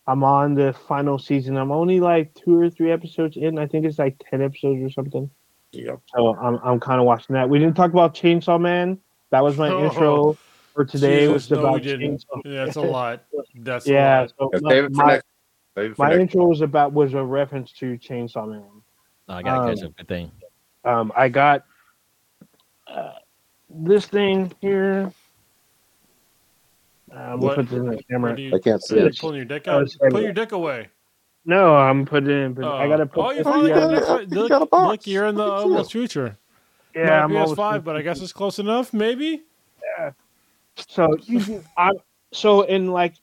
[0.07, 1.57] I'm on the final season.
[1.57, 3.59] I'm only like two or three episodes in.
[3.59, 5.31] I think it's like ten episodes or something.
[5.73, 5.97] Yeah.
[6.15, 7.49] So I'm I'm kind of watching that.
[7.49, 8.99] We didn't talk about Chainsaw Man.
[9.31, 10.39] That was my Oh, intro
[10.75, 11.21] for today.
[11.27, 12.25] Jesus, was about we didn't.
[12.35, 12.43] Chainsaw.
[12.45, 13.23] Yeah, it's a lot.
[13.55, 14.33] That's a Yeah, lot.
[14.39, 15.27] so Yeah, my, save it for my, next.
[15.77, 18.82] Save it for my intro was about was a reference to Chainsaw Man.
[19.29, 19.97] Oh, I gotta catch um, up.
[19.97, 20.31] Good thing.
[20.85, 21.65] Um, I got
[22.87, 23.13] uh,
[23.71, 25.13] this thing here.
[27.13, 28.39] Um, we'll What- put this in the camera.
[28.39, 29.19] you- I can't see You're it.
[29.19, 29.83] pulling your dick Oh, out.
[29.83, 30.89] it's right Put your dick away.
[31.45, 32.53] No, I'm putting it in.
[32.55, 33.21] But I gotta put.
[33.25, 34.09] Oh, you Oh, finally got, got it.
[34.09, 34.31] one.
[34.33, 34.91] You Look, got a box.
[34.91, 35.51] look, you're in the you.
[35.53, 36.37] almost future.
[36.95, 38.93] yeah, Not I'm PS5, but I guess it's close enough.
[38.93, 39.43] Maybe.
[39.99, 40.13] Yeah.
[40.89, 41.91] So you I
[42.33, 43.15] so in like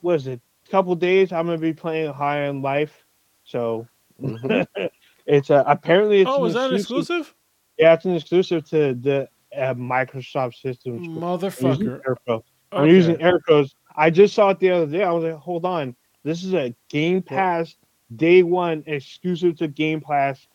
[0.00, 0.40] what is it?
[0.66, 3.04] A couple days, I'm gonna be playing High on Life.
[3.44, 3.86] So
[4.20, 4.66] Mhm.
[5.30, 7.34] it's uh, apparently it's oh, an is that exclusive?
[7.78, 11.06] Yeah, it's an exclusive to the uh, Microsoft systems.
[11.06, 11.14] I'm
[11.66, 12.42] using Motherfucker.
[12.72, 12.90] I'm Okay.
[12.90, 13.74] using air quotes.
[13.96, 15.02] I just saw it the other day.
[15.02, 17.74] I was like, hold on, this is a Game Pass
[18.14, 20.46] day one exclusive to Game Pass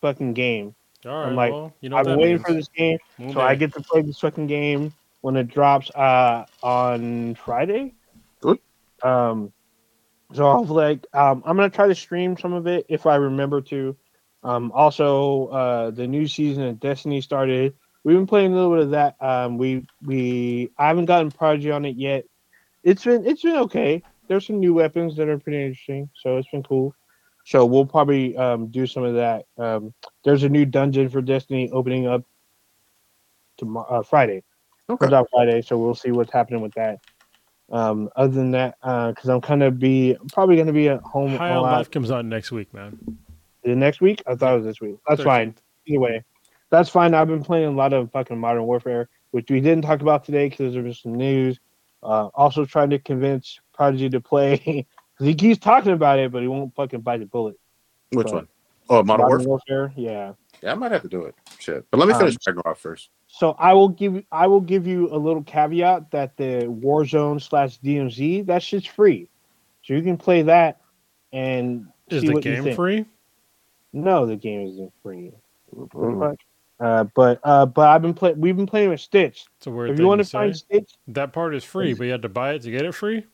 [0.00, 0.74] fucking game.
[1.04, 1.26] All right.
[1.26, 2.46] I'm like, well, you know I've been waiting means.
[2.46, 2.98] for this game.
[3.18, 7.94] One So I get to play this fucking game when it drops uh on Friday.
[8.40, 8.58] Good.
[9.02, 9.52] Um
[10.32, 13.60] so I'll like um I'm gonna try to stream some of it if I remember
[13.62, 13.96] to.
[14.46, 17.74] Um also uh the new season of Destiny started.
[18.04, 19.16] We've been playing a little bit of that.
[19.20, 22.24] Um we we I haven't gotten Prodigy on it yet.
[22.84, 24.02] It's been it's been okay.
[24.28, 26.94] There's some new weapons that are pretty interesting, so it's been cool.
[27.44, 29.46] So we'll probably um do some of that.
[29.58, 29.92] Um
[30.24, 32.22] there's a new dungeon for Destiny opening up
[33.56, 34.44] tomorrow, uh, Friday.
[34.88, 35.06] Okay.
[35.06, 37.00] Comes out Friday, so we'll see what's happening with that.
[37.72, 41.36] Um, other than that, because I'm kind of be probably going to be at home
[41.36, 41.62] High on.
[41.62, 43.18] Life comes out next week, man.
[43.66, 44.96] The next week, I thought it was this week.
[45.08, 45.52] That's fine.
[45.88, 46.22] Anyway,
[46.70, 47.14] that's fine.
[47.14, 50.48] I've been playing a lot of fucking Modern Warfare, which we didn't talk about today
[50.48, 51.58] because there was some news.
[52.00, 54.86] Uh, also trying to convince Prodigy to play because
[55.26, 57.58] he keeps talking about it, but he won't fucking bite the bullet.
[58.10, 58.48] Which But- one?
[58.88, 59.48] Oh, Modern Warfare.
[59.48, 59.92] Warfare.
[59.96, 60.32] Yeah.
[60.62, 61.34] Yeah, I might have to do it.
[61.58, 63.10] Shit, but let me finish um, finish Ragnarok first.
[63.26, 67.80] So I will give I will give you a little caveat that the Warzone slash
[67.80, 69.28] DMZ that shit's free,
[69.82, 70.80] so you can play that
[71.32, 72.76] and Is see the what you game think.
[72.76, 73.04] free?
[73.96, 75.32] No, the game isn't free.
[76.78, 78.38] Uh, but uh, but I've been playing.
[78.38, 79.46] We've been playing with Stitch.
[79.56, 80.64] It's a weird If thing you want to to find say.
[80.66, 83.24] Stitch, That part is free, but you had to buy it to get it free.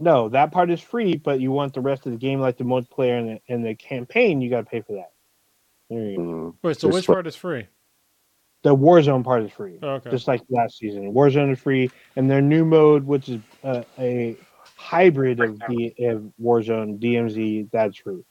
[0.00, 1.16] no, that part is free.
[1.16, 3.76] But you want the rest of the game, like the multiplayer and the, and the
[3.76, 5.12] campaign, you got to pay for that.
[5.88, 6.22] There you go.
[6.22, 6.54] Mm.
[6.62, 7.68] Wait, so It's which fu- part is free?
[8.62, 9.78] The Warzone part is free.
[9.80, 10.10] Oh, okay.
[10.10, 11.12] just like last season.
[11.12, 14.36] Warzone is free, and their new mode, which is uh, a
[14.76, 18.24] hybrid of the of Warzone DMZ, that's free.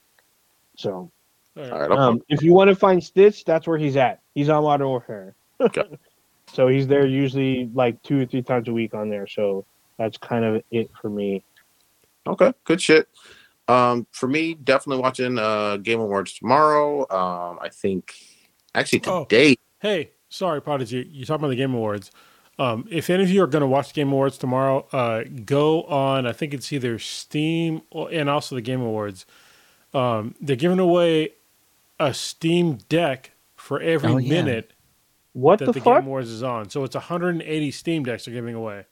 [0.76, 1.10] So,
[1.58, 1.72] All right.
[1.72, 4.22] All right, I'll um, if you want to find Stitch, that's where he's at.
[4.34, 5.36] He's on Modern Warfare.
[5.62, 5.98] Okay.
[6.52, 9.28] so he's there usually like two or three times a week on there.
[9.28, 9.66] So
[9.98, 11.44] that's kind of it for me.
[12.28, 13.08] Okay, good shit.
[13.68, 17.02] Um, for me, definitely watching uh Game Awards tomorrow.
[17.10, 18.14] Um, I think
[18.74, 19.26] actually Oh.
[19.26, 19.58] today.
[19.80, 21.08] Hey, sorry, Prodigy.
[21.12, 22.12] You talking about the Game Awards?
[22.58, 25.84] Um, if any of you are going to watch the Game Awards tomorrow, uh, go
[25.84, 26.26] on.
[26.26, 29.26] I think it's either Steam or, and also the Game Awards.
[29.94, 31.32] Um, they're giving away
[32.00, 34.30] a Steam Deck for every Oh, yeah.
[34.44, 34.74] minute
[35.34, 36.00] What that the, the, fuck?
[36.00, 36.70] Game Awards is on.
[36.70, 38.86] So it's 180 Steam Decks they're giving away.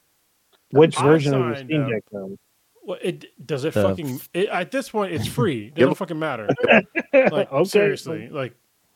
[0.72, 1.90] Which I version of the Steam up.
[1.90, 2.04] Deck?
[2.12, 2.38] Though?
[2.86, 5.68] Well, it does it The- fucking it, at this point it's free.
[5.68, 5.88] It Yep.
[5.88, 6.48] don't fucking matter.
[7.14, 7.64] Like Okay.
[7.66, 8.56] seriously, like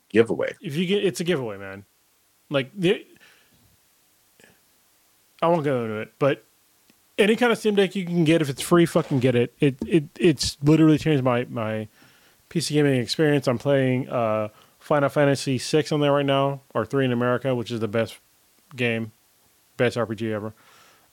[0.09, 0.55] Giveaway.
[0.61, 1.85] if you get it's a giveaway, man.
[2.49, 3.05] Like the,
[5.41, 6.43] I won't go into it, but
[7.17, 9.53] any kind of Steam Deck you can get if it's free, fucking get it.
[9.59, 11.87] It it it's literally changed my my
[12.49, 13.47] PC gaming experience.
[13.47, 17.71] I'm playing uh Final Fantasy VI on there right now, or three in America, which
[17.71, 18.17] is the best
[18.75, 19.11] game,
[19.75, 20.53] best RPG ever.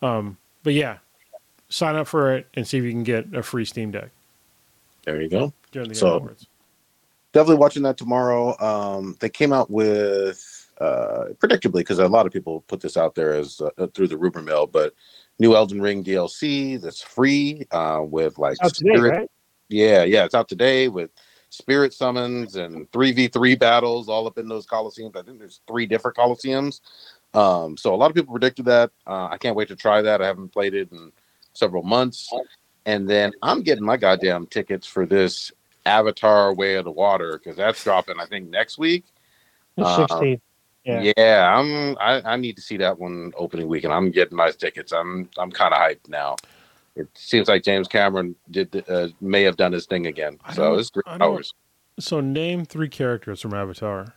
[0.02, 0.98] Um, but yeah,
[1.68, 4.10] sign up for it and see if you can get a free Steam Deck
[5.04, 5.52] There you go.
[5.72, 6.46] during the Game So- Awards.
[7.32, 8.56] Definitely watching that tomorrow.
[8.60, 13.16] Um, they came out with uh, predictably because a lot of people put this out
[13.16, 14.94] there as uh, through the rumor mill, but
[15.40, 19.30] new Elden Ring DLC that's free uh, with like It's today, right?
[19.68, 21.10] Yeah, yeah, it's out today with
[21.54, 25.16] spirit summons and 3v3 battles all up in those coliseums.
[25.16, 26.80] I think there's three different coliseums.
[27.32, 28.90] Um, so a lot of people predicted that.
[29.06, 30.22] Uh, I can't wait to try that.
[30.22, 31.12] I haven't played it in
[31.52, 32.32] several months.
[32.86, 35.50] And then I'm getting my goddamn tickets for this
[35.86, 39.04] Avatar Way of the Water because that's dropping, I think, next week.
[39.76, 40.40] It's Uh, 16.
[40.84, 41.12] Yeah.
[41.16, 43.94] Yeah, I'm I, I need to see that one opening weekend.
[43.94, 44.92] I'm getting my tickets.
[44.92, 46.36] I'm I'm kind of hyped now.
[46.96, 50.38] It seems like James Cameron did uh, may have done his thing again.
[50.44, 51.52] I So it's three hours.
[51.98, 54.14] So name three characters from Avatar.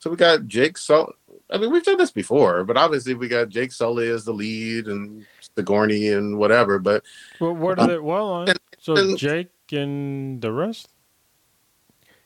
[0.00, 1.12] So we got Jake Sully.
[1.50, 4.86] I mean, we've done this before, but obviously we got Jake Sully as the lead
[4.86, 5.24] and
[5.56, 6.78] Sigourney and whatever.
[6.78, 7.04] But
[7.40, 7.98] Well, what are they?
[7.98, 8.48] Well, on
[8.78, 10.88] so and- Jake and the rest.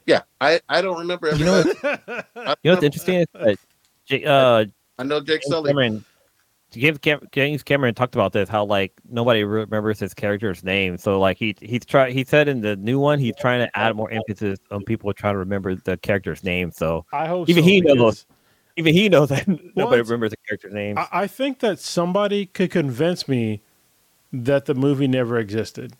[0.06, 1.34] yeah, I I don't remember.
[1.34, 2.26] You know what-
[2.62, 3.58] You know what's interesting is that
[4.06, 4.64] J- uh,
[4.98, 5.70] I know Jake James Sully.
[5.70, 6.05] Cameron,
[6.73, 10.97] James Cam- James Cameron talked about this how like nobody remembers his character's name.
[10.99, 13.94] So like he he's try he said in the new one he's trying to add
[13.97, 16.70] more emphasis on people trying to remember the character's name.
[16.73, 18.26] So I hope Even so, he knows.
[18.76, 20.99] even he knows that nobody it's- remembers the character's name.
[20.99, 23.60] I, I think that somebody could convince me
[24.33, 25.92] that the movie never existed.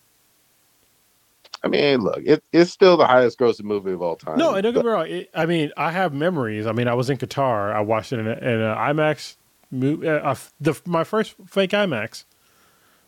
[1.65, 4.37] I mean, look, it, it's still the highest grossing movie of all time.
[4.37, 5.07] No, and don't get me wrong.
[5.07, 6.67] It, I mean, I have memories.
[6.67, 7.73] I mean, I was in Qatar.
[7.73, 9.37] I watched it in, a, in an IMAX.
[9.73, 12.25] Movie, uh, the, my first fake IMAX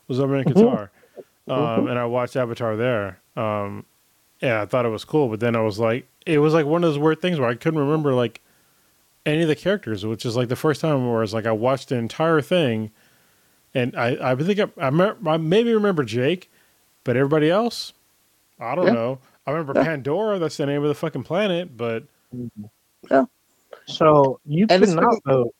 [0.07, 0.89] was over in Qatar,
[1.47, 3.19] um, and I watched Avatar there.
[3.37, 3.85] Um,
[4.41, 6.83] yeah, I thought it was cool, but then I was like, it was like one
[6.83, 8.41] of those weird things where I couldn't remember like
[9.25, 11.89] any of the characters, which is like the first time where it's like I watched
[11.89, 12.91] the entire thing,
[13.73, 16.51] and I I think I, I, me- I maybe remember Jake,
[17.03, 17.93] but everybody else,
[18.59, 18.93] I don't Yeah.
[18.93, 19.19] know.
[19.47, 19.83] I remember Yeah.
[19.85, 20.39] Pandora.
[20.39, 22.03] That's the name of the fucking planet, but
[23.11, 23.25] yeah.
[23.85, 25.53] So you And it's cannot vote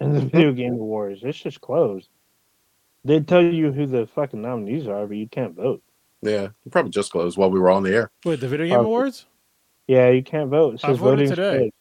[0.00, 0.28] in the mm-hmm.
[0.28, 1.20] video game awards.
[1.22, 2.08] It's just closed.
[3.04, 5.82] They tell you who the fucking nominees are, but you can't vote.
[6.22, 8.10] Yeah, it probably just closed while we were on the air.
[8.24, 8.88] wait, the video game Probably.
[8.88, 9.26] awards?
[9.86, 10.74] Yeah, you can't vote.
[10.74, 11.72] It I voted voting today.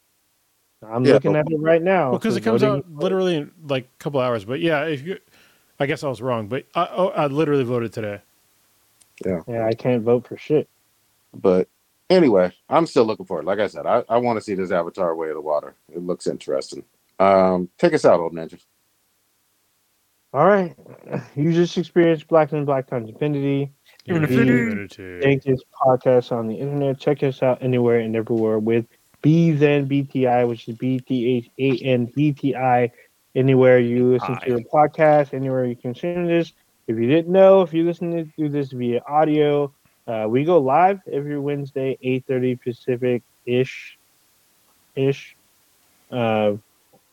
[0.81, 2.11] I'm Yeah, looking but- at it right now.
[2.11, 4.45] Well, because it comes out literally in like a couple hours.
[4.45, 5.19] But yeah, if you,
[5.80, 8.22] I guess I was wrong, but I oh, I literally voted today.
[9.25, 9.41] Yeah.
[9.48, 10.69] Yeah, I can't vote for shit.
[11.33, 11.67] But
[12.09, 13.45] anyway, I'm still looking for it.
[13.45, 15.75] Like I said, I, I want to see this Avatar Way of the Water.
[15.93, 16.83] It looks interesting.
[17.19, 18.59] Um, take us out, old ninja.
[20.33, 20.75] All right.
[21.35, 23.72] You just experienced Black and Black Times Infinity.
[24.06, 25.19] Infinity.
[25.22, 26.99] Take this podcast on the internet.
[26.99, 28.85] Check us out anywhere and everywhere with
[29.23, 32.91] BZNBTI, which is B T H A N B T I.
[33.35, 36.53] Anywhere you listen to a podcast, anywhere you consume this.
[36.88, 39.73] If you didn't know, if you listen to this via audio,
[40.07, 43.95] Uh, we go live every Wednesday, eight thirty Pacific ish,
[44.95, 45.35] ish.
[46.09, 46.53] Uh,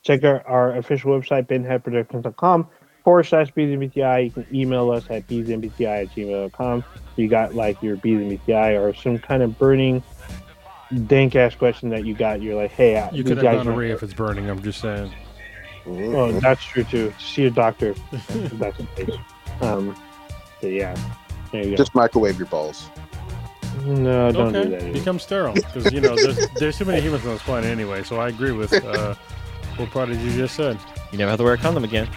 [0.07, 2.69] check our, our official website, benheadproductions.com
[3.03, 4.25] forward slash BZBTI.
[4.25, 6.85] You can email us at bzmbti at gmail.com.
[6.95, 10.03] If You got like your BZBTI or some kind of burning
[11.07, 12.41] dank ass question that you got.
[12.41, 14.49] You're like, hey, You these could have guys gonorrhea if it's burning.
[14.49, 15.13] I'm just saying.
[15.87, 17.13] Oh, that's true too.
[17.19, 17.95] See a doctor.
[18.13, 19.21] if that's the.
[19.61, 19.97] Um,
[20.61, 20.97] but yeah,
[21.53, 21.77] there you go.
[21.77, 22.91] Just microwave your balls.
[23.85, 24.83] no, don't do that.
[24.83, 24.93] Either.
[24.93, 28.03] become sterile because you know there's there's too many humans on this planet anyway.
[28.03, 29.15] So I agree with uh,
[29.79, 30.79] what part did you just said.
[31.13, 32.09] You never have to wear a condom again.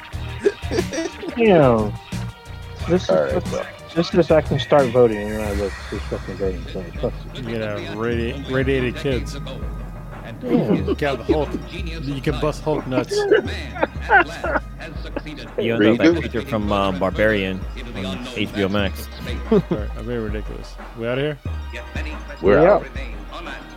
[1.35, 1.93] Damn.
[2.87, 4.21] This is All right, this, bro.
[4.21, 6.63] this I can start voting and then I look who's fucking voting.
[6.71, 7.41] So fuck you.
[7.43, 9.33] You can have radi- radiated kids.
[10.41, 10.75] Damn.
[10.87, 11.49] You can have Hulk.
[11.71, 13.15] You can bust Hulk nuts.
[13.15, 13.49] You end
[15.49, 15.97] up Redo.
[15.97, 19.07] that creature from um, Barbarian on HBO Max.
[19.51, 20.75] All right, I'm very ridiculous.
[20.97, 21.37] We out of here.
[22.41, 22.73] We're Yeah.
[22.75, 22.85] out.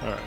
[0.03, 0.21] All right.